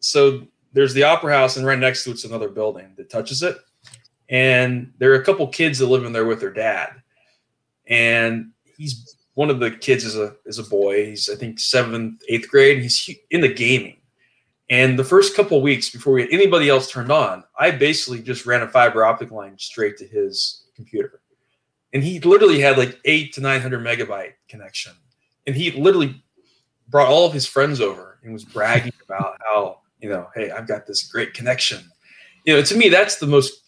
so 0.00 0.46
there's 0.72 0.94
the 0.94 1.04
opera 1.04 1.34
house, 1.34 1.56
and 1.56 1.66
right 1.66 1.78
next 1.78 2.04
to 2.04 2.10
it's 2.10 2.24
another 2.24 2.48
building 2.48 2.92
that 2.96 3.10
touches 3.10 3.42
it. 3.42 3.56
And 4.28 4.92
there 4.98 5.12
are 5.12 5.20
a 5.20 5.24
couple 5.24 5.46
kids 5.48 5.78
that 5.78 5.86
live 5.86 6.04
in 6.04 6.12
there 6.12 6.24
with 6.24 6.40
their 6.40 6.52
dad. 6.52 6.90
And 7.86 8.52
he's 8.76 9.16
one 9.34 9.50
of 9.50 9.60
the 9.60 9.70
kids 9.70 10.04
is 10.04 10.16
a 10.16 10.36
is 10.46 10.58
a 10.58 10.64
boy. 10.64 11.06
He's 11.06 11.28
I 11.28 11.36
think 11.36 11.58
seventh, 11.58 12.22
eighth 12.28 12.48
grade. 12.48 12.82
He's 12.82 13.10
in 13.30 13.40
the 13.40 13.52
gaming. 13.52 13.98
And 14.70 14.98
the 14.98 15.04
first 15.04 15.36
couple 15.36 15.60
weeks 15.60 15.90
before 15.90 16.14
we 16.14 16.22
had 16.22 16.30
anybody 16.32 16.68
else 16.68 16.90
turned 16.90 17.12
on, 17.12 17.44
I 17.58 17.70
basically 17.72 18.22
just 18.22 18.46
ran 18.46 18.62
a 18.62 18.68
fiber 18.68 19.04
optic 19.04 19.30
line 19.30 19.58
straight 19.58 19.98
to 19.98 20.06
his 20.06 20.64
computer. 20.74 21.20
And 21.92 22.02
he 22.02 22.20
literally 22.20 22.60
had 22.60 22.78
like 22.78 22.98
eight 23.04 23.34
to 23.34 23.40
nine 23.40 23.60
hundred 23.60 23.84
megabyte 23.84 24.32
connection. 24.48 24.92
And 25.46 25.54
he 25.54 25.72
literally 25.72 26.22
brought 26.88 27.08
all 27.08 27.26
of 27.26 27.34
his 27.34 27.46
friends 27.46 27.80
over 27.80 28.18
and 28.22 28.32
was 28.32 28.44
bragging 28.44 28.92
about 29.04 29.36
how 29.44 29.82
you 30.02 30.08
know, 30.08 30.28
hey, 30.34 30.50
I've 30.50 30.66
got 30.66 30.86
this 30.86 31.04
great 31.04 31.32
connection. 31.32 31.80
You 32.44 32.56
know, 32.56 32.62
to 32.62 32.76
me, 32.76 32.88
that's 32.88 33.16
the 33.16 33.26
most 33.26 33.61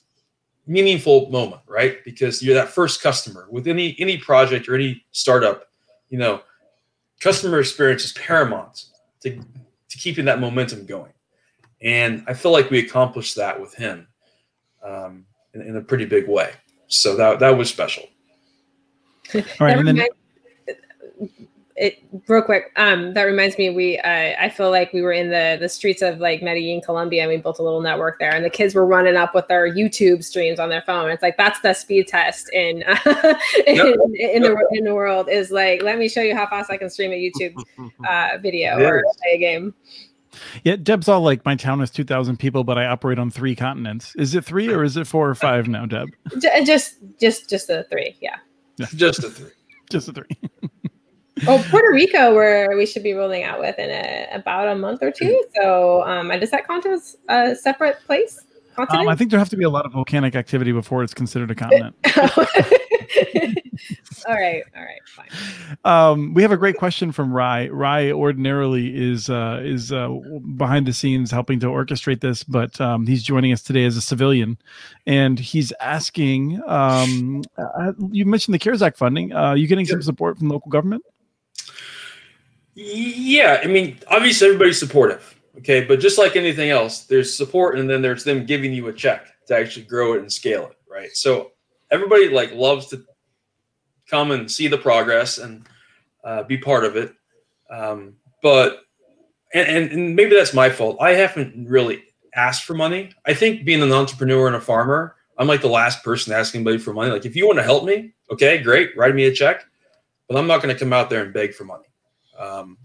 meaningful 0.66 1.30
moment, 1.30 1.62
right? 1.66 2.02
Because 2.04 2.42
you're 2.42 2.54
that 2.54 2.68
first 2.68 3.02
customer 3.02 3.46
with 3.50 3.66
any 3.66 3.96
any 3.98 4.16
project 4.18 4.68
or 4.68 4.74
any 4.74 5.04
startup. 5.12 5.68
You 6.08 6.18
know, 6.18 6.42
customer 7.20 7.60
experience 7.60 8.04
is 8.04 8.12
paramount 8.12 8.84
to 9.22 9.30
to 9.36 9.98
keeping 9.98 10.24
that 10.26 10.40
momentum 10.40 10.86
going. 10.86 11.12
And 11.82 12.24
I 12.26 12.34
feel 12.34 12.52
like 12.52 12.70
we 12.70 12.78
accomplished 12.78 13.36
that 13.36 13.60
with 13.60 13.74
him 13.74 14.06
um, 14.82 15.26
in, 15.52 15.60
in 15.60 15.76
a 15.76 15.80
pretty 15.82 16.06
big 16.06 16.28
way. 16.28 16.52
So 16.86 17.16
that 17.16 17.40
that 17.40 17.56
was 17.56 17.68
special. 17.68 18.04
All 19.34 19.42
right, 19.60 19.78
and 19.78 19.88
then 19.88 20.06
it 21.76 21.98
real 22.28 22.42
quick 22.42 22.70
um 22.76 23.14
that 23.14 23.24
reminds 23.24 23.58
me 23.58 23.68
we 23.68 23.98
uh, 23.98 24.34
i 24.38 24.48
feel 24.48 24.70
like 24.70 24.92
we 24.92 25.02
were 25.02 25.12
in 25.12 25.30
the 25.30 25.56
the 25.60 25.68
streets 25.68 26.02
of 26.02 26.18
like 26.18 26.40
medellin 26.40 26.80
colombia 26.80 27.22
and 27.22 27.30
we 27.30 27.36
built 27.36 27.58
a 27.58 27.62
little 27.62 27.80
network 27.80 28.18
there 28.20 28.32
and 28.32 28.44
the 28.44 28.50
kids 28.50 28.74
were 28.74 28.86
running 28.86 29.16
up 29.16 29.34
with 29.34 29.46
their 29.48 29.68
youtube 29.72 30.22
streams 30.22 30.60
on 30.60 30.68
their 30.68 30.82
phone 30.82 31.10
it's 31.10 31.22
like 31.22 31.36
that's 31.36 31.60
the 31.60 31.74
speed 31.74 32.06
test 32.06 32.48
in 32.52 32.84
uh, 32.86 32.96
in, 33.66 33.76
yep. 33.76 33.96
in, 34.14 34.42
the 34.42 34.68
in 34.72 34.84
the 34.84 34.94
world 34.94 35.28
is 35.28 35.50
like 35.50 35.82
let 35.82 35.98
me 35.98 36.08
show 36.08 36.22
you 36.22 36.34
how 36.34 36.46
fast 36.46 36.70
i 36.70 36.76
can 36.76 36.88
stream 36.88 37.10
a 37.10 37.30
youtube 37.30 37.54
uh, 38.08 38.38
video 38.40 38.78
or 38.78 39.02
play 39.18 39.32
a 39.34 39.38
game 39.38 39.74
yeah, 40.64 40.74
Deb's 40.76 41.08
all 41.08 41.20
like, 41.20 41.44
my 41.44 41.54
town 41.54 41.80
has 41.80 41.92
2,000 41.92 42.38
people, 42.38 42.64
but 42.64 42.76
I 42.76 42.86
operate 42.86 43.20
on 43.20 43.30
three 43.30 43.54
continents. 43.54 44.14
Is 44.16 44.34
it 44.34 44.44
three 44.44 44.68
or 44.68 44.82
is 44.82 44.96
it 44.96 45.06
four 45.06 45.28
or 45.28 45.34
five 45.36 45.68
now, 45.68 45.86
Deb? 45.86 46.08
Just, 46.64 46.96
just, 47.20 47.48
just 47.48 47.68
the 47.68 47.86
three. 47.90 48.16
Yeah. 48.20 48.36
yeah. 48.76 48.86
Just 48.94 49.22
the 49.22 49.30
three. 49.30 49.50
Just 49.90 50.06
the 50.06 50.12
three. 50.14 50.70
Oh, 51.46 51.64
Puerto 51.70 51.92
Rico, 51.92 52.34
where 52.34 52.76
we 52.76 52.86
should 52.86 53.02
be 53.02 53.12
rolling 53.12 53.42
out 53.42 53.60
with 53.60 53.78
in 53.78 53.90
a, 53.90 54.28
about 54.32 54.68
a 54.68 54.74
month 54.74 55.02
or 55.02 55.10
two. 55.10 55.42
So, 55.56 56.02
um, 56.04 56.28
does 56.28 56.50
that 56.50 56.66
count 56.66 56.86
as 56.86 57.16
a 57.28 57.54
separate 57.54 57.98
place? 58.06 58.40
Um, 58.76 59.08
I 59.08 59.14
think 59.14 59.30
there 59.30 59.38
have 59.38 59.50
to 59.50 59.56
be 59.56 59.64
a 59.64 59.70
lot 59.70 59.86
of 59.86 59.92
volcanic 59.92 60.34
activity 60.34 60.72
before 60.72 61.04
it's 61.04 61.14
considered 61.14 61.50
a 61.50 61.54
continent. 61.54 61.94
all 64.26 64.34
right, 64.34 64.64
all 64.76 64.82
right, 64.82 65.00
fine. 65.06 65.28
Um, 65.84 66.34
we 66.34 66.42
have 66.42 66.50
a 66.50 66.56
great 66.56 66.76
question 66.76 67.12
from 67.12 67.32
Rye. 67.32 67.68
Rye 67.68 68.10
ordinarily 68.10 68.94
is 68.96 69.30
uh, 69.30 69.60
is 69.62 69.92
uh, 69.92 70.08
behind 70.56 70.86
the 70.86 70.92
scenes 70.92 71.30
helping 71.30 71.60
to 71.60 71.66
orchestrate 71.66 72.20
this, 72.20 72.42
but 72.42 72.80
um, 72.80 73.06
he's 73.06 73.22
joining 73.22 73.52
us 73.52 73.62
today 73.62 73.84
as 73.84 73.96
a 73.96 74.00
civilian, 74.00 74.58
and 75.06 75.38
he's 75.38 75.72
asking. 75.80 76.60
Um, 76.66 77.44
uh, 77.56 77.92
you 78.10 78.24
mentioned 78.24 78.54
the 78.54 78.58
CARES 78.58 78.82
Act 78.82 78.98
funding. 78.98 79.32
Uh, 79.32 79.40
are 79.40 79.56
you 79.56 79.68
getting 79.68 79.86
some 79.86 80.02
support 80.02 80.38
from 80.38 80.48
local 80.48 80.70
government? 80.70 81.04
Yeah, 82.74 83.60
I 83.62 83.66
mean, 83.66 83.98
obviously 84.08 84.48
everybody's 84.48 84.78
supportive. 84.78 85.30
Okay, 85.58 85.84
but 85.84 86.00
just 86.00 86.18
like 86.18 86.34
anything 86.34 86.70
else, 86.70 87.04
there's 87.04 87.34
support, 87.34 87.78
and 87.78 87.88
then 87.88 88.02
there's 88.02 88.24
them 88.24 88.44
giving 88.44 88.72
you 88.72 88.88
a 88.88 88.92
check 88.92 89.28
to 89.46 89.56
actually 89.56 89.84
grow 89.84 90.14
it 90.14 90.20
and 90.20 90.32
scale 90.32 90.66
it. 90.66 90.76
Right. 90.90 91.14
So 91.16 91.52
everybody 91.90 92.28
like 92.28 92.52
loves 92.52 92.88
to 92.88 93.04
come 94.08 94.32
and 94.32 94.50
see 94.50 94.66
the 94.68 94.78
progress 94.78 95.38
and 95.38 95.66
uh, 96.24 96.42
be 96.42 96.58
part 96.58 96.84
of 96.84 96.96
it. 96.96 97.14
Um, 97.70 98.14
but 98.42 98.82
and, 99.52 99.90
and 99.90 100.16
maybe 100.16 100.34
that's 100.34 100.54
my 100.54 100.68
fault. 100.68 100.96
I 101.00 101.12
haven't 101.12 101.68
really 101.68 102.02
asked 102.34 102.64
for 102.64 102.74
money. 102.74 103.10
I 103.24 103.34
think 103.34 103.64
being 103.64 103.82
an 103.82 103.92
entrepreneur 103.92 104.48
and 104.48 104.56
a 104.56 104.60
farmer, 104.60 105.14
I'm 105.38 105.46
like 105.46 105.60
the 105.60 105.68
last 105.68 106.02
person 106.02 106.32
asking 106.32 106.60
anybody 106.60 106.78
for 106.78 106.92
money. 106.92 107.10
Like 107.10 107.24
if 107.26 107.36
you 107.36 107.46
want 107.46 107.58
to 107.58 107.64
help 107.64 107.84
me, 107.84 108.12
okay, 108.30 108.58
great, 108.58 108.96
write 108.96 109.14
me 109.14 109.24
a 109.24 109.32
check. 109.32 109.64
But 110.28 110.38
I'm 110.38 110.46
not 110.46 110.62
going 110.62 110.74
to 110.74 110.78
come 110.78 110.92
out 110.92 111.10
there 111.10 111.22
and 111.22 111.34
beg 111.34 111.54
for 111.54 111.64
money. 111.64 111.84
Um, 112.38 112.78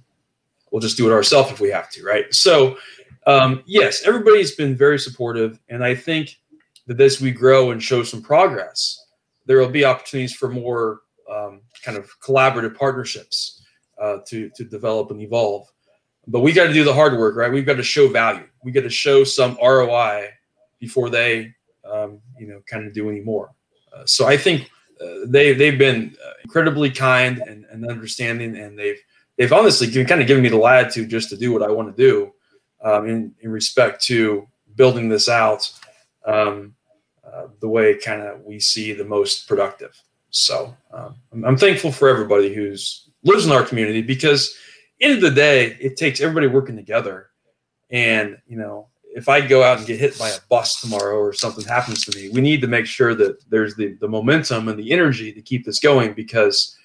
we'll 0.71 0.81
just 0.81 0.97
do 0.97 1.09
it 1.09 1.13
ourselves 1.13 1.51
if 1.51 1.59
we 1.59 1.69
have 1.69 1.89
to, 1.91 2.03
right? 2.03 2.33
So, 2.33 2.77
um, 3.25 3.63
yes, 3.65 4.03
everybody's 4.05 4.55
been 4.55 4.75
very 4.75 4.99
supportive, 4.99 5.59
and 5.69 5.83
I 5.83 5.95
think 5.95 6.38
that 6.88 6.99
as 6.99 7.21
we 7.21 7.31
grow 7.31 7.71
and 7.71 7.81
show 7.81 8.03
some 8.03 8.21
progress, 8.21 9.05
there 9.45 9.59
will 9.59 9.69
be 9.69 9.85
opportunities 9.85 10.33
for 10.33 10.49
more 10.49 11.01
um, 11.29 11.62
kind 11.83 11.97
of 11.97 12.09
collaborative 12.21 12.75
partnerships 12.75 13.63
uh, 14.01 14.17
to 14.27 14.49
to 14.55 14.63
develop 14.63 15.12
and 15.12 15.21
evolve. 15.21 15.67
But 16.27 16.41
we 16.41 16.53
got 16.53 16.67
to 16.67 16.73
do 16.73 16.83
the 16.83 16.93
hard 16.93 17.17
work, 17.17 17.35
right? 17.35 17.51
We've 17.51 17.65
got 17.65 17.77
to 17.77 17.83
show 17.83 18.07
value. 18.07 18.47
We 18.63 18.71
got 18.71 18.81
to 18.81 18.89
show 18.89 19.23
some 19.23 19.57
ROI 19.62 20.29
before 20.79 21.09
they, 21.09 21.53
um, 21.83 22.19
you 22.38 22.47
know, 22.47 22.62
kind 22.67 22.85
of 22.85 22.93
do 22.93 23.09
any 23.09 23.21
more. 23.21 23.51
Uh, 23.95 24.05
so 24.05 24.27
I 24.27 24.38
think 24.38 24.69
uh, 25.01 25.25
they 25.25 25.53
they've 25.53 25.77
been 25.77 26.15
uh, 26.25 26.33
incredibly 26.43 26.91
kind 26.91 27.39
and, 27.39 27.65
and 27.65 27.89
understanding, 27.89 28.57
and 28.57 28.77
they've 28.77 29.01
they've 29.39 29.54
honestly 29.54 29.88
kind 30.06 30.21
of 30.21 30.28
given 30.28 30.43
me 30.43 30.49
the 30.49 30.58
latitude 30.58 31.10
just 31.10 31.30
to 31.30 31.38
do 31.38 31.52
what 31.52 31.63
I 31.63 31.71
want 31.71 31.95
to 31.95 32.04
do 32.04 32.34
um, 32.84 33.08
in, 33.08 33.34
in 33.39 33.49
respect 33.49 34.04
to 34.04 34.45
building 34.75 35.10
this 35.10 35.30
out 35.30 35.71
um, 36.25 36.75
uh, 37.25 37.47
the 37.62 37.67
way 37.69 37.97
kind 37.97 38.21
of 38.21 38.41
we 38.41 38.60
see 38.60 38.91
the 38.91 39.06
most 39.06 39.47
productive. 39.47 39.99
So 40.30 40.75
um, 40.93 41.15
I'm, 41.32 41.45
I'm, 41.45 41.58
thankful 41.58 41.91
for 41.91 42.10
everybody 42.10 42.54
who's 42.54 43.10
lives 43.23 43.45
in 43.45 43.52
our 43.52 43.63
community 43.63 44.02
because 44.02 44.54
end 44.99 45.15
of 45.15 45.21
the 45.21 45.32
day, 45.32 45.78
it 45.80 45.95
takes 45.95 46.21
everybody 46.21 46.47
working 46.47 46.75
together. 46.75 47.30
And, 47.89 48.38
you 48.45 48.58
know, 48.58 48.89
if 49.15 49.30
I 49.30 49.41
go 49.41 49.63
out 49.63 49.80
and 49.80 49.88
get 49.88 49.99
hit 49.99 50.19
by 50.19 50.30
a 50.30 50.39
bus 50.49 50.82
tomorrow 50.82 51.17
or 51.17 51.34
something 51.34 51.65
happens 51.65 52.06
to 52.06 52.17
me, 52.17 52.30
we 52.30 52.41
need 52.41 52.62
to 52.62 52.67
make 52.67 52.86
sure 52.86 53.15
that 53.15 53.49
there's 53.49 53.75
the, 53.75 53.93
the 53.99 54.08
momentum 54.08 54.67
and 54.67 54.78
the 54.78 54.91
energy 54.91 55.32
to 55.32 55.41
keep 55.41 55.65
this 55.65 55.80
going 55.80 56.13
because 56.13 56.78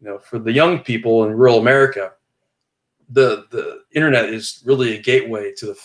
you 0.00 0.08
know, 0.08 0.18
for 0.18 0.38
the 0.38 0.52
young 0.52 0.80
people 0.80 1.24
in 1.24 1.32
rural 1.32 1.58
America, 1.58 2.12
the 3.10 3.46
the 3.50 3.82
internet 3.94 4.26
is 4.26 4.62
really 4.64 4.96
a 4.96 5.02
gateway 5.02 5.52
to 5.56 5.66
the 5.66 5.78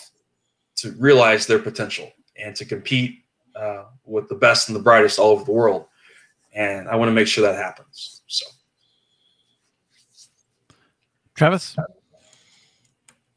to 0.76 0.92
realize 0.92 1.46
their 1.46 1.58
potential 1.58 2.10
and 2.38 2.54
to 2.56 2.64
compete 2.64 3.24
uh, 3.54 3.84
with 4.04 4.28
the 4.28 4.34
best 4.34 4.68
and 4.68 4.76
the 4.76 4.82
brightest 4.82 5.18
all 5.18 5.30
over 5.30 5.44
the 5.44 5.52
world. 5.52 5.86
And 6.54 6.88
I 6.88 6.96
want 6.96 7.08
to 7.08 7.12
make 7.12 7.26
sure 7.26 7.42
that 7.42 7.56
happens. 7.56 8.22
So, 8.26 8.46
Travis, 11.34 11.76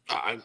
I, 0.10 0.40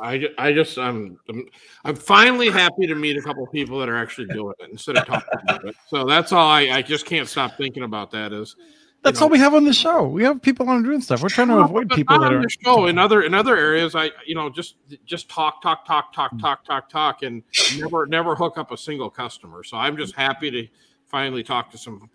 I, 0.00 0.28
I 0.38 0.52
just 0.52 0.78
I'm, 0.78 1.18
I'm 1.28 1.46
I'm 1.84 1.96
finally 1.96 2.48
happy 2.48 2.86
to 2.86 2.94
meet 2.94 3.16
a 3.16 3.22
couple 3.22 3.46
people 3.48 3.78
that 3.80 3.88
are 3.88 3.96
actually 3.96 4.28
doing 4.28 4.54
it 4.60 4.70
instead 4.70 4.96
of 4.96 5.06
talking 5.06 5.38
about 5.42 5.64
it. 5.66 5.76
So 5.88 6.04
that's 6.04 6.32
all 6.32 6.48
I 6.48 6.62
I 6.70 6.82
just 6.82 7.04
can't 7.06 7.28
stop 7.28 7.56
thinking 7.56 7.82
about 7.82 8.10
that 8.12 8.32
is 8.32 8.56
that's 9.04 9.20
know, 9.20 9.26
all 9.26 9.30
we 9.30 9.38
have 9.38 9.54
on 9.54 9.64
the 9.64 9.72
show. 9.72 10.08
We 10.08 10.24
have 10.24 10.40
people 10.40 10.68
on 10.68 10.82
doing 10.82 11.00
stuff. 11.02 11.22
We're 11.22 11.28
trying 11.28 11.48
to 11.48 11.58
avoid 11.58 11.90
people 11.90 12.18
that 12.18 12.26
on 12.26 12.34
are 12.34 12.42
the 12.42 12.48
show. 12.48 12.86
In 12.86 12.98
other 12.98 13.22
in 13.22 13.34
other 13.34 13.56
areas, 13.56 13.94
I 13.94 14.10
you 14.26 14.34
know 14.34 14.48
just 14.48 14.76
just 15.04 15.28
talk 15.28 15.62
talk 15.62 15.86
talk 15.86 16.12
talk 16.12 16.30
hmm. 16.30 16.38
talk 16.38 16.64
talk 16.64 16.88
talk 16.88 17.22
and 17.22 17.42
never 17.78 18.06
never 18.06 18.34
hook 18.34 18.58
up 18.58 18.72
a 18.72 18.76
single 18.76 19.10
customer. 19.10 19.62
So 19.62 19.76
I'm 19.76 19.96
just 19.96 20.14
happy 20.16 20.50
to 20.50 20.66
finally 21.06 21.42
talk 21.42 21.70
to 21.72 21.78
some 21.78 22.08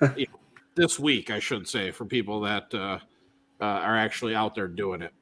you 0.16 0.26
know, 0.26 0.38
this 0.74 0.98
week, 0.98 1.30
I 1.30 1.38
should 1.38 1.66
say, 1.68 1.90
for 1.90 2.04
people 2.04 2.40
that 2.40 2.74
uh, 2.74 2.98
uh, 3.60 3.64
are 3.64 3.96
actually 3.96 4.34
out 4.34 4.54
there 4.54 4.68
doing 4.68 5.02
it. 5.02 5.12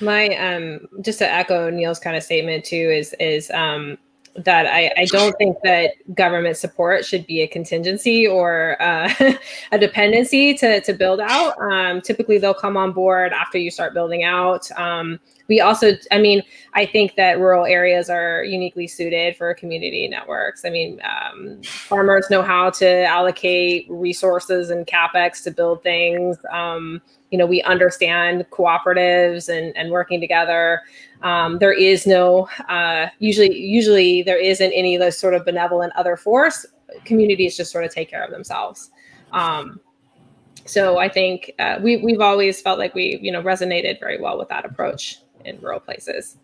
My 0.00 0.36
um 0.36 0.80
just 1.00 1.20
to 1.20 1.30
echo 1.30 1.70
Neil's 1.70 2.00
kind 2.00 2.16
of 2.16 2.22
statement 2.22 2.64
too 2.64 2.76
is 2.76 3.14
is 3.18 3.50
um 3.52 3.96
that 4.44 4.66
I, 4.66 4.92
I 4.96 5.04
don't 5.06 5.36
think 5.38 5.56
that 5.64 5.92
government 6.14 6.56
support 6.56 7.04
should 7.04 7.26
be 7.26 7.42
a 7.42 7.46
contingency 7.46 8.26
or 8.26 8.80
uh, 8.80 9.12
a 9.72 9.78
dependency 9.78 10.54
to, 10.54 10.80
to 10.80 10.92
build 10.92 11.20
out. 11.20 11.58
Um, 11.60 12.00
typically, 12.00 12.38
they'll 12.38 12.54
come 12.54 12.76
on 12.76 12.92
board 12.92 13.32
after 13.32 13.58
you 13.58 13.70
start 13.70 13.94
building 13.94 14.24
out. 14.24 14.70
Um, 14.72 15.20
we 15.48 15.60
also, 15.60 15.92
I 16.10 16.18
mean, 16.18 16.42
I 16.74 16.86
think 16.86 17.14
that 17.16 17.38
rural 17.38 17.66
areas 17.66 18.10
are 18.10 18.42
uniquely 18.42 18.88
suited 18.88 19.36
for 19.36 19.54
community 19.54 20.08
networks. 20.08 20.64
I 20.64 20.70
mean, 20.70 21.00
um, 21.04 21.62
farmers 21.62 22.26
know 22.30 22.42
how 22.42 22.70
to 22.70 23.04
allocate 23.04 23.86
resources 23.88 24.70
and 24.70 24.86
capex 24.86 25.42
to 25.44 25.50
build 25.50 25.82
things. 25.82 26.36
You 27.36 27.40
know, 27.40 27.46
we 27.46 27.60
understand 27.64 28.46
cooperatives 28.50 29.50
and, 29.50 29.76
and 29.76 29.90
working 29.90 30.22
together. 30.22 30.80
Um, 31.20 31.58
there 31.58 31.74
is 31.74 32.06
no 32.06 32.48
uh, 32.70 33.08
usually 33.18 33.54
usually 33.54 34.22
there 34.22 34.38
isn't 34.38 34.72
any 34.72 34.94
of 34.94 35.00
those 35.00 35.18
sort 35.18 35.34
of 35.34 35.44
benevolent 35.44 35.92
other 35.96 36.16
force. 36.16 36.64
Communities 37.04 37.54
just 37.54 37.70
sort 37.70 37.84
of 37.84 37.92
take 37.92 38.08
care 38.08 38.24
of 38.24 38.30
themselves. 38.30 38.90
Um, 39.32 39.80
so 40.64 40.96
I 40.96 41.10
think 41.10 41.52
uh, 41.58 41.78
we 41.82 41.98
we've 41.98 42.22
always 42.22 42.62
felt 42.62 42.78
like 42.78 42.94
we 42.94 43.18
you 43.20 43.30
know 43.30 43.42
resonated 43.42 44.00
very 44.00 44.18
well 44.18 44.38
with 44.38 44.48
that 44.48 44.64
approach 44.64 45.18
in 45.44 45.60
rural 45.60 45.80
places. 45.80 46.38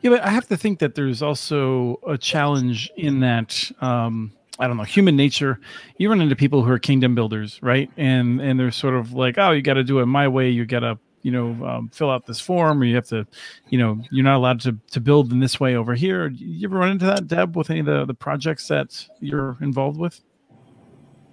Yeah, 0.00 0.12
but 0.12 0.22
I 0.22 0.30
have 0.30 0.48
to 0.48 0.56
think 0.56 0.78
that 0.78 0.94
there's 0.94 1.20
also 1.20 2.00
a 2.08 2.16
challenge 2.16 2.90
in 2.96 3.20
that. 3.20 3.70
Um, 3.82 4.32
I 4.58 4.66
don't 4.66 4.76
know, 4.76 4.82
human 4.82 5.16
nature. 5.16 5.58
You 5.98 6.10
run 6.10 6.20
into 6.20 6.36
people 6.36 6.62
who 6.62 6.70
are 6.70 6.78
kingdom 6.78 7.14
builders, 7.14 7.58
right? 7.62 7.90
And 7.96 8.40
and 8.40 8.58
they're 8.58 8.70
sort 8.70 8.94
of 8.94 9.12
like, 9.12 9.38
oh, 9.38 9.52
you 9.52 9.62
got 9.62 9.74
to 9.74 9.84
do 9.84 10.00
it 10.00 10.06
my 10.06 10.28
way. 10.28 10.50
You 10.50 10.66
got 10.66 10.80
to 10.80 10.98
you 11.22 11.30
know 11.30 11.66
um, 11.66 11.88
fill 11.88 12.10
out 12.10 12.26
this 12.26 12.40
form 12.40 12.80
or 12.80 12.84
you 12.84 12.94
have 12.94 13.06
to 13.06 13.26
you 13.70 13.78
know 13.78 14.00
you're 14.10 14.24
not 14.24 14.36
allowed 14.36 14.60
to 14.60 14.76
to 14.90 15.00
build 15.00 15.32
in 15.32 15.38
this 15.38 15.58
way 15.58 15.76
over 15.76 15.94
here 15.94 16.28
you 16.28 16.68
ever 16.68 16.78
run 16.78 16.90
into 16.90 17.06
that 17.06 17.28
deb 17.28 17.56
with 17.56 17.70
any 17.70 17.80
of 17.80 17.86
the 17.86 18.04
the 18.04 18.14
projects 18.14 18.68
that 18.68 19.06
you're 19.20 19.56
involved 19.60 19.98
with 19.98 20.20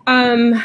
um 0.08 0.64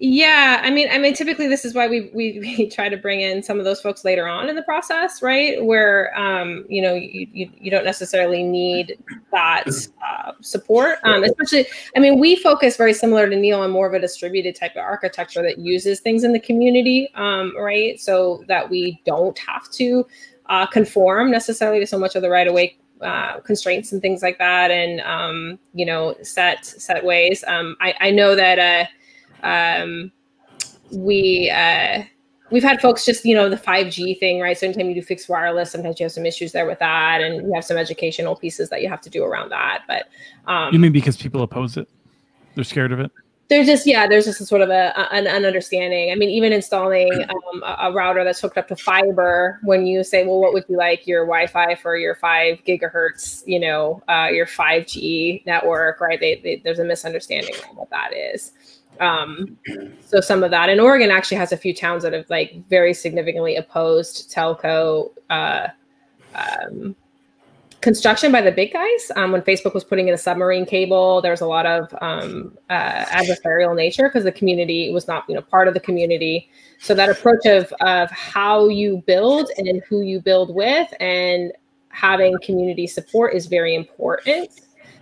yeah, 0.00 0.60
I 0.62 0.70
mean, 0.70 0.88
I 0.90 0.98
mean, 0.98 1.14
typically 1.14 1.48
this 1.48 1.64
is 1.64 1.74
why 1.74 1.88
we, 1.88 2.10
we, 2.14 2.38
we 2.58 2.68
try 2.68 2.88
to 2.88 2.96
bring 2.96 3.20
in 3.20 3.42
some 3.42 3.58
of 3.58 3.64
those 3.64 3.80
folks 3.80 4.04
later 4.04 4.28
on 4.28 4.48
in 4.48 4.56
the 4.56 4.62
process, 4.62 5.22
right? 5.22 5.64
Where 5.64 6.16
um, 6.18 6.64
you 6.68 6.82
know 6.82 6.94
you, 6.94 7.26
you, 7.32 7.50
you 7.58 7.70
don't 7.70 7.84
necessarily 7.84 8.42
need 8.42 8.98
that 9.32 9.64
uh, 10.06 10.32
support, 10.40 10.98
um, 11.04 11.24
especially. 11.24 11.66
I 11.96 12.00
mean, 12.00 12.18
we 12.18 12.36
focus 12.36 12.76
very 12.76 12.94
similar 12.94 13.28
to 13.28 13.36
Neil 13.36 13.60
on 13.60 13.70
more 13.70 13.86
of 13.86 13.94
a 13.94 13.98
distributed 13.98 14.54
type 14.54 14.72
of 14.72 14.82
architecture 14.82 15.42
that 15.42 15.58
uses 15.58 16.00
things 16.00 16.24
in 16.24 16.32
the 16.32 16.40
community, 16.40 17.08
um, 17.14 17.54
right? 17.58 18.00
So 18.00 18.44
that 18.48 18.70
we 18.70 19.00
don't 19.04 19.38
have 19.38 19.70
to 19.72 20.06
uh, 20.46 20.66
conform 20.66 21.30
necessarily 21.30 21.80
to 21.80 21.86
so 21.86 21.98
much 21.98 22.14
of 22.14 22.22
the 22.22 22.30
right 22.30 22.46
of 22.46 22.54
way 22.54 22.78
uh, 23.00 23.40
constraints 23.40 23.92
and 23.92 24.02
things 24.02 24.22
like 24.22 24.38
that, 24.38 24.70
and 24.70 25.00
um, 25.00 25.58
you 25.74 25.86
know, 25.86 26.14
set 26.22 26.64
set 26.64 27.04
ways. 27.04 27.42
Um, 27.48 27.76
I, 27.80 27.94
I 28.00 28.10
know 28.12 28.36
that. 28.36 28.58
Uh, 28.58 28.88
Um, 29.42 30.12
we 30.90 31.50
uh, 31.50 32.02
we've 32.50 32.62
had 32.62 32.80
folks 32.80 33.04
just 33.04 33.24
you 33.24 33.34
know 33.34 33.48
the 33.48 33.56
5G 33.56 34.18
thing, 34.18 34.40
right? 34.40 34.56
So 34.56 34.66
anytime 34.66 34.88
you 34.88 34.94
do 34.94 35.02
fixed 35.02 35.28
wireless, 35.28 35.70
sometimes 35.70 36.00
you 36.00 36.04
have 36.04 36.12
some 36.12 36.26
issues 36.26 36.52
there 36.52 36.66
with 36.66 36.78
that, 36.78 37.20
and 37.20 37.46
you 37.46 37.52
have 37.54 37.64
some 37.64 37.76
educational 37.76 38.36
pieces 38.36 38.68
that 38.70 38.82
you 38.82 38.88
have 38.88 39.00
to 39.02 39.10
do 39.10 39.24
around 39.24 39.50
that. 39.50 39.82
But 39.86 40.08
um, 40.50 40.72
you 40.72 40.78
mean 40.78 40.92
because 40.92 41.16
people 41.16 41.42
oppose 41.42 41.76
it? 41.76 41.88
They're 42.54 42.64
scared 42.64 42.92
of 42.92 43.00
it 43.00 43.10
there's 43.48 43.66
just 43.66 43.86
yeah 43.86 44.06
there's 44.06 44.26
just 44.26 44.40
a 44.40 44.46
sort 44.46 44.60
of 44.60 44.68
a, 44.68 44.94
an, 45.12 45.26
an 45.26 45.44
understanding 45.44 46.12
i 46.12 46.14
mean 46.14 46.28
even 46.28 46.52
installing 46.52 47.10
um, 47.12 47.62
a, 47.62 47.76
a, 47.82 47.92
router 47.92 48.22
that's 48.24 48.40
hooked 48.40 48.58
up 48.58 48.68
to 48.68 48.76
fiber 48.76 49.58
when 49.62 49.86
you 49.86 50.04
say 50.04 50.26
well 50.26 50.38
what 50.38 50.52
would 50.52 50.64
you 50.68 50.76
like 50.76 51.06
your 51.06 51.24
wi-fi 51.24 51.74
for 51.74 51.96
your 51.96 52.14
five 52.14 52.58
gigahertz 52.66 53.42
you 53.46 53.58
know 53.58 54.02
uh, 54.08 54.28
your 54.30 54.46
5g 54.46 55.44
network 55.46 56.00
right 56.00 56.20
they, 56.20 56.36
they, 56.36 56.60
there's 56.62 56.78
a 56.78 56.84
misunderstanding 56.84 57.54
on 57.68 57.76
what 57.76 57.90
that 57.90 58.12
is 58.14 58.52
um, 59.00 59.56
so 60.00 60.20
some 60.20 60.42
of 60.42 60.50
that 60.50 60.68
and 60.68 60.80
oregon 60.80 61.10
actually 61.10 61.36
has 61.36 61.52
a 61.52 61.56
few 61.56 61.74
towns 61.74 62.02
that 62.02 62.12
have 62.12 62.28
like 62.30 62.54
very 62.68 62.94
significantly 62.94 63.56
opposed 63.56 64.32
telco 64.32 65.10
uh, 65.30 65.68
um, 66.34 66.94
construction 67.80 68.32
by 68.32 68.40
the 68.40 68.50
big 68.50 68.72
guys. 68.72 69.12
Um, 69.16 69.32
when 69.32 69.42
Facebook 69.42 69.74
was 69.74 69.84
putting 69.84 70.08
in 70.08 70.14
a 70.14 70.18
submarine 70.18 70.66
cable, 70.66 71.20
there 71.22 71.30
was 71.30 71.40
a 71.40 71.46
lot 71.46 71.66
of 71.66 71.94
um, 72.00 72.56
uh, 72.70 73.04
adversarial 73.04 73.74
nature 73.74 74.08
because 74.08 74.24
the 74.24 74.32
community 74.32 74.90
was 74.90 75.06
not, 75.06 75.24
you 75.28 75.34
know, 75.34 75.42
part 75.42 75.68
of 75.68 75.74
the 75.74 75.80
community. 75.80 76.50
So 76.80 76.94
that 76.94 77.08
approach 77.08 77.46
of 77.46 77.72
of 77.80 78.10
how 78.10 78.68
you 78.68 79.02
build 79.06 79.50
and 79.56 79.82
who 79.88 80.02
you 80.02 80.20
build 80.20 80.54
with, 80.54 80.92
and 81.00 81.52
having 81.90 82.36
community 82.42 82.86
support 82.86 83.34
is 83.34 83.46
very 83.46 83.74
important. 83.74 84.50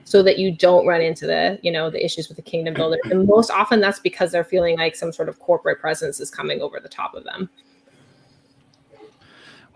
So 0.07 0.23
that 0.23 0.39
you 0.39 0.51
don't 0.51 0.87
run 0.87 1.03
into 1.03 1.27
the, 1.27 1.59
you 1.63 1.71
know, 1.71 1.91
the 1.91 2.03
issues 2.03 2.29
with 2.29 2.37
the 2.37 2.43
kingdom 2.43 2.75
builder. 2.75 2.99
And 3.11 3.27
most 3.27 3.51
often 3.51 3.81
that's 3.81 3.99
because 3.99 4.33
they're 4.33 4.45
feeling 4.45 4.79
like 4.79 4.95
some 4.95 5.13
sort 5.13 5.29
of 5.29 5.39
corporate 5.41 5.81
presence 5.81 6.21
is 6.21 6.31
coming 6.31 6.63
over 6.63 6.81
the 6.81 6.89
top 6.89 7.15
of 7.15 7.25
them. 7.25 7.51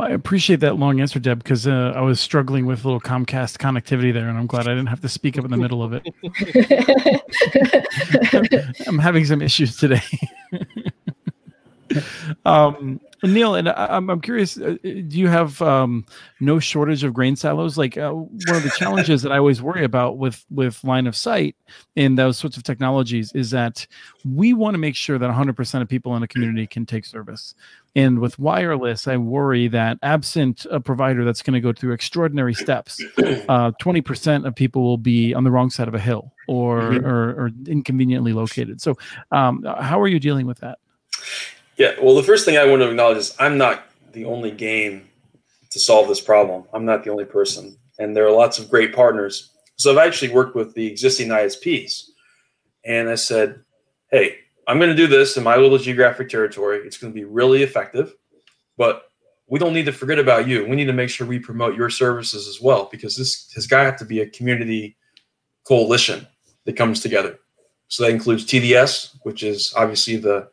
I 0.01 0.11
appreciate 0.11 0.61
that 0.61 0.77
long 0.77 1.01
answer, 1.01 1.19
Deb, 1.19 1.43
because 1.43 1.67
uh, 1.67 1.93
I 1.95 2.01
was 2.01 2.21
struggling 2.21 2.65
with 2.65 2.85
a 2.85 2.89
little 2.89 3.01
Comcast 3.01 3.59
connectivity 3.59 4.15
there, 4.15 4.31
and 4.31 4.39
I'm 4.39 4.47
glad 4.47 4.67
I 4.67 4.71
didn't 4.71 4.87
have 4.87 5.03
to 5.03 5.11
speak 5.11 5.37
up 5.37 5.45
in 5.45 5.51
the 5.51 5.59
middle 5.59 5.83
of 5.83 5.93
it. 5.93 6.07
I'm 8.89 8.99
having 8.99 9.27
some 9.27 9.43
issues 9.43 9.77
today. 9.77 10.01
um, 12.45 13.01
Neil, 13.23 13.55
and 13.55 13.69
I, 13.69 13.97
am 13.97 14.09
I'm 14.09 14.21
curious, 14.21 14.59
uh, 14.59 14.77
do 14.83 15.19
you 15.19 15.29
have 15.29 15.61
um, 15.61 16.07
no 16.41 16.59
shortage 16.59 17.05
of 17.05 17.13
grain 17.13 17.37
silos? 17.37 17.77
Like 17.77 17.99
uh, 17.99 18.13
one 18.13 18.57
of 18.57 18.63
the 18.63 18.73
challenges 18.77 19.23
that 19.23 19.33
I 19.33 19.39
always 19.39 19.61
worry 19.61 19.85
about 19.85 20.17
with 20.19 20.45
with 20.51 20.83
line 20.85 21.07
of 21.07 21.15
sight 21.15 21.57
in 21.97 22.15
those 22.15 22.39
sorts 22.39 22.57
of 22.57 22.63
technologies 22.63 23.33
is 23.35 23.51
that 23.51 23.87
we 24.25 24.55
want 24.55 24.75
to 24.75 24.79
make 24.79 24.97
sure 24.97 25.19
that 25.19 25.31
100% 25.31 25.83
of 25.83 25.89
people 25.89 26.17
in 26.17 26.23
a 26.23 26.29
community 26.29 26.67
can 26.67 26.87
take 26.87 27.05
service. 27.05 27.55
And 27.97 28.21
with 28.21 28.39
wireless, 28.39 29.09
I 29.09 29.17
worry 29.17 29.67
that 29.69 29.99
absent 30.03 30.65
a 30.71 30.81
provider 30.81 31.25
that's 31.25 31.43
going 31.43 31.55
to 31.55 31.61
go 31.61 31.73
through 31.73 31.93
extraordinary 31.93 32.55
steps, 32.55 33.03
uh, 33.19 33.73
20% 33.83 34.47
of 34.47 34.55
people 34.55 34.83
will 34.83 34.99
be 34.99 35.35
on 35.35 35.43
the 35.43 35.51
wrong 35.51 35.71
side 35.71 35.89
of 35.89 35.95
a 35.95 35.99
hill 35.99 36.33
or, 36.47 36.83
mm-hmm. 36.83 37.07
or, 37.07 37.31
or, 37.31 37.51
inconveniently 37.67 38.33
located. 38.33 38.81
So, 38.81 38.97
um, 39.33 39.65
how 39.65 40.01
are 40.01 40.07
you 40.07 40.21
dealing 40.21 40.47
with 40.47 40.59
that? 40.59 40.79
Yeah, 41.81 41.95
well, 42.03 42.15
the 42.15 42.23
first 42.23 42.45
thing 42.45 42.59
I 42.59 42.67
want 42.67 42.83
to 42.83 42.91
acknowledge 42.91 43.17
is 43.17 43.35
I'm 43.39 43.57
not 43.57 43.85
the 44.13 44.27
only 44.27 44.51
game 44.51 45.09
to 45.71 45.81
solve 45.81 46.09
this 46.09 46.21
problem. 46.21 46.65
I'm 46.75 46.85
not 46.85 47.05
the 47.05 47.11
only 47.11 47.25
person, 47.25 47.75
and 47.99 48.15
there 48.15 48.27
are 48.27 48.31
lots 48.31 48.59
of 48.59 48.69
great 48.69 48.95
partners. 48.95 49.53
So 49.77 49.91
I've 49.91 50.07
actually 50.07 50.31
worked 50.31 50.55
with 50.55 50.75
the 50.75 50.87
existing 50.87 51.29
ISPs, 51.29 52.11
and 52.85 53.09
I 53.09 53.15
said, 53.15 53.65
"Hey, 54.11 54.41
I'm 54.69 54.79
going 54.79 54.91
to 54.91 54.95
do 54.95 55.07
this 55.07 55.39
in 55.39 55.43
my 55.43 55.57
little 55.57 55.79
geographic 55.79 56.29
territory. 56.29 56.83
It's 56.85 56.99
going 56.99 57.15
to 57.15 57.19
be 57.19 57.25
really 57.25 57.63
effective, 57.63 58.15
but 58.77 59.05
we 59.47 59.59
don't 59.59 59.73
need 59.73 59.87
to 59.87 59.93
forget 59.93 60.19
about 60.19 60.47
you. 60.47 60.67
We 60.67 60.77
need 60.77 60.85
to 60.85 60.93
make 60.93 61.09
sure 61.09 61.27
we 61.27 61.39
promote 61.39 61.77
your 61.77 61.89
services 61.89 62.47
as 62.47 62.61
well 62.61 62.91
because 62.93 63.17
this 63.17 63.51
has 63.55 63.67
got 63.67 63.97
to 63.97 64.05
be 64.05 64.21
a 64.21 64.29
community 64.29 64.99
coalition 65.67 66.27
that 66.67 66.77
comes 66.77 67.01
together. 67.01 67.39
So 67.89 68.03
that 68.03 68.11
includes 68.11 68.45
TDS, 68.45 69.17
which 69.23 69.43
is 69.43 69.73
obviously 69.75 70.19
the 70.19 70.51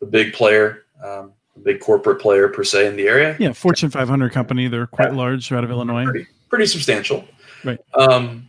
the 0.00 0.06
big 0.06 0.32
player, 0.32 0.84
um, 1.02 1.32
the 1.54 1.60
big 1.62 1.80
corporate 1.80 2.20
player 2.20 2.48
per 2.48 2.64
se 2.64 2.86
in 2.86 2.96
the 2.96 3.08
area. 3.08 3.36
Yeah, 3.38 3.52
Fortune 3.52 3.90
500 3.90 4.32
company. 4.32 4.68
They're 4.68 4.86
quite 4.86 5.10
yeah. 5.10 5.18
large 5.18 5.50
out 5.52 5.64
of 5.64 5.70
Illinois. 5.70 6.04
Pretty, 6.04 6.26
pretty 6.48 6.66
substantial. 6.66 7.24
Right. 7.64 7.78
Um, 7.94 8.48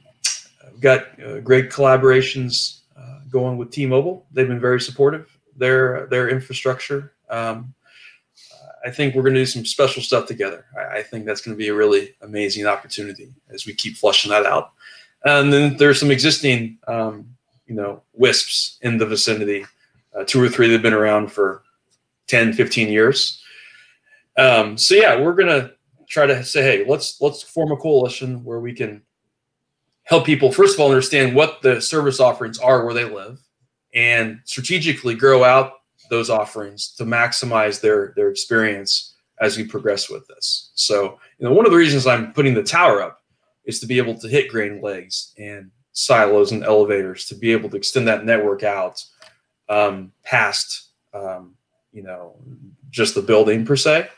have 0.63 0.81
got 0.81 1.23
uh, 1.23 1.39
great 1.39 1.69
collaborations 1.69 2.81
uh, 2.97 3.19
going 3.29 3.57
with 3.57 3.71
T-Mobile. 3.71 4.25
They've 4.31 4.47
been 4.47 4.59
very 4.59 4.81
supportive. 4.81 5.37
Their 5.55 6.05
their 6.07 6.29
infrastructure. 6.29 7.13
Um, 7.29 7.73
I 8.85 8.91
think 8.91 9.15
we're 9.15 9.23
going 9.23 9.33
to 9.33 9.41
do 9.41 9.45
some 9.45 9.65
special 9.65 10.03
stuff 10.03 10.27
together. 10.27 10.65
I, 10.77 10.99
I 10.99 11.03
think 11.03 11.25
that's 11.25 11.41
going 11.41 11.55
to 11.55 11.57
be 11.57 11.69
a 11.69 11.73
really 11.73 12.15
amazing 12.21 12.67
opportunity 12.67 13.33
as 13.49 13.65
we 13.65 13.73
keep 13.73 13.97
flushing 13.97 14.29
that 14.31 14.45
out. 14.45 14.71
And 15.25 15.51
then 15.51 15.77
there's 15.77 15.99
some 15.99 16.11
existing, 16.11 16.77
um, 16.87 17.27
you 17.65 17.75
know, 17.75 18.03
WISPs 18.17 18.77
in 18.81 18.97
the 18.97 19.05
vicinity 19.05 19.65
uh, 20.15 20.23
two 20.23 20.41
or 20.41 20.49
three 20.49 20.67
that 20.67 20.73
have 20.73 20.81
been 20.81 20.93
around 20.93 21.31
for 21.31 21.63
10, 22.27 22.53
15 22.53 22.89
years. 22.89 23.43
Um, 24.37 24.77
so 24.77 24.95
yeah, 24.95 25.19
we're 25.19 25.33
gonna 25.33 25.71
try 26.07 26.25
to 26.25 26.43
say, 26.43 26.61
hey, 26.61 26.85
let's 26.87 27.19
let's 27.21 27.41
form 27.41 27.71
a 27.71 27.77
coalition 27.77 28.43
where 28.43 28.59
we 28.59 28.73
can 28.73 29.01
help 30.03 30.25
people 30.25 30.51
first 30.51 30.75
of 30.75 30.79
all 30.79 30.89
understand 30.89 31.35
what 31.35 31.61
the 31.61 31.81
service 31.81 32.19
offerings 32.19 32.59
are 32.59 32.85
where 32.85 32.93
they 32.93 33.05
live, 33.05 33.39
and 33.93 34.39
strategically 34.45 35.15
grow 35.15 35.43
out 35.43 35.73
those 36.09 36.29
offerings 36.29 36.93
to 36.95 37.03
maximize 37.03 37.81
their 37.81 38.13
their 38.15 38.29
experience 38.29 39.15
as 39.39 39.57
we 39.57 39.63
progress 39.63 40.09
with 40.09 40.27
this. 40.27 40.71
So, 40.73 41.19
you 41.37 41.47
know, 41.47 41.53
one 41.53 41.65
of 41.65 41.71
the 41.71 41.77
reasons 41.77 42.07
I'm 42.07 42.33
putting 42.33 42.53
the 42.53 42.63
tower 42.63 43.01
up 43.01 43.21
is 43.65 43.79
to 43.79 43.85
be 43.85 43.97
able 43.97 44.17
to 44.19 44.27
hit 44.27 44.49
grain 44.49 44.81
legs 44.81 45.33
and 45.37 45.69
silos 45.91 46.51
and 46.51 46.63
elevators 46.63 47.25
to 47.25 47.35
be 47.35 47.51
able 47.51 47.69
to 47.69 47.77
extend 47.77 48.07
that 48.07 48.25
network 48.25 48.63
out 48.63 49.03
um, 49.69 50.11
past, 50.23 50.89
um, 51.13 51.55
you 51.91 52.03
know, 52.03 52.35
just 52.89 53.15
the 53.15 53.21
building 53.21 53.65
per 53.65 53.75
se. 53.75 54.09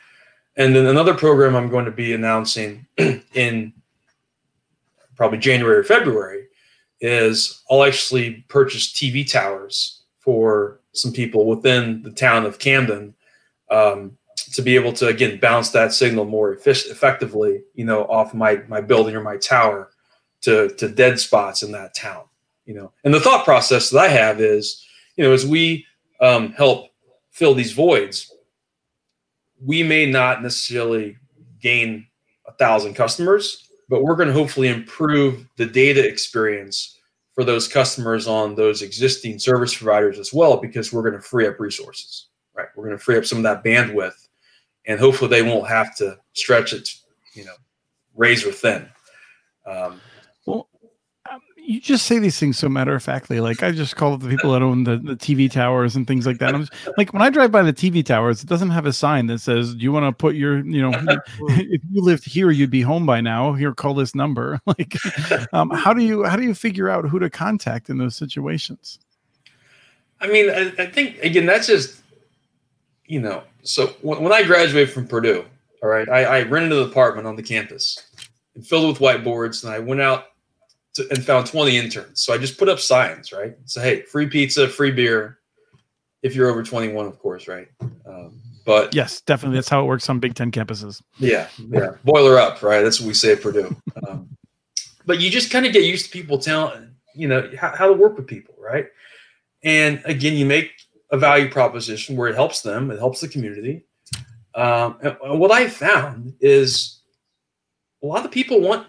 And 0.56 0.76
then 0.76 0.86
another 0.86 1.14
program 1.14 1.56
I'm 1.56 1.70
going 1.70 1.86
to 1.86 1.91
be 1.91 2.14
announcing 2.14 2.86
in 3.34 3.74
probably 5.16 5.38
January 5.38 5.78
or 5.78 5.84
February 5.84 6.47
is 7.02 7.64
I'll 7.70 7.84
actually 7.84 8.45
purchase 8.50 8.91
TV 8.91 9.30
towers 9.30 10.02
for 10.20 10.82
some 10.91 11.14
people 11.14 11.45
within 11.45 12.02
the 12.04 12.12
town 12.12 12.45
of 12.45 12.60
Camden 12.60 13.14
um, 13.72 14.18
to 14.54 14.62
be 14.62 14.76
able 14.76 14.93
to 14.93 15.08
again 15.08 15.39
bounce 15.39 15.70
that 15.70 15.93
signal 15.93 16.26
more 16.26 16.54
effectively, 16.54 17.62
you 17.74 17.86
know, 17.86 18.04
off 18.06 18.34
my 18.34 18.62
my 18.68 18.82
building 18.82 19.16
or 19.16 19.22
my 19.22 19.38
tower 19.38 19.91
to 20.41 20.70
to 20.76 20.89
dead 20.89 21.20
spots 21.20 21.64
in 21.64 21.72
that 21.72 21.95
town, 21.95 22.24
you 22.66 22.74
know. 22.74 22.91
And 23.04 23.14
the 23.14 23.20
thought 23.20 23.45
process 23.45 23.89
that 23.89 24.00
I 24.00 24.08
have 24.08 24.41
is 24.41 24.86
you 25.20 25.26
know, 25.26 25.34
as 25.34 25.45
we 25.45 25.86
um, 26.22 26.53
help 26.53 26.91
fill 27.30 27.53
these 27.53 27.74
voids, 27.74 28.34
we 29.61 29.84
may 29.84 30.09
not 30.09 30.41
necessarily 30.41 31.17
gain 31.59 32.07
a 32.47 32.53
thousand 32.53 32.93
customers, 32.93 33.70
but 33.89 34.01
we're 34.01 34.15
going 34.15 34.30
to 34.30 34.34
hopefully 34.34 34.70
improve 34.70 35.45
the 35.57 35.65
data 35.65 36.07
experience 36.07 36.97
for 37.34 37.43
those 37.43 37.67
customers 37.67 38.28
on 38.28 38.55
those 38.55 38.82
existing 38.82 39.39
service 39.39 39.76
providers 39.76 40.20
as 40.20 40.34
well, 40.34 40.55
because 40.55 40.93
we're 40.93 41.01
going 41.01 41.22
to 41.22 41.28
free 41.28 41.45
up 41.45 41.59
resources, 41.59 42.28
right? 42.53 42.67
We're 42.78 42.86
going 42.86 42.97
to 42.97 43.03
free 43.03 43.17
up 43.17 43.26
some 43.26 43.39
of 43.39 43.43
that 43.43 43.61
bandwidth, 43.61 44.30
and 44.88 45.01
hopefully 45.01 45.30
they 45.30 45.41
won't 45.41 45.67
have 45.67 45.97
to 45.97 46.17
stretch 46.32 46.72
it, 46.72 46.88
you 47.34 47.43
know, 47.43 47.55
razor 48.15 48.53
thin. 48.53 48.88
Um, 49.67 49.99
you 51.70 51.80
just 51.80 52.07
say 52.07 52.17
these 52.17 52.39
things 52.39 52.57
so 52.57 52.67
matter 52.67 52.95
of 52.95 53.03
factly. 53.03 53.39
Like 53.39 53.61
I 53.61 53.72
just 53.72 53.95
call 53.95 54.13
up 54.13 54.22
the 54.22 54.28
people 54.28 54.53
that 54.53 54.63
own 54.63 54.86
the, 54.86 54.97
the 54.97 55.15
TV 55.15 55.51
towers 55.51 55.95
and 55.95 56.07
things 56.07 56.26
like 56.26 56.39
that. 56.39 56.55
I'm 56.55 56.65
just, 56.65 56.74
like 56.97 57.13
when 57.13 57.22
I 57.22 57.30
drive 57.30 57.51
by 57.51 57.61
the 57.61 57.72
TV 57.72 58.03
towers, 58.03 58.41
it 58.41 58.49
doesn't 58.49 58.72
have 58.72 58.88
a 58.88 58.91
sign 58.91 59.28
that 59.28 59.38
says, 59.38 59.76
"Do 59.76 59.84
you 59.84 59.91
want 59.91 60.07
to 60.07 60.11
put 60.11 60.34
your, 60.34 60.65
you 60.65 60.82
know, 60.82 60.91
if 61.39 61.82
you 61.91 62.01
lived 62.01 62.26
here, 62.26 62.49
you'd 62.49 62.72
be 62.72 62.82
home 62.82 63.05
by 63.05 63.22
now. 63.22 63.53
Here, 63.53 63.72
call 63.76 63.93
this 63.93 64.15
number." 64.15 64.59
Like, 64.70 64.97
um, 65.51 65.72
how 65.72 65.93
do 65.93 66.03
you 66.03 66.24
how 66.24 66.36
do 66.36 66.43
you 66.43 66.53
figure 66.53 66.89
out 66.89 67.03
who 67.05 67.17
to 67.20 67.30
contact 67.30 67.89
in 67.89 67.97
those 67.97 68.15
situations? 68.15 68.99
I 70.22 70.28
mean, 70.28 70.49
I, 70.49 70.72
I 70.78 70.86
think 70.86 71.17
again, 71.24 71.45
that's 71.45 71.67
just 71.67 72.01
you 73.05 73.20
know. 73.20 73.43
So 73.63 73.88
when, 74.01 74.22
when 74.22 74.32
I 74.32 74.43
graduated 74.43 74.93
from 74.93 75.07
Purdue, 75.07 75.43
all 75.82 75.89
right, 75.89 76.07
I, 76.07 76.24
I 76.24 76.41
rented 76.43 76.72
an 76.72 76.88
apartment 76.88 77.28
on 77.28 77.36
the 77.36 77.43
campus 77.43 77.97
and 78.55 78.65
filled 78.65 78.86
it 78.86 78.88
with 78.88 78.99
whiteboards, 78.99 79.63
and 79.63 79.74
I 79.74 79.80
went 79.80 80.01
out 80.01 80.28
to, 81.00 81.10
and 81.10 81.26
found 81.26 81.47
20 81.47 81.78
interns. 81.78 82.22
So 82.22 82.34
I 82.34 82.38
just 82.38 82.58
put 82.58 82.70
up 82.70 82.80
signs, 82.80 83.32
right? 83.32 83.56
So, 83.66 83.82
hey, 83.82 84.04
free 84.04 84.28
pizza, 84.28 84.68
free 84.68 84.91
beer, 84.91 85.39
if 86.22 86.36
you're 86.36 86.50
over 86.50 86.64
21, 86.64 87.06
of 87.06 87.20
course, 87.20 87.47
right? 87.47 87.68
Um, 88.06 88.41
but 88.66 88.93
yes, 88.93 89.22
definitely. 89.22 89.58
That's 89.58 89.70
how 89.70 89.82
it 89.82 89.88
works 89.88 90.10
on 90.10 90.20
Big 90.20 90.36
Ten 90.36 90.52
campuses. 90.52 91.02
Yeah. 91.18 91.47
Yeah. 91.58 91.91
Boiler 92.04 92.38
up, 92.38 92.62
right? 92.62 92.82
That's 92.82 93.00
what 93.00 93.08
we 93.08 93.14
say 93.14 93.32
at 93.32 93.41
Purdue. 93.41 93.76
Um, 94.08 94.30
but 95.06 95.20
you 95.20 95.30
just 95.30 95.50
kind 95.50 95.66
of 95.66 95.74
get 95.74 95.84
used 95.84 96.06
to 96.06 96.12
people 96.12 96.38
telling, 96.38 96.91
you 97.16 97.28
know, 97.28 97.50
how, 97.58 97.76
how 97.76 97.88
to 97.88 97.93
work 97.93 98.16
with 98.18 98.28
people, 98.28 98.54
right? 98.60 98.88
And 99.64 100.02
again, 100.06 100.36
you 100.36 100.45
make 100.45 100.72
a 101.12 101.18
value 101.18 101.50
proposition 101.50 102.16
where 102.16 102.28
it 102.28 102.36
helps 102.36 102.62
them, 102.62 102.91
it 102.91 103.00
helps 103.00 103.22
the 103.22 103.28
community. 103.28 103.86
Um, 104.56 104.97
and, 105.02 105.18
and 105.24 105.39
what 105.39 105.52
I 105.52 105.68
found 105.68 106.36
is 106.39 107.02
a 108.04 108.08
lot 108.08 108.26
of 108.26 108.32
people 108.32 108.62
want 108.62 108.88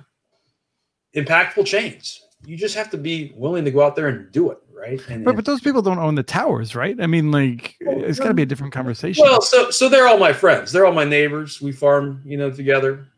impactful 1.14 1.66
change. 1.66 2.22
You 2.44 2.56
just 2.56 2.74
have 2.74 2.90
to 2.90 2.96
be 2.96 3.32
willing 3.36 3.64
to 3.64 3.70
go 3.70 3.82
out 3.82 3.96
there 3.96 4.08
and 4.08 4.30
do 4.32 4.50
it, 4.50 4.58
right? 4.72 5.00
And, 5.08 5.24
but, 5.24 5.36
but 5.36 5.44
those 5.44 5.60
people 5.60 5.82
don't 5.82 5.98
own 5.98 6.14
the 6.14 6.22
towers, 6.22 6.74
right? 6.74 6.96
I 7.00 7.06
mean, 7.06 7.30
like 7.30 7.76
it's 7.80 8.18
got 8.18 8.28
to 8.28 8.34
be 8.34 8.42
a 8.42 8.46
different 8.46 8.72
conversation. 8.72 9.22
Well, 9.22 9.42
so 9.42 9.70
so 9.70 9.88
they're 9.88 10.06
all 10.06 10.18
my 10.18 10.32
friends. 10.32 10.72
They're 10.72 10.86
all 10.86 10.92
my 10.92 11.04
neighbors. 11.04 11.60
We 11.60 11.72
farm, 11.72 12.22
you 12.24 12.38
know, 12.38 12.50
together. 12.50 13.08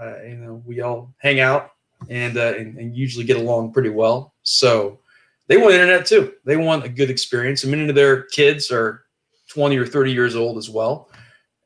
Uh, 0.00 0.22
you 0.22 0.36
know, 0.36 0.62
we 0.64 0.80
all 0.80 1.14
hang 1.18 1.40
out 1.40 1.72
and, 2.08 2.38
uh, 2.38 2.54
and 2.56 2.78
and 2.78 2.96
usually 2.96 3.24
get 3.26 3.36
along 3.36 3.72
pretty 3.72 3.90
well. 3.90 4.34
So 4.42 5.00
they 5.46 5.58
want 5.58 5.74
internet 5.74 6.06
too. 6.06 6.32
They 6.46 6.56
want 6.56 6.84
a 6.84 6.88
good 6.88 7.10
experience. 7.10 7.64
And 7.64 7.70
many 7.70 7.86
of 7.88 7.94
their 7.94 8.22
kids 8.24 8.70
are 8.70 9.02
20 9.48 9.76
or 9.76 9.84
30 9.84 10.12
years 10.12 10.36
old 10.36 10.56
as 10.56 10.70
well 10.70 11.10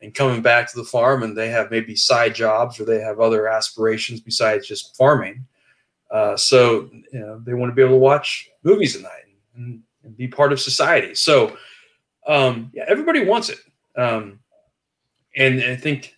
and 0.05 0.15
coming 0.15 0.43
back 0.43 0.71
to 0.71 0.77
the 0.77 0.85
farm 0.85 1.23
and 1.23 1.37
they 1.37 1.49
have 1.49 1.71
maybe 1.71 1.97
side 1.97 2.35
jobs 2.35 2.79
or 2.79 2.85
they 2.85 3.01
have 3.01 3.21
other 3.21 3.49
aspirations 3.49 4.21
besides 4.21 4.67
just 4.67 4.97
farming. 4.97 5.47
Uh, 6.15 6.37
so 6.37 6.89
you 7.13 7.19
know, 7.19 7.43
they 7.45 7.55
want 7.55 7.73
to 7.73 7.75
be 7.75 7.83
able 7.83 7.95
to 7.95 7.99
watch 7.99 8.49
movies 8.63 8.95
at 8.95 9.03
night 9.03 9.25
and, 9.57 9.83
and 10.05 10.17
be 10.17 10.29
part 10.29 10.53
of 10.53 10.61
society. 10.61 11.13
So 11.17 11.57
um, 12.25 12.71
yeah, 12.73 12.85
everybody 12.87 13.25
wants 13.25 13.49
it. 13.49 13.59
Um, 13.97 14.39
and 15.37 15.61
I 15.61 15.75
think 15.75 16.15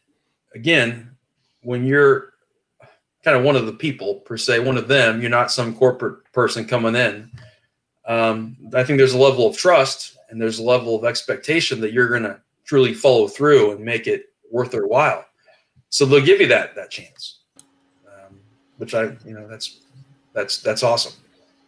again, 0.55 1.17
when 1.63 1.87
you're 1.87 2.35
kind 3.25 3.39
of 3.39 3.43
one 3.43 3.57
of 3.57 3.65
the 3.65 3.73
people 3.73 4.17
per 4.17 4.37
se, 4.37 4.59
one 4.61 4.77
of 4.77 4.87
them, 4.87 5.23
you're 5.23 5.31
not 5.31 5.51
some 5.51 5.75
corporate 5.75 6.31
person 6.31 6.67
coming 6.67 6.95
in. 6.95 7.31
Um, 8.07 8.59
I 8.75 8.85
think 8.85 8.99
there's 8.99 9.15
a 9.15 9.19
level 9.19 9.47
of 9.49 9.57
trust 9.57 10.19
and 10.29 10.39
there's 10.39 10.59
a 10.59 10.63
level 10.63 10.95
of 10.95 11.07
expectation 11.07 11.81
that 11.81 11.95
you're 11.95 12.11
going 12.11 12.23
to 12.25 12.39
truly 12.67 12.93
follow 12.93 13.29
through 13.29 13.73
and 13.73 13.81
make 13.81 14.07
it 14.07 14.27
worth 14.51 14.73
their 14.73 14.87
while. 14.87 15.25
So 15.89 16.05
they'll 16.05 16.21
give 16.23 16.39
you 16.39 16.49
that 16.49 16.75
that 16.75 16.91
chance, 16.91 17.39
um, 18.07 18.39
which 18.77 18.95
I 18.95 19.17
you 19.25 19.33
know 19.33 19.49
that's 19.49 19.81
that's 20.37 20.59
that's 20.59 20.83
awesome. 20.83 21.15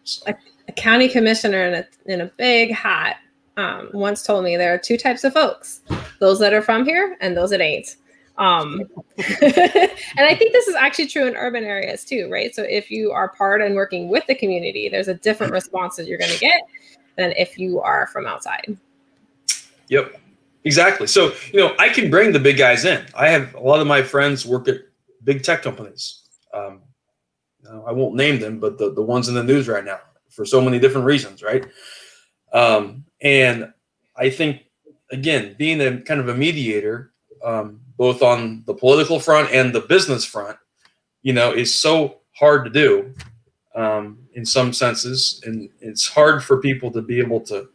So. 0.04 0.22
A, 0.28 0.36
a, 0.68 0.72
county 0.72 1.08
commissioner 1.08 1.66
in 1.66 1.74
a 1.74 2.12
in 2.12 2.20
a 2.20 2.26
big 2.36 2.70
hat 2.70 3.16
um, 3.56 3.88
once 3.94 4.22
told 4.22 4.44
me 4.44 4.56
there 4.56 4.72
are 4.74 4.78
two 4.78 4.98
types 4.98 5.24
of 5.24 5.32
folks: 5.32 5.80
those 6.20 6.38
that 6.38 6.52
are 6.52 6.62
from 6.62 6.84
here 6.84 7.16
and 7.20 7.36
those 7.36 7.50
that 7.50 7.62
ain't. 7.62 7.96
Um, 8.36 8.82
and 9.16 10.20
I 10.20 10.34
think 10.36 10.52
this 10.52 10.68
is 10.68 10.76
actually 10.76 11.08
true 11.08 11.26
in 11.26 11.34
urban 11.34 11.64
areas 11.64 12.04
too, 12.04 12.28
right? 12.30 12.54
So 12.54 12.62
if 12.62 12.88
you 12.88 13.10
are 13.10 13.30
part 13.30 13.62
and 13.62 13.74
working 13.74 14.08
with 14.08 14.24
the 14.28 14.34
community, 14.34 14.88
there's 14.88 15.08
a 15.08 15.14
different 15.14 15.52
response 15.52 15.96
that 15.96 16.06
you're 16.06 16.18
going 16.18 16.30
to 16.30 16.38
get 16.38 16.60
than 17.16 17.32
if 17.32 17.58
you 17.58 17.80
are 17.80 18.06
from 18.08 18.26
outside. 18.26 18.76
Yep, 19.88 20.20
exactly. 20.64 21.06
So 21.06 21.32
you 21.52 21.58
know, 21.58 21.74
I 21.78 21.88
can 21.88 22.10
bring 22.10 22.32
the 22.32 22.38
big 22.38 22.58
guys 22.58 22.84
in. 22.84 23.04
I 23.16 23.28
have 23.28 23.54
a 23.54 23.60
lot 23.60 23.80
of 23.80 23.86
my 23.86 24.02
friends 24.02 24.44
work 24.44 24.68
at 24.68 24.82
big 25.24 25.42
tech 25.42 25.62
companies. 25.62 26.20
Um, 26.52 26.82
I 27.86 27.92
won't 27.92 28.14
name 28.14 28.40
them, 28.40 28.58
but 28.58 28.78
the 28.78 28.92
the 28.92 29.02
ones 29.02 29.28
in 29.28 29.34
the 29.34 29.44
news 29.44 29.68
right 29.68 29.84
now 29.84 30.00
for 30.30 30.44
so 30.44 30.60
many 30.60 30.78
different 30.78 31.06
reasons, 31.06 31.42
right? 31.42 31.66
Um, 32.52 33.04
and 33.20 33.72
I 34.16 34.30
think 34.30 34.62
again, 35.10 35.54
being 35.58 35.80
a 35.80 36.00
kind 36.02 36.20
of 36.20 36.28
a 36.28 36.34
mediator, 36.34 37.12
um, 37.44 37.80
both 37.96 38.22
on 38.22 38.62
the 38.66 38.74
political 38.74 39.20
front 39.20 39.50
and 39.52 39.74
the 39.74 39.80
business 39.80 40.24
front, 40.24 40.58
you 41.22 41.32
know, 41.32 41.52
is 41.52 41.74
so 41.74 42.18
hard 42.32 42.64
to 42.64 42.70
do 42.70 43.12
um, 43.74 44.18
in 44.34 44.44
some 44.44 44.72
senses, 44.72 45.42
and 45.44 45.68
it's 45.80 46.08
hard 46.08 46.42
for 46.42 46.60
people 46.60 46.90
to 46.92 47.02
be 47.02 47.18
able 47.18 47.40
to 47.40 47.68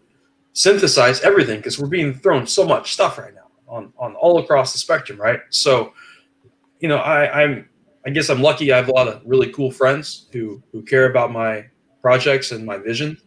synthesize 0.54 1.22
everything 1.22 1.58
because 1.58 1.80
we're 1.80 1.88
being 1.88 2.14
thrown 2.14 2.46
so 2.46 2.66
much 2.66 2.94
stuff 2.94 3.18
right 3.18 3.34
now 3.34 3.48
on 3.68 3.92
on 3.98 4.16
all 4.16 4.40
across 4.40 4.72
the 4.72 4.80
spectrum, 4.80 5.20
right? 5.20 5.42
So, 5.50 5.94
you 6.80 6.88
know, 6.88 6.98
I, 6.98 7.44
I'm 7.44 7.70
I 8.06 8.10
guess 8.10 8.30
I'm 8.30 8.42
lucky. 8.42 8.72
I 8.72 8.78
have 8.78 8.90
a 8.90 8.94
lot 8.94 9.08
of 9.08 9.22
really 9.26 9.52
cool 9.52 9.72
friends 9.72 10.28
who 10.32 10.62
who 10.72 10.82
care 10.82 11.10
about 11.10 11.32
my 11.32 11.66
projects 12.02 12.52
and 12.52 12.66
my 12.66 12.78
vision. 12.78 13.18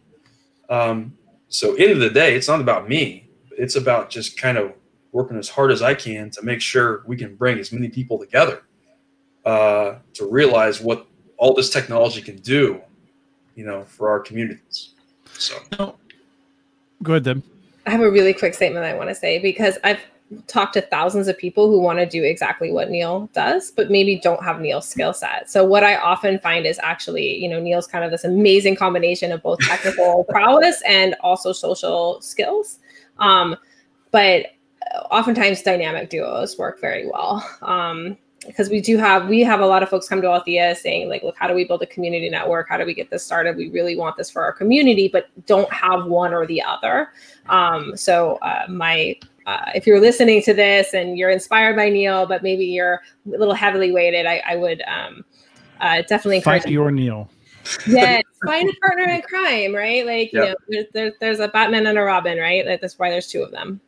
Um, 0.69 1.17
so, 1.49 1.75
end 1.75 1.91
of 1.91 1.99
the 1.99 2.09
day, 2.09 2.35
it's 2.35 2.47
not 2.47 2.61
about 2.61 2.87
me. 2.87 3.29
It's 3.51 3.75
about 3.75 4.09
just 4.09 4.37
kind 4.37 4.57
of 4.57 4.73
working 5.11 5.37
as 5.37 5.49
hard 5.49 5.71
as 5.71 5.81
I 5.81 5.93
can 5.93 6.29
to 6.31 6.43
make 6.43 6.61
sure 6.61 7.03
we 7.07 7.17
can 7.17 7.35
bring 7.35 7.57
as 7.57 7.71
many 7.71 7.89
people 7.89 8.19
together 8.19 8.63
uh, 9.45 9.95
to 10.13 10.29
realize 10.29 10.81
what 10.81 11.07
all 11.37 11.53
this 11.53 11.69
technology 11.69 12.21
can 12.21 12.37
do, 12.37 12.81
you 13.55 13.65
know, 13.65 13.83
for 13.85 14.09
our 14.09 14.19
communities. 14.19 14.93
So, 15.33 15.55
go 17.01 17.13
ahead, 17.13 17.23
Deb. 17.23 17.43
I 17.85 17.91
have 17.91 18.01
a 18.01 18.11
really 18.11 18.33
quick 18.33 18.53
statement 18.53 18.85
I 18.85 18.93
want 18.93 19.09
to 19.09 19.15
say 19.15 19.39
because 19.39 19.77
I've 19.83 20.01
talked 20.47 20.73
to 20.73 20.81
thousands 20.81 21.27
of 21.27 21.37
people 21.37 21.69
who 21.69 21.79
want 21.79 21.99
to 21.99 22.05
do 22.05 22.23
exactly 22.23 22.71
what 22.71 22.89
Neil 22.89 23.29
does, 23.33 23.71
but 23.71 23.89
maybe 23.89 24.19
don't 24.19 24.43
have 24.43 24.59
Neil's 24.59 24.87
skill 24.87 25.13
set. 25.13 25.49
So 25.49 25.63
what 25.63 25.83
I 25.83 25.95
often 25.95 26.39
find 26.39 26.65
is 26.65 26.79
actually, 26.83 27.37
you 27.41 27.47
know, 27.47 27.61
Neil's 27.61 27.87
kind 27.87 28.03
of 28.03 28.11
this 28.11 28.23
amazing 28.23 28.75
combination 28.75 29.31
of 29.31 29.41
both 29.41 29.59
technical 29.59 30.23
prowess 30.29 30.81
and 30.87 31.15
also 31.21 31.53
social 31.53 32.19
skills. 32.21 32.79
Um, 33.19 33.55
but 34.11 34.47
oftentimes 35.11 35.61
dynamic 35.61 36.09
duos 36.09 36.57
work 36.57 36.81
very 36.81 37.07
well. 37.07 37.47
Um, 37.61 38.17
because 38.45 38.69
we 38.69 38.79
do 38.79 38.97
have 38.97 39.27
we 39.27 39.41
have 39.41 39.59
a 39.59 39.65
lot 39.65 39.81
of 39.83 39.89
folks 39.89 40.07
come 40.07 40.21
to 40.21 40.27
Althea 40.27 40.75
saying 40.75 41.09
like 41.09 41.23
look 41.23 41.35
how 41.37 41.47
do 41.47 41.53
we 41.53 41.65
build 41.65 41.81
a 41.81 41.87
community 41.87 42.29
network 42.29 42.69
how 42.69 42.77
do 42.77 42.85
we 42.85 42.93
get 42.93 43.09
this 43.09 43.23
started 43.23 43.57
we 43.57 43.69
really 43.69 43.97
want 43.97 44.15
this 44.15 44.29
for 44.29 44.43
our 44.43 44.53
community 44.53 45.09
but 45.11 45.25
don't 45.47 45.71
have 45.73 46.05
one 46.05 46.33
or 46.33 46.45
the 46.45 46.61
other 46.61 47.09
um, 47.49 47.97
so 47.97 48.35
uh, 48.43 48.65
my 48.69 49.15
uh, 49.47 49.71
if 49.73 49.87
you're 49.87 49.99
listening 49.99 50.43
to 50.43 50.53
this 50.53 50.93
and 50.93 51.17
you're 51.17 51.31
inspired 51.31 51.75
by 51.75 51.89
Neil 51.89 52.27
but 52.27 52.43
maybe 52.43 52.65
you're 52.65 53.01
a 53.33 53.37
little 53.37 53.55
heavily 53.55 53.91
weighted 53.91 54.25
I, 54.25 54.43
I 54.47 54.55
would 54.55 54.83
um, 54.83 55.25
uh, 55.81 56.03
definitely 56.07 56.41
fight 56.41 56.67
your 56.67 56.91
Neil 56.91 57.29
yes 57.87 58.23
find 58.45 58.69
a 58.69 58.73
partner 58.85 59.09
in 59.09 59.21
crime 59.23 59.75
right 59.75 60.05
like 60.05 60.31
you 60.31 60.39
know 60.39 60.55
there's, 60.69 60.85
there's, 60.93 61.13
there's 61.19 61.39
a 61.39 61.47
Batman 61.47 61.87
and 61.87 61.97
a 61.97 62.01
Robin 62.01 62.37
right 62.37 62.65
like, 62.65 62.81
that's 62.81 62.99
why 62.99 63.09
there's 63.09 63.27
two 63.27 63.41
of 63.41 63.51
them 63.51 63.81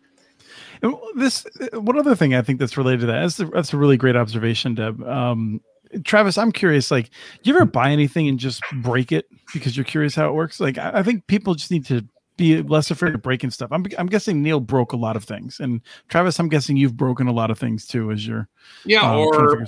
and 0.81 0.95
this 1.15 1.45
uh, 1.73 1.79
one 1.81 1.97
other 1.97 2.15
thing 2.15 2.33
I 2.33 2.41
think 2.41 2.59
that's 2.59 2.77
related 2.77 3.01
to 3.01 3.07
that 3.07 3.23
is 3.23 3.37
that's 3.37 3.73
a 3.73 3.77
really 3.77 3.97
great 3.97 4.15
observation, 4.15 4.75
Deb. 4.75 5.03
Um, 5.03 5.61
Travis, 6.03 6.37
I'm 6.37 6.51
curious. 6.51 6.91
Like, 6.91 7.09
do 7.43 7.49
you 7.49 7.55
ever 7.55 7.65
buy 7.65 7.91
anything 7.91 8.27
and 8.27 8.39
just 8.39 8.61
break 8.81 9.11
it 9.11 9.25
because 9.53 9.75
you're 9.75 9.83
curious 9.83 10.15
how 10.15 10.29
it 10.29 10.33
works? 10.33 10.59
Like, 10.59 10.77
I, 10.77 10.99
I 10.99 11.03
think 11.03 11.25
people 11.27 11.55
just 11.55 11.71
need 11.71 11.85
to 11.87 12.05
be 12.39 12.61
less 12.63 12.89
afraid 12.89 13.13
of 13.13 13.21
breaking 13.21 13.51
stuff. 13.51 13.71
I'm, 13.71 13.85
I'm 13.97 14.07
guessing 14.07 14.41
Neil 14.41 14.59
broke 14.59 14.93
a 14.93 14.97
lot 14.97 15.15
of 15.15 15.23
things, 15.23 15.59
and 15.59 15.81
Travis, 16.07 16.39
I'm 16.39 16.49
guessing 16.49 16.77
you've 16.77 16.97
broken 16.97 17.27
a 17.27 17.31
lot 17.31 17.51
of 17.51 17.59
things 17.59 17.85
too 17.85 18.11
as 18.11 18.25
you're 18.25 18.47
yeah, 18.85 19.01
um, 19.01 19.17
or 19.19 19.65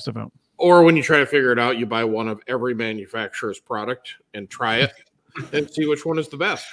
or 0.58 0.84
when 0.84 0.96
you 0.96 1.04
try 1.04 1.20
to 1.20 1.26
figure 1.26 1.52
it 1.52 1.60
out, 1.60 1.78
you 1.78 1.86
buy 1.86 2.04
one 2.04 2.28
of 2.28 2.42
every 2.48 2.74
manufacturer's 2.74 3.60
product 3.60 4.16
and 4.34 4.50
try 4.50 4.78
it 4.78 4.94
and 5.54 5.70
see 5.72 5.86
which 5.88 6.06
one 6.06 6.18
is 6.18 6.28
the 6.28 6.38
best 6.38 6.66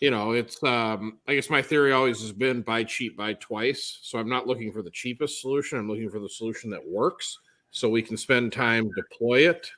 you 0.00 0.10
know, 0.10 0.32
it's 0.32 0.62
um, 0.62 1.18
I 1.26 1.34
guess 1.34 1.48
my 1.48 1.62
theory 1.62 1.92
always 1.92 2.20
has 2.20 2.32
been 2.32 2.62
buy 2.62 2.84
cheap, 2.84 3.16
buy 3.16 3.34
twice. 3.34 4.00
So 4.02 4.18
I'm 4.18 4.28
not 4.28 4.46
looking 4.46 4.72
for 4.72 4.82
the 4.82 4.90
cheapest 4.90 5.40
solution. 5.40 5.78
I'm 5.78 5.88
looking 5.88 6.10
for 6.10 6.18
the 6.18 6.28
solution 6.28 6.70
that 6.70 6.86
works 6.86 7.38
so 7.70 7.88
we 7.88 8.02
can 8.02 8.16
spend 8.16 8.52
time 8.52 8.90
deploy 8.94 9.48
it. 9.48 9.70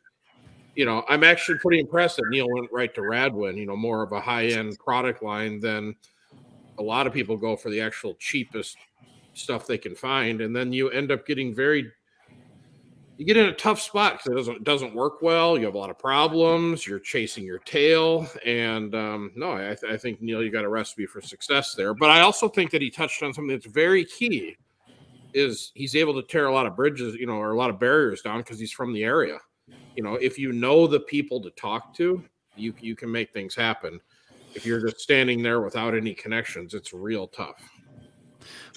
You 0.78 0.84
know, 0.84 1.04
I'm 1.08 1.24
actually 1.24 1.58
pretty 1.58 1.80
impressed 1.80 2.18
that 2.18 2.28
Neil 2.30 2.46
went 2.48 2.68
right 2.70 2.94
to 2.94 3.00
Radwin, 3.00 3.56
you 3.56 3.66
know, 3.66 3.74
more 3.74 4.04
of 4.04 4.12
a 4.12 4.20
high-end 4.20 4.78
product 4.78 5.24
line 5.24 5.58
than 5.58 5.96
a 6.78 6.82
lot 6.84 7.04
of 7.04 7.12
people 7.12 7.36
go 7.36 7.56
for 7.56 7.68
the 7.68 7.80
actual 7.80 8.14
cheapest 8.20 8.76
stuff 9.34 9.66
they 9.66 9.76
can 9.76 9.96
find. 9.96 10.40
And 10.40 10.54
then 10.54 10.72
you 10.72 10.88
end 10.90 11.10
up 11.10 11.26
getting 11.26 11.52
very 11.52 11.90
you 13.16 13.24
get 13.24 13.36
in 13.36 13.46
a 13.46 13.52
tough 13.52 13.80
spot 13.80 14.12
because 14.12 14.30
it 14.30 14.36
doesn't 14.36 14.56
it 14.58 14.64
doesn't 14.64 14.94
work 14.94 15.20
well. 15.20 15.58
You 15.58 15.64
have 15.64 15.74
a 15.74 15.78
lot 15.78 15.90
of 15.90 15.98
problems. 15.98 16.86
You're 16.86 17.00
chasing 17.00 17.42
your 17.42 17.58
tail, 17.58 18.28
and 18.46 18.94
um, 18.94 19.32
no, 19.34 19.54
I, 19.54 19.74
th- 19.74 19.92
I, 19.92 19.96
think 19.96 20.22
Neil, 20.22 20.44
you 20.44 20.52
got 20.52 20.64
a 20.64 20.68
recipe 20.68 21.06
for 21.06 21.20
success 21.20 21.74
there. 21.74 21.92
But 21.92 22.10
I 22.10 22.20
also 22.20 22.48
think 22.48 22.70
that 22.70 22.82
he 22.82 22.88
touched 22.88 23.24
on 23.24 23.34
something 23.34 23.52
that's 23.52 23.66
very 23.66 24.04
key. 24.04 24.56
Is 25.34 25.72
he's 25.74 25.96
able 25.96 26.14
to 26.14 26.22
tear 26.22 26.46
a 26.46 26.54
lot 26.54 26.66
of 26.66 26.76
bridges, 26.76 27.16
you 27.16 27.26
know, 27.26 27.32
or 27.32 27.50
a 27.50 27.56
lot 27.56 27.70
of 27.70 27.80
barriers 27.80 28.22
down 28.22 28.38
because 28.38 28.60
he's 28.60 28.70
from 28.70 28.92
the 28.92 29.02
area. 29.02 29.38
You 29.96 30.02
know, 30.02 30.14
if 30.14 30.38
you 30.38 30.52
know 30.52 30.86
the 30.86 31.00
people 31.00 31.40
to 31.42 31.50
talk 31.50 31.94
to, 31.96 32.24
you 32.56 32.74
you 32.80 32.94
can 32.96 33.10
make 33.10 33.32
things 33.32 33.54
happen. 33.54 34.00
If 34.54 34.64
you're 34.64 34.80
just 34.80 35.00
standing 35.00 35.42
there 35.42 35.60
without 35.60 35.94
any 35.94 36.14
connections, 36.14 36.74
it's 36.74 36.92
real 36.92 37.28
tough. 37.28 37.62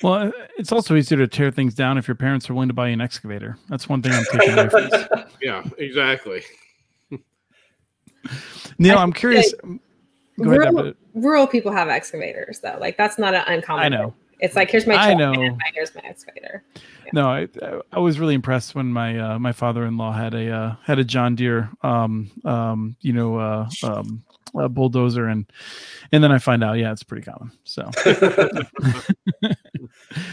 Well, 0.01 0.13
uh, 0.13 0.31
it's 0.57 0.71
also 0.71 0.95
easier 0.95 1.17
to 1.19 1.27
tear 1.27 1.51
things 1.51 1.75
down 1.75 1.97
if 1.97 2.07
your 2.07 2.15
parents 2.15 2.49
are 2.49 2.53
willing 2.53 2.69
to 2.69 2.73
buy 2.73 2.87
you 2.87 2.93
an 2.93 3.01
excavator. 3.01 3.57
That's 3.69 3.87
one 3.87 4.01
thing 4.01 4.11
I'm 4.13 4.25
taking 4.31 4.53
away 4.53 4.69
from 4.69 4.89
this. 4.89 5.07
Yeah, 5.41 5.63
exactly. 5.79 6.43
Neil, 8.77 8.97
I'm 8.97 9.11
curious. 9.11 9.53
Rural, 10.37 10.79
ahead, 10.79 10.95
rural, 11.15 11.47
people 11.47 11.71
have 11.71 11.89
excavators, 11.89 12.59
though. 12.59 12.77
Like 12.79 12.97
that's 12.97 13.17
not 13.17 13.33
an 13.33 13.43
uncommon. 13.47 13.85
I 13.85 13.89
know. 13.89 14.13
It's 14.41 14.55
like 14.55 14.71
here's 14.71 14.87
my 14.87 14.95
I 14.95 15.13
know. 15.13 15.33
here's 15.73 15.93
my 15.93 16.01
excavator. 16.03 16.63
Yeah. 17.05 17.11
No, 17.13 17.27
I, 17.29 17.47
I 17.91 17.99
was 17.99 18.19
really 18.19 18.33
impressed 18.33 18.73
when 18.73 18.91
my 18.91 19.17
uh, 19.17 19.39
my 19.39 19.51
father-in-law 19.51 20.13
had 20.13 20.33
a 20.33 20.51
uh, 20.51 20.75
had 20.83 20.97
a 20.97 21.03
John 21.03 21.35
Deere, 21.35 21.69
um, 21.83 22.31
um, 22.43 22.95
you 23.01 23.13
know, 23.13 23.37
uh, 23.37 23.69
um, 23.83 24.23
a 24.55 24.69
bulldozer 24.69 25.27
and 25.27 25.45
and 26.11 26.23
then 26.23 26.31
I 26.31 26.37
find 26.37 26.63
out 26.63 26.77
yeah 26.77 26.91
it's 26.91 27.03
pretty 27.03 27.23
common 27.23 27.51
so 27.63 27.89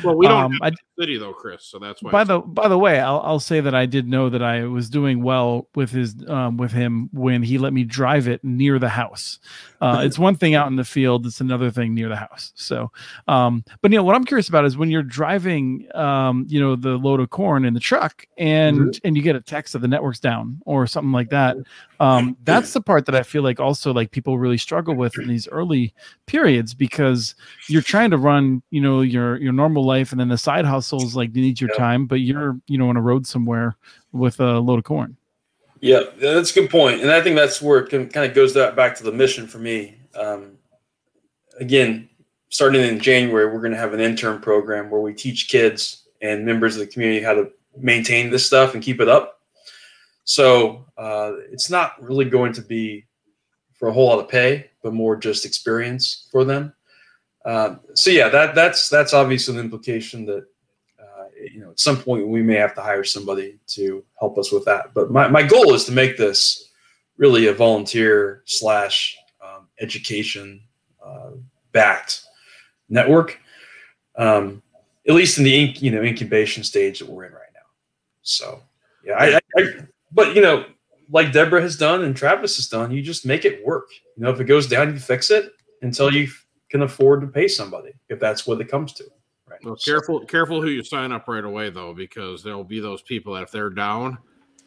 well 0.04 0.16
we 0.16 0.26
don't 0.26 0.44
um, 0.44 0.52
have 0.62 0.72
I, 0.72 1.00
city 1.00 1.18
though 1.18 1.32
Chris 1.32 1.64
so 1.64 1.78
that's 1.78 2.02
why 2.02 2.10
by 2.10 2.24
the 2.24 2.40
by 2.40 2.68
the 2.68 2.78
way 2.78 3.00
I'll, 3.00 3.20
I'll 3.20 3.40
say 3.40 3.60
that 3.60 3.74
I 3.74 3.86
did 3.86 4.08
know 4.08 4.28
that 4.28 4.42
I 4.42 4.64
was 4.64 4.90
doing 4.90 5.22
well 5.22 5.68
with 5.74 5.90
his 5.90 6.16
um, 6.28 6.56
with 6.56 6.72
him 6.72 7.08
when 7.12 7.42
he 7.42 7.58
let 7.58 7.72
me 7.72 7.84
drive 7.84 8.28
it 8.28 8.42
near 8.44 8.78
the 8.78 8.88
house 8.88 9.38
uh, 9.80 10.02
it's 10.04 10.18
one 10.18 10.34
thing 10.34 10.54
out 10.54 10.68
in 10.68 10.76
the 10.76 10.84
field 10.84 11.26
it's 11.26 11.40
another 11.40 11.70
thing 11.70 11.94
near 11.94 12.08
the 12.08 12.16
house 12.16 12.52
so 12.54 12.90
um 13.28 13.64
but 13.80 13.90
you 13.90 13.96
know 13.96 14.04
what 14.04 14.16
I'm 14.16 14.24
curious 14.24 14.48
about 14.48 14.64
is 14.64 14.76
when 14.76 14.90
you're 14.90 15.02
driving 15.02 15.86
um 15.94 16.46
you 16.48 16.60
know 16.60 16.76
the 16.76 16.96
load 16.96 17.20
of 17.20 17.30
corn 17.30 17.64
in 17.64 17.74
the 17.74 17.80
truck 17.80 18.26
and 18.36 18.78
mm-hmm. 18.78 19.06
and 19.06 19.16
you 19.16 19.22
get 19.22 19.36
a 19.36 19.40
text 19.40 19.72
that 19.72 19.80
the 19.80 19.88
network's 19.88 20.20
down 20.20 20.60
or 20.66 20.86
something 20.86 21.12
like 21.12 21.30
that 21.30 21.56
um 22.00 22.36
that's 22.44 22.72
the 22.72 22.80
part 22.80 23.06
that 23.06 23.14
I 23.14 23.22
feel 23.22 23.42
like 23.42 23.60
also 23.60 23.92
like 23.92 24.07
people 24.10 24.38
really 24.38 24.58
struggle 24.58 24.94
with 24.94 25.18
in 25.18 25.28
these 25.28 25.48
early 25.48 25.94
periods 26.26 26.74
because 26.74 27.34
you're 27.68 27.82
trying 27.82 28.10
to 28.10 28.18
run 28.18 28.62
you 28.70 28.80
know 28.80 29.00
your 29.00 29.36
your 29.36 29.52
normal 29.52 29.84
life 29.84 30.10
and 30.10 30.20
then 30.20 30.28
the 30.28 30.38
side 30.38 30.64
hustles 30.64 31.16
like 31.16 31.34
you 31.34 31.42
need 31.42 31.60
your 31.60 31.70
yeah. 31.72 31.78
time 31.78 32.06
but 32.06 32.20
you're 32.20 32.58
you 32.66 32.78
know 32.78 32.88
on 32.88 32.96
a 32.96 33.02
road 33.02 33.26
somewhere 33.26 33.76
with 34.12 34.40
a 34.40 34.58
load 34.58 34.78
of 34.78 34.84
corn. 34.84 35.16
Yeah 35.80 36.02
that's 36.20 36.50
a 36.50 36.60
good 36.60 36.70
point. 36.70 37.00
And 37.00 37.10
i 37.10 37.20
think 37.20 37.36
that's 37.36 37.62
where 37.62 37.80
it 37.80 37.90
can, 37.90 38.08
kind 38.08 38.28
of 38.28 38.34
goes 38.34 38.54
that 38.54 38.76
back 38.76 38.96
to 38.96 39.04
the 39.04 39.12
mission 39.12 39.46
for 39.46 39.58
me. 39.58 39.96
Um, 40.14 40.58
again 41.60 42.08
starting 42.50 42.80
in 42.80 42.98
january 42.98 43.46
we're 43.46 43.60
going 43.60 43.72
to 43.72 43.78
have 43.78 43.92
an 43.92 44.00
intern 44.00 44.40
program 44.40 44.90
where 44.90 45.00
we 45.00 45.12
teach 45.12 45.48
kids 45.48 46.08
and 46.22 46.44
members 46.44 46.74
of 46.74 46.80
the 46.80 46.86
community 46.86 47.22
how 47.22 47.34
to 47.34 47.50
maintain 47.76 48.30
this 48.30 48.46
stuff 48.46 48.74
and 48.74 48.82
keep 48.82 49.00
it 49.00 49.08
up. 49.08 49.40
So 50.24 50.86
uh, 50.96 51.32
it's 51.50 51.70
not 51.70 52.02
really 52.02 52.24
going 52.24 52.52
to 52.54 52.62
be 52.62 53.06
for 53.78 53.88
a 53.88 53.92
whole 53.92 54.08
lot 54.08 54.18
of 54.18 54.28
pay, 54.28 54.70
but 54.82 54.92
more 54.92 55.16
just 55.16 55.46
experience 55.46 56.28
for 56.30 56.44
them. 56.44 56.72
Uh, 57.44 57.76
so 57.94 58.10
yeah, 58.10 58.28
that 58.28 58.54
that's 58.54 58.88
that's 58.88 59.14
obviously 59.14 59.54
an 59.54 59.64
implication 59.64 60.26
that 60.26 60.44
uh, 61.00 61.24
you 61.52 61.60
know 61.60 61.70
at 61.70 61.80
some 61.80 61.96
point 61.96 62.26
we 62.26 62.42
may 62.42 62.56
have 62.56 62.74
to 62.74 62.82
hire 62.82 63.04
somebody 63.04 63.58
to 63.68 64.04
help 64.18 64.36
us 64.36 64.52
with 64.52 64.64
that. 64.64 64.92
But 64.92 65.10
my, 65.10 65.28
my 65.28 65.42
goal 65.42 65.72
is 65.72 65.84
to 65.84 65.92
make 65.92 66.16
this 66.16 66.70
really 67.16 67.46
a 67.46 67.54
volunteer 67.54 68.42
slash 68.44 69.16
um, 69.42 69.68
education 69.80 70.60
uh, 71.04 71.30
backed 71.72 72.22
network, 72.88 73.38
um, 74.16 74.62
at 75.08 75.14
least 75.14 75.38
in 75.38 75.44
the 75.44 75.54
inc- 75.54 75.80
you 75.80 75.92
know 75.92 76.02
incubation 76.02 76.64
stage 76.64 76.98
that 76.98 77.08
we're 77.08 77.24
in 77.24 77.32
right 77.32 77.42
now. 77.54 77.60
So 78.22 78.60
yeah, 79.04 79.14
I, 79.14 79.34
I, 79.36 79.40
I 79.56 79.62
but 80.12 80.34
you 80.34 80.42
know 80.42 80.66
like 81.10 81.32
Deborah 81.32 81.62
has 81.62 81.76
done 81.76 82.04
and 82.04 82.16
Travis 82.16 82.56
has 82.56 82.68
done, 82.68 82.90
you 82.90 83.02
just 83.02 83.26
make 83.26 83.44
it 83.44 83.64
work. 83.64 83.88
You 84.16 84.24
know, 84.24 84.30
if 84.30 84.40
it 84.40 84.44
goes 84.44 84.66
down, 84.66 84.92
you 84.92 84.98
fix 84.98 85.30
it 85.30 85.52
until 85.82 86.12
you 86.12 86.28
can 86.70 86.82
afford 86.82 87.20
to 87.22 87.26
pay 87.26 87.48
somebody, 87.48 87.92
if 88.08 88.20
that's 88.20 88.46
what 88.46 88.60
it 88.60 88.68
comes 88.68 88.92
to. 88.94 89.04
Right. 89.48 89.58
Well, 89.64 89.76
so. 89.76 89.90
careful, 89.90 90.20
careful 90.26 90.60
who 90.60 90.68
you 90.68 90.84
sign 90.84 91.12
up 91.12 91.26
right 91.28 91.44
away 91.44 91.70
though, 91.70 91.94
because 91.94 92.42
there'll 92.42 92.64
be 92.64 92.80
those 92.80 93.02
people 93.02 93.34
that 93.34 93.42
if 93.42 93.50
they're 93.50 93.70
down, 93.70 94.18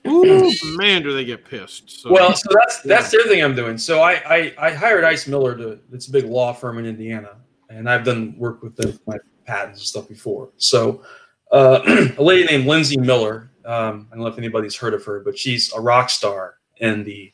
Ooh, 0.07 0.51
man, 0.77 1.03
do 1.03 1.13
they 1.13 1.25
get 1.25 1.45
pissed? 1.45 2.01
So, 2.01 2.11
well, 2.11 2.33
so 2.33 2.49
that's 2.53 2.81
that's 2.81 3.11
the 3.11 3.19
other 3.19 3.29
thing 3.29 3.43
I'm 3.43 3.55
doing. 3.55 3.77
So 3.77 4.01
I, 4.01 4.13
I 4.25 4.53
I 4.57 4.73
hired 4.73 5.03
Ice 5.03 5.27
Miller 5.27 5.55
to 5.57 5.79
it's 5.91 6.07
a 6.07 6.11
big 6.11 6.25
law 6.25 6.53
firm 6.53 6.79
in 6.79 6.85
Indiana, 6.85 7.37
and 7.69 7.87
I've 7.87 8.03
done 8.03 8.35
work 8.37 8.63
with 8.63 8.75
them 8.75 8.99
my 9.05 9.17
patents 9.45 9.79
and 9.79 9.87
stuff 9.87 10.09
before. 10.09 10.49
So 10.57 11.03
uh, 11.51 11.81
a 12.17 12.23
lady 12.23 12.45
named 12.45 12.65
Lindsay 12.65 12.97
Miller 12.97 13.50
um, 13.65 14.07
I 14.11 14.15
don't 14.15 14.23
know 14.23 14.27
if 14.27 14.37
anybody's 14.37 14.75
heard 14.75 14.93
of 14.93 15.03
her, 15.05 15.19
but 15.19 15.37
she's 15.37 15.71
a 15.73 15.81
rock 15.81 16.09
star 16.09 16.55
in 16.77 17.03
the 17.03 17.31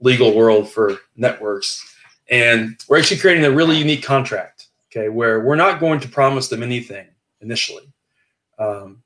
legal 0.00 0.34
world 0.34 0.70
for 0.70 0.98
networks. 1.16 1.94
And 2.30 2.78
we're 2.88 2.98
actually 2.98 3.20
creating 3.20 3.44
a 3.44 3.50
really 3.50 3.76
unique 3.76 4.02
contract, 4.02 4.68
okay, 4.90 5.08
where 5.08 5.40
we're 5.40 5.56
not 5.56 5.80
going 5.80 6.00
to 6.00 6.08
promise 6.08 6.48
them 6.48 6.62
anything 6.62 7.06
initially. 7.40 7.92
Um, 8.58 9.02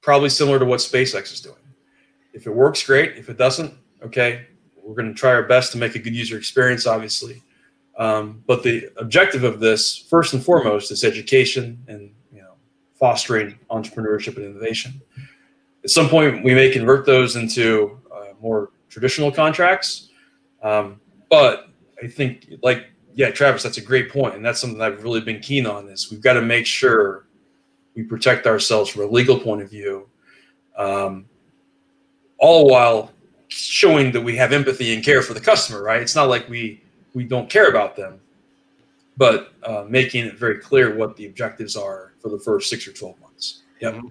probably 0.00 0.28
similar 0.28 0.58
to 0.58 0.64
what 0.64 0.80
SpaceX 0.80 1.32
is 1.32 1.40
doing. 1.40 1.56
If 2.32 2.46
it 2.46 2.54
works, 2.54 2.84
great. 2.84 3.16
If 3.16 3.28
it 3.28 3.36
doesn't, 3.36 3.74
okay, 4.02 4.46
we're 4.82 4.94
going 4.94 5.08
to 5.08 5.14
try 5.14 5.30
our 5.30 5.42
best 5.42 5.72
to 5.72 5.78
make 5.78 5.94
a 5.94 5.98
good 5.98 6.14
user 6.14 6.36
experience, 6.36 6.86
obviously. 6.86 7.42
Um, 7.98 8.42
but 8.46 8.62
the 8.62 8.90
objective 8.96 9.44
of 9.44 9.60
this, 9.60 9.96
first 9.96 10.32
and 10.32 10.42
foremost, 10.42 10.90
is 10.90 11.04
education 11.04 11.84
and 11.88 12.10
you 12.32 12.40
know 12.40 12.54
fostering 12.98 13.58
entrepreneurship 13.70 14.36
and 14.36 14.46
innovation 14.46 15.02
at 15.84 15.90
some 15.90 16.08
point 16.08 16.44
we 16.44 16.54
may 16.54 16.70
convert 16.70 17.06
those 17.06 17.36
into 17.36 17.98
uh, 18.14 18.34
more 18.40 18.70
traditional 18.88 19.32
contracts. 19.32 20.10
Um, 20.62 21.00
but 21.30 21.68
I 22.02 22.06
think, 22.06 22.48
like, 22.62 22.86
yeah, 23.14 23.30
Travis, 23.30 23.62
that's 23.62 23.78
a 23.78 23.82
great 23.82 24.10
point, 24.10 24.34
and 24.34 24.44
that's 24.44 24.60
something 24.60 24.80
I've 24.80 25.02
really 25.02 25.20
been 25.20 25.40
keen 25.40 25.66
on. 25.66 25.88
Is 25.88 26.10
we've 26.10 26.20
got 26.20 26.34
to 26.34 26.42
make 26.42 26.66
sure 26.66 27.26
we 27.94 28.02
protect 28.02 28.46
ourselves 28.46 28.90
from 28.90 29.02
a 29.02 29.06
legal 29.06 29.38
point 29.38 29.62
of 29.62 29.70
view, 29.70 30.08
um, 30.76 31.26
all 32.38 32.68
while 32.68 33.12
showing 33.48 34.12
that 34.12 34.20
we 34.20 34.36
have 34.36 34.52
empathy 34.52 34.94
and 34.94 35.04
care 35.04 35.20
for 35.20 35.34
the 35.34 35.40
customer. 35.40 35.82
Right? 35.82 36.00
It's 36.00 36.14
not 36.14 36.28
like 36.28 36.48
we 36.48 36.82
we 37.12 37.24
don't 37.24 37.50
care 37.50 37.68
about 37.68 37.96
them, 37.96 38.20
but 39.16 39.52
uh, 39.62 39.84
making 39.88 40.26
it 40.26 40.38
very 40.38 40.58
clear 40.58 40.96
what 40.96 41.16
the 41.16 41.26
objectives 41.26 41.76
are 41.76 42.14
for 42.20 42.30
the 42.30 42.38
first 42.38 42.70
six 42.70 42.86
or 42.88 42.92
twelve 42.92 43.20
months. 43.20 43.62
Yep. 43.80 43.94
Mm-hmm. 43.94 44.08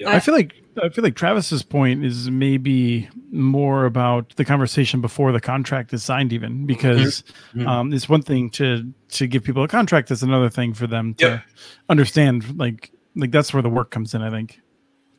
yep. 0.00 0.08
I 0.08 0.20
feel 0.20 0.34
like 0.34 0.63
I 0.82 0.88
feel 0.88 1.04
like 1.04 1.14
Travis's 1.14 1.62
point 1.62 2.04
is 2.04 2.30
maybe 2.30 3.08
more 3.30 3.84
about 3.84 4.34
the 4.36 4.44
conversation 4.44 5.00
before 5.00 5.32
the 5.32 5.40
contract 5.40 5.92
is 5.92 6.02
signed, 6.02 6.32
even 6.32 6.66
because 6.66 7.22
mm-hmm. 7.54 7.66
um, 7.66 7.92
it's 7.92 8.08
one 8.08 8.22
thing 8.22 8.50
to 8.50 8.92
to 9.10 9.26
give 9.26 9.44
people 9.44 9.62
a 9.62 9.68
contract; 9.68 10.10
it's 10.10 10.22
another 10.22 10.50
thing 10.50 10.74
for 10.74 10.86
them 10.86 11.14
to 11.14 11.26
yep. 11.26 11.44
understand. 11.88 12.58
Like, 12.58 12.92
like 13.14 13.30
that's 13.30 13.52
where 13.52 13.62
the 13.62 13.68
work 13.68 13.90
comes 13.90 14.14
in. 14.14 14.22
I 14.22 14.30
think. 14.30 14.60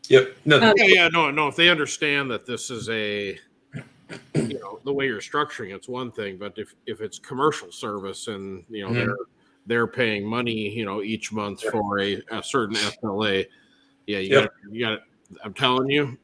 Yep. 0.09 0.37
No. 0.45 0.73
yeah, 0.75 0.85
yeah, 0.85 1.07
no, 1.07 1.31
no. 1.31 1.47
If 1.47 1.55
they 1.55 1.69
understand 1.69 2.29
that 2.31 2.45
this 2.45 2.69
is 2.69 2.89
a, 2.89 3.37
you 4.35 4.59
know, 4.59 4.79
the 4.83 4.93
way 4.93 5.07
you're 5.07 5.19
structuring 5.19 5.73
it's 5.73 5.87
one 5.87 6.11
thing, 6.11 6.37
but 6.37 6.53
if 6.57 6.75
if 6.85 7.01
it's 7.01 7.19
commercial 7.19 7.71
service 7.71 8.27
and 8.27 8.63
you 8.69 8.83
know 8.83 8.89
mm-hmm. 8.89 8.97
they're 8.97 9.17
they're 9.67 9.87
paying 9.87 10.25
money, 10.25 10.69
you 10.69 10.85
know, 10.85 11.01
each 11.01 11.31
month 11.31 11.61
for 11.71 11.99
a, 11.99 12.21
a 12.31 12.43
certain 12.43 12.75
SLA, 12.75 13.45
yeah, 14.05 14.19
you 14.19 14.29
yep. 14.29 14.43
got 14.43 14.73
you 14.73 14.85
got 14.85 14.99
I'm 15.43 15.53
telling 15.53 15.89
you. 15.89 16.17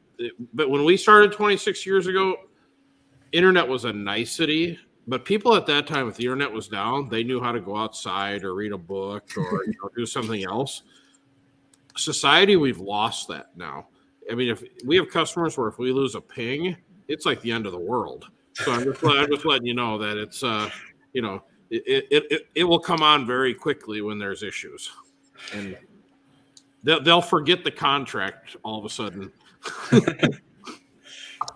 But 0.54 0.70
when 0.70 0.84
we 0.84 0.96
started 0.96 1.32
26 1.32 1.84
years 1.86 2.06
ago, 2.06 2.36
internet 3.32 3.66
was 3.66 3.84
a 3.84 3.92
nicety. 3.92 4.78
But 5.08 5.24
people 5.24 5.56
at 5.56 5.66
that 5.66 5.86
time, 5.86 6.08
if 6.08 6.16
the 6.16 6.24
internet 6.24 6.52
was 6.52 6.68
down, 6.68 7.08
they 7.08 7.24
knew 7.24 7.40
how 7.40 7.50
to 7.50 7.60
go 7.60 7.76
outside 7.76 8.44
or 8.44 8.54
read 8.54 8.72
a 8.72 8.78
book 8.78 9.24
or 9.36 9.64
you 9.66 9.74
know, 9.82 9.90
do 9.96 10.06
something 10.06 10.44
else. 10.44 10.82
Society, 11.96 12.56
we've 12.56 12.78
lost 12.78 13.28
that 13.28 13.50
now. 13.56 13.88
I 14.30 14.34
mean, 14.34 14.48
if 14.48 14.62
we 14.84 14.96
have 14.96 15.10
customers 15.10 15.58
where 15.58 15.68
if 15.68 15.78
we 15.78 15.92
lose 15.92 16.14
a 16.14 16.20
ping, 16.20 16.76
it's 17.08 17.26
like 17.26 17.40
the 17.40 17.50
end 17.50 17.66
of 17.66 17.72
the 17.72 17.78
world. 17.78 18.26
So 18.54 18.72
I'm 18.72 18.84
just, 18.84 19.04
I'm 19.04 19.28
just 19.28 19.44
letting 19.44 19.66
you 19.66 19.74
know 19.74 19.98
that 19.98 20.16
it's, 20.16 20.44
uh, 20.44 20.70
you 21.12 21.22
know, 21.22 21.42
it, 21.70 22.06
it, 22.10 22.26
it, 22.30 22.48
it 22.54 22.64
will 22.64 22.78
come 22.78 23.02
on 23.02 23.26
very 23.26 23.54
quickly 23.54 24.02
when 24.02 24.18
there's 24.18 24.42
issues. 24.42 24.90
And 25.54 25.76
they'll, 26.82 27.02
they'll 27.02 27.22
forget 27.22 27.64
the 27.64 27.70
contract 27.70 28.56
all 28.64 28.78
of 28.78 28.84
a 28.84 28.90
sudden. 28.90 29.32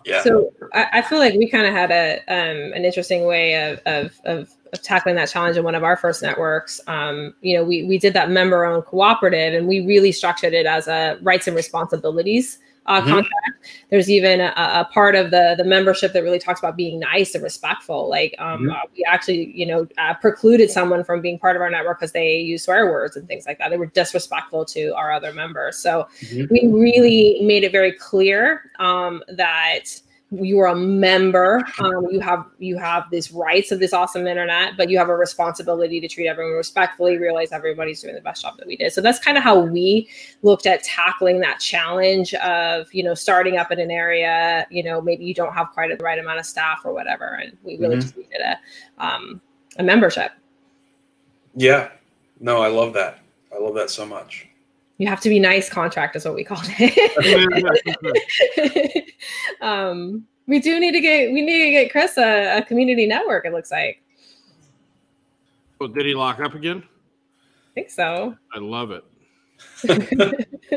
yeah. 0.05 0.23
So 0.23 0.53
I, 0.73 0.87
I, 0.95 1.03
feel 1.03 1.19
like 1.19 1.35
we 1.35 1.49
kind 1.49 1.67
of 1.67 1.73
had 1.73 1.91
a 1.91 2.19
um, 2.29 2.73
an 2.73 2.85
interesting 2.85 3.25
way 3.27 3.71
of, 3.71 3.81
of, 3.87 4.21
of 4.25 4.51
of 4.73 4.83
tackling 4.83 5.17
that 5.17 5.29
challenge 5.29 5.57
in 5.57 5.65
one 5.65 5.75
of 5.75 5.85
our 5.85 5.97
first 5.97 6.23
networks. 6.23 6.81
Um, 6.87 7.35
you 7.41 7.57
know, 7.57 7.65
we 7.65 7.85
we 7.85 7.99
did 7.99 8.15
that 8.15 8.31
member 8.31 8.65
owned 8.65 8.85
cooperative, 8.85 9.55
and 9.55 9.67
we 9.67 9.85
really 9.85 10.13
structured 10.13 10.55
it 10.55 10.67
as 10.67 10.89
a 10.89 11.19
rights 11.23 11.47
and 11.47 11.57
responsibilities 11.57 12.59
uh, 12.87 13.01
mm-hmm. 13.01 13.11
contract. 13.11 13.41
There's 13.91 14.11
even 14.11 14.41
a, 14.41 14.53
a, 14.57 14.89
part 14.93 15.15
of 15.15 15.31
the 15.31 15.55
the 15.57 15.65
membership 15.65 16.13
that 16.13 16.23
really 16.23 16.39
talks 16.39 16.61
about 16.61 16.77
being 16.77 17.01
nice 17.01 17.35
and 17.35 17.43
respectful. 17.43 18.09
Like 18.09 18.35
um, 18.39 18.63
mm-hmm. 18.63 18.71
uh, 18.71 18.81
we 18.97 19.05
actually, 19.07 19.53
you 19.55 19.67
know, 19.67 19.87
uh, 19.99 20.15
precluded 20.15 20.71
someone 20.71 21.05
from 21.05 21.21
being 21.21 21.39
part 21.39 21.57
of 21.57 21.63
our 21.63 21.71
network 21.71 21.99
because 21.99 22.13
they 22.13 22.37
use 22.39 22.65
swear 22.65 22.87
words 22.87 23.17
and 23.17 23.27
things 23.27 23.47
like 23.47 23.59
that. 23.59 23.71
They 23.71 23.77
were 23.77 23.87
disrespectful 23.87 24.65
to 24.67 24.95
our 24.95 25.13
other 25.13 25.33
members. 25.33 25.79
So 25.79 26.09
mm-hmm. 26.21 26.47
we 26.51 26.69
really 26.69 27.41
made 27.43 27.65
it 27.65 27.73
very 27.73 27.93
clear 27.93 28.71
um, 28.79 29.23
that 29.29 30.01
you 30.33 30.59
are 30.59 30.67
a 30.67 30.75
member 30.75 31.65
um, 31.79 32.05
you 32.11 32.19
have 32.19 32.45
you 32.59 32.77
have 32.77 33.05
these 33.11 33.31
rights 33.31 33.71
of 33.71 33.79
this 33.79 33.93
awesome 33.93 34.27
internet 34.27 34.77
but 34.77 34.91
you 34.91 34.99
have 34.99 35.09
a 35.09 35.15
responsibility 35.15 36.01
to 36.01 36.09
treat 36.09 36.27
everyone 36.27 36.55
respectfully 36.55 37.17
realize 37.17 37.53
everybody's 37.53 38.03
doing 38.03 38.15
the 38.15 38.21
best 38.21 38.43
job 38.43 38.57
that 38.59 38.67
we 38.67 38.77
did. 38.77 38.93
So 38.93 39.01
that's 39.01 39.21
kind 39.21 39.39
of 39.39 39.45
how 39.45 39.61
we 39.61 40.09
looked 40.43 40.67
at 40.67 40.83
tackling 40.83 41.41
that 41.41 41.61
challenge 41.61 42.35
of 42.35 42.93
you 42.93 43.05
know 43.05 43.15
starting 43.15 43.57
up 43.57 43.71
in 43.71 43.79
an 43.79 43.93
area 43.93 44.67
you 44.69 44.83
know 44.83 45.01
maybe 45.01 45.25
you 45.25 45.35
don't 45.35 45.53
have 45.53 45.71
quite 45.71 45.97
the 45.97 46.03
right 46.03 46.19
amount 46.19 46.41
of 46.41 46.47
staff 46.47 46.81
or 46.85 46.93
whatever 46.93 47.39
and 47.41 47.57
we 47.63 47.77
really 47.79 47.95
mm-hmm. 47.95 48.01
just 48.01 48.17
needed 48.17 48.41
a 48.41 49.05
um, 49.05 49.41
a 49.79 49.83
membership. 49.83 50.33
Yeah. 51.55 51.91
No 52.41 52.61
i 52.63 52.69
love 52.69 52.93
that. 52.95 53.21
I 53.55 53.59
love 53.59 53.75
that 53.77 53.91
so 53.91 54.05
much 54.05 54.49
you 54.99 55.07
have 55.07 55.21
to 55.21 55.29
be 55.29 55.39
nice 55.39 55.69
contract 55.69 56.17
is 56.17 56.25
what 56.25 56.35
we 56.35 56.45
called 56.45 56.65
it. 56.79 57.15
um, 59.61 60.27
we 60.47 60.59
do 60.61 60.81
need 60.81 60.93
to 60.93 61.01
get 61.01 61.33
we 61.33 61.43
need 61.43 61.65
to 61.65 61.71
get 61.71 61.93
Chris 61.93 62.17
a, 62.17 62.59
a 62.59 62.63
community 62.63 63.07
network. 63.07 63.45
It 63.45 63.53
looks 63.53 63.71
like. 63.71 64.03
Oh, 65.81 65.89
did 65.89 66.07
he 66.07 66.15
lock 66.15 66.41
up 66.41 66.55
again? 66.55 66.83
I 66.83 67.75
think 67.75 67.91
so. 67.91 68.35
I 68.55 68.59
love 68.59 68.91
it. 68.91 69.05
let 69.89 69.99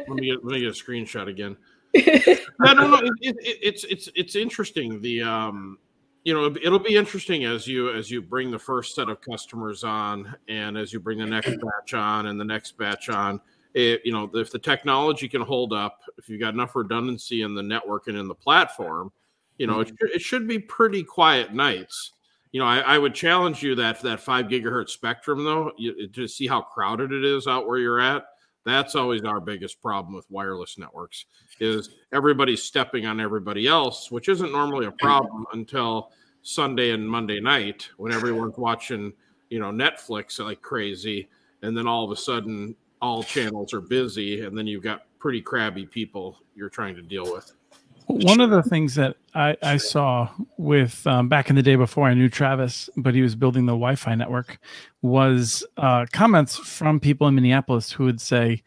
me 0.10 0.32
get 0.32 0.44
let 0.44 0.54
me 0.54 0.60
get 0.60 0.70
a 0.70 0.72
screenshot 0.72 1.28
again. 1.28 1.56
no, 1.96 2.74
no, 2.74 2.88
no. 2.88 2.98
It, 3.22 3.36
it, 3.40 3.60
it's 3.62 3.84
it's 3.86 4.10
it's 4.16 4.36
interesting. 4.36 5.02
The 5.02 5.22
um, 5.22 5.78
you 6.24 6.34
know, 6.34 6.54
it'll 6.62 6.80
be 6.80 6.96
interesting 6.96 7.46
as 7.46 7.68
you 7.68 7.92
as 7.92 8.12
you 8.12 8.22
bring 8.22 8.52
the 8.52 8.60
first 8.60 8.96
set 8.96 9.08
of 9.08 9.22
customers 9.22 9.84
on, 9.84 10.36
and 10.50 10.78
as 10.78 10.92
you 10.92 11.00
bring 11.00 11.20
the 11.20 11.26
next 11.26 11.56
batch 11.62 11.94
on, 11.94 12.26
and 12.28 12.40
the 12.40 12.46
next 12.46 12.78
batch 12.78 13.10
on. 13.10 13.40
It, 13.74 14.02
you 14.04 14.12
know, 14.12 14.30
if 14.34 14.52
the 14.52 14.60
technology 14.60 15.28
can 15.28 15.42
hold 15.42 15.74
up, 15.74 16.00
if 16.18 16.28
you've 16.28 16.40
got 16.40 16.54
enough 16.54 16.76
redundancy 16.76 17.44
in 17.44 17.54
the 17.54 17.62
network 17.62 18.08
and 18.08 18.18
in 18.18 18.28
the 18.28 18.36
platform, 18.36 19.12
you 19.60 19.68
know, 19.68 19.82
it, 19.82 19.90
mm-hmm. 19.90 20.08
it 20.16 20.22
should 20.22 20.48
be 20.48 20.58
pretty 20.58 21.04
quiet 21.04 21.54
nights. 21.54 22.14
You 22.52 22.62
know, 22.62 22.66
I, 22.66 22.80
I, 22.80 22.98
would 22.98 23.14
challenge 23.14 23.62
you 23.62 23.76
that 23.76 24.02
that 24.02 24.22
five 24.22 24.48
gigahertz 24.48 24.90
spectrum, 24.90 25.44
though, 25.44 25.72
you, 25.78 26.08
to 26.08 26.28
see 26.28 26.48
how 26.48 26.62
crowded 26.62 27.12
it 27.12 27.24
is 27.24 27.46
out 27.46 27.68
where 27.68 27.78
you're 27.78 28.00
at. 28.00 28.26
That's 28.66 28.96
always 28.96 29.24
our 29.24 29.40
biggest 29.40 29.82
problem 29.82 30.16
with 30.16 30.30
wireless 30.32 30.78
networks 30.78 31.26
is 31.60 31.90
everybody's 32.12 32.64
stepping 32.64 33.06
on 33.06 33.20
everybody 33.20 33.68
else, 33.68 34.10
which 34.10 34.30
isn't 34.30 34.52
normally 34.52 34.86
a 34.86 34.90
mm-hmm. 34.90 35.06
problem 35.06 35.46
until 35.54 36.12
Sunday 36.42 36.92
and 36.92 37.08
Monday 37.08 37.40
night 37.40 37.90
when 37.98 38.12
everyone's 38.12 38.58
watching, 38.58 39.14
you 39.50 39.60
know, 39.60 39.72
Netflix 39.72 40.44
like 40.44 40.62
crazy, 40.62 41.30
and 41.62 41.78
then 41.78 41.88
all 41.88 42.04
of 42.04 42.12
a 42.12 42.16
sudden 42.16 42.76
all 43.02 43.24
channels 43.24 43.74
are 43.74 43.82
busy, 43.82 44.44
and 44.44 44.58
then 44.58 44.68
you've 44.68 44.84
got 44.84 45.06
pretty 45.20 45.42
crabby 45.42 45.86
people 45.86 46.38
you're 46.56 46.70
trying 46.70 46.96
to 46.96 47.02
deal 47.02 47.32
with. 47.32 47.54
One 48.08 48.42
of 48.42 48.50
the 48.50 48.64
things 48.64 48.96
that 48.96 49.18
I, 49.36 49.56
I 49.62 49.78
saw 49.78 50.30
with 50.58 51.06
um, 51.06 51.30
back 51.30 51.52
in 51.52 51.56
the 51.56 51.62
day 51.62 51.76
before 51.76 52.08
I 52.08 52.16
knew 52.16 52.28
Travis, 52.28 52.90
but 52.98 53.14
he 53.14 53.22
was 53.22 53.36
building 53.36 53.68
the 53.68 53.74
Wi 53.74 53.96
Fi 53.96 54.16
network, 54.16 54.58
was 55.04 55.64
uh, 55.78 56.08
comments 56.12 56.58
from 56.58 57.00
people 57.00 57.28
in 57.28 57.36
Minneapolis 57.36 57.92
who 57.92 58.06
would 58.06 58.20
say, 58.20 58.64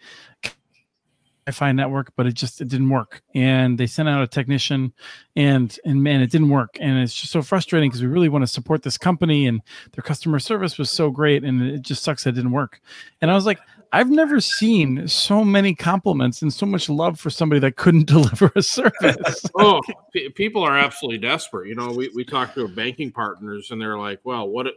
Wi-Fi 1.47 1.73
network, 1.73 2.13
but 2.17 2.27
it 2.27 2.35
just 2.35 2.61
it 2.61 2.69
didn't 2.69 2.89
work. 2.89 3.23
And 3.35 3.79
they 3.79 3.87
sent 3.87 4.09
out 4.09 4.23
a 4.23 4.27
technician, 4.27 4.93
and 5.35 5.77
and 5.85 6.03
man, 6.03 6.21
it 6.21 6.31
didn't 6.31 6.51
work. 6.51 6.77
And 6.81 6.99
it's 6.99 7.15
just 7.15 7.33
so 7.33 7.43
frustrating 7.43 7.91
because 7.91 8.03
we 8.03 8.09
really 8.09 8.29
want 8.29 8.43
to 8.43 8.47
support 8.47 8.83
this 8.83 8.99
company, 8.99 9.47
and 9.47 9.61
their 9.93 10.03
customer 10.03 10.39
service 10.39 10.79
was 10.79 10.91
so 10.91 11.11
great, 11.11 11.45
and 11.45 11.63
it 11.63 11.83
just 11.83 12.03
sucks 12.03 12.25
that 12.25 12.31
it 12.31 12.35
didn't 12.35 12.53
work. 12.53 12.81
And 13.21 13.31
I 13.31 13.35
was 13.35 13.47
like, 13.47 13.59
I've 13.95 14.11
never 14.11 14.41
seen 14.41 15.07
so 15.07 15.45
many 15.45 15.75
compliments 15.75 16.41
and 16.41 16.53
so 16.53 16.65
much 16.65 16.89
love 16.89 17.21
for 17.21 17.29
somebody 17.29 17.61
that 17.61 17.77
couldn't 17.77 18.07
deliver 18.07 18.51
a 18.57 18.63
service. 18.63 19.45
oh, 19.59 19.81
p- 20.13 20.31
people 20.31 20.63
are 20.63 20.77
absolutely 20.77 21.19
desperate. 21.19 21.69
You 21.69 21.75
know, 21.75 21.93
we, 21.93 22.11
we 22.15 22.25
talked 22.25 22.55
to 22.55 22.67
banking 22.69 23.13
partners 23.13 23.71
and 23.71 23.81
they're 23.81 23.99
like, 23.99 24.21
well, 24.25 24.49
what 24.49 24.69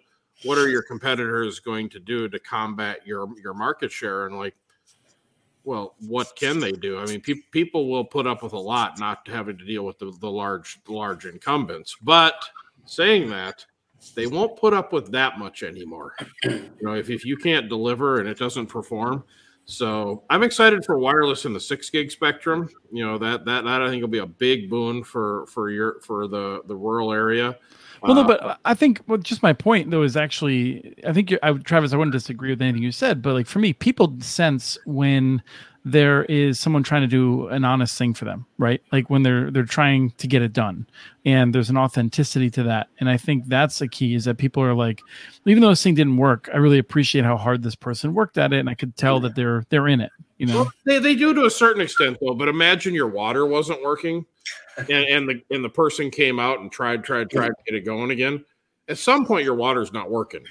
what 0.44 0.58
are 0.58 0.68
your 0.68 0.82
competitors 0.82 1.60
going 1.60 1.88
to 1.90 2.00
do 2.00 2.28
to 2.28 2.40
combat 2.40 3.08
your 3.08 3.28
your 3.42 3.54
market 3.54 3.92
share? 3.92 4.28
And 4.28 4.38
like, 4.38 4.56
well, 5.64 5.96
what 6.00 6.36
can 6.36 6.60
they 6.60 6.74
do? 6.74 7.00
I 7.00 7.06
mean, 7.06 7.22
pe- 7.22 7.42
people 7.52 7.90
will 7.90 8.04
put 8.04 8.28
up 8.28 8.44
with 8.44 8.52
a 8.52 8.60
lot 8.60 9.00
not 9.00 9.28
having 9.28 9.58
to 9.58 9.66
deal 9.66 9.86
with 9.86 9.98
the, 9.98 10.12
the 10.20 10.30
large 10.30 10.80
large 10.90 11.26
incumbents. 11.26 11.96
But 12.02 12.36
saying 12.84 13.30
that, 13.30 13.66
they 14.12 14.28
won't 14.28 14.58
put 14.58 14.74
up 14.74 14.94
with 14.94 15.12
that 15.12 15.40
much 15.40 15.64
anymore. 15.64 16.16
You 16.44 16.72
know, 16.82 16.94
if, 16.94 17.10
if 17.10 17.26
you 17.26 17.38
can't 17.38 17.70
deliver 17.70 18.20
and 18.20 18.28
it 18.28 18.38
doesn't 18.38 18.68
perform. 18.68 19.24
So 19.66 20.24
I'm 20.30 20.44
excited 20.44 20.86
for 20.86 21.00
wireless 21.00 21.46
in 21.46 21.54
the 21.54 21.60
six 21.60 21.90
gig 21.90 22.12
spectrum. 22.12 22.70
You 22.92 23.06
know, 23.06 23.18
that 23.18 23.46
that 23.46 23.64
that 23.64 23.82
I 23.82 23.90
think 23.90 24.02
will 24.02 24.10
be 24.10 24.20
a 24.20 24.26
big 24.26 24.70
boon 24.70 25.04
for 25.04 25.48
for 25.48 25.72
your 25.72 26.00
for 26.02 26.28
the 26.28 26.62
the 26.68 26.76
rural 26.76 27.12
area. 27.12 27.58
Well, 28.04 28.14
no, 28.14 28.22
uh, 28.22 28.28
but 28.28 28.60
I 28.66 28.76
think 28.76 29.02
well, 29.08 29.18
just 29.18 29.42
my 29.42 29.54
point 29.54 29.90
though 29.90 30.04
is 30.04 30.16
actually 30.16 30.94
I 31.08 31.14
think 31.14 31.34
I, 31.42 31.54
Travis, 31.54 31.94
I 31.94 31.98
wouldn't 31.98 32.14
disagree 32.14 32.52
with 32.52 32.62
anything 32.62 32.84
you 32.84 32.92
said, 32.92 33.22
but 33.24 33.34
like 33.34 33.48
for 33.48 33.60
me, 33.60 33.74
people 33.74 34.16
sense 34.20 34.78
when 34.86 35.42
there 35.88 36.26
is 36.26 36.60
someone 36.60 36.82
trying 36.82 37.04
to 37.04 37.08
do 37.08 37.48
an 37.48 37.64
honest 37.64 37.96
thing 37.96 38.14
for 38.14 38.26
them 38.26 38.46
right? 38.58 38.82
Like 38.92 39.10
when 39.10 39.24
they're 39.24 39.52
they're 39.52 39.64
trying 39.64 40.12
to 40.12 40.28
get 40.28 40.42
it 40.42 40.52
done. 40.54 40.88
And 41.26 41.54
there's 41.54 41.70
an 41.70 41.78
authenticity 41.78 42.50
to 42.52 42.64
that. 42.64 42.88
And 43.00 43.10
i 43.10 43.18
think 43.18 43.48
that's 43.48 43.80
the 43.80 43.88
key 43.88 44.16
is 44.16 44.26
that 44.26 44.38
people 44.38 44.64
are 44.64 44.74
like 44.74 45.02
even 45.46 45.62
though 45.62 45.70
this 45.70 45.84
thing 45.84 45.96
didn't 45.96 46.18
work 46.18 46.50
i 46.54 46.58
really 46.58 46.80
appreciate 46.80 47.24
how 47.26 47.38
hard 47.38 47.64
this 47.64 47.76
person 47.76 48.14
worked 48.14 48.38
at 48.38 48.54
it. 48.54 48.60
And 48.60 48.70
i 48.70 48.74
could 48.74 48.98
tell 48.98 49.20
that 49.22 49.36
they're 49.36 49.66
they're 49.70 49.88
in 49.88 50.02
it 50.02 50.12
you 50.38 50.48
know? 50.48 50.64
Well, 50.64 50.72
they, 50.86 51.00
they 51.00 51.16
do 51.16 51.34
to 51.34 51.46
a 51.46 51.50
certain 51.50 51.82
extent 51.82 52.18
though. 52.22 52.34
But 52.34 52.50
imagine 52.50 52.94
your 52.94 53.08
water 53.08 53.46
wasn't 53.46 53.82
working 53.84 54.26
and, 54.78 54.90
and 54.90 55.30
the 55.30 55.42
and 55.52 55.64
the 55.64 55.70
person 55.70 56.12
came 56.12 56.40
out 56.40 56.60
and 56.60 56.72
tried 56.72 57.04
tried 57.04 57.30
tried 57.30 57.50
to 57.50 57.64
get 57.66 57.76
it 57.76 57.86
going 57.86 58.12
again 58.12 58.44
at 58.88 58.98
some 58.98 59.26
point 59.26 59.44
your 59.44 59.56
water's 59.56 59.92
not 59.92 60.10
working 60.10 60.44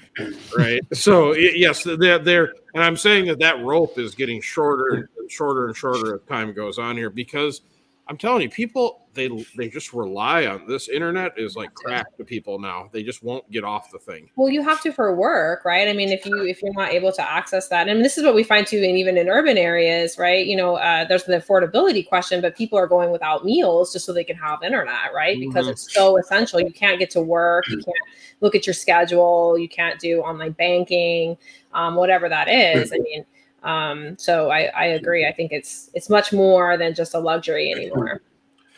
right? 0.57 0.81
So 0.93 1.33
yes 1.33 1.83
they're 1.83 2.19
there 2.19 2.53
and 2.73 2.83
i'm 2.83 2.97
saying 2.97 3.25
that 3.25 3.39
that 3.39 3.63
rope 3.63 3.97
is 3.97 4.15
getting 4.15 4.41
shorter 4.41 5.09
and 5.17 5.31
shorter 5.31 5.67
and 5.67 5.75
shorter 5.75 6.15
as 6.15 6.21
time 6.27 6.53
goes 6.53 6.77
on 6.77 6.97
here 6.97 7.09
because 7.09 7.61
i'm 8.07 8.17
telling 8.17 8.41
you 8.41 8.49
people 8.49 9.05
they 9.15 9.29
they 9.57 9.67
just 9.67 9.93
rely 9.93 10.45
on 10.45 10.67
this 10.67 10.89
internet 10.89 11.33
is 11.37 11.55
like 11.55 11.73
crack 11.73 12.05
to 12.17 12.23
people 12.23 12.59
now. 12.59 12.89
They 12.91 13.01
just 13.01 13.23
won't 13.23 13.49
get 13.49 13.63
off 13.63 13.89
the 13.89 13.97
thing. 13.97 14.29
Well 14.35 14.49
you 14.49 14.61
have 14.61 14.81
to 14.83 14.91
for 14.91 15.15
work 15.15 15.65
right? 15.65 15.87
I 15.87 15.93
mean 15.93 16.09
if 16.09 16.25
you 16.25 16.45
if 16.45 16.61
you're 16.61 16.73
not 16.73 16.91
able 16.91 17.11
to 17.13 17.31
access 17.31 17.67
that 17.69 17.87
and 17.87 18.03
this 18.03 18.17
is 18.17 18.23
what 18.23 18.35
we 18.35 18.43
find 18.43 18.67
too 18.67 18.77
and 18.77 18.97
even 18.97 19.17
in 19.17 19.29
urban 19.29 19.57
areas 19.57 20.17
right? 20.19 20.45
You 20.45 20.57
know 20.57 20.75
uh, 20.75 21.05
there's 21.05 21.23
the 21.23 21.37
affordability 21.37 22.07
question 22.07 22.41
but 22.41 22.55
people 22.55 22.77
are 22.77 22.87
going 22.87 23.11
without 23.11 23.45
meals 23.45 23.91
just 23.93 24.05
so 24.05 24.13
they 24.13 24.23
can 24.23 24.35
have 24.35 24.61
internet 24.61 25.13
right? 25.15 25.39
Because 25.39 25.65
mm-hmm. 25.65 25.71
it's 25.71 25.93
so 25.93 26.17
essential. 26.17 26.59
You 26.59 26.71
can't 26.71 26.99
get 26.99 27.09
to 27.11 27.21
work 27.21 27.67
you 27.69 27.77
can't 27.77 27.95
look 28.41 28.53
at 28.53 28.67
your 28.67 28.73
schedule 28.73 29.57
you 29.57 29.69
can't 29.69 29.99
do 29.99 30.19
online 30.19 30.51
banking 30.51 31.37
um, 31.73 31.95
whatever 31.95 32.29
that 32.29 32.49
is. 32.49 32.91
I 32.93 32.97
mean 32.97 33.25
um, 33.65 34.15
so 34.17 34.51
I, 34.51 34.65
I 34.75 34.85
agree. 34.85 35.25
I 35.25 35.33
think 35.33 35.51
it's 35.51 35.89
it's 35.93 36.09
much 36.09 36.31
more 36.31 36.77
than 36.77 36.93
just 36.93 37.15
a 37.15 37.19
luxury 37.19 37.71
anymore. 37.71 38.21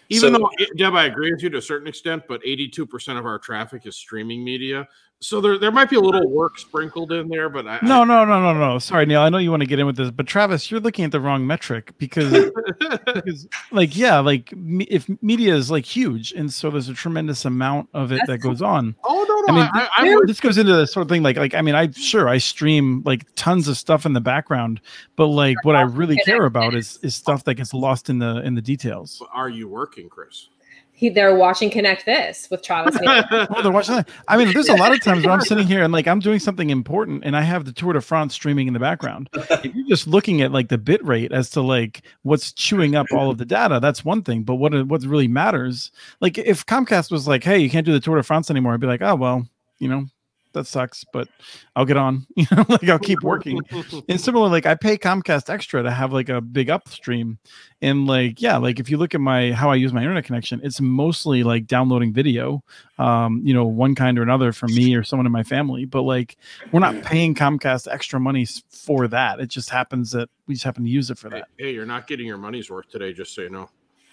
Even 0.10 0.34
so, 0.34 0.40
though, 0.40 0.50
Deb, 0.78 0.96
I 0.96 1.06
agree 1.06 1.32
with 1.32 1.44
you 1.44 1.50
to 1.50 1.58
a 1.58 1.62
certain 1.62 1.88
extent, 1.88 2.24
but 2.30 2.42
82% 2.44 3.20
of 3.20 3.26
our 3.26 3.38
traffic 3.38 3.86
is 3.86 3.98
streaming 3.98 4.42
media 4.42 4.88
so 5.20 5.42
there 5.42 5.58
there 5.58 5.72
might 5.72 5.90
be 5.90 5.96
a 5.96 6.00
little 6.00 6.30
work 6.30 6.60
sprinkled 6.60 7.12
in 7.12 7.28
there, 7.28 7.50
but 7.50 7.68
I, 7.68 7.80
no, 7.82 8.04
no, 8.04 8.24
no, 8.24 8.40
no, 8.40 8.54
no. 8.54 8.78
Sorry, 8.78 9.06
Neil. 9.08 9.22
I 9.22 9.30
know 9.30 9.40
you 9.40 9.50
want 9.50 9.62
to 9.62 9.68
get 9.68 9.80
in 9.80 9.88
with 9.88 9.96
this, 9.96 10.12
but 10.12 10.28
Travis, 10.28 10.70
you're 10.70 10.80
looking 10.80 11.06
at 11.06 11.12
the 11.12 11.20
wrong 11.20 11.48
metric 11.48 11.92
because, 11.98 12.32
because 13.06 13.48
like, 13.72 13.98
yeah, 13.98 14.20
like 14.20 14.54
if 14.56 15.10
media 15.24 15.56
is 15.56 15.72
like 15.72 15.86
huge, 15.86 16.34
and 16.34 16.54
so 16.54 16.70
there's 16.70 16.90
a 16.90 16.94
tremendous 16.94 17.46
amount 17.46 17.90
of 17.96 18.12
it 18.12 18.18
That's 18.18 18.28
that 18.28 18.38
goes 18.40 18.62
on. 18.62 18.96
Oh 19.06 19.26
no, 19.28 19.54
no. 19.54 19.60
I 19.60 19.64
mean, 19.64 19.70
I, 19.74 19.90
I, 19.98 20.26
this 20.28 20.40
goes 20.40 20.60
into 20.60 20.76
the 20.76 20.86
sort 20.86 21.02
of 21.04 21.10
thing 21.10 21.24
like, 21.24 21.38
like 21.38 21.56
I 21.56 21.62
mean, 21.64 21.74
I 21.74 21.90
sure 21.92 22.30
I 22.30 22.38
stream 22.38 23.02
like 23.04 23.26
tons 23.36 23.68
of 23.68 23.76
stuff 23.76 24.06
in 24.06 24.14
the 24.14 24.22
background, 24.22 24.82
but 25.16 25.28
like 25.28 25.58
what 25.64 25.76
I 25.76 25.82
really 25.82 26.18
care 26.26 26.46
about 26.46 26.76
is 26.76 27.00
is 27.02 27.16
stuff 27.16 27.44
that 27.46 27.56
gets 27.56 27.74
lost 27.74 28.12
in 28.12 28.20
the 28.20 28.42
in 28.46 28.54
the 28.54 28.62
details. 28.62 29.24
Are 29.34 29.50
you 29.50 29.68
working, 29.68 30.10
Chris? 30.10 30.50
He, 30.98 31.10
they're 31.10 31.36
watching 31.36 31.70
Connect 31.70 32.08
This 32.08 32.48
with 32.50 32.64
Travis. 32.64 32.98
oh, 33.06 33.62
they're 33.62 33.72
watching 33.72 33.98
that. 33.98 34.10
I 34.28 34.36
mean, 34.36 34.52
there's 34.52 34.68
a 34.68 34.74
lot 34.74 34.92
of 34.92 35.00
times 35.04 35.24
where 35.24 35.32
I'm 35.32 35.42
sitting 35.42 35.68
here 35.68 35.84
and 35.84 35.94
like 35.94 36.08
I'm 36.08 36.20
doing 36.20 36.40
something 36.40 36.72
important 36.72 37.24
and 37.24 37.38
I 37.38 37.44
have 37.44 37.66
the 37.66 37.72
Tour 37.72 37.94
de 37.94 38.02
France 38.02 38.34
streaming 38.34 38.68
in 38.68 38.74
the 38.74 38.80
background. 38.80 39.30
If 39.34 39.76
you're 39.76 39.88
just 39.88 40.08
looking 40.08 40.42
at 40.42 40.52
like 40.52 40.70
the 40.70 40.80
bit 40.80 41.06
rate 41.06 41.32
as 41.32 41.52
to 41.52 41.62
like 41.62 42.02
what's 42.24 42.52
chewing 42.52 42.96
up 42.96 43.06
all 43.14 43.30
of 43.30 43.38
the 43.38 43.46
data, 43.46 43.80
that's 43.80 44.04
one 44.04 44.24
thing. 44.24 44.42
But 44.42 44.56
what 44.56 44.74
what 44.88 45.04
really 45.04 45.28
matters, 45.28 45.92
like 46.20 46.40
if 46.40 46.66
Comcast 46.66 47.12
was 47.12 47.28
like, 47.28 47.44
"Hey, 47.44 47.60
you 47.60 47.70
can't 47.70 47.86
do 47.86 47.94
the 47.94 48.00
Tour 48.00 48.16
de 48.16 48.24
France 48.24 48.50
anymore," 48.50 48.74
I'd 48.74 48.80
be 48.80 48.88
like, 48.88 49.04
"Oh 49.04 49.14
well, 49.14 49.48
you 49.78 49.88
know, 49.88 50.08
that 50.54 50.68
sucks, 50.68 51.04
but 51.14 51.28
I'll 51.76 51.86
get 51.86 51.98
on. 51.98 52.26
You 52.38 52.46
know, 52.56 52.66
like 52.70 52.88
I'll 52.88 53.00
keep 53.00 53.24
working. 53.24 53.60
and 54.08 54.22
similarly, 54.28 54.52
like 54.52 54.66
I 54.66 54.76
pay 54.76 54.98
Comcast 54.98 55.50
extra 55.50 55.82
to 55.82 55.92
have 55.92 56.14
like 56.14 56.30
a 56.30 56.40
big 56.40 56.70
upstream. 56.70 57.40
And 57.82 58.06
like, 58.06 58.42
yeah, 58.42 58.58
like 58.58 58.80
if 58.80 58.90
you 58.90 58.98
look 58.98 59.16
at 59.16 59.22
my 59.22 59.52
how 59.52 59.72
I 59.72 59.76
use 59.76 59.92
my 59.92 60.02
internet 60.02 60.24
connection, 60.24 60.62
it's 60.64 60.80
mostly 60.80 61.44
like 61.44 61.66
downloading 61.66 62.14
video, 62.14 62.64
um, 63.00 63.42
you 63.44 63.54
know, 63.54 63.66
one 63.66 63.96
kind 63.96 64.20
or 64.20 64.24
another 64.24 64.54
from 64.54 64.74
me 64.74 64.96
or 64.96 65.04
someone 65.04 65.26
in 65.26 65.32
my 65.32 65.44
family. 65.44 65.86
But 65.86 66.04
like 66.04 66.38
we're 66.72 66.80
not 66.80 67.02
paying 67.04 67.34
Comcast 67.34 67.92
extra 67.92 68.20
money 68.20 68.46
for 68.70 69.08
that. 69.08 69.40
It 69.40 69.48
just 69.48 69.70
happens 69.70 70.12
that 70.12 70.30
we 70.46 70.54
just 70.54 70.64
happen 70.64 70.84
to 70.84 70.90
use 70.90 71.10
it 71.10 71.18
for 71.18 71.30
that. 71.30 71.48
Hey, 71.58 71.74
you're 71.74 71.86
not 71.86 72.08
getting 72.08 72.28
your 72.28 72.38
money's 72.38 72.70
worth 72.70 72.90
today, 72.90 73.14
just 73.14 73.34
so 73.34 73.42
you 73.42 73.50
know. 73.50 73.70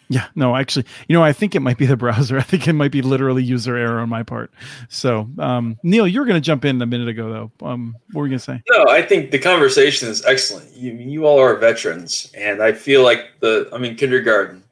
Yeah, 0.08 0.26
no, 0.34 0.54
actually, 0.54 0.84
you 1.08 1.14
know, 1.14 1.22
I 1.22 1.32
think 1.32 1.54
it 1.54 1.60
might 1.60 1.78
be 1.78 1.86
the 1.86 1.96
browser. 2.04 2.38
I 2.38 2.42
think 2.42 2.68
it 2.68 2.72
might 2.74 2.92
be 2.92 3.02
literally 3.02 3.42
user 3.42 3.76
error 3.76 4.00
on 4.00 4.08
my 4.08 4.22
part. 4.22 4.52
So, 4.88 5.28
um, 5.38 5.78
Neil, 5.82 6.06
you 6.06 6.20
were 6.20 6.26
going 6.26 6.40
to 6.40 6.44
jump 6.44 6.64
in 6.64 6.80
a 6.82 6.86
minute 6.86 7.08
ago, 7.08 7.50
though. 7.60 7.66
Um, 7.66 7.96
what 8.12 8.20
were 8.20 8.26
you 8.26 8.30
going 8.30 8.38
to 8.38 8.44
say? 8.44 8.62
No, 8.70 8.86
I 8.88 9.02
think 9.02 9.30
the 9.30 9.38
conversation 9.38 10.08
is 10.08 10.24
excellent. 10.24 10.70
You, 10.76 10.92
you 10.92 11.26
all 11.26 11.40
are 11.40 11.56
veterans, 11.56 12.30
and 12.36 12.62
I 12.62 12.72
feel 12.72 13.02
like 13.02 13.40
the 13.40 13.68
I'm 13.72 13.84
in 13.84 13.96
kindergarten 13.96 14.62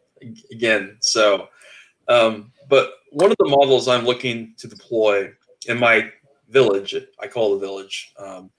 again. 0.50 0.96
So, 1.00 1.48
um, 2.08 2.52
but 2.68 2.92
one 3.10 3.30
of 3.30 3.36
the 3.38 3.48
models 3.48 3.88
I'm 3.88 4.04
looking 4.04 4.54
to 4.58 4.68
deploy 4.68 5.32
in 5.66 5.78
my 5.78 6.10
village, 6.48 6.94
I 7.20 7.26
call 7.26 7.54
the 7.54 7.66
village, 7.66 8.12
um, 8.18 8.50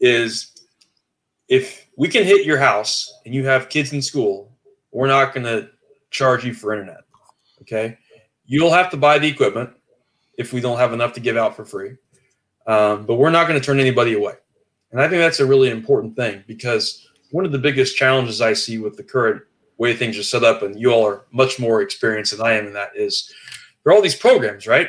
is 0.00 0.52
if 1.48 1.88
we 1.96 2.08
can 2.08 2.24
hit 2.24 2.46
your 2.46 2.58
house 2.58 3.12
and 3.24 3.34
you 3.34 3.44
have 3.44 3.68
kids 3.68 3.92
in 3.92 4.02
school, 4.02 4.52
we're 4.90 5.06
not 5.06 5.34
going 5.34 5.44
to 5.44 5.70
charge 6.12 6.44
you 6.44 6.54
for 6.54 6.72
internet. 6.72 7.00
Okay. 7.62 7.98
you'll 8.44 8.72
have 8.72 8.90
to 8.90 8.96
buy 8.96 9.18
the 9.18 9.28
equipment 9.28 9.70
if 10.36 10.52
we 10.52 10.60
don't 10.60 10.78
have 10.78 10.92
enough 10.92 11.12
to 11.14 11.20
give 11.20 11.36
out 11.36 11.56
for 11.56 11.64
free. 11.64 11.96
Um, 12.66 13.06
but 13.06 13.14
we're 13.14 13.30
not 13.30 13.48
going 13.48 13.58
to 13.58 13.64
turn 13.64 13.80
anybody 13.80 14.14
away. 14.14 14.34
And 14.90 15.00
I 15.00 15.08
think 15.08 15.20
that's 15.20 15.40
a 15.40 15.46
really 15.46 15.70
important 15.70 16.16
thing 16.16 16.44
because 16.46 17.08
one 17.30 17.44
of 17.44 17.52
the 17.52 17.58
biggest 17.58 17.96
challenges 17.96 18.40
I 18.40 18.52
see 18.52 18.78
with 18.78 18.96
the 18.96 19.02
current 19.02 19.42
way 19.78 19.94
things 19.94 20.18
are 20.18 20.22
set 20.22 20.44
up, 20.44 20.62
and 20.62 20.78
you 20.78 20.90
all 20.92 21.06
are 21.06 21.24
much 21.32 21.58
more 21.58 21.82
experienced 21.82 22.36
than 22.36 22.46
I 22.46 22.52
am 22.52 22.66
in 22.66 22.72
that, 22.74 22.90
is 22.94 23.32
there 23.82 23.92
are 23.92 23.96
all 23.96 24.02
these 24.02 24.14
programs, 24.14 24.66
right? 24.66 24.88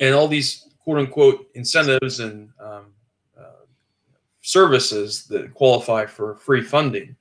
And 0.00 0.14
all 0.14 0.28
these 0.28 0.66
quote 0.82 0.98
unquote 0.98 1.46
incentives 1.54 2.20
and 2.20 2.50
um, 2.60 2.86
uh, 3.38 3.64
services 4.42 5.24
that 5.26 5.54
qualify 5.54 6.06
for 6.06 6.34
free 6.36 6.62
funding. 6.62 7.16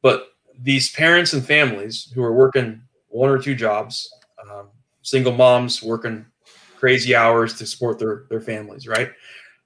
But 0.00 0.31
these 0.62 0.92
parents 0.92 1.32
and 1.32 1.44
families 1.44 2.10
who 2.14 2.22
are 2.22 2.32
working 2.32 2.82
one 3.08 3.28
or 3.28 3.38
two 3.38 3.54
jobs, 3.54 4.10
um, 4.50 4.68
single 5.02 5.32
moms 5.32 5.82
working 5.82 6.24
crazy 6.76 7.14
hours 7.14 7.54
to 7.58 7.66
support 7.66 7.98
their, 7.98 8.24
their 8.30 8.40
families, 8.40 8.88
right? 8.88 9.10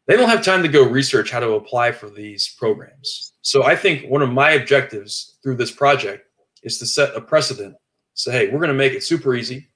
They 0.07 0.16
don't 0.16 0.28
have 0.28 0.44
time 0.44 0.62
to 0.62 0.68
go 0.68 0.88
research 0.88 1.30
how 1.30 1.40
to 1.40 1.53
apply 1.53 1.92
for 1.92 2.09
these 2.09 2.55
programs. 2.59 3.32
So 3.42 3.64
I 3.64 3.74
think 3.76 4.09
one 4.09 4.22
of 4.22 4.30
my 4.30 4.53
objectives 4.53 5.38
through 5.42 5.57
this 5.57 5.70
project 5.70 6.26
is 6.62 6.78
to 6.78 6.86
set 6.86 7.14
a 7.16 7.20
precedent. 7.20 7.76
Say, 8.14 8.32
hey, 8.32 8.49
we're 8.49 8.59
going 8.59 8.68
to 8.68 8.74
make 8.74 8.92
it 8.92 9.03
super 9.03 9.34
easy. 9.34 9.68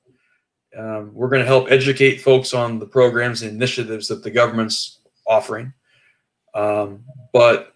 Um, 0.76 1.12
we're 1.12 1.28
going 1.28 1.42
to 1.42 1.46
help 1.46 1.70
educate 1.70 2.18
folks 2.18 2.54
on 2.54 2.78
the 2.78 2.86
programs 2.86 3.42
and 3.42 3.52
initiatives 3.52 4.08
that 4.08 4.22
the 4.22 4.30
government's 4.30 5.00
offering. 5.26 5.72
Um, 6.54 7.04
but 7.32 7.74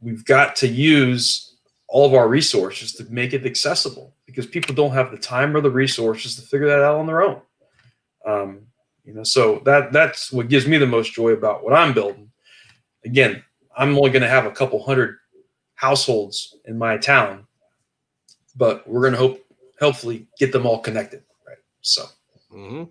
we've 0.00 0.24
got 0.24 0.56
to 0.56 0.68
use 0.68 1.45
all 1.88 2.06
of 2.06 2.14
our 2.14 2.28
resources 2.28 2.92
to 2.94 3.04
make 3.04 3.32
it 3.32 3.46
accessible 3.46 4.14
because 4.26 4.46
people 4.46 4.74
don't 4.74 4.92
have 4.92 5.10
the 5.10 5.18
time 5.18 5.56
or 5.56 5.60
the 5.60 5.70
resources 5.70 6.36
to 6.36 6.42
figure 6.42 6.66
that 6.66 6.82
out 6.82 6.98
on 6.98 7.06
their 7.06 7.22
own. 7.22 7.40
Um, 8.26 8.60
you 9.04 9.14
know, 9.14 9.22
so 9.22 9.62
that 9.64 9.92
that's 9.92 10.32
what 10.32 10.48
gives 10.48 10.66
me 10.66 10.78
the 10.78 10.86
most 10.86 11.12
joy 11.12 11.30
about 11.30 11.62
what 11.62 11.74
I'm 11.74 11.94
building. 11.94 12.30
Again, 13.04 13.42
I'm 13.76 13.96
only 13.96 14.10
going 14.10 14.22
to 14.22 14.28
have 14.28 14.46
a 14.46 14.50
couple 14.50 14.82
hundred 14.82 15.16
households 15.74 16.56
in 16.64 16.76
my 16.76 16.96
town, 16.96 17.46
but 18.56 18.88
we're 18.88 19.02
going 19.02 19.12
to 19.12 19.18
hope 19.18 19.46
hopefully 19.78 20.26
get 20.38 20.50
them 20.50 20.66
all 20.66 20.80
connected, 20.80 21.22
right? 21.46 21.58
So. 21.82 22.06
Mm-hmm. 22.52 22.84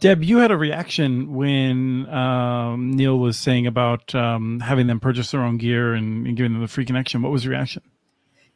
Deb, 0.00 0.22
you 0.22 0.38
had 0.38 0.50
a 0.50 0.56
reaction 0.56 1.34
when 1.34 2.08
um, 2.10 2.92
Neil 2.92 3.18
was 3.18 3.38
saying 3.38 3.66
about 3.66 4.14
um, 4.14 4.60
having 4.60 4.86
them 4.86 5.00
purchase 5.00 5.30
their 5.30 5.42
own 5.42 5.58
gear 5.58 5.94
and, 5.94 6.26
and, 6.26 6.36
giving 6.36 6.52
them 6.52 6.62
the 6.62 6.68
free 6.68 6.84
connection. 6.84 7.22
What 7.22 7.32
was 7.32 7.44
your 7.44 7.52
reaction? 7.52 7.82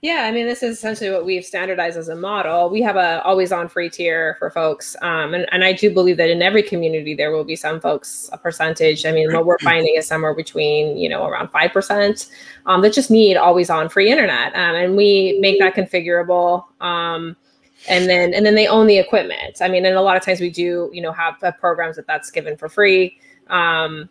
Yeah, 0.03 0.23
I 0.25 0.33
mean, 0.33 0.47
this 0.47 0.63
is 0.63 0.79
essentially 0.79 1.11
what 1.11 1.27
we've 1.27 1.45
standardized 1.45 1.99
as 1.99 2.09
a 2.09 2.15
model. 2.15 2.71
We 2.71 2.81
have 2.81 2.97
a 2.97 3.23
always 3.23 3.53
on 3.53 3.69
free 3.69 3.91
tier 3.91 4.37
for 4.39 4.51
folks. 4.51 4.97
Um, 5.03 5.35
and, 5.35 5.47
and 5.53 5.63
I 5.63 5.75
do 5.75 5.93
believe 5.93 6.17
that 6.17 6.31
in 6.31 6.41
every 6.41 6.63
community, 6.63 7.15
there 7.15 7.31
will 7.31 7.45
be 7.45 7.55
some 7.55 7.83
folks, 7.83 8.31
a 8.33 8.39
percentage. 8.39 9.05
I 9.05 9.13
mean, 9.13 9.31
what 9.35 9.45
we're 9.45 9.59
finding 9.59 9.95
is 9.97 10.07
somewhere 10.07 10.33
between, 10.33 10.97
you 10.97 11.07
know, 11.07 11.27
around 11.27 11.49
5% 11.49 12.31
um, 12.65 12.81
that 12.81 12.95
just 12.95 13.11
need 13.11 13.37
always 13.37 13.69
on 13.69 13.91
free 13.91 14.11
internet. 14.11 14.55
Um, 14.55 14.75
and 14.75 14.97
we 14.97 15.39
make 15.43 15.59
that 15.59 15.75
configurable. 15.75 16.65
And 17.89 18.09
then, 18.09 18.35
and 18.35 18.45
then 18.45 18.55
they 18.55 18.67
own 18.67 18.87
the 18.87 18.99
equipment. 18.99 19.63
I 19.63 19.69
mean, 19.69 19.87
and 19.87 19.97
a 19.97 20.03
lot 20.03 20.17
of 20.17 20.23
times 20.23 20.41
we 20.41 20.51
do, 20.51 20.91
you 20.93 21.01
know, 21.01 21.13
have, 21.13 21.41
have 21.41 21.59
programs 21.59 21.97
that 21.97 22.07
that's 22.07 22.31
given 22.31 22.57
for 22.57 22.69
free. 22.69 23.19
Um, 23.49 24.09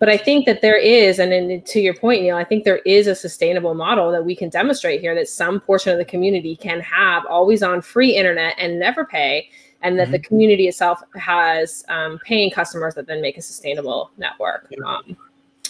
but 0.00 0.08
I 0.08 0.16
think 0.16 0.46
that 0.46 0.62
there 0.62 0.76
is, 0.76 1.20
and 1.20 1.30
then 1.30 1.62
to 1.62 1.80
your 1.80 1.94
point, 1.94 2.22
Neil, 2.22 2.36
I 2.36 2.42
think 2.42 2.64
there 2.64 2.78
is 2.78 3.06
a 3.06 3.14
sustainable 3.14 3.74
model 3.74 4.10
that 4.10 4.24
we 4.24 4.34
can 4.34 4.48
demonstrate 4.48 5.00
here 5.00 5.14
that 5.14 5.28
some 5.28 5.60
portion 5.60 5.92
of 5.92 5.98
the 5.98 6.04
community 6.04 6.56
can 6.56 6.80
have 6.80 7.24
always 7.26 7.62
on 7.62 7.80
free 7.80 8.16
internet 8.16 8.56
and 8.58 8.80
never 8.80 9.04
pay, 9.04 9.48
and 9.82 9.96
that 10.00 10.06
mm-hmm. 10.06 10.12
the 10.12 10.18
community 10.18 10.66
itself 10.66 11.00
has 11.14 11.84
um, 11.88 12.18
paying 12.24 12.50
customers 12.50 12.96
that 12.96 13.06
then 13.06 13.22
make 13.22 13.38
a 13.38 13.42
sustainable 13.42 14.10
network. 14.16 14.68
Um, 14.84 15.16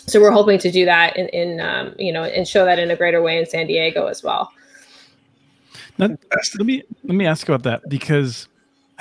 so 0.06 0.18
we're 0.18 0.30
hoping 0.30 0.58
to 0.60 0.70
do 0.70 0.86
that 0.86 1.14
in, 1.18 1.28
in 1.28 1.60
um, 1.60 1.94
you 1.98 2.10
know, 2.10 2.24
and 2.24 2.48
show 2.48 2.64
that 2.64 2.78
in 2.78 2.90
a 2.90 2.96
greater 2.96 3.20
way 3.20 3.38
in 3.38 3.44
San 3.44 3.66
Diego 3.66 4.06
as 4.06 4.22
well. 4.22 4.50
Now, 6.10 6.16
let 6.58 6.66
me 6.66 6.82
let 7.04 7.14
me 7.14 7.26
ask 7.26 7.48
about 7.48 7.62
that 7.64 7.88
because 7.88 8.48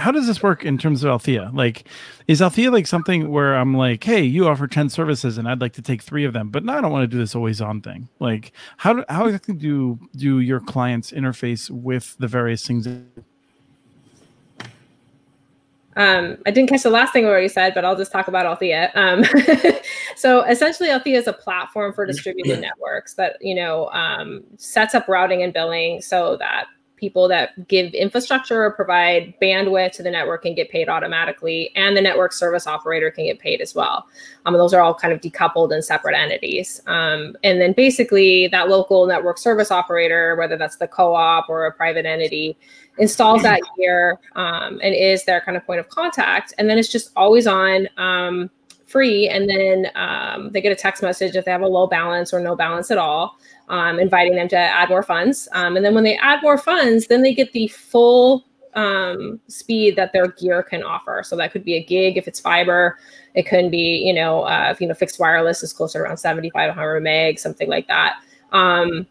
how 0.01 0.11
does 0.11 0.25
this 0.25 0.41
work 0.41 0.65
in 0.65 0.77
terms 0.77 1.03
of 1.03 1.09
Althea? 1.09 1.51
Like, 1.53 1.85
is 2.27 2.41
Althea 2.41 2.71
like 2.71 2.87
something 2.87 3.29
where 3.29 3.55
I'm 3.55 3.75
like, 3.75 4.03
hey, 4.03 4.23
you 4.23 4.47
offer 4.47 4.67
10 4.67 4.89
services 4.89 5.37
and 5.37 5.47
I'd 5.47 5.61
like 5.61 5.73
to 5.73 5.81
take 5.81 6.01
three 6.01 6.25
of 6.25 6.33
them, 6.33 6.49
but 6.49 6.63
no, 6.63 6.73
I 6.73 6.81
don't 6.81 6.91
want 6.91 7.03
to 7.03 7.07
do 7.07 7.17
this 7.17 7.35
always 7.35 7.61
on 7.61 7.81
thing. 7.81 8.09
Like, 8.19 8.51
how 8.77 8.93
do, 8.93 9.03
how 9.09 9.25
exactly 9.25 9.55
do 9.55 9.99
do 10.15 10.39
your 10.39 10.59
clients 10.59 11.11
interface 11.11 11.69
with 11.69 12.17
the 12.17 12.27
various 12.27 12.65
things? 12.65 12.87
Um, 15.97 16.37
I 16.45 16.51
didn't 16.51 16.69
catch 16.69 16.83
the 16.83 16.89
last 16.89 17.11
thing 17.11 17.25
where 17.25 17.41
you 17.41 17.49
said, 17.49 17.73
but 17.73 17.83
I'll 17.83 17.97
just 17.97 18.13
talk 18.13 18.29
about 18.29 18.45
Althea. 18.45 18.91
Um, 18.95 19.25
so 20.15 20.41
essentially, 20.43 20.89
Althea 20.89 21.19
is 21.19 21.27
a 21.27 21.33
platform 21.33 21.93
for 21.93 22.05
distributed 22.05 22.61
networks 22.61 23.15
that 23.15 23.37
you 23.41 23.53
know 23.53 23.89
um, 23.89 24.43
sets 24.57 24.95
up 24.95 25.07
routing 25.07 25.43
and 25.43 25.53
billing 25.53 26.01
so 26.01 26.37
that 26.37 26.67
people 27.01 27.27
that 27.27 27.67
give 27.67 27.93
infrastructure 27.95 28.63
or 28.63 28.71
provide 28.71 29.33
bandwidth 29.41 29.91
to 29.93 30.03
the 30.03 30.11
network 30.11 30.43
can 30.43 30.53
get 30.53 30.69
paid 30.69 30.87
automatically, 30.87 31.71
and 31.75 31.97
the 31.97 32.01
network 32.01 32.31
service 32.31 32.67
operator 32.67 33.09
can 33.09 33.25
get 33.25 33.39
paid 33.39 33.59
as 33.59 33.73
well. 33.73 34.05
Um, 34.45 34.53
those 34.53 34.73
are 34.73 34.81
all 34.81 34.93
kind 34.93 35.11
of 35.11 35.19
decoupled 35.19 35.73
and 35.73 35.83
separate 35.83 36.15
entities. 36.15 36.79
Um, 36.85 37.35
and 37.43 37.59
then 37.59 37.73
basically, 37.73 38.47
that 38.49 38.69
local 38.69 39.07
network 39.07 39.39
service 39.39 39.71
operator, 39.71 40.35
whether 40.35 40.55
that's 40.55 40.77
the 40.77 40.87
co 40.87 41.15
op 41.15 41.49
or 41.49 41.65
a 41.65 41.73
private 41.73 42.05
entity, 42.05 42.55
installs 42.99 43.41
that 43.41 43.61
gear 43.77 44.19
um, 44.35 44.79
and 44.83 44.93
is 44.93 45.25
their 45.25 45.41
kind 45.41 45.57
of 45.57 45.65
point 45.65 45.79
of 45.79 45.89
contact. 45.89 46.53
And 46.57 46.69
then 46.69 46.77
it's 46.77 46.89
just 46.89 47.11
always 47.15 47.47
on 47.47 47.89
um, 47.97 48.51
free. 48.85 49.27
And 49.27 49.49
then 49.49 49.87
um, 49.95 50.51
they 50.51 50.61
get 50.61 50.71
a 50.71 50.75
text 50.75 51.01
message 51.01 51.35
if 51.35 51.45
they 51.45 51.51
have 51.51 51.61
a 51.61 51.67
low 51.67 51.87
balance 51.87 52.31
or 52.31 52.39
no 52.39 52.55
balance 52.55 52.91
at 52.91 52.97
all 52.97 53.37
um, 53.71 53.99
inviting 53.99 54.35
them 54.35 54.49
to 54.49 54.57
add 54.57 54.89
more 54.89 55.01
funds. 55.01 55.47
Um, 55.53 55.77
and 55.77 55.83
then 55.83 55.95
when 55.95 56.03
they 56.03 56.17
add 56.17 56.43
more 56.43 56.57
funds, 56.57 57.07
then 57.07 57.21
they 57.21 57.33
get 57.33 57.53
the 57.53 57.69
full 57.69 58.45
um, 58.73 59.39
speed 59.47 59.95
that 59.95 60.11
their 60.11 60.27
gear 60.27 60.61
can 60.61 60.83
offer. 60.83 61.23
So 61.25 61.37
that 61.37 61.53
could 61.53 61.63
be 61.63 61.75
a 61.75 61.83
gig 61.83 62.17
if 62.17 62.27
it's 62.27 62.39
fiber. 62.39 62.99
It 63.33 63.43
could 63.43 63.71
be, 63.71 64.03
you 64.05 64.13
know, 64.13 64.43
uh, 64.43 64.69
if 64.71 64.81
you 64.81 64.87
know 64.87 64.93
fixed 64.93 65.19
wireless 65.19 65.63
is 65.63 65.71
closer 65.71 66.03
around 66.03 66.17
7,500 66.17 66.99
meg, 66.99 67.39
something 67.39 67.69
like 67.69 67.87
that. 67.87 68.15
Um, 68.51 69.07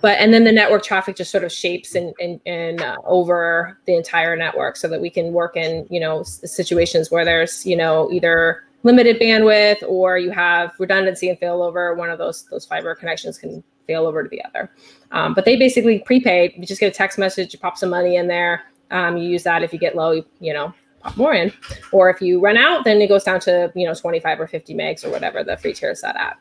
but 0.00 0.18
and 0.18 0.32
then 0.32 0.44
the 0.44 0.52
network 0.52 0.82
traffic 0.82 1.14
just 1.14 1.30
sort 1.30 1.44
of 1.44 1.52
shapes 1.52 1.94
and 1.94 2.14
and, 2.18 2.40
and 2.46 2.80
uh, 2.80 2.96
over 3.04 3.78
the 3.84 3.94
entire 3.94 4.34
network 4.34 4.76
so 4.78 4.88
that 4.88 4.98
we 4.98 5.10
can 5.10 5.34
work 5.34 5.58
in 5.58 5.86
you 5.90 6.00
know 6.00 6.22
situations 6.22 7.10
where 7.10 7.22
there's 7.22 7.66
you 7.66 7.76
know 7.76 8.10
either 8.10 8.64
limited 8.82 9.20
bandwidth 9.20 9.82
or 9.86 10.16
you 10.16 10.30
have 10.30 10.72
redundancy 10.78 11.28
and 11.28 11.38
failover. 11.38 11.94
One 11.94 12.08
of 12.08 12.16
those 12.16 12.44
those 12.44 12.64
fiber 12.64 12.94
connections 12.94 13.36
can 13.36 13.62
fail 13.86 14.06
over 14.06 14.22
to 14.22 14.28
the 14.28 14.44
other. 14.44 14.70
Um, 15.12 15.34
but 15.34 15.44
they 15.44 15.56
basically 15.56 16.00
prepay. 16.00 16.54
You 16.56 16.66
just 16.66 16.80
get 16.80 16.88
a 16.88 16.96
text 16.96 17.18
message, 17.18 17.52
you 17.52 17.58
pop 17.58 17.76
some 17.76 17.90
money 17.90 18.16
in 18.16 18.26
there. 18.28 18.64
Um, 18.90 19.16
you 19.16 19.28
use 19.28 19.42
that 19.44 19.62
if 19.62 19.72
you 19.72 19.78
get 19.78 19.96
low, 19.96 20.12
you, 20.12 20.24
you 20.40 20.52
know, 20.52 20.72
pop 21.02 21.16
more 21.16 21.34
in. 21.34 21.52
Or 21.92 22.10
if 22.10 22.20
you 22.20 22.40
run 22.40 22.56
out, 22.56 22.84
then 22.84 23.00
it 23.00 23.08
goes 23.08 23.24
down 23.24 23.40
to 23.40 23.72
you 23.74 23.86
know 23.86 23.94
25 23.94 24.40
or 24.40 24.46
50 24.46 24.74
megs 24.74 25.04
or 25.04 25.10
whatever 25.10 25.44
the 25.44 25.56
free 25.56 25.72
tier 25.72 25.90
is 25.90 26.00
set 26.00 26.16
at. 26.16 26.36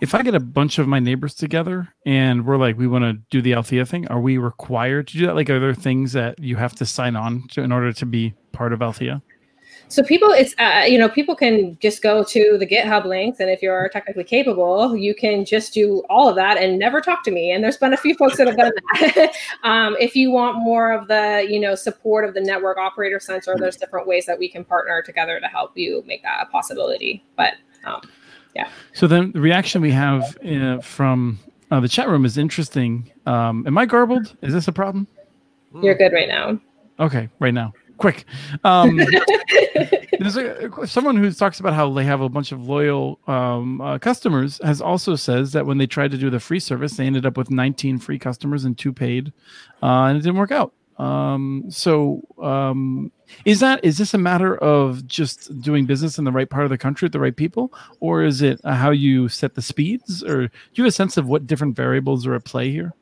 If 0.00 0.14
I 0.14 0.22
get 0.22 0.34
a 0.34 0.40
bunch 0.40 0.78
of 0.78 0.88
my 0.88 0.98
neighbors 0.98 1.34
together 1.34 1.88
and 2.04 2.44
we're 2.44 2.56
like, 2.56 2.76
we 2.76 2.86
want 2.86 3.04
to 3.04 3.14
do 3.30 3.40
the 3.40 3.54
Althea 3.54 3.86
thing, 3.86 4.06
are 4.08 4.20
we 4.20 4.38
required 4.38 5.06
to 5.08 5.18
do 5.18 5.26
that? 5.26 5.34
Like, 5.34 5.48
are 5.48 5.60
there 5.60 5.72
things 5.72 6.12
that 6.12 6.38
you 6.38 6.56
have 6.56 6.74
to 6.76 6.84
sign 6.84 7.16
on 7.16 7.46
to 7.52 7.62
in 7.62 7.72
order 7.72 7.92
to 7.92 8.04
be 8.04 8.34
part 8.52 8.72
of 8.72 8.82
Althea? 8.82 9.22
So 9.88 10.02
people 10.02 10.30
it's 10.30 10.54
uh, 10.58 10.84
you 10.86 10.98
know 10.98 11.08
people 11.08 11.34
can 11.34 11.76
just 11.80 12.02
go 12.02 12.24
to 12.24 12.56
the 12.58 12.66
github 12.66 13.04
links 13.04 13.40
and 13.40 13.50
if 13.50 13.62
you're 13.62 13.88
technically 13.90 14.24
capable 14.24 14.96
you 14.96 15.14
can 15.14 15.44
just 15.44 15.72
do 15.74 16.02
all 16.08 16.28
of 16.28 16.36
that 16.36 16.56
and 16.56 16.78
never 16.78 17.00
talk 17.00 17.22
to 17.24 17.30
me. 17.30 17.50
And 17.50 17.62
there's 17.62 17.76
been 17.76 17.92
a 17.92 17.96
few 17.96 18.14
folks 18.14 18.36
that 18.38 18.46
have 18.46 18.56
done 18.56 18.72
that. 19.00 19.34
Um, 19.62 19.96
if 19.98 20.14
you 20.14 20.30
want 20.30 20.58
more 20.58 20.92
of 20.92 21.08
the 21.08 21.46
you 21.48 21.58
know 21.58 21.74
support 21.74 22.24
of 22.24 22.34
the 22.34 22.40
network 22.40 22.76
operator 22.76 23.18
center 23.18 23.54
there's 23.58 23.76
different 23.76 24.06
ways 24.06 24.26
that 24.26 24.38
we 24.38 24.48
can 24.48 24.64
partner 24.64 25.02
together 25.02 25.40
to 25.40 25.46
help 25.46 25.76
you 25.76 26.02
make 26.06 26.22
that 26.22 26.46
a 26.46 26.50
possibility. 26.50 27.24
But 27.36 27.54
um, 27.84 28.00
yeah. 28.54 28.68
So 28.92 29.06
then 29.06 29.32
the 29.32 29.40
reaction 29.40 29.80
we 29.80 29.92
have 29.92 30.36
uh, 30.44 30.80
from 30.80 31.38
uh, 31.70 31.80
the 31.80 31.88
chat 31.88 32.08
room 32.08 32.24
is 32.24 32.36
interesting. 32.38 33.10
Um, 33.26 33.66
am 33.66 33.78
i 33.78 33.86
garbled? 33.86 34.36
Is 34.42 34.52
this 34.52 34.68
a 34.68 34.72
problem? 34.72 35.06
You're 35.82 35.96
good 35.96 36.12
right 36.12 36.28
now. 36.28 36.58
Okay 37.00 37.28
right 37.40 37.54
now 37.54 37.72
quick. 37.98 38.24
Um, 38.64 38.96
there's 40.18 40.36
a, 40.36 40.86
someone 40.86 41.16
who 41.16 41.30
talks 41.32 41.60
about 41.60 41.74
how 41.74 41.92
they 41.92 42.04
have 42.04 42.20
a 42.20 42.28
bunch 42.28 42.52
of 42.52 42.66
loyal 42.66 43.18
um, 43.26 43.80
uh, 43.80 43.98
customers. 43.98 44.60
Has 44.62 44.80
also 44.80 45.16
says 45.16 45.52
that 45.52 45.66
when 45.66 45.78
they 45.78 45.86
tried 45.86 46.10
to 46.12 46.18
do 46.18 46.30
the 46.30 46.40
free 46.40 46.60
service, 46.60 46.96
they 46.96 47.06
ended 47.06 47.26
up 47.26 47.36
with 47.36 47.50
19 47.50 47.98
free 47.98 48.18
customers 48.18 48.64
and 48.64 48.76
two 48.76 48.92
paid, 48.92 49.32
uh, 49.82 50.04
and 50.04 50.18
it 50.18 50.20
didn't 50.20 50.38
work 50.38 50.52
out. 50.52 50.72
Um, 50.98 51.64
so, 51.70 52.22
um, 52.40 53.10
is 53.44 53.58
that 53.60 53.84
is 53.84 53.98
this 53.98 54.14
a 54.14 54.18
matter 54.18 54.56
of 54.58 55.06
just 55.06 55.60
doing 55.60 55.86
business 55.86 56.18
in 56.18 56.24
the 56.24 56.30
right 56.30 56.48
part 56.48 56.64
of 56.64 56.70
the 56.70 56.78
country 56.78 57.06
with 57.06 57.12
the 57.12 57.20
right 57.20 57.34
people, 57.34 57.72
or 58.00 58.22
is 58.22 58.42
it 58.42 58.60
how 58.64 58.90
you 58.90 59.28
set 59.28 59.54
the 59.54 59.62
speeds, 59.62 60.22
or 60.22 60.46
do 60.46 60.52
you 60.74 60.84
have 60.84 60.88
a 60.88 60.92
sense 60.92 61.16
of 61.16 61.26
what 61.26 61.46
different 61.46 61.74
variables 61.74 62.26
are 62.26 62.34
at 62.34 62.44
play 62.44 62.70
here? 62.70 62.94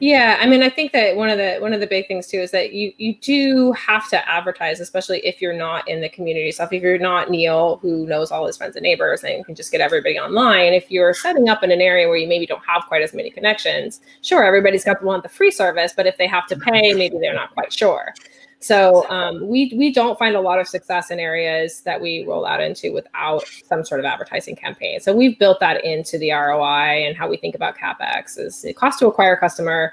Yeah, 0.00 0.38
I 0.40 0.46
mean, 0.46 0.62
I 0.62 0.70
think 0.70 0.92
that 0.92 1.16
one 1.16 1.28
of 1.28 1.38
the 1.38 1.56
one 1.58 1.72
of 1.72 1.80
the 1.80 1.86
big 1.86 2.06
things 2.06 2.28
too 2.28 2.38
is 2.38 2.52
that 2.52 2.72
you 2.72 2.92
you 2.98 3.16
do 3.16 3.72
have 3.72 4.08
to 4.10 4.28
advertise, 4.30 4.78
especially 4.78 5.18
if 5.26 5.42
you're 5.42 5.56
not 5.56 5.88
in 5.88 6.00
the 6.00 6.08
community 6.08 6.52
stuff. 6.52 6.72
If 6.72 6.82
you're 6.82 6.98
not 6.98 7.30
Neil, 7.30 7.78
who 7.82 8.06
knows 8.06 8.30
all 8.30 8.46
his 8.46 8.56
friends 8.56 8.76
and 8.76 8.84
neighbors 8.84 9.24
and 9.24 9.44
can 9.44 9.56
just 9.56 9.72
get 9.72 9.80
everybody 9.80 10.16
online. 10.16 10.72
If 10.72 10.88
you're 10.88 11.12
setting 11.14 11.48
up 11.48 11.64
in 11.64 11.72
an 11.72 11.80
area 11.80 12.06
where 12.06 12.16
you 12.16 12.28
maybe 12.28 12.46
don't 12.46 12.64
have 12.64 12.84
quite 12.86 13.02
as 13.02 13.12
many 13.12 13.28
connections, 13.28 14.00
sure, 14.22 14.44
everybody's 14.44 14.84
got 14.84 15.00
to 15.00 15.04
want 15.04 15.24
the 15.24 15.28
free 15.28 15.50
service, 15.50 15.92
but 15.96 16.06
if 16.06 16.16
they 16.16 16.28
have 16.28 16.46
to 16.46 16.56
pay, 16.56 16.92
maybe 16.94 17.18
they're 17.18 17.34
not 17.34 17.52
quite 17.54 17.72
sure. 17.72 18.14
So 18.60 19.08
um, 19.08 19.46
we 19.46 19.72
we 19.76 19.92
don't 19.92 20.18
find 20.18 20.34
a 20.34 20.40
lot 20.40 20.58
of 20.58 20.66
success 20.66 21.10
in 21.10 21.20
areas 21.20 21.80
that 21.82 22.00
we 22.00 22.24
roll 22.26 22.44
out 22.44 22.60
into 22.60 22.92
without 22.92 23.46
some 23.46 23.84
sort 23.84 24.00
of 24.00 24.06
advertising 24.06 24.56
campaign. 24.56 24.98
So 25.00 25.14
we've 25.14 25.38
built 25.38 25.60
that 25.60 25.84
into 25.84 26.18
the 26.18 26.32
ROI 26.32 27.06
and 27.06 27.16
how 27.16 27.28
we 27.28 27.36
think 27.36 27.54
about 27.54 27.76
capex 27.76 28.38
is 28.38 28.64
it 28.64 28.76
cost 28.76 28.98
to 28.98 29.06
acquire 29.06 29.34
a 29.34 29.40
customer. 29.40 29.92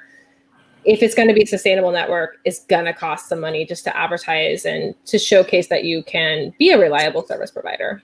If 0.84 1.02
it's 1.02 1.16
going 1.16 1.28
to 1.28 1.34
be 1.34 1.44
a 1.44 1.48
sustainable 1.48 1.92
network, 1.92 2.38
it's 2.44 2.64
going 2.66 2.86
to 2.86 2.94
cost 2.94 3.28
some 3.28 3.40
money 3.40 3.66
just 3.66 3.84
to 3.86 3.98
advertise 3.98 4.66
and 4.66 4.94
to 5.06 5.18
showcase 5.18 5.68
that 5.68 5.84
you 5.84 6.04
can 6.04 6.54
be 6.60 6.72
a 6.72 6.80
reliable 6.80 7.26
service 7.26 7.50
provider. 7.52 8.04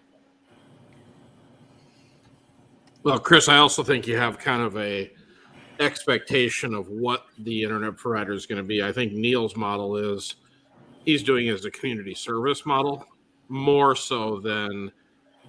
Well, 3.04 3.20
Chris, 3.20 3.50
I 3.50 3.58
also 3.58 3.84
think 3.84 4.08
you 4.08 4.18
have 4.18 4.38
kind 4.38 4.62
of 4.62 4.78
a 4.78 5.12
expectation 5.80 6.74
of 6.76 6.88
what 6.88 7.26
the 7.40 7.64
internet 7.64 7.98
provider 7.98 8.34
is 8.34 8.46
going 8.46 8.58
to 8.58 8.64
be. 8.64 8.84
I 8.84 8.92
think 8.92 9.14
Neil's 9.14 9.56
model 9.56 9.98
is 9.98 10.36
he's 11.06 11.24
doing 11.24 11.50
as 11.50 11.66
a 11.66 11.72
community 11.72 12.14
service 12.14 12.66
model 12.66 13.06
more 13.50 13.96
so 13.96 14.40
than 14.40 14.92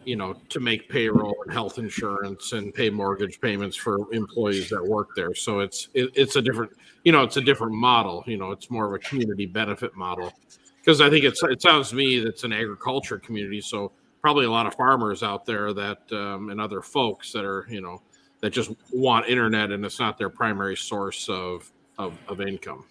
you 0.05 0.17
know 0.17 0.35
to 0.49 0.61
make 0.61 0.89
payroll 0.89 1.35
and 1.45 1.53
health 1.53 1.79
insurance 1.79 2.53
and 2.53 2.75
pay 2.75 2.91
mortgage 2.91 3.41
payments 3.41 3.77
for 3.77 4.13
employees 4.13 4.69
that 4.71 4.85
work 4.85 5.11
there. 5.15 5.35
So 5.35 5.61
it's 5.61 5.89
it, 5.95 6.11
it's 6.15 6.37
a 6.37 6.43
different 6.43 6.73
you 7.05 7.13
know 7.13 7.23
it's 7.23 7.37
a 7.37 7.41
different 7.41 7.75
model 7.75 8.25
you 8.27 8.37
know 8.37 8.51
it's 8.51 8.71
more 8.71 8.87
of 8.87 8.93
a 8.95 8.99
community 8.99 9.47
benefit 9.47 9.97
model. 9.97 10.33
Because 10.79 11.01
i 11.01 11.09
think 11.09 11.25
it's 11.25 11.41
it 11.45 11.63
sounds 11.63 11.91
to 11.91 11.95
me 11.95 12.19
that's 12.19 12.43
an 12.43 12.53
agriculture 12.53 13.17
community 13.17 13.61
so 13.61 13.93
probably 14.21 14.47
a 14.47 14.51
lot 14.51 14.67
of 14.67 14.75
farmers 14.75 15.23
out 15.23 15.45
there 15.45 15.73
that 15.73 16.01
um, 16.13 16.51
and 16.51 16.61
other 16.61 16.83
folks 16.83 17.33
that 17.33 17.45
are 17.45 17.67
you 17.69 17.81
know 17.81 18.03
that 18.41 18.51
just 18.51 18.73
want 18.93 19.29
internet 19.29 19.71
and 19.71 19.85
it's 19.85 20.01
not 20.01 20.19
their 20.19 20.29
primary 20.29 20.77
source 20.77 21.29
of 21.29 21.71
of, 21.99 22.19
of 22.29 22.41
income 22.41 22.85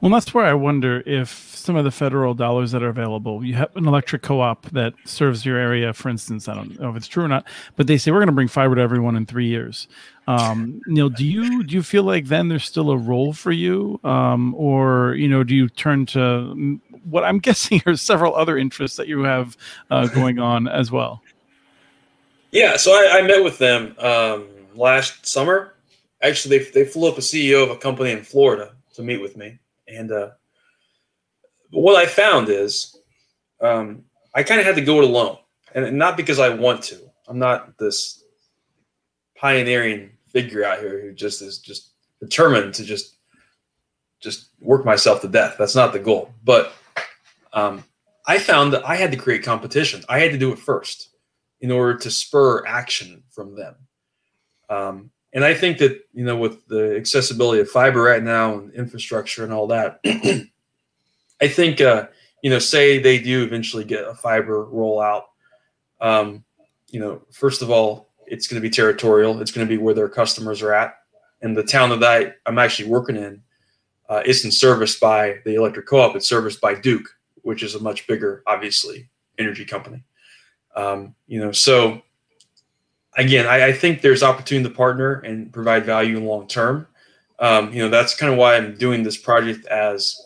well, 0.00 0.10
that's 0.10 0.34
where 0.34 0.44
I 0.44 0.54
wonder 0.54 1.02
if 1.06 1.50
some 1.56 1.76
of 1.76 1.84
the 1.84 1.90
federal 1.90 2.34
dollars 2.34 2.72
that 2.72 2.82
are 2.82 2.88
available, 2.88 3.44
you 3.44 3.54
have 3.54 3.74
an 3.76 3.86
electric 3.86 4.22
co-op 4.22 4.66
that 4.70 4.94
serves 5.04 5.44
your 5.44 5.58
area, 5.58 5.92
for 5.92 6.08
instance. 6.08 6.48
I 6.48 6.54
don't 6.54 6.78
know 6.80 6.90
if 6.90 6.96
it's 6.96 7.06
true 7.06 7.24
or 7.24 7.28
not, 7.28 7.46
but 7.76 7.86
they 7.86 7.98
say 7.98 8.10
we're 8.10 8.18
going 8.18 8.28
to 8.28 8.32
bring 8.32 8.48
fiber 8.48 8.74
to 8.74 8.80
everyone 8.80 9.16
in 9.16 9.26
three 9.26 9.46
years. 9.46 9.88
Um, 10.26 10.80
Neil, 10.86 11.08
do 11.08 11.24
you 11.24 11.64
do 11.64 11.74
you 11.74 11.82
feel 11.82 12.04
like 12.04 12.26
then 12.26 12.48
there's 12.48 12.64
still 12.64 12.90
a 12.90 12.96
role 12.96 13.32
for 13.32 13.52
you, 13.52 14.00
um, 14.04 14.54
or 14.54 15.14
you 15.14 15.28
know, 15.28 15.42
do 15.44 15.54
you 15.54 15.68
turn 15.68 16.06
to 16.06 16.18
mm, 16.18 16.80
what 17.04 17.24
I'm 17.24 17.38
guessing 17.46 17.82
are 17.86 17.96
several 17.96 18.34
other 18.34 18.56
interests 18.56 18.96
that 18.96 19.08
you 19.08 19.22
have 19.22 19.56
uh, 19.90 20.06
going 20.08 20.38
on 20.38 20.68
as 20.68 20.90
well? 20.90 21.22
Yeah, 22.52 22.76
so 22.76 22.90
I, 22.90 23.18
I 23.18 23.22
met 23.22 23.44
with 23.44 23.58
them 23.58 23.94
um, 23.98 24.46
last 24.74 25.26
summer. 25.26 25.74
Actually, 26.22 26.58
they 26.58 26.64
they 26.70 26.84
flew 26.84 27.08
up 27.08 27.18
a 27.18 27.22
CEO 27.22 27.62
of 27.62 27.70
a 27.70 27.76
company 27.76 28.10
in 28.10 28.22
Florida 28.22 28.72
to 28.94 29.02
meet 29.02 29.20
with 29.20 29.36
me. 29.36 29.58
And 29.92 30.12
uh, 30.12 30.30
what 31.70 31.96
I 31.96 32.06
found 32.06 32.48
is 32.48 32.98
um, 33.60 34.04
I 34.34 34.42
kind 34.42 34.60
of 34.60 34.66
had 34.66 34.76
to 34.76 34.82
go 34.82 34.98
it 34.98 35.04
alone, 35.04 35.38
and 35.74 35.98
not 35.98 36.16
because 36.16 36.38
I 36.38 36.50
want 36.50 36.82
to. 36.84 36.98
I'm 37.28 37.38
not 37.38 37.78
this 37.78 38.24
pioneering 39.36 40.10
figure 40.28 40.64
out 40.64 40.80
here 40.80 41.00
who 41.00 41.12
just 41.12 41.42
is 41.42 41.58
just 41.58 41.92
determined 42.20 42.74
to 42.74 42.84
just 42.84 43.16
just 44.20 44.50
work 44.60 44.84
myself 44.84 45.22
to 45.22 45.28
death. 45.28 45.56
That's 45.58 45.74
not 45.74 45.92
the 45.92 45.98
goal. 45.98 46.34
But 46.44 46.72
um, 47.52 47.84
I 48.26 48.38
found 48.38 48.72
that 48.74 48.86
I 48.86 48.96
had 48.96 49.10
to 49.12 49.16
create 49.16 49.42
competition. 49.42 50.02
I 50.08 50.18
had 50.20 50.32
to 50.32 50.38
do 50.38 50.52
it 50.52 50.58
first 50.58 51.08
in 51.60 51.70
order 51.70 51.98
to 51.98 52.10
spur 52.10 52.66
action 52.66 53.22
from 53.30 53.56
them. 53.56 53.74
Um, 54.68 55.10
and 55.32 55.44
I 55.44 55.54
think 55.54 55.78
that 55.78 56.06
you 56.12 56.24
know 56.24 56.36
with 56.36 56.66
the 56.66 56.96
accessibility 56.96 57.60
of 57.60 57.68
fiber 57.68 58.02
right 58.02 58.22
now 58.22 58.58
and 58.58 58.72
infrastructure 58.74 59.44
and 59.44 59.52
all 59.52 59.68
that, 59.68 60.00
I 61.40 61.48
think 61.48 61.80
uh, 61.80 62.06
you 62.42 62.50
know 62.50 62.58
say 62.58 62.98
they 62.98 63.18
do 63.18 63.44
eventually 63.44 63.84
get 63.84 64.04
a 64.04 64.14
fiber 64.14 64.66
rollout. 64.66 65.24
Um, 66.00 66.44
you 66.88 66.98
know, 66.98 67.22
first 67.30 67.62
of 67.62 67.70
all, 67.70 68.08
it's 68.26 68.48
going 68.48 68.60
to 68.60 68.66
be 68.66 68.72
territorial. 68.72 69.40
It's 69.40 69.52
going 69.52 69.66
to 69.66 69.68
be 69.68 69.78
where 69.78 69.94
their 69.94 70.08
customers 70.08 70.62
are 70.62 70.74
at, 70.74 70.98
and 71.42 71.56
the 71.56 71.62
town 71.62 71.90
that 71.90 72.02
I 72.02 72.34
I'm 72.46 72.58
actually 72.58 72.88
working 72.88 73.16
in 73.16 73.42
uh, 74.08 74.22
isn't 74.26 74.52
serviced 74.52 75.00
by 75.00 75.36
the 75.44 75.54
electric 75.54 75.86
co-op. 75.86 76.16
It's 76.16 76.28
serviced 76.28 76.60
by 76.60 76.74
Duke, 76.74 77.08
which 77.42 77.62
is 77.62 77.76
a 77.76 77.80
much 77.80 78.08
bigger, 78.08 78.42
obviously, 78.46 79.08
energy 79.38 79.64
company. 79.64 80.02
Um, 80.74 81.14
you 81.28 81.40
know, 81.40 81.52
so 81.52 82.02
again, 83.20 83.46
I, 83.46 83.66
I, 83.66 83.72
think 83.72 84.00
there's 84.00 84.22
opportunity 84.22 84.68
to 84.68 84.74
partner 84.74 85.20
and 85.20 85.52
provide 85.52 85.84
value 85.84 86.16
in 86.16 86.24
long 86.24 86.48
term. 86.48 86.86
Um, 87.38 87.72
you 87.72 87.82
know, 87.82 87.88
that's 87.88 88.14
kind 88.14 88.32
of 88.32 88.38
why 88.38 88.56
I'm 88.56 88.76
doing 88.76 89.02
this 89.02 89.16
project 89.16 89.66
as 89.66 90.16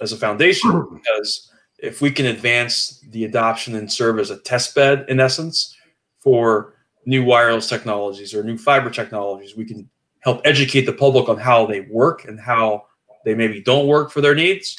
as 0.00 0.12
a 0.12 0.16
foundation 0.16 0.70
because 0.92 1.50
if 1.78 2.00
we 2.00 2.10
can 2.10 2.26
advance 2.26 3.04
the 3.10 3.24
adoption 3.24 3.74
and 3.74 3.90
serve 3.90 4.18
as 4.18 4.30
a 4.30 4.38
test 4.38 4.74
bed 4.74 5.04
in 5.08 5.18
essence 5.18 5.76
for 6.20 6.74
new 7.04 7.24
wireless 7.24 7.68
technologies 7.68 8.34
or 8.34 8.44
new 8.44 8.56
fiber 8.56 8.90
technologies, 8.90 9.56
we 9.56 9.64
can 9.64 9.88
help 10.20 10.40
educate 10.44 10.82
the 10.82 10.92
public 10.92 11.28
on 11.28 11.36
how 11.36 11.66
they 11.66 11.80
work 11.80 12.24
and 12.26 12.38
how 12.38 12.84
they 13.24 13.34
maybe 13.34 13.60
don't 13.60 13.88
work 13.88 14.10
for 14.10 14.20
their 14.20 14.34
needs. 14.34 14.76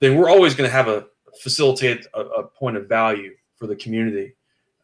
Then 0.00 0.16
we're 0.16 0.30
always 0.30 0.54
going 0.54 0.68
to 0.68 0.72
have 0.72 0.88
a 0.88 1.06
facilitate 1.42 2.06
a, 2.14 2.20
a, 2.20 2.42
point 2.46 2.76
of 2.76 2.88
value 2.88 3.34
for 3.56 3.66
the 3.66 3.76
community. 3.76 4.34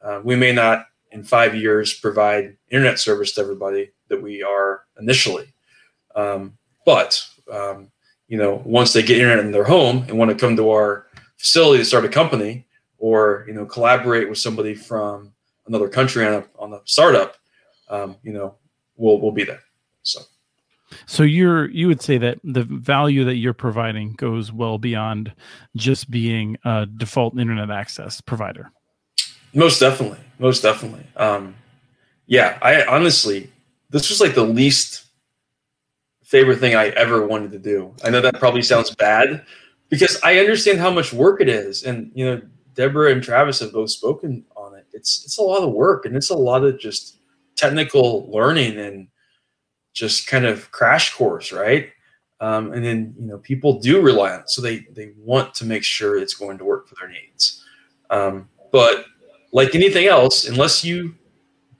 Uh, 0.02 0.20
we 0.22 0.36
may 0.36 0.52
not 0.52 0.86
in 1.16 1.24
five 1.24 1.54
years 1.54 1.94
provide 1.94 2.56
internet 2.70 2.98
service 2.98 3.32
to 3.32 3.40
everybody 3.40 3.90
that 4.08 4.22
we 4.22 4.42
are 4.42 4.84
initially. 5.00 5.46
Um, 6.14 6.58
but 6.84 7.24
um, 7.52 7.90
you 8.28 8.36
know, 8.36 8.62
once 8.64 8.92
they 8.92 9.02
get 9.02 9.18
internet 9.18 9.44
in 9.44 9.52
their 9.52 9.64
home 9.64 10.04
and 10.08 10.18
want 10.18 10.30
to 10.30 10.36
come 10.36 10.56
to 10.56 10.70
our 10.70 11.06
facility 11.38 11.78
to 11.78 11.84
start 11.84 12.04
a 12.04 12.08
company 12.08 12.66
or 12.98 13.44
you 13.48 13.54
know 13.54 13.64
collaborate 13.64 14.28
with 14.28 14.38
somebody 14.38 14.74
from 14.74 15.32
another 15.66 15.88
country 15.88 16.24
on 16.26 16.34
a 16.34 16.44
on 16.58 16.72
a 16.74 16.80
startup, 16.84 17.36
um, 17.88 18.16
you 18.22 18.32
know, 18.32 18.54
we'll 18.96 19.18
we'll 19.20 19.32
be 19.32 19.44
there. 19.44 19.60
So. 20.02 20.20
So 21.06 21.24
you're 21.24 21.68
you 21.70 21.88
would 21.88 22.00
say 22.00 22.16
that 22.18 22.38
the 22.44 22.62
value 22.62 23.24
that 23.24 23.36
you're 23.36 23.52
providing 23.52 24.12
goes 24.12 24.52
well 24.52 24.78
beyond 24.78 25.32
just 25.74 26.10
being 26.10 26.58
a 26.64 26.86
default 26.86 27.38
internet 27.38 27.70
access 27.70 28.20
provider. 28.20 28.70
Most 29.56 29.80
definitely, 29.80 30.18
most 30.38 30.62
definitely. 30.62 31.06
Um, 31.16 31.54
yeah, 32.26 32.58
I 32.60 32.84
honestly, 32.84 33.50
this 33.88 34.10
was 34.10 34.20
like 34.20 34.34
the 34.34 34.44
least 34.44 35.06
favorite 36.22 36.58
thing 36.58 36.74
I 36.74 36.88
ever 36.88 37.26
wanted 37.26 37.52
to 37.52 37.58
do. 37.58 37.94
I 38.04 38.10
know 38.10 38.20
that 38.20 38.38
probably 38.38 38.60
sounds 38.60 38.94
bad 38.94 39.46
because 39.88 40.20
I 40.22 40.40
understand 40.40 40.78
how 40.78 40.90
much 40.90 41.10
work 41.14 41.40
it 41.40 41.48
is, 41.48 41.84
and 41.84 42.12
you 42.14 42.26
know, 42.26 42.42
Deborah 42.74 43.12
and 43.12 43.22
Travis 43.22 43.60
have 43.60 43.72
both 43.72 43.88
spoken 43.88 44.44
on 44.56 44.74
it. 44.74 44.86
It's 44.92 45.24
it's 45.24 45.38
a 45.38 45.42
lot 45.42 45.62
of 45.62 45.72
work, 45.72 46.04
and 46.04 46.14
it's 46.14 46.28
a 46.28 46.36
lot 46.36 46.62
of 46.62 46.78
just 46.78 47.16
technical 47.56 48.30
learning 48.30 48.76
and 48.76 49.08
just 49.94 50.26
kind 50.26 50.44
of 50.44 50.70
crash 50.70 51.14
course, 51.14 51.50
right? 51.50 51.88
Um, 52.42 52.74
and 52.74 52.84
then 52.84 53.14
you 53.18 53.24
know 53.24 53.38
people 53.38 53.80
do 53.80 54.02
rely 54.02 54.32
on 54.32 54.40
it, 54.40 54.50
so 54.50 54.60
they 54.60 54.80
they 54.90 55.12
want 55.16 55.54
to 55.54 55.64
make 55.64 55.82
sure 55.82 56.18
it's 56.18 56.34
going 56.34 56.58
to 56.58 56.64
work 56.66 56.88
for 56.88 56.94
their 56.96 57.08
needs. 57.08 57.64
Um, 58.10 58.50
but 58.70 59.06
like 59.56 59.74
anything 59.74 60.06
else, 60.06 60.46
unless 60.46 60.84
you 60.84 61.14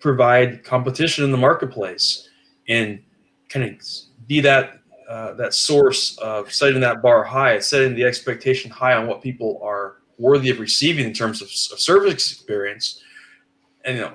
provide 0.00 0.64
competition 0.64 1.24
in 1.24 1.30
the 1.30 1.36
marketplace 1.36 2.30
and 2.68 3.02
kind 3.50 3.66
of 3.66 3.86
be 4.26 4.40
that 4.40 4.80
uh, 5.10 5.34
that 5.34 5.52
source 5.52 6.16
of 6.18 6.50
setting 6.50 6.80
that 6.80 7.02
bar 7.02 7.22
high, 7.22 7.58
setting 7.58 7.94
the 7.94 8.02
expectation 8.02 8.70
high 8.70 8.94
on 8.94 9.06
what 9.06 9.20
people 9.20 9.60
are 9.62 9.96
worthy 10.18 10.48
of 10.48 10.58
receiving 10.58 11.04
in 11.04 11.12
terms 11.12 11.42
of, 11.42 11.48
of 11.48 11.78
service 11.78 12.32
experience. 12.32 13.02
And 13.84 13.98
you 13.98 14.04
know, 14.04 14.14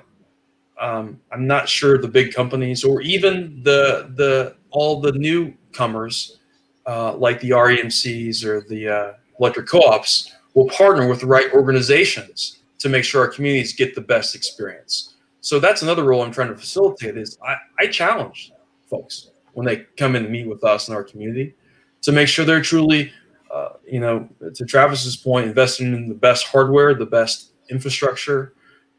um, 0.80 1.20
I'm 1.30 1.46
not 1.46 1.68
sure 1.68 1.98
the 1.98 2.08
big 2.08 2.34
companies 2.34 2.82
or 2.82 3.00
even 3.00 3.62
the 3.62 4.12
the 4.16 4.56
all 4.70 5.00
the 5.00 5.12
newcomers 5.12 6.40
uh, 6.86 7.14
like 7.14 7.38
the 7.38 7.50
REMCs 7.50 8.44
or 8.44 8.62
the 8.62 8.88
uh, 8.88 9.12
electric 9.38 9.68
co-ops 9.68 10.32
will 10.54 10.68
partner 10.68 11.08
with 11.08 11.20
the 11.20 11.26
right 11.26 11.52
organizations 11.54 12.58
to 12.82 12.88
make 12.88 13.04
sure 13.04 13.22
our 13.22 13.28
communities 13.28 13.72
get 13.72 13.94
the 13.94 14.00
best 14.00 14.34
experience. 14.34 15.14
So 15.40 15.60
that's 15.60 15.82
another 15.82 16.02
role 16.02 16.22
I'm 16.22 16.32
trying 16.32 16.48
to 16.48 16.56
facilitate 16.56 17.16
is 17.16 17.38
I, 17.46 17.54
I 17.78 17.86
challenge 17.86 18.52
folks 18.90 19.30
when 19.52 19.64
they 19.64 19.86
come 19.96 20.16
in 20.16 20.24
and 20.24 20.32
meet 20.32 20.48
with 20.48 20.64
us 20.64 20.88
in 20.88 20.94
our 20.94 21.04
community 21.04 21.54
to 22.02 22.10
make 22.10 22.26
sure 22.26 22.44
they're 22.44 22.60
truly, 22.60 23.12
uh, 23.54 23.74
you 23.86 24.00
know, 24.00 24.28
to 24.52 24.64
Travis's 24.64 25.16
point, 25.16 25.46
investing 25.46 25.94
in 25.94 26.08
the 26.08 26.14
best 26.14 26.46
hardware, 26.46 26.92
the 26.92 27.06
best 27.06 27.52
infrastructure, 27.70 28.54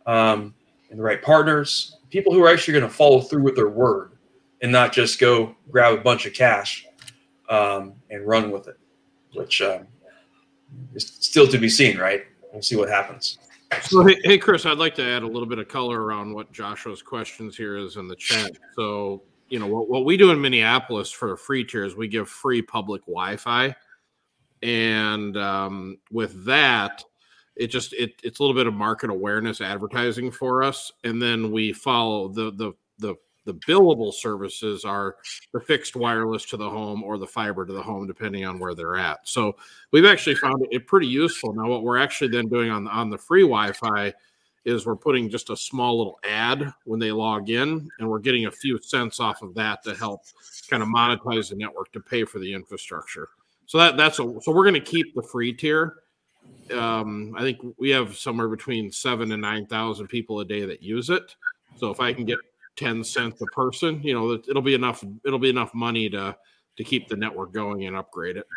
um, 0.06 0.54
and 0.90 0.98
the 0.98 1.04
right 1.04 1.22
partners, 1.22 1.98
people 2.10 2.34
who 2.34 2.42
are 2.42 2.50
actually 2.50 2.74
going 2.74 2.90
to 2.90 2.96
follow 2.96 3.20
through 3.20 3.44
with 3.44 3.56
their 3.56 3.70
word 3.70 4.14
and 4.62 4.72
not 4.72 4.94
just 4.94 5.20
go 5.20 5.56
grab 5.70 5.94
a 5.94 6.02
bunch 6.02 6.26
of 6.26 6.34
cash 6.34 6.88
um, 7.50 7.94
and 8.10 8.26
run 8.26 8.50
with 8.50 8.70
it, 8.70 8.78
which 9.34 9.62
um, 9.62 9.88
is 10.94 11.06
still 11.20 11.48
to 11.48 11.58
be 11.58 11.68
seen, 11.68 11.98
right? 11.98 12.24
We'll 12.54 12.62
see 12.62 12.76
what 12.78 12.88
happens. 12.88 13.40
So, 13.82 14.06
hey, 14.06 14.20
hey, 14.24 14.38
Chris, 14.38 14.66
I'd 14.66 14.78
like 14.78 14.96
to 14.96 15.04
add 15.04 15.24
a 15.24 15.28
little 15.28 15.48
bit 15.48 15.60
of 15.60 15.68
color 15.68 16.02
around 16.02 16.34
what 16.34 16.52
Joshua's 16.52 17.02
questions 17.02 17.58
here 17.58 17.78
is 17.78 17.98
in 17.98 18.08
the 18.08 18.16
chat. 18.16 18.52
So, 18.76 19.24
you 19.50 19.60
know, 19.60 19.68
what, 19.68 19.90
what 19.90 20.06
we 20.06 20.18
do 20.18 20.32
in 20.32 20.42
Minneapolis 20.42 21.12
for 21.12 21.36
free 21.38 21.64
tiers, 21.64 21.96
we 21.96 22.08
give 22.08 22.30
free 22.30 22.62
public 22.62 23.02
Wi 23.02 23.38
Fi. 23.38 23.76
And 24.62 25.36
um, 25.38 25.98
with 26.12 26.46
that, 26.46 27.04
it 27.56 27.68
just 27.68 27.94
it, 27.94 28.14
it's 28.24 28.40
a 28.40 28.44
little 28.44 28.56
bit 28.56 28.68
of 28.68 28.74
market 28.74 29.10
awareness 29.10 29.62
advertising 29.62 30.32
for 30.32 30.64
us 30.64 30.92
and 31.04 31.22
then 31.22 31.52
we 31.52 31.74
follow 31.74 32.28
the 32.28 32.52
the 32.52 32.72
the 33.00 33.16
the 33.46 33.54
billable 33.54 34.14
services 34.14 34.86
are 34.86 35.18
the 35.54 35.60
fixed 35.60 35.96
wireless 35.96 36.46
to 36.46 36.58
the 36.58 36.70
home 36.70 37.04
or 37.04 37.18
the 37.18 37.28
fiber 37.28 37.66
to 37.66 37.74
the 37.74 37.82
home 37.82 38.08
depending 38.08 38.46
on 38.46 38.60
where 38.60 38.74
they're 38.74 38.96
at. 38.96 39.20
So 39.28 39.56
we've 39.92 40.06
actually 40.06 40.36
found 40.36 40.66
it 40.72 40.88
pretty 40.88 41.08
useful. 41.08 41.54
Now 41.54 41.68
what 41.68 41.84
we're 41.84 41.98
actually 41.98 42.30
then 42.30 42.48
doing 42.48 42.70
on 42.70 42.88
on 42.88 43.10
the 43.10 43.18
free 43.18 43.44
wi-fi 43.44 44.14
is 44.66 44.86
we're 44.86 44.96
putting 44.96 45.30
just 45.30 45.50
a 45.50 45.58
small 45.58 45.98
little 45.98 46.20
ad 46.24 46.74
when 46.86 47.00
they 47.00 47.12
log 47.12 47.50
in 47.50 47.90
and 48.00 48.10
we're 48.10 48.20
getting 48.20 48.46
a 48.46 48.52
few 48.52 48.80
cents 48.82 49.20
off 49.20 49.42
of 49.42 49.54
that 49.56 49.84
to 49.84 49.94
help 49.94 50.22
kind 50.70 50.82
of 50.82 50.88
monetize 50.88 51.50
the 51.50 51.56
network 51.56 51.92
to 51.92 52.00
pay 52.00 52.24
for 52.24 52.40
the 52.40 52.54
infrastructure. 52.54 53.28
So 53.66 53.78
that 53.78 53.98
that's 53.98 54.20
a, 54.20 54.42
so 54.42 54.52
we're 54.52 54.64
going 54.64 54.74
to 54.76 54.80
keep 54.80 55.14
the 55.16 55.24
free 55.24 55.54
tier. 55.54 55.96
Um, 56.72 57.36
I 57.38 57.42
think 57.42 57.60
we 57.78 57.90
have 57.90 58.16
somewhere 58.16 58.48
between 58.48 58.92
seven 58.92 59.32
and 59.32 59.42
nine 59.42 59.66
thousand 59.66 60.08
people 60.08 60.40
a 60.40 60.46
day 60.46 60.66
that 60.66 60.82
use 60.82 61.10
it. 61.10 61.36
So 61.78 61.90
if 61.90 62.00
I 62.00 62.14
can 62.14 62.26
get 62.26 62.38
ten 62.76 63.04
cents 63.04 63.42
a 63.42 63.46
person, 63.48 64.02
you 64.04 64.14
know, 64.14 64.34
it'll 64.34 64.62
be 64.62 64.74
enough. 64.74 65.04
It'll 65.26 65.40
be 65.40 65.50
enough 65.50 65.74
money 65.74 66.10
to 66.10 66.36
to 66.78 66.84
keep 66.84 67.08
the 67.08 67.16
network 67.16 67.54
going 67.54 67.86
and 67.86 67.96
upgrade 67.96 68.38
it. 68.38 68.48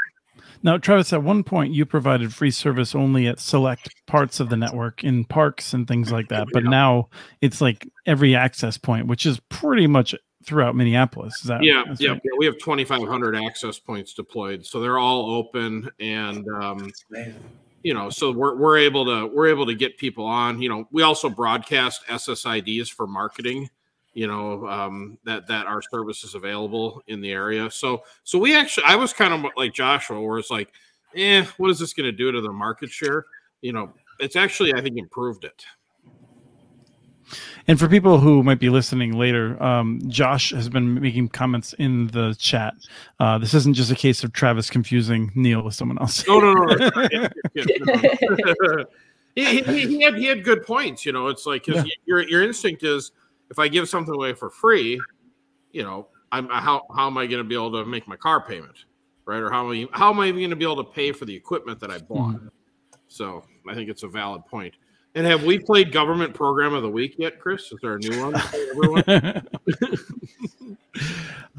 Now, 0.62 0.78
Travis, 0.78 1.12
at 1.12 1.22
one 1.22 1.44
point 1.44 1.72
you 1.72 1.86
provided 1.86 2.34
free 2.34 2.50
service 2.50 2.94
only 2.94 3.26
at 3.26 3.40
select 3.40 3.88
parts 4.06 4.40
of 4.40 4.48
the 4.48 4.56
network 4.56 5.04
in 5.04 5.24
parks 5.24 5.72
and 5.72 5.86
things 5.86 6.12
like 6.12 6.28
that, 6.28 6.48
but 6.52 6.64
yeah. 6.64 6.70
now 6.70 7.08
it's 7.40 7.60
like 7.60 7.88
every 8.06 8.34
access 8.34 8.76
point, 8.76 9.06
which 9.06 9.26
is 9.26 9.40
pretty 9.48 9.86
much 9.86 10.14
throughout 10.44 10.76
Minneapolis. 10.76 11.34
Is 11.40 11.48
that 11.48 11.62
yeah, 11.62 11.84
yeah, 11.98 12.10
right? 12.10 12.20
yeah. 12.24 12.30
We 12.38 12.46
have 12.46 12.58
2,500 12.58 13.36
access 13.36 13.78
points 13.78 14.14
deployed, 14.14 14.64
so 14.64 14.80
they're 14.80 14.98
all 14.98 15.30
open 15.30 15.90
and 16.00 16.46
um, 16.48 16.90
you 17.82 17.94
know 17.94 18.10
so 18.10 18.32
we're, 18.32 18.56
we're 18.56 18.78
able 18.78 19.04
to 19.04 19.26
we're 19.26 19.46
able 19.48 19.66
to 19.66 19.74
get 19.74 19.96
people 19.96 20.24
on 20.24 20.60
you 20.60 20.68
know 20.68 20.88
we 20.90 21.02
also 21.02 21.28
broadcast 21.28 22.04
ssids 22.08 22.90
for 22.90 23.06
marketing 23.06 23.68
you 24.16 24.26
know 24.26 24.66
um, 24.66 25.18
that 25.24 25.46
that 25.46 25.66
our 25.66 25.82
service 25.82 26.24
is 26.24 26.34
available 26.34 27.02
in 27.06 27.20
the 27.20 27.30
area 27.30 27.70
so 27.70 28.02
so 28.24 28.38
we 28.38 28.56
actually 28.56 28.84
i 28.86 28.96
was 28.96 29.12
kind 29.12 29.32
of 29.32 29.52
like 29.56 29.72
joshua 29.74 30.20
where 30.20 30.38
it's 30.38 30.50
like 30.50 30.72
eh 31.14 31.44
what 31.58 31.70
is 31.70 31.78
this 31.78 31.92
going 31.92 32.10
to 32.10 32.16
do 32.16 32.32
to 32.32 32.40
the 32.40 32.50
market 32.50 32.90
share 32.90 33.26
you 33.60 33.72
know 33.72 33.92
it's 34.18 34.34
actually 34.34 34.74
i 34.74 34.80
think 34.80 34.96
improved 34.96 35.44
it 35.44 35.64
and 37.68 37.78
for 37.78 37.88
people 37.88 38.18
who 38.18 38.44
might 38.44 38.60
be 38.60 38.70
listening 38.70 39.18
later, 39.18 39.60
um, 39.60 40.00
Josh 40.06 40.52
has 40.52 40.68
been 40.68 41.00
making 41.00 41.30
comments 41.30 41.72
in 41.72 42.06
the 42.08 42.36
chat. 42.38 42.74
Uh, 43.18 43.38
this 43.38 43.52
isn't 43.52 43.74
just 43.74 43.90
a 43.90 43.96
case 43.96 44.22
of 44.22 44.32
Travis 44.32 44.70
confusing 44.70 45.32
Neil 45.34 45.62
with 45.62 45.74
someone 45.74 45.98
else. 45.98 46.24
No, 46.28 46.38
no, 46.38 46.52
no. 46.54 46.76
he, 49.34 49.62
he, 49.62 49.86
he, 49.88 50.02
had 50.04 50.14
he 50.14 50.26
had 50.26 50.44
good 50.44 50.64
points. 50.64 51.04
You 51.04 51.10
know, 51.10 51.26
it's 51.26 51.44
like 51.44 51.66
yeah. 51.66 51.82
your 52.04 52.22
your 52.28 52.44
instinct 52.44 52.84
is 52.84 53.10
if 53.50 53.58
I 53.58 53.68
give 53.68 53.88
something 53.88 54.14
away 54.14 54.34
for 54.34 54.50
free, 54.50 55.00
you 55.72 55.82
know, 55.82 56.08
I'm 56.32 56.48
how 56.48 56.82
how 56.94 57.06
am 57.06 57.18
I 57.18 57.26
going 57.26 57.42
to 57.42 57.44
be 57.44 57.54
able 57.54 57.72
to 57.72 57.84
make 57.84 58.08
my 58.08 58.16
car 58.16 58.40
payment, 58.40 58.84
right? 59.24 59.40
Or 59.40 59.50
how 59.50 59.70
am 59.70 59.72
I 59.72 59.96
how 59.96 60.10
am 60.10 60.20
I 60.20 60.26
even 60.26 60.40
going 60.40 60.50
to 60.50 60.56
be 60.56 60.64
able 60.64 60.82
to 60.84 60.90
pay 60.90 61.12
for 61.12 61.24
the 61.24 61.34
equipment 61.34 61.80
that 61.80 61.90
I 61.90 61.98
bought? 61.98 62.36
Mm-hmm. 62.36 62.48
So 63.08 63.44
I 63.68 63.74
think 63.74 63.88
it's 63.88 64.02
a 64.02 64.08
valid 64.08 64.44
point. 64.46 64.74
And 65.14 65.26
have 65.26 65.44
we 65.44 65.58
played 65.58 65.92
government 65.92 66.34
program 66.34 66.74
of 66.74 66.82
the 66.82 66.90
week 66.90 67.14
yet, 67.16 67.40
Chris? 67.40 67.72
Is 67.72 67.78
there 67.80 67.94
a 67.94 67.98
new 67.98 68.20
one? 68.20 69.42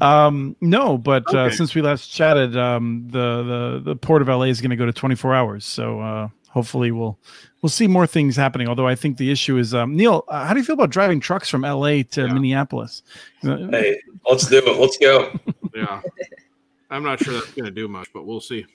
um, 0.00 0.54
no, 0.60 0.96
but 0.96 1.26
uh, 1.34 1.38
okay. 1.38 1.52
uh, 1.52 1.56
since 1.56 1.74
we 1.74 1.82
last 1.82 2.06
chatted, 2.06 2.56
um, 2.56 3.08
the, 3.10 3.42
the 3.42 3.80
the 3.84 3.96
port 3.96 4.22
of 4.22 4.28
LA 4.28 4.44
is 4.44 4.60
going 4.60 4.70
to 4.70 4.76
go 4.76 4.86
to 4.86 4.92
24 4.92 5.34
hours. 5.34 5.64
So 5.64 6.00
uh, 6.00 6.28
hopefully 6.48 6.92
we'll 6.92 7.18
we'll 7.62 7.70
see 7.70 7.86
more 7.86 8.06
things 8.06 8.36
happening. 8.36 8.68
Although 8.68 8.86
I 8.86 8.94
think 8.94 9.16
the 9.16 9.30
issue 9.30 9.56
is 9.56 9.74
um, 9.74 9.96
Neil, 9.96 10.24
uh, 10.28 10.46
how 10.46 10.52
do 10.52 10.60
you 10.60 10.64
feel 10.64 10.74
about 10.74 10.90
driving 10.90 11.20
trucks 11.20 11.48
from 11.48 11.62
LA 11.62 12.02
to 12.10 12.26
yeah. 12.26 12.32
Minneapolis? 12.32 13.02
Hey, 13.42 14.00
let's 14.28 14.46
do 14.48 14.58
it. 14.58 14.78
Let's 14.78 14.96
go. 14.98 15.38
yeah, 15.74 16.02
I'm 16.90 17.02
not 17.02 17.22
sure 17.22 17.34
that's 17.34 17.52
going 17.52 17.66
to 17.66 17.70
do 17.70 17.88
much, 17.88 18.08
but 18.12 18.26
we'll 18.26 18.40
see. 18.40 18.66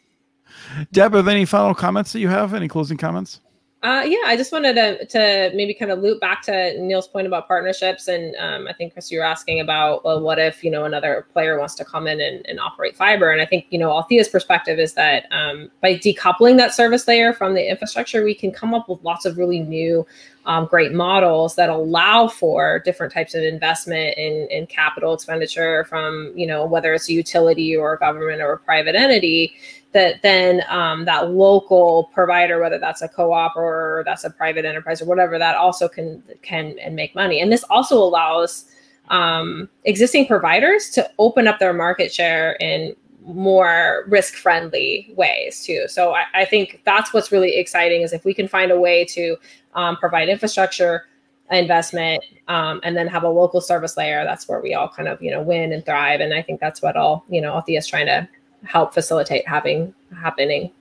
Deb, 0.91 1.15
are 1.15 1.21
there 1.21 1.35
any 1.35 1.45
final 1.45 1.73
comments 1.73 2.13
that 2.13 2.19
you 2.19 2.27
have? 2.27 2.53
Any 2.53 2.67
closing 2.67 2.97
comments? 2.97 3.39
Uh, 3.83 4.01
yeah, 4.07 4.23
I 4.25 4.37
just 4.37 4.53
wanted 4.53 4.75
to, 4.75 5.05
to 5.07 5.51
maybe 5.53 5.73
kind 5.73 5.91
of 5.91 5.99
loop 5.99 6.21
back 6.21 6.41
to 6.43 6.79
Neil's 6.79 7.05
point 7.05 7.27
about 7.27 7.49
partnerships. 7.49 8.07
And 8.07 8.33
um, 8.37 8.65
I 8.65 8.71
think, 8.71 8.93
Chris, 8.93 9.11
you 9.11 9.19
were 9.19 9.25
asking 9.25 9.59
about, 9.59 10.05
well, 10.05 10.21
what 10.21 10.39
if, 10.39 10.63
you 10.63 10.71
know, 10.71 10.85
another 10.85 11.27
player 11.33 11.59
wants 11.59 11.75
to 11.75 11.83
come 11.83 12.07
in 12.07 12.21
and, 12.21 12.47
and 12.47 12.61
operate 12.61 12.95
fiber? 12.95 13.29
And 13.31 13.41
I 13.41 13.45
think, 13.45 13.65
you 13.71 13.77
know, 13.77 13.91
Althea's 13.91 14.29
perspective 14.29 14.79
is 14.79 14.93
that 14.93 15.25
um, 15.31 15.69
by 15.81 15.95
decoupling 15.95 16.55
that 16.57 16.73
service 16.73 17.05
layer 17.09 17.33
from 17.33 17.55
the 17.55 17.69
infrastructure, 17.69 18.23
we 18.23 18.33
can 18.33 18.53
come 18.53 18.73
up 18.73 18.87
with 18.87 19.03
lots 19.03 19.25
of 19.25 19.37
really 19.37 19.59
new, 19.59 20.07
um, 20.45 20.65
great 20.65 20.93
models 20.93 21.55
that 21.55 21.69
allow 21.69 22.29
for 22.29 22.79
different 22.85 23.11
types 23.11 23.35
of 23.35 23.43
investment 23.43 24.17
in, 24.17 24.47
in 24.49 24.65
capital 24.65 25.13
expenditure 25.13 25.83
from, 25.89 26.31
you 26.37 26.47
know, 26.47 26.65
whether 26.65 26.93
it's 26.93 27.09
a 27.09 27.13
utility 27.13 27.75
or 27.75 27.95
a 27.95 27.99
government 27.99 28.41
or 28.41 28.53
a 28.53 28.59
private 28.59 28.95
entity 28.95 29.53
that 29.93 30.21
then 30.21 30.63
um, 30.69 31.05
that 31.05 31.29
local 31.31 32.05
provider, 32.13 32.59
whether 32.59 32.79
that's 32.79 33.01
a 33.01 33.07
co-op 33.07 33.55
or 33.55 34.03
that's 34.05 34.23
a 34.23 34.29
private 34.29 34.65
enterprise 34.65 35.01
or 35.01 35.05
whatever, 35.05 35.37
that 35.39 35.55
also 35.55 35.87
can 35.87 36.21
can 36.41 36.77
and 36.79 36.95
make 36.95 37.15
money. 37.15 37.39
And 37.39 37.51
this 37.51 37.63
also 37.65 37.97
allows 37.97 38.65
um, 39.09 39.69
existing 39.85 40.27
providers 40.27 40.89
to 40.91 41.09
open 41.19 41.47
up 41.47 41.59
their 41.59 41.73
market 41.73 42.13
share 42.13 42.53
in 42.53 42.95
more 43.25 44.05
risk-friendly 44.07 45.13
ways 45.15 45.63
too. 45.63 45.85
So 45.87 46.13
I, 46.13 46.23
I 46.33 46.45
think 46.45 46.81
that's 46.83 47.13
what's 47.13 47.31
really 47.31 47.55
exciting 47.55 48.01
is 48.01 48.11
if 48.11 48.25
we 48.25 48.33
can 48.33 48.47
find 48.47 48.71
a 48.71 48.79
way 48.79 49.05
to 49.05 49.37
um, 49.75 49.95
provide 49.97 50.27
infrastructure 50.27 51.05
investment 51.51 52.23
um, 52.47 52.79
and 52.83 52.95
then 52.97 53.07
have 53.07 53.23
a 53.23 53.29
local 53.29 53.61
service 53.61 53.97
layer 53.97 54.23
that's 54.23 54.47
where 54.47 54.61
we 54.61 54.73
all 54.73 54.89
kind 54.89 55.07
of 55.07 55.21
you 55.21 55.29
know 55.29 55.41
win 55.41 55.73
and 55.73 55.85
thrive 55.85 56.21
and 56.21 56.33
i 56.33 56.41
think 56.41 56.59
that's 56.59 56.81
what 56.81 56.95
all 56.95 57.25
you 57.29 57.41
know 57.41 57.53
althea 57.53 57.77
is 57.77 57.85
trying 57.85 58.05
to 58.05 58.27
help 58.65 58.93
facilitate 58.93 59.47
having 59.47 59.93
happening. 60.21 60.71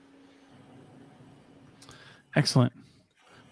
Excellent. 2.35 2.73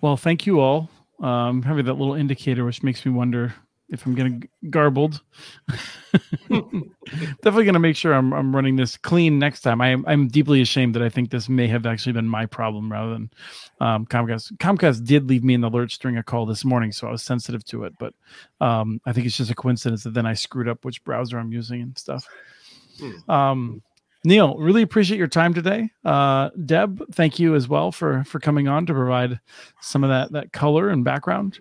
Well, 0.02 0.18
thank 0.18 0.46
you 0.46 0.60
all. 0.60 0.90
Um, 1.20 1.62
having 1.62 1.86
that 1.86 1.94
little 1.94 2.16
indicator, 2.16 2.66
which 2.66 2.82
makes 2.82 3.06
me 3.06 3.12
wonder 3.12 3.54
if 3.92 4.06
I'm 4.06 4.16
getting 4.16 4.48
garbled. 4.70 5.22
Definitely 6.50 7.66
going 7.66 7.74
to 7.74 7.80
make 7.80 7.98
sure 7.98 8.14
I'm, 8.14 8.34
I'm 8.34 8.56
running 8.56 8.78
this 8.78 8.98
clean 8.98 9.38
next 9.38 9.62
time. 9.62 9.82
I 9.82 9.90
am, 9.90 10.06
I'm 10.08 10.30
deeply 10.30 10.62
ashamed 10.62 10.96
that 10.96 11.04
I 11.04 11.10
think 11.10 11.30
this 11.30 11.50
may 11.50 11.68
have 11.68 11.86
actually 11.86 12.14
been 12.14 12.28
my 12.28 12.46
problem 12.46 12.90
rather 12.92 13.12
than 13.12 13.30
um, 13.82 14.06
Comcast. 14.06 14.58
Comcast 14.58 15.06
did 15.06 15.30
leave 15.30 15.44
me 15.44 15.54
in 15.54 15.62
the 15.62 15.70
lurch 15.70 16.00
during 16.00 16.18
a 16.18 16.24
call 16.24 16.46
this 16.46 16.64
morning, 16.64 16.94
so 16.94 17.08
I 17.08 17.12
was 17.12 17.22
sensitive 17.22 17.66
to 17.66 17.84
it. 17.84 17.94
But 18.00 18.14
um, 18.62 19.02
I 19.06 19.12
think 19.12 19.28
it's 19.28 19.38
just 19.38 19.52
a 19.52 19.56
coincidence 19.56 20.04
that 20.04 20.14
then 20.14 20.26
I 20.26 20.34
screwed 20.34 20.70
up 20.70 20.86
which 20.86 21.04
browser 21.04 21.38
I'm 21.38 21.52
using 21.52 21.82
and 21.82 21.98
stuff. 21.98 22.26
Hmm. 22.98 23.32
Um, 23.32 23.82
Neil, 24.24 24.56
really 24.58 24.84
appreciate 24.84 25.18
your 25.18 25.28
time 25.28 25.54
today. 25.54 25.90
Uh, 26.06 26.50
Deb, 26.66 27.02
thank 27.12 27.40
you 27.40 27.56
as 27.56 27.68
well 27.68 27.92
for 27.92 28.24
for 28.26 28.40
coming 28.40 28.68
on 28.68 28.86
to 28.86 28.94
provide 28.94 29.40
some 29.82 30.04
of 30.04 30.10
that 30.10 30.32
that 30.32 30.54
color 30.54 30.90
and 30.90 31.04
background. 31.04 31.60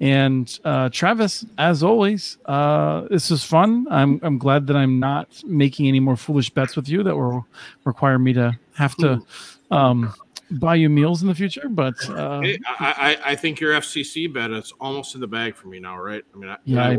And 0.00 0.58
uh, 0.64 0.88
Travis, 0.88 1.46
as 1.56 1.84
always, 1.84 2.38
uh, 2.46 3.02
this 3.10 3.30
is 3.30 3.44
fun. 3.44 3.86
I'm 3.90 4.18
I'm 4.22 4.38
glad 4.38 4.66
that 4.66 4.76
I'm 4.76 4.98
not 4.98 5.42
making 5.46 5.86
any 5.86 6.00
more 6.00 6.16
foolish 6.16 6.50
bets 6.50 6.74
with 6.74 6.88
you 6.88 7.04
that 7.04 7.14
will 7.14 7.46
require 7.84 8.18
me 8.18 8.32
to 8.32 8.58
have 8.74 8.96
to 8.96 9.22
um, 9.70 10.12
buy 10.50 10.74
you 10.74 10.90
meals 10.90 11.22
in 11.22 11.28
the 11.28 11.34
future. 11.34 11.68
But 11.68 11.94
uh, 12.10 12.40
I, 12.42 12.58
I, 12.80 13.18
I 13.24 13.36
think 13.36 13.60
your 13.60 13.72
FCC 13.72 14.32
bet 14.32 14.50
is 14.50 14.72
almost 14.80 15.14
in 15.14 15.20
the 15.20 15.28
bag 15.28 15.54
for 15.54 15.68
me 15.68 15.78
now, 15.78 15.96
right? 15.96 16.24
I 16.34 16.38
mean, 16.38 16.50
I, 16.50 16.56
yeah. 16.64 16.88
I, 16.88 16.98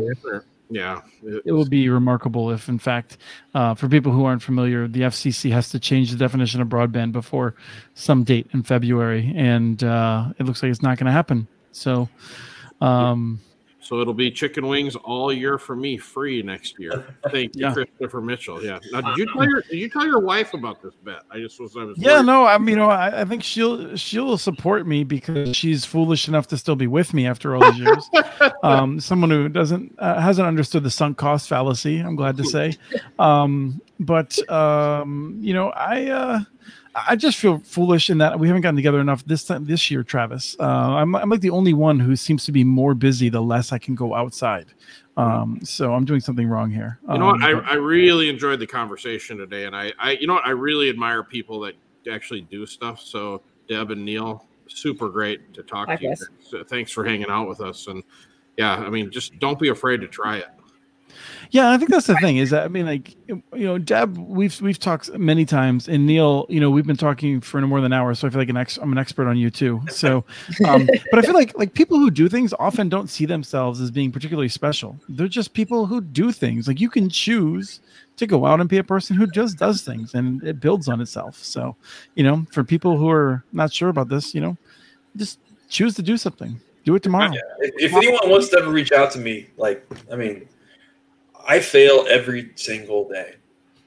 yeah, 0.68 1.02
it, 1.22 1.42
it 1.46 1.52
would 1.52 1.70
be 1.70 1.88
remarkable 1.88 2.50
if, 2.50 2.68
in 2.68 2.78
fact, 2.78 3.18
uh, 3.54 3.74
for 3.74 3.88
people 3.88 4.12
who 4.12 4.24
aren't 4.24 4.42
familiar, 4.42 4.88
the 4.88 5.02
FCC 5.02 5.50
has 5.52 5.70
to 5.70 5.78
change 5.78 6.10
the 6.10 6.16
definition 6.16 6.60
of 6.60 6.68
broadband 6.68 7.12
before 7.12 7.54
some 7.94 8.24
date 8.24 8.48
in 8.52 8.62
February, 8.62 9.32
and 9.36 9.84
uh, 9.84 10.32
it 10.38 10.44
looks 10.44 10.62
like 10.62 10.70
it's 10.70 10.82
not 10.82 10.98
going 10.98 11.06
to 11.06 11.12
happen. 11.12 11.46
So, 11.72 12.08
um, 12.80 13.40
so 13.86 14.00
it'll 14.00 14.14
be 14.14 14.30
chicken 14.30 14.66
wings 14.66 14.96
all 14.96 15.32
year 15.32 15.58
for 15.58 15.76
me, 15.76 15.96
free 15.96 16.42
next 16.42 16.78
year. 16.78 17.06
Thank 17.30 17.54
you, 17.54 17.66
yeah. 17.66 17.72
Christopher 17.72 18.20
Mitchell. 18.20 18.62
Yeah. 18.62 18.78
Now, 18.92 19.00
did 19.00 19.18
you 19.18 19.32
tell 19.32 19.48
your 19.48 19.62
did 19.62 19.78
you 19.78 19.88
tell 19.88 20.06
your 20.06 20.20
wife 20.20 20.54
about 20.54 20.82
this 20.82 20.94
bet? 21.04 21.22
I 21.30 21.38
just 21.38 21.60
was. 21.60 21.76
I 21.76 21.84
was. 21.84 21.96
Yeah. 21.98 22.14
Worried. 22.14 22.26
No. 22.26 22.46
I 22.46 22.58
mean, 22.58 22.68
you 22.70 22.76
know, 22.76 22.90
I, 22.90 23.22
I, 23.22 23.24
think 23.24 23.42
she'll 23.42 23.96
she'll 23.96 24.38
support 24.38 24.86
me 24.86 25.04
because 25.04 25.56
she's 25.56 25.84
foolish 25.84 26.28
enough 26.28 26.48
to 26.48 26.56
still 26.56 26.76
be 26.76 26.86
with 26.86 27.14
me 27.14 27.26
after 27.26 27.54
all 27.54 27.70
these 27.70 27.80
years. 27.80 28.10
um, 28.62 28.98
someone 29.00 29.30
who 29.30 29.48
doesn't 29.48 29.94
uh, 29.98 30.20
hasn't 30.20 30.46
understood 30.46 30.82
the 30.82 30.90
sunk 30.90 31.16
cost 31.16 31.48
fallacy. 31.48 32.00
I'm 32.00 32.16
glad 32.16 32.36
to 32.38 32.44
say. 32.44 32.74
Um, 33.18 33.80
but 33.98 34.38
um, 34.50 35.38
you 35.40 35.54
know, 35.54 35.70
I 35.70 36.06
uh, 36.06 36.40
I 37.08 37.14
just 37.14 37.36
feel 37.36 37.58
foolish 37.58 38.08
in 38.08 38.18
that 38.18 38.38
we 38.38 38.46
haven't 38.46 38.62
gotten 38.62 38.76
together 38.76 39.00
enough 39.00 39.24
this 39.26 39.44
time 39.44 39.66
this 39.66 39.90
year, 39.90 40.02
Travis. 40.02 40.56
Uh, 40.58 40.64
I'm 40.64 41.14
I'm 41.14 41.28
like 41.28 41.40
the 41.40 41.50
only 41.50 41.74
one 41.74 42.00
who 42.00 42.16
seems 42.16 42.44
to 42.46 42.52
be 42.52 42.64
more 42.64 42.94
busy 42.94 43.28
the 43.28 43.42
less 43.42 43.70
I 43.70 43.78
can 43.78 43.94
go 43.94 44.14
outside. 44.14 44.66
Um, 45.18 45.60
so 45.62 45.94
I'm 45.94 46.04
doing 46.04 46.20
something 46.20 46.46
wrong 46.46 46.70
here. 46.70 46.98
You 47.10 47.18
know 47.18 47.28
um, 47.28 47.40
what? 47.40 47.42
I, 47.42 47.72
I 47.72 47.74
really 47.74 48.28
enjoyed 48.28 48.60
the 48.60 48.66
conversation 48.66 49.36
today, 49.38 49.64
and 49.64 49.74
I, 49.74 49.92
I, 49.98 50.12
you 50.12 50.26
know 50.26 50.34
what? 50.34 50.46
I 50.46 50.50
really 50.50 50.88
admire 50.90 51.22
people 51.22 51.60
that 51.60 51.74
actually 52.10 52.42
do 52.42 52.66
stuff. 52.66 53.00
So 53.00 53.42
Deb 53.68 53.90
and 53.90 54.04
Neil, 54.04 54.46
super 54.68 55.08
great 55.08 55.52
to 55.54 55.62
talk 55.62 55.88
to 55.88 55.98
you. 56.00 56.14
So 56.40 56.64
thanks 56.64 56.92
for 56.92 57.04
hanging 57.04 57.28
out 57.28 57.48
with 57.48 57.60
us, 57.60 57.88
and 57.88 58.02
yeah, 58.56 58.76
I 58.76 58.88
mean, 58.88 59.10
just 59.10 59.38
don't 59.38 59.58
be 59.58 59.68
afraid 59.68 60.00
to 60.00 60.08
try 60.08 60.38
it. 60.38 60.48
Yeah, 61.50 61.70
I 61.70 61.78
think 61.78 61.90
that's 61.90 62.06
the 62.06 62.16
thing 62.16 62.36
is 62.38 62.50
that 62.50 62.64
I 62.64 62.68
mean, 62.68 62.86
like 62.86 63.16
you 63.28 63.42
know, 63.52 63.78
Deb, 63.78 64.16
we've 64.18 64.60
we've 64.60 64.78
talked 64.78 65.12
many 65.18 65.44
times, 65.44 65.88
and 65.88 66.06
Neil, 66.06 66.46
you 66.48 66.60
know, 66.60 66.70
we've 66.70 66.86
been 66.86 66.96
talking 66.96 67.40
for 67.40 67.60
no 67.60 67.66
more 67.66 67.80
than 67.80 67.92
an 67.92 67.98
hour, 67.98 68.14
so 68.14 68.26
I 68.26 68.30
feel 68.30 68.40
like 68.40 68.48
an 68.48 68.56
ex- 68.56 68.78
I'm 68.78 68.92
an 68.92 68.98
expert 68.98 69.28
on 69.28 69.36
you 69.36 69.50
too. 69.50 69.82
So, 69.88 70.24
um, 70.66 70.86
but 71.10 71.18
I 71.18 71.22
feel 71.22 71.34
like 71.34 71.56
like 71.58 71.74
people 71.74 71.98
who 71.98 72.10
do 72.10 72.28
things 72.28 72.52
often 72.58 72.88
don't 72.88 73.08
see 73.08 73.26
themselves 73.26 73.80
as 73.80 73.90
being 73.90 74.12
particularly 74.12 74.48
special. 74.48 74.98
They're 75.08 75.28
just 75.28 75.52
people 75.54 75.86
who 75.86 76.00
do 76.00 76.32
things. 76.32 76.68
Like 76.68 76.80
you 76.80 76.90
can 76.90 77.08
choose 77.08 77.80
to 78.16 78.26
go 78.26 78.46
out 78.46 78.60
and 78.60 78.68
be 78.68 78.78
a 78.78 78.84
person 78.84 79.16
who 79.16 79.26
just 79.26 79.58
does 79.58 79.82
things, 79.82 80.14
and 80.14 80.42
it 80.42 80.60
builds 80.60 80.88
on 80.88 81.00
itself. 81.00 81.42
So, 81.42 81.76
you 82.14 82.24
know, 82.24 82.46
for 82.50 82.64
people 82.64 82.96
who 82.96 83.10
are 83.10 83.44
not 83.52 83.72
sure 83.72 83.88
about 83.88 84.08
this, 84.08 84.34
you 84.34 84.40
know, 84.40 84.56
just 85.16 85.38
choose 85.68 85.94
to 85.94 86.02
do 86.02 86.16
something. 86.16 86.60
Do 86.84 86.94
it 86.94 87.02
tomorrow. 87.02 87.32
Yeah. 87.32 87.40
If, 87.58 87.74
if 87.78 87.94
anyone 87.94 88.30
wants 88.30 88.48
to 88.50 88.58
ever 88.58 88.70
reach 88.70 88.92
out 88.92 89.10
to 89.12 89.18
me, 89.18 89.48
like, 89.56 89.84
I 90.10 90.16
mean, 90.16 90.48
I 91.46 91.60
fail 91.60 92.06
every 92.08 92.50
single 92.56 93.08
day. 93.08 93.36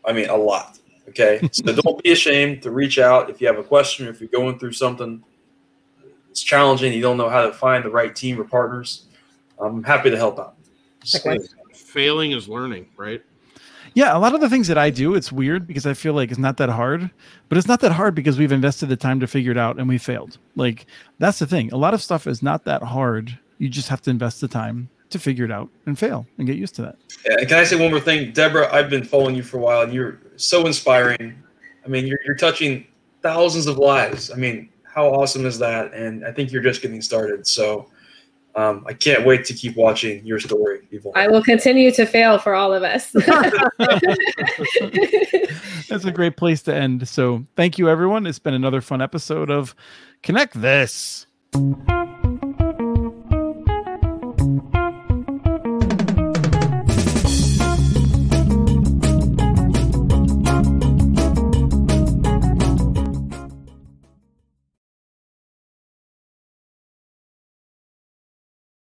I 0.05 0.13
mean, 0.13 0.29
a 0.29 0.37
lot. 0.37 0.79
Okay. 1.09 1.39
So 1.51 1.73
don't 1.73 2.01
be 2.03 2.11
ashamed 2.11 2.61
to 2.63 2.71
reach 2.71 2.99
out 2.99 3.29
if 3.29 3.41
you 3.41 3.47
have 3.47 3.57
a 3.57 3.63
question 3.63 4.07
or 4.07 4.11
if 4.11 4.19
you're 4.19 4.29
going 4.29 4.59
through 4.59 4.73
something 4.73 5.23
it's 6.29 6.43
challenging, 6.43 6.93
you 6.93 7.01
don't 7.01 7.17
know 7.17 7.29
how 7.29 7.45
to 7.45 7.51
find 7.51 7.83
the 7.83 7.89
right 7.89 8.15
team 8.15 8.39
or 8.39 8.43
partners. 8.43 9.05
I'm 9.59 9.83
happy 9.83 10.09
to 10.09 10.17
help 10.17 10.39
out. 10.39 10.55
Likewise. 11.13 11.53
Failing 11.73 12.31
is 12.31 12.47
learning, 12.47 12.87
right? 12.95 13.23
Yeah, 13.95 14.15
a 14.15 14.19
lot 14.19 14.35
of 14.35 14.41
the 14.41 14.49
things 14.49 14.67
that 14.67 14.77
I 14.77 14.91
do, 14.91 15.15
it's 15.15 15.31
weird 15.31 15.65
because 15.65 15.87
I 15.87 15.95
feel 15.95 16.13
like 16.13 16.29
it's 16.29 16.39
not 16.39 16.57
that 16.57 16.69
hard, 16.69 17.09
but 17.49 17.57
it's 17.57 17.67
not 17.67 17.79
that 17.81 17.91
hard 17.91 18.13
because 18.13 18.37
we've 18.37 18.51
invested 18.51 18.89
the 18.89 18.95
time 18.95 19.19
to 19.19 19.27
figure 19.27 19.51
it 19.51 19.57
out 19.57 19.79
and 19.79 19.89
we 19.89 19.97
failed. 19.97 20.37
Like 20.55 20.85
that's 21.17 21.39
the 21.39 21.47
thing. 21.47 21.71
A 21.73 21.77
lot 21.77 21.95
of 21.95 22.01
stuff 22.01 22.27
is 22.27 22.43
not 22.43 22.63
that 22.65 22.83
hard. 22.83 23.37
You 23.57 23.67
just 23.67 23.89
have 23.89 24.01
to 24.03 24.11
invest 24.11 24.39
the 24.39 24.47
time 24.47 24.89
to 25.09 25.19
figure 25.19 25.45
it 25.45 25.51
out 25.51 25.69
and 25.85 25.97
fail 25.97 26.25
and 26.37 26.47
get 26.47 26.57
used 26.57 26.75
to 26.75 26.81
that. 26.83 26.97
Yeah, 27.25 27.43
can 27.45 27.57
I 27.57 27.63
say 27.63 27.75
one 27.75 27.91
more 27.91 27.99
thing, 27.99 28.31
Deborah? 28.31 28.73
I've 28.73 28.89
been 28.89 29.03
following 29.03 29.35
you 29.35 29.43
for 29.43 29.57
a 29.57 29.61
while, 29.61 29.81
and 29.81 29.93
you're 29.93 30.19
so 30.35 30.65
inspiring. 30.65 31.41
I 31.85 31.87
mean, 31.87 32.07
you're 32.07 32.19
you're 32.25 32.35
touching 32.35 32.85
thousands 33.21 33.67
of 33.67 33.77
lives. 33.77 34.31
I 34.31 34.35
mean, 34.35 34.69
how 34.83 35.07
awesome 35.07 35.45
is 35.45 35.59
that? 35.59 35.93
And 35.93 36.25
I 36.25 36.31
think 36.31 36.51
you're 36.51 36.63
just 36.63 36.81
getting 36.81 37.01
started. 37.01 37.47
So 37.47 37.89
um, 38.55 38.83
I 38.87 38.93
can't 38.93 39.25
wait 39.25 39.45
to 39.45 39.53
keep 39.53 39.77
watching 39.77 40.25
your 40.25 40.39
story 40.39 40.87
evolve. 40.91 41.15
I 41.15 41.27
will 41.27 41.43
continue 41.43 41.91
to 41.91 42.05
fail 42.05 42.39
for 42.39 42.55
all 42.55 42.73
of 42.73 42.83
us. 42.83 43.11
That's 45.87 46.05
a 46.05 46.11
great 46.11 46.37
place 46.37 46.61
to 46.63 46.75
end. 46.75 47.07
So 47.07 47.45
thank 47.55 47.77
you, 47.77 47.89
everyone. 47.89 48.27
It's 48.27 48.39
been 48.39 48.53
another 48.53 48.81
fun 48.81 49.01
episode 49.01 49.49
of 49.49 49.75
Connect 50.23 50.59
This. 50.59 51.27